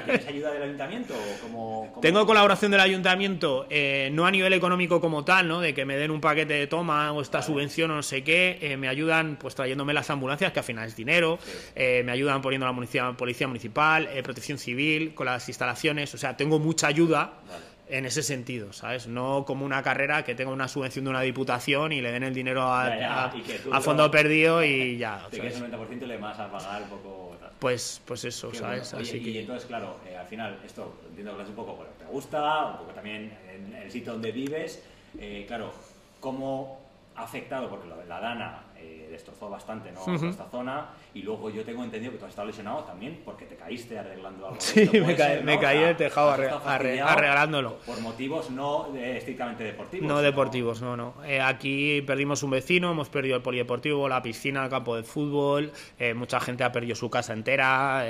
¿Tienes 0.04 0.26
ayuda 0.28 0.52
del 0.52 0.62
ayuntamiento 0.62 1.14
o 1.14 1.40
cómo, 1.42 1.88
cómo- 1.90 2.00
Tengo 2.00 2.26
colaboración 2.26 2.70
del 2.70 2.80
ayuntamiento, 2.80 3.66
eh, 3.70 4.10
no 4.12 4.26
a 4.26 4.30
nivel 4.30 4.52
económico 4.52 5.00
como 5.00 5.24
tal, 5.24 5.48
¿no? 5.48 5.60
De 5.60 5.74
que 5.74 5.84
me 5.84 5.96
den 5.96 6.10
un 6.10 6.20
paquete 6.20 6.54
de 6.54 6.66
toma 6.66 7.12
o 7.12 7.20
esta 7.22 7.38
Vale. 7.38 7.46
subvención 7.46 7.90
o 7.90 7.94
no 7.96 8.02
sé 8.02 8.22
qué. 8.24 8.58
eh, 8.60 8.76
me 8.76 8.88
ayudan 8.88 9.36
pues 9.36 9.54
trayéndome 9.54 9.92
las 9.94 10.10
ambulancias, 10.10 10.52
que 10.52 10.58
al 10.60 10.64
final 10.64 10.86
es 10.88 10.96
dinero. 10.96 11.38
Sí. 11.44 11.50
eh, 11.76 12.02
me 12.04 12.12
ayudan 12.12 12.40
poniendo 12.42 12.66
la 12.66 13.14
policía 13.16 13.46
municipal, 13.48 14.08
eh, 14.12 14.22
protección 14.22 14.58
civil, 14.58 15.14
con 15.14 15.26
las 15.26 15.48
instalaciones. 15.48 16.12
O 16.14 16.18
sea, 16.18 16.36
tengo 16.36 16.58
mucha 16.58 16.86
ayuda 16.88 17.34
Vale. 17.48 17.73
En 17.88 18.06
ese 18.06 18.22
sentido, 18.22 18.72
¿sabes? 18.72 19.06
No 19.06 19.44
como 19.46 19.64
una 19.66 19.82
carrera 19.82 20.24
que 20.24 20.34
tenga 20.34 20.50
una 20.50 20.68
subvención 20.68 21.04
de 21.04 21.10
una 21.10 21.20
diputación 21.20 21.92
y 21.92 22.00
le 22.00 22.12
den 22.12 22.22
el 22.22 22.34
dinero 22.34 22.62
a, 22.72 22.88
Ya, 22.88 22.98
ya, 22.98 23.24
a- 23.26 23.30
que 23.32 23.60
a 23.70 23.74
lo- 23.76 23.80
fondo 23.82 24.10
perdido 24.10 24.64
y 24.64 24.96
ya. 24.96 25.26
Te 25.30 25.38
quedas 25.40 25.56
un 25.60 25.70
90% 25.70 26.02
y 26.04 26.08
le 26.08 26.16
vas 26.16 26.38
a 26.38 26.50
pagar 26.50 26.82
un 26.84 26.88
poco. 26.88 27.36
tal. 27.40 27.50
Pues, 27.58 28.00
pues 28.04 28.24
eso, 28.24 28.50
Qué 28.50 28.58
¿sabes? 28.58 28.90
bueno. 28.92 29.02
Oye, 29.06 29.18
Así 29.18 29.28
y 29.28 29.32
que... 29.34 29.40
entonces, 29.40 29.66
claro, 29.66 29.98
eh, 30.08 30.16
al 30.16 30.26
final, 30.26 30.58
esto 30.64 30.98
entiendo 31.08 31.32
que 31.32 31.36
lo 31.36 31.42
haces 31.42 31.50
un 31.50 31.56
poco, 31.56 31.74
bueno, 31.76 31.92
te 31.98 32.04
gusta, 32.06 32.66
un 32.66 32.76
poco 32.78 32.90
también 32.92 33.36
en 33.52 33.74
el 33.74 33.90
sitio 33.90 34.12
donde 34.12 34.32
vives. 34.32 34.82
Eh, 35.18 35.44
claro, 35.46 35.72
¿cómo 36.20 36.80
ha 37.16 37.22
afectado? 37.24 37.68
Porque 37.68 37.86
lo 37.88 37.96
de 37.96 38.06
la 38.06 38.18
Dana 38.20 38.62
eh, 38.84 39.08
destrozó 39.10 39.48
bastante 39.48 39.90
¿no? 39.92 40.02
Ujú. 40.04 40.26
esta 40.26 40.44
zona 40.50 40.90
y 41.14 41.22
luego 41.22 41.48
yo 41.50 41.64
tengo 41.64 41.82
entendido 41.84 42.12
que 42.12 42.18
tú 42.18 42.24
has 42.24 42.30
estado 42.30 42.46
lesionado 42.48 42.84
también 42.84 43.20
porque 43.24 43.46
te 43.46 43.56
caíste 43.56 43.98
arreglando 43.98 44.46
algo. 44.46 44.60
Sí, 44.60 44.88
me 44.92 45.16
caí- 45.16 45.36
ser, 45.36 45.44
me 45.44 45.54
¿no? 45.56 45.60
caí 45.60 45.76
O 45.76 45.80
sea, 45.80 45.86
del 45.88 45.96
tejado 45.96 46.30
arre- 46.32 46.50
arre- 46.64 47.00
arreglándolo. 47.00 47.78
Por 47.86 48.00
motivos 48.00 48.50
no 48.50 48.94
eh, 48.96 49.18
estrictamente 49.18 49.64
deportivos. 49.64 50.06
No 50.08 50.14
sino- 50.16 50.22
deportivos, 50.22 50.82
no, 50.82 50.96
no. 50.96 51.14
Eh, 51.24 51.40
aquí 51.40 52.02
perdimos 52.02 52.42
un 52.42 52.50
vecino, 52.50 52.90
hemos 52.90 53.08
perdido 53.08 53.36
el 53.36 53.42
polideportivo, 53.42 54.08
la 54.08 54.22
piscina, 54.22 54.64
el 54.64 54.70
campo 54.70 54.96
de 54.96 55.02
fútbol, 55.04 55.72
mucha 56.14 56.40
gente 56.40 56.64
ha 56.64 56.72
perdido 56.72 56.94
su 56.96 57.08
casa 57.10 57.32
entera, 57.32 58.02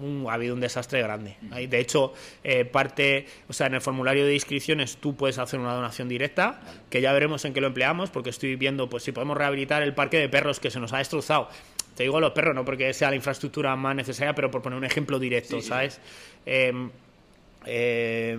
un- 0.00 0.26
ha 0.28 0.34
habido 0.34 0.54
un 0.54 0.60
desastre 0.60 1.00
grande. 1.02 1.36
De 1.68 1.78
hecho, 1.80 2.12
eh, 2.44 2.64
parte, 2.64 3.26
o 3.48 3.52
sea, 3.52 3.66
en 3.66 3.74
el 3.74 3.80
formulario 3.80 4.24
de 4.26 4.34
inscripciones 4.34 4.96
tú 4.96 5.16
puedes 5.16 5.38
hacer 5.38 5.58
una 5.60 5.72
donación 5.74 6.08
directa, 6.08 6.60
que 6.90 7.00
ya 7.00 7.12
veremos 7.12 7.44
en 7.44 7.52
qué 7.54 7.60
lo 7.60 7.66
empleamos, 7.68 8.10
porque 8.10 8.30
estoy 8.30 8.56
viendo 8.56 8.88
pues 8.88 9.02
si 9.02 9.12
podemos 9.12 9.36
rehabilitar 9.36 9.82
el 9.82 9.94
parque 9.94 10.18
de 10.18 10.28
perros 10.28 10.60
que 10.60 10.70
se 10.70 10.80
nos 10.80 10.92
ha 10.92 10.98
destrozado. 10.98 11.48
Te 11.96 12.02
digo 12.02 12.20
los 12.20 12.32
perros, 12.32 12.54
no 12.54 12.64
porque 12.64 12.92
sea 12.92 13.08
la 13.10 13.16
infraestructura 13.16 13.74
más 13.76 13.96
necesaria, 13.96 14.34
pero 14.34 14.50
por 14.50 14.60
poner 14.62 14.76
un 14.78 14.84
ejemplo 14.84 15.18
directo, 15.18 15.56
Sí, 15.56 15.62
sí, 15.62 15.68
¿sabes? 15.68 16.00
Eh, 16.44 18.38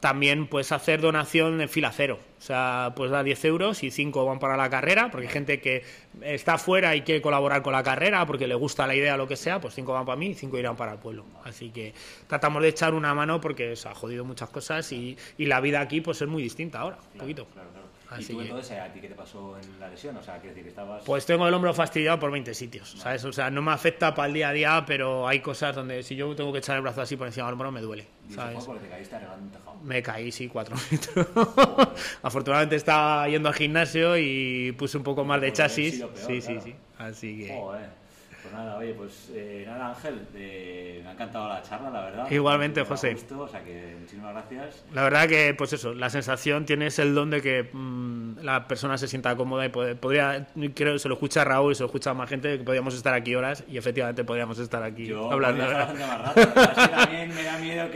también 0.00 0.46
puedes 0.46 0.72
hacer 0.72 1.00
donación 1.00 1.60
en 1.60 1.68
fila 1.68 1.92
cero. 1.92 2.18
O 2.38 2.42
sea, 2.42 2.94
puedes 2.96 3.12
dar 3.12 3.22
10 3.22 3.44
euros 3.44 3.82
y 3.82 3.90
5 3.90 4.24
van 4.24 4.38
para 4.38 4.56
la 4.56 4.70
carrera, 4.70 5.10
porque 5.10 5.26
hay 5.26 5.32
gente 5.32 5.60
que 5.60 5.84
está 6.22 6.56
fuera 6.56 6.96
y 6.96 7.02
quiere 7.02 7.20
colaborar 7.20 7.62
con 7.62 7.74
la 7.74 7.82
carrera, 7.82 8.24
porque 8.26 8.46
le 8.46 8.54
gusta 8.54 8.86
la 8.86 8.94
idea 8.94 9.14
o 9.14 9.18
lo 9.18 9.28
que 9.28 9.36
sea, 9.36 9.60
pues 9.60 9.74
5 9.74 9.92
van 9.92 10.06
para 10.06 10.16
mí 10.16 10.28
y 10.28 10.34
5 10.34 10.58
irán 10.58 10.74
para 10.74 10.92
el 10.92 10.98
pueblo. 10.98 11.26
Así 11.44 11.70
que 11.70 11.92
tratamos 12.26 12.62
de 12.62 12.68
echar 12.68 12.94
una 12.94 13.14
mano 13.14 13.40
porque 13.40 13.76
se 13.76 13.88
ha 13.88 13.94
jodido 13.94 14.24
muchas 14.24 14.48
cosas 14.48 14.90
y, 14.92 15.16
y 15.36 15.46
la 15.46 15.60
vida 15.60 15.80
aquí 15.80 16.00
pues 16.00 16.22
es 16.22 16.28
muy 16.28 16.42
distinta 16.42 16.80
ahora, 16.80 16.98
un 17.12 17.20
poquito. 17.20 17.44
Claro, 17.52 17.68
claro. 17.70 17.99
Así 18.10 18.22
¿Y 18.24 18.26
tú 18.26 18.38
que- 18.38 18.44
entonces 18.48 18.78
a 18.78 18.92
ti 18.92 19.00
qué 19.00 19.08
te 19.08 19.14
pasó 19.14 19.56
en 19.56 19.80
la 19.80 19.88
lesión? 19.88 20.16
O 20.16 20.22
sea, 20.22 20.38
quiero 20.38 20.54
decir 20.54 20.68
estabas... 20.68 21.04
Pues 21.04 21.24
tengo 21.26 21.46
el 21.46 21.54
hombro 21.54 21.72
fastidiado 21.72 22.18
por 22.18 22.30
20 22.30 22.52
sitios, 22.54 22.90
¿sabes? 22.98 23.24
O 23.24 23.32
sea, 23.32 23.50
no 23.50 23.62
me 23.62 23.70
afecta 23.72 24.14
para 24.14 24.26
el 24.28 24.34
día 24.34 24.48
a 24.48 24.52
día, 24.52 24.84
pero 24.86 25.28
hay 25.28 25.40
cosas 25.40 25.74
donde 25.76 26.02
si 26.02 26.16
yo 26.16 26.34
tengo 26.34 26.52
que 26.52 26.58
echar 26.58 26.76
el 26.76 26.82
brazo 26.82 27.02
así 27.02 27.16
por 27.16 27.26
encima 27.28 27.46
del 27.46 27.52
hombro 27.52 27.70
me 27.70 27.80
duele, 27.80 28.06
y 28.28 28.32
¿sabes? 28.32 28.66
te 28.66 28.88
caíste 28.88 29.16
un 29.16 29.50
tejado. 29.50 29.76
Me 29.82 30.02
caí, 30.02 30.32
sí, 30.32 30.48
cuatro 30.48 30.76
metros. 30.90 31.26
Afortunadamente 32.22 32.76
estaba 32.76 33.28
yendo 33.28 33.48
al 33.48 33.54
gimnasio 33.54 34.16
y 34.18 34.72
puse 34.72 34.98
un 34.98 35.04
poco 35.04 35.24
más 35.24 35.40
de 35.40 35.46
haber 35.48 35.56
chasis. 35.56 35.96
peor, 36.00 36.10
sí, 36.16 36.40
sí, 36.40 36.60
sí. 36.60 36.74
Así 36.98 37.38
que. 37.38 37.48
Joder. 37.60 37.99
Pues 38.42 38.54
nada, 38.54 38.76
oye, 38.78 38.94
pues 38.94 39.30
eh, 39.34 39.64
nada, 39.66 39.88
Ángel, 39.90 40.26
eh, 40.34 41.00
me 41.04 41.10
ha 41.10 41.12
encantado 41.12 41.48
la 41.48 41.62
charla, 41.62 41.90
la 41.90 42.00
verdad. 42.02 42.30
Igualmente, 42.30 42.82
José. 42.84 43.12
gustado, 43.12 43.42
o 43.42 43.48
sea 43.48 43.62
que 43.62 43.96
muchísimas 44.00 44.32
gracias. 44.32 44.82
La 44.94 45.02
verdad 45.02 45.28
que, 45.28 45.52
pues 45.54 45.72
eso, 45.74 45.92
la 45.92 46.08
sensación 46.08 46.64
tienes 46.64 46.98
el 46.98 47.14
don 47.14 47.28
de 47.30 47.42
que 47.42 47.68
mm, 47.70 48.38
la 48.42 48.66
persona 48.66 48.96
se 48.96 49.08
sienta 49.08 49.36
cómoda 49.36 49.66
y 49.66 49.68
puede- 49.68 49.94
podría, 49.94 50.46
creo, 50.74 50.98
se 50.98 51.08
lo 51.08 51.14
escucha 51.14 51.44
Raúl 51.44 51.72
y 51.72 51.74
se 51.74 51.82
lo 51.82 51.86
escucha 51.88 52.14
más 52.14 52.30
gente, 52.30 52.56
que 52.58 52.64
podríamos 52.64 52.94
estar 52.94 53.12
aquí 53.12 53.34
horas 53.34 53.62
y 53.68 53.76
efectivamente 53.76 54.24
podríamos 54.24 54.58
estar 54.58 54.82
aquí 54.82 55.06
Yo 55.06 55.30
hablando. 55.30 55.64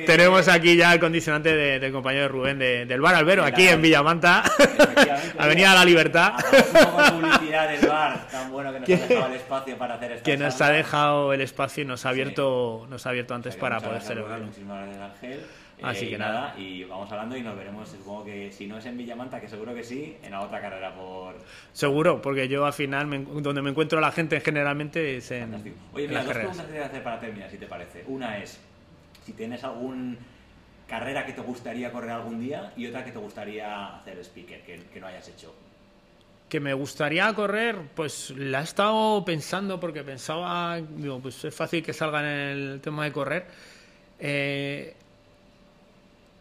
Tenemos 0.06 0.48
aquí 0.48 0.76
ya 0.76 0.92
el 0.92 1.00
condicionante 1.00 1.54
de- 1.56 1.80
del 1.80 1.92
compañero 1.92 2.28
Rubén 2.28 2.58
de- 2.58 2.84
del 2.86 3.00
Bar 3.00 3.14
Albero, 3.14 3.42
De 3.42 3.48
aquí 3.48 3.66
en 3.68 3.80
Villamanta, 3.80 4.42
Avenida 5.38 5.70
de 5.70 5.74
la 5.76 5.84
Libertad. 5.84 6.34
Hagamos 6.36 6.64
un 6.66 6.72
poco 6.90 7.02
de 7.02 7.10
publicidad 7.10 7.68
del 7.68 7.88
bar, 7.88 8.28
tan 8.30 8.50
bueno 8.52 8.72
que 8.72 8.80
nos 8.80 8.88
ha 9.02 9.06
dejado 9.06 9.26
el 9.26 9.34
espacio 9.34 9.78
para 9.78 9.94
hacer 9.94 10.12
esta 10.12 10.24
que 10.38 10.44
nos 10.44 10.60
ha 10.60 10.70
dejado 10.70 11.32
el 11.32 11.40
espacio 11.40 11.82
y 11.84 11.86
nos 11.86 12.04
ha 12.06 12.10
abierto, 12.10 12.86
nos 12.88 13.06
ha 13.06 13.10
abierto 13.10 13.34
O 13.34 13.36
antes 13.36 13.54
sea 13.54 13.60
para 13.60 13.80
poder 13.80 14.02
celebrarlo. 14.02 14.46
Así 15.82 16.06
Eh, 16.06 16.10
que 16.10 16.18
nada. 16.18 16.54
Y 16.56 16.84
vamos 16.84 17.10
hablando 17.10 17.36
y 17.36 17.42
nos 17.42 17.56
veremos, 17.56 17.88
supongo 17.88 18.24
que 18.24 18.50
si 18.52 18.66
no 18.66 18.78
es 18.78 18.86
en 18.86 18.96
Villamanta, 18.96 19.40
que 19.40 19.48
seguro 19.48 19.74
que 19.74 19.82
sí, 19.82 20.16
en 20.22 20.30
la 20.30 20.40
otra 20.40 20.60
carrera 20.60 20.94
por... 20.94 21.34
Seguro, 21.72 22.22
porque 22.22 22.46
yo 22.46 22.64
al 22.64 22.72
final, 22.72 23.06
me- 23.08 23.18
donde 23.42 23.60
me 23.60 23.70
encuentro 23.70 24.00
la 24.00 24.12
gente 24.12 24.40
generalmente 24.40 25.16
es 25.16 25.30
en, 25.32 25.42
Fantástico. 25.42 25.76
Oye, 25.92 26.04
en 26.04 26.10
mira, 26.10 26.20
las 26.20 26.26
dos 26.28 26.34
preguntas 26.36 26.64
que 26.66 26.72
te 26.72 26.78
voy 26.78 26.82
a 26.84 26.86
hacer 26.86 27.02
para 27.02 27.20
terminar, 27.20 27.50
si 27.50 27.58
te 27.58 27.66
parece. 27.66 28.04
Una 28.06 28.38
es, 28.38 28.60
si 29.24 29.32
tienes 29.32 29.64
algún 29.64 30.16
carrera 30.86 31.26
que 31.26 31.32
te 31.32 31.40
gustaría 31.40 31.90
correr 31.90 32.10
algún 32.10 32.38
día 32.40 32.72
y 32.76 32.86
otra 32.86 33.04
que 33.04 33.10
te 33.10 33.18
gustaría 33.18 33.96
hacer 33.96 34.18
speaker, 34.22 34.62
que, 34.62 34.80
que 34.92 35.00
no 35.00 35.06
hayas 35.08 35.26
hecho. 35.28 35.52
Que 36.54 36.60
me 36.60 36.72
gustaría 36.72 37.34
correr, 37.34 37.76
pues 37.96 38.30
la 38.30 38.60
he 38.60 38.62
estado 38.62 39.24
pensando 39.24 39.80
porque 39.80 40.04
pensaba, 40.04 40.80
digo, 40.80 41.18
pues 41.18 41.44
es 41.44 41.52
fácil 41.52 41.82
que 41.82 41.92
salga 41.92 42.20
en 42.20 42.26
el 42.26 42.80
tema 42.80 43.02
de 43.02 43.10
correr. 43.10 43.44
Eh, 44.20 44.94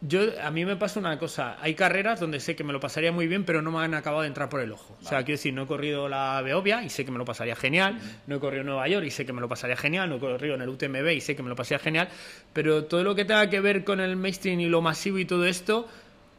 yo, 0.01 0.21
a 0.39 0.51
mí 0.51 0.65
me 0.65 0.75
pasa 0.75 0.99
una 0.99 1.17
cosa, 1.17 1.57
hay 1.59 1.73
carreras 1.73 2.19
donde 2.19 2.39
sé 2.39 2.55
que 2.55 2.63
me 2.63 2.73
lo 2.73 2.79
pasaría 2.79 3.11
muy 3.11 3.25
bien, 3.25 3.43
pero 3.43 3.63
no 3.63 3.71
me 3.71 3.79
han 3.79 3.95
acabado 3.95 4.21
de 4.21 4.27
entrar 4.27 4.49
por 4.49 4.59
el 4.59 4.71
ojo. 4.71 4.95
O 5.01 5.03
sea, 5.03 5.23
quiero 5.23 5.37
decir, 5.37 5.51
no 5.51 5.63
he 5.63 5.65
corrido 5.65 6.07
la 6.07 6.39
Beovia 6.43 6.83
y 6.83 6.91
sé 6.91 7.05
que 7.05 7.11
me 7.11 7.17
lo 7.17 7.25
pasaría 7.25 7.55
genial, 7.55 7.99
no 8.27 8.35
he 8.35 8.39
corrido 8.39 8.63
Nueva 8.63 8.87
York 8.87 9.07
y 9.07 9.09
sé 9.09 9.25
que 9.25 9.33
me 9.33 9.41
lo 9.41 9.49
pasaría 9.49 9.77
genial, 9.77 10.09
no 10.09 10.17
he 10.17 10.19
corrido 10.19 10.53
en 10.53 10.61
el 10.61 10.69
UTMB 10.69 11.07
y 11.07 11.21
sé 11.21 11.35
que 11.35 11.41
me 11.41 11.49
lo 11.49 11.55
pasaría 11.55 11.79
genial, 11.79 12.09
pero 12.53 12.83
todo 12.83 13.03
lo 13.03 13.15
que 13.15 13.25
tenga 13.25 13.49
que 13.49 13.61
ver 13.61 13.83
con 13.83 13.99
el 13.99 14.15
mainstream 14.15 14.59
y 14.59 14.69
lo 14.69 14.83
masivo 14.83 15.17
y 15.17 15.25
todo 15.25 15.45
esto, 15.47 15.87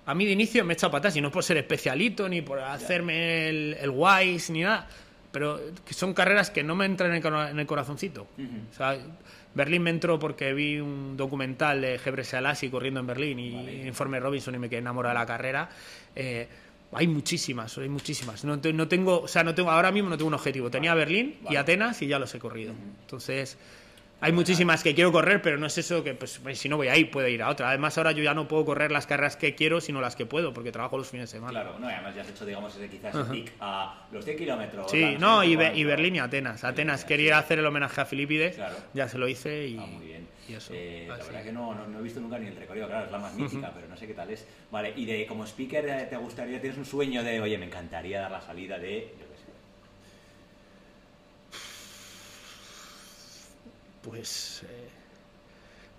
a 0.06 0.14
mí 0.14 0.24
de 0.26 0.32
inicio 0.32 0.64
me 0.64 0.74
echa 0.74 0.90
patas 0.90 1.16
y 1.16 1.20
no 1.20 1.30
por 1.30 1.42
ser 1.44 1.56
especialito 1.56 2.28
ni 2.28 2.42
por 2.42 2.58
hacerme 2.60 3.48
el, 3.48 3.76
el 3.80 3.90
wise 3.90 4.52
ni 4.52 4.60
nada, 4.62 4.88
pero 5.32 5.60
que 5.84 5.94
son 5.94 6.14
carreras 6.14 6.50
que 6.50 6.62
no 6.62 6.74
me 6.74 6.84
entran 6.86 7.14
en 7.14 7.24
el, 7.26 7.48
en 7.50 7.58
el 7.58 7.66
corazoncito. 7.66 8.26
O 8.72 8.74
sea, 8.76 8.96
Berlín 9.54 9.82
me 9.82 9.90
entró 9.90 10.18
porque 10.18 10.52
vi 10.52 10.78
un 10.80 11.16
documental 11.16 11.80
de 11.80 11.98
Gebre 11.98 12.24
Selassie 12.24 12.70
corriendo 12.70 13.00
en 13.00 13.06
Berlín 13.06 13.38
y 13.38 13.54
Vale. 13.54 13.86
Informe 13.86 14.20
Robinson 14.20 14.54
y 14.54 14.58
me 14.58 14.68
quedé 14.68 14.80
enamorado 14.80 15.14
de 15.14 15.20
la 15.20 15.26
carrera. 15.26 15.68
Eh, 16.16 16.48
hay 16.92 17.06
muchísimas, 17.08 17.76
hay 17.78 17.88
muchísimas. 17.88 18.44
No, 18.44 18.60
te- 18.60 18.72
no 18.72 18.86
tengo, 18.88 19.22
o 19.22 19.28
sea, 19.28 19.42
no 19.44 19.54
tengo, 19.54 19.70
ahora 19.70 19.90
mismo 19.90 20.08
no 20.10 20.16
tengo 20.16 20.28
un 20.28 20.34
objetivo. 20.34 20.70
Tenía 20.70 20.94
Berlín 20.94 21.36
y 21.42 21.44
vale. 21.46 21.58
Atenas 21.58 22.02
y 22.02 22.06
ya 22.08 22.18
los 22.18 22.32
he 22.34 22.38
corrido. 22.38 22.72
Entonces, 23.02 23.56
hay 24.24 24.32
muchísimas 24.32 24.82
que 24.82 24.94
quiero 24.94 25.12
correr, 25.12 25.42
pero 25.42 25.58
no 25.58 25.66
es 25.66 25.76
eso 25.76 26.02
que, 26.02 26.14
pues, 26.14 26.38
pues, 26.42 26.58
si 26.58 26.68
no 26.68 26.76
voy 26.78 26.88
ahí, 26.88 27.04
puedo 27.04 27.28
ir 27.28 27.42
a 27.42 27.50
otra. 27.50 27.68
Además, 27.68 27.96
ahora 27.98 28.12
yo 28.12 28.22
ya 28.22 28.32
no 28.32 28.48
puedo 28.48 28.64
correr 28.64 28.90
las 28.90 29.06
carreras 29.06 29.36
que 29.36 29.54
quiero, 29.54 29.80
sino 29.80 30.00
las 30.00 30.16
que 30.16 30.24
puedo, 30.26 30.52
porque 30.54 30.72
trabajo 30.72 30.96
los 30.96 31.08
fines 31.08 31.30
de 31.30 31.36
semana. 31.38 31.50
Claro, 31.60 31.78
no, 31.78 31.90
y 31.90 31.92
además 31.92 32.14
ya 32.14 32.22
has 32.22 32.28
hecho, 32.30 32.46
digamos, 32.46 32.74
ese 32.74 32.88
quizás 32.88 33.14
stick 33.26 33.52
a 33.60 34.06
los 34.12 34.24
10 34.24 34.36
kilómetros. 34.38 34.90
Sí, 34.90 35.16
no, 35.18 35.44
y, 35.44 35.54
cuánto. 35.56 35.72
Be- 35.74 35.78
y 35.80 35.84
Berlín 35.84 36.16
y 36.16 36.18
Atenas. 36.20 36.64
Atenas 36.64 37.04
quería 37.04 37.36
hacer 37.38 37.58
el 37.58 37.66
homenaje 37.66 38.00
a 38.00 38.06
Filipides, 38.06 38.56
Claro. 38.56 38.76
ya 38.94 39.08
se 39.08 39.18
lo 39.18 39.28
hice 39.28 39.66
y, 39.68 39.76
Ah, 39.78 39.86
muy 39.86 40.06
bien. 40.06 40.26
y 40.48 40.54
eso. 40.54 40.72
Eh, 40.74 41.04
la 41.06 41.16
verdad 41.16 41.38
que- 41.40 41.44
que 41.44 41.52
no, 41.52 41.74
no, 41.74 41.86
no 41.86 41.98
he 41.98 42.02
visto 42.02 42.20
nunca 42.20 42.38
ni 42.38 42.46
el 42.48 42.56
recorrido, 42.56 42.86
claro, 42.86 43.04
es 43.06 43.12
la 43.12 43.18
más 43.18 43.34
mítica, 43.34 43.72
pero 43.74 43.88
no 43.88 43.96
sé 43.96 44.06
qué 44.06 44.14
tal 44.14 44.30
es. 44.30 44.46
Vale, 44.70 44.92
y 44.96 45.04
de 45.04 45.26
como 45.26 45.44
speaker, 45.46 45.86
eh, 45.86 46.06
¿te 46.08 46.16
gustaría, 46.16 46.60
tienes 46.60 46.78
un 46.78 46.86
sueño 46.86 47.22
de, 47.22 47.40
oye, 47.40 47.58
me 47.58 47.66
encantaría 47.66 48.20
dar 48.22 48.30
la 48.30 48.40
salida 48.40 48.78
de, 48.78 49.12
yo 49.20 49.26
qué 49.28 49.36
sé, 49.36 49.44
Pues 54.04 54.62
eh, 54.64 54.88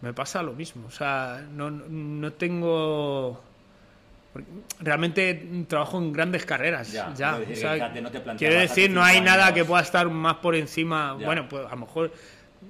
me 0.02 0.14
pasa 0.14 0.44
lo 0.44 0.54
mismo. 0.54 0.88
O 0.88 0.92
sea, 0.92 1.44
no, 1.52 1.70
no 1.72 2.34
tengo. 2.34 3.42
Realmente 4.82 5.66
trabajo 5.68 5.98
en 5.98 6.12
grandes 6.12 6.46
carreras. 6.46 6.92
Ya, 6.92 7.14
Ya, 7.16 7.38
quiero 7.38 7.48
decir 7.48 7.66
o 7.66 7.76
sea, 7.76 7.90
no 8.02 8.12
te 8.12 8.22
quiero 8.38 8.60
decir, 8.60 8.92
no 8.92 9.02
hay 9.02 9.22
nada 9.22 9.54
que 9.54 9.64
pueda 9.64 9.82
estar 9.82 10.10
más 10.10 10.36
por 10.36 10.56
encima. 10.56 11.16
Ya. 11.20 11.26
Bueno, 11.26 11.48
pues 11.48 11.66
a 11.66 11.70
lo 11.70 11.78
mejor 11.78 12.12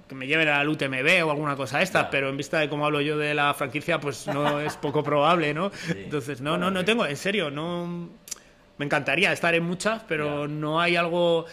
que 0.08 0.16
me 0.16 0.28
lleven 0.28 0.48
al 0.48 0.70
UTMB 0.70 1.26
o 1.26 1.32
alguna 1.32 1.56
cosa 1.56 1.82
esta, 1.82 2.10
pero 2.10 2.30
en 2.30 2.38
vista 2.38 2.60
de 2.60 2.70
cómo 2.70 2.86
hablo 2.86 3.02
yo 3.02 3.18
de 3.18 3.34
la 3.34 3.54
franquicia, 3.54 4.00
pues 4.00 4.28
no 4.28 4.60
es 4.62 4.76
poco 4.78 5.04
probable, 5.04 5.54
¿no? 5.54 5.72
Entonces, 5.90 6.42
no, 6.42 6.58
no, 6.58 6.70
no 6.70 6.82
sí. 6.82 6.86
tengo, 6.86 7.06
en 7.06 7.18
serio, 7.18 7.50
no. 7.50 8.10
Me 8.78 8.86
encantaría 8.86 9.32
estar 9.32 9.56
en 9.56 9.64
muchas, 9.64 10.04
pero 10.08 10.48
no 10.48 10.80
hay 10.82 10.98
algo. 10.98 11.46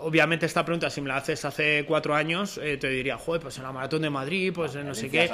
Obviamente 0.00 0.46
esta 0.46 0.64
pregunta, 0.64 0.88
si 0.90 1.00
me 1.00 1.08
la 1.08 1.16
haces 1.16 1.44
hace 1.44 1.84
cuatro 1.86 2.14
años, 2.14 2.58
eh, 2.58 2.76
te 2.78 2.88
diría, 2.88 3.18
joder, 3.18 3.42
pues 3.42 3.58
en 3.58 3.64
la 3.64 3.72
Maratón 3.72 4.02
de 4.02 4.10
Madrid, 4.10 4.52
pues 4.54 4.74
no 4.76 4.94
sé 4.94 5.10
qué. 5.10 5.30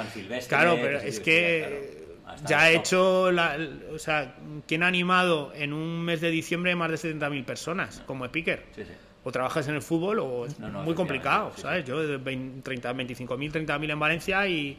Claro, 0.47 0.77
pero 0.81 0.99
que 0.99 1.07
es 1.07 1.19
que 1.19 2.05
claro. 2.23 2.41
Ya 2.47 2.69
he 2.69 2.75
hecho, 2.75 3.31
la, 3.31 3.57
o 3.93 3.99
sea, 3.99 4.35
¿quién 4.67 4.83
ha 4.83 4.87
animado 4.87 5.53
en 5.55 5.73
un 5.73 6.03
mes 6.03 6.21
de 6.21 6.31
diciembre 6.31 6.75
más 6.75 6.89
de 6.89 7.13
70.000 7.13 7.45
personas 7.45 8.03
como 8.05 8.25
speaker? 8.25 8.63
Sí, 8.75 8.83
sí. 8.83 8.91
O 9.23 9.31
trabajas 9.31 9.67
en 9.67 9.75
el 9.75 9.81
fútbol 9.81 10.19
o 10.19 10.45
es 10.45 10.59
No, 10.59 10.69
no, 10.69 10.83
muy 10.83 10.93
complicado, 10.93 11.51
¿sabes? 11.55 11.85
Yo 11.85 12.05
de 12.05 12.17
20, 12.17 12.61
30, 12.61 12.93
25.000, 12.93 13.65
30.000 13.65 13.91
en 13.91 13.99
Valencia 13.99 14.47
y, 14.47 14.77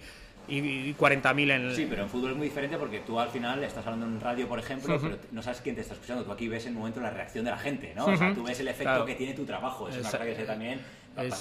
y, 0.49 0.59
y 0.59 0.95
40.000 0.99 1.51
en... 1.51 1.75
Sí, 1.75 1.87
pero 1.89 2.03
en 2.03 2.09
fútbol 2.09 2.31
es 2.33 2.37
muy 2.37 2.49
diferente 2.49 2.77
porque 2.79 3.01
tú 3.01 3.19
al 3.19 3.29
final 3.31 3.63
estás 3.65 3.85
hablando 3.87 4.07
en 4.07 4.21
radio, 4.21 4.47
por 4.49 4.59
ejemplo, 4.59 4.99
pero 5.01 5.19
no 5.33 5.43
sabes 5.43 5.61
quién 5.61 5.75
te 5.75 5.81
está 5.81 5.95
escuchando. 5.95 6.25
Tú 6.25 6.33
aquí 6.33 6.49
ves 6.49 6.67
en 6.67 6.73
un 6.75 6.79
momento 6.81 7.01
la 7.01 7.11
reacción 7.11 7.45
de 7.45 7.51
la 7.51 7.59
gente, 7.59 7.93
¿no? 7.97 8.07
O 8.07 8.17
sea, 8.17 8.35
tú 8.35 8.45
ves 8.45 8.59
el 8.61 8.69
efecto 8.69 8.85
Claro. 8.93 9.05
que 9.07 9.15
tiene 9.15 9.35
tu 9.35 9.45
trabajo. 9.45 9.89
Es 9.89 9.95
una 9.97 10.05
Exacto. 10.05 10.27
cosa 10.27 10.39
que 10.39 10.45
también 10.45 10.81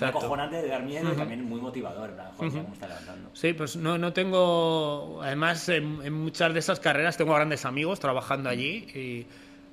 acojonante 0.02 0.56
de 0.61 0.68
dar 0.69 0.84
miedo 0.84 1.11
y 1.11 1.15
también 1.15 1.44
muy 1.48 1.60
motivador. 1.61 2.11
plan, 2.14 2.32
joder, 2.38 2.65
está 2.73 2.88
levantando. 2.88 3.30
Sí, 3.34 3.53
pues 3.53 3.76
no, 3.76 3.98
no 3.98 4.14
tengo. 4.14 5.19
Además, 5.22 5.68
en, 5.69 5.99
en 6.03 6.14
muchas 6.14 6.53
de 6.53 6.60
esas 6.60 6.80
carreras 6.80 7.18
tengo 7.18 7.34
grandes 7.34 7.65
amigos 7.65 7.99
trabajando 7.99 8.49
allí 8.49 8.88
y 8.95 9.26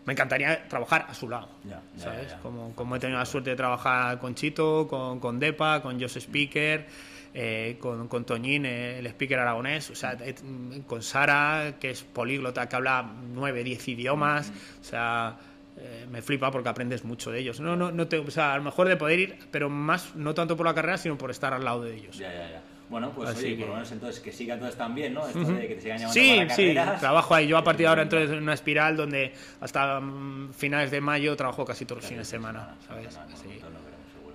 me 0.04 0.14
encantaría 0.14 0.66
trabajar 0.68 1.06
a 1.08 1.14
su 1.14 1.28
lado. 1.28 1.48
Ya, 1.64 1.80
ya, 1.96 2.02
¿Sabes? 2.04 2.30
ya. 2.30 2.38
Como, 2.40 2.74
como 2.74 2.96
he 2.96 2.98
tenido 2.98 3.18
la 3.18 3.26
suerte 3.26 3.50
de 3.50 3.56
trabajar 3.56 4.18
con 4.18 4.34
Chito, 4.34 4.88
con, 4.88 5.20
con 5.20 5.38
Depa, 5.38 5.80
con 5.82 6.00
Josh 6.00 6.16
Speaker. 6.18 6.86
Eh, 7.34 7.76
con, 7.80 8.08
con 8.08 8.24
Toñín, 8.24 8.66
eh, 8.66 8.98
el 8.98 9.06
speaker 9.06 9.38
aragonés, 9.38 9.90
o 9.90 9.94
sea, 9.94 10.16
eh, 10.20 10.34
con 10.86 11.02
Sara, 11.02 11.74
que 11.80 11.90
es 11.90 12.02
políglota, 12.02 12.68
que 12.68 12.76
habla 12.76 13.10
nueve, 13.32 13.64
diez 13.64 13.86
idiomas, 13.88 14.52
o 14.80 14.84
sea, 14.84 15.36
eh, 15.78 16.06
me 16.10 16.20
flipa 16.20 16.50
porque 16.50 16.68
aprendes 16.68 17.04
mucho 17.04 17.30
de 17.30 17.40
ellos. 17.40 17.58
No, 17.60 17.74
no, 17.76 17.90
no 17.90 18.06
te, 18.06 18.18
o 18.18 18.30
sea, 18.30 18.52
a 18.52 18.56
lo 18.58 18.62
mejor 18.64 18.88
de 18.88 18.96
poder 18.96 19.18
ir, 19.18 19.38
pero 19.50 19.70
más, 19.70 20.14
no 20.14 20.34
tanto 20.34 20.56
por 20.56 20.66
la 20.66 20.74
carrera, 20.74 20.98
sino 20.98 21.16
por 21.16 21.30
estar 21.30 21.54
al 21.54 21.64
lado 21.64 21.82
de 21.82 21.94
ellos. 21.96 22.18
Ya, 22.18 22.30
ya, 22.32 22.50
ya. 22.50 22.62
Bueno, 22.90 23.10
pues 23.12 23.30
Así 23.30 23.46
oye, 23.46 23.54
que- 23.54 23.60
por 23.60 23.68
lo 23.68 23.74
menos 23.76 23.90
entonces 23.92 24.20
que 24.20 24.30
siga 24.32 24.52
entonces 24.52 24.76
también, 24.76 25.14
¿no? 25.14 25.26
Esto 25.26 25.40
de 25.42 25.66
que 25.66 25.76
te 25.76 25.80
sigan 25.80 25.96
llamando 25.96 26.12
Sí, 26.20 26.36
para 26.36 26.54
sí, 26.54 27.00
trabajo 27.00 27.34
ahí. 27.34 27.48
Yo 27.48 27.56
a 27.56 27.64
partir 27.64 27.84
de 27.84 27.88
ahora 27.88 28.02
entro 28.02 28.20
en 28.20 28.34
una 28.42 28.52
espiral 28.52 28.98
donde 28.98 29.32
hasta 29.62 29.98
mm, 29.98 30.52
finales 30.52 30.90
de 30.90 31.00
mayo 31.00 31.34
trabajo 31.34 31.64
casi 31.64 31.86
todos 31.86 32.02
los 32.02 32.08
fines 32.10 32.26
de 32.26 32.30
semana, 32.30 32.76
¿sabes? 32.86 33.18
Seguro. 33.34 33.71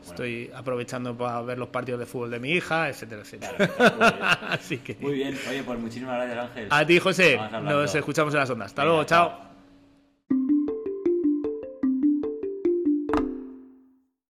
Bueno, 0.07 0.23
Estoy 0.23 0.51
aprovechando 0.55 1.17
para 1.17 1.41
ver 1.41 1.57
los 1.57 1.69
partidos 1.69 1.99
de 1.99 2.05
fútbol 2.05 2.31
de 2.31 2.39
mi 2.39 2.51
hija, 2.51 2.89
etcétera, 2.89 3.21
etcétera. 3.21 3.67
claro, 3.67 3.95
muy 3.97 4.11
bien. 4.11 4.23
Así 4.49 4.77
que 4.79 4.97
Muy 4.99 5.13
bien, 5.13 5.37
oye, 5.49 5.63
pues 5.63 5.79
muchísimas 5.79 6.17
gracias 6.17 6.37
Ángel. 6.49 6.67
a 6.71 6.85
ti, 6.85 6.99
José, 6.99 7.39
nos 7.63 7.93
escuchamos 7.95 8.33
en 8.33 8.39
las 8.39 8.49
ondas. 8.49 8.65
Hasta 8.67 8.81
Venga, 8.83 8.93
luego, 8.93 9.07
chao. 9.07 9.46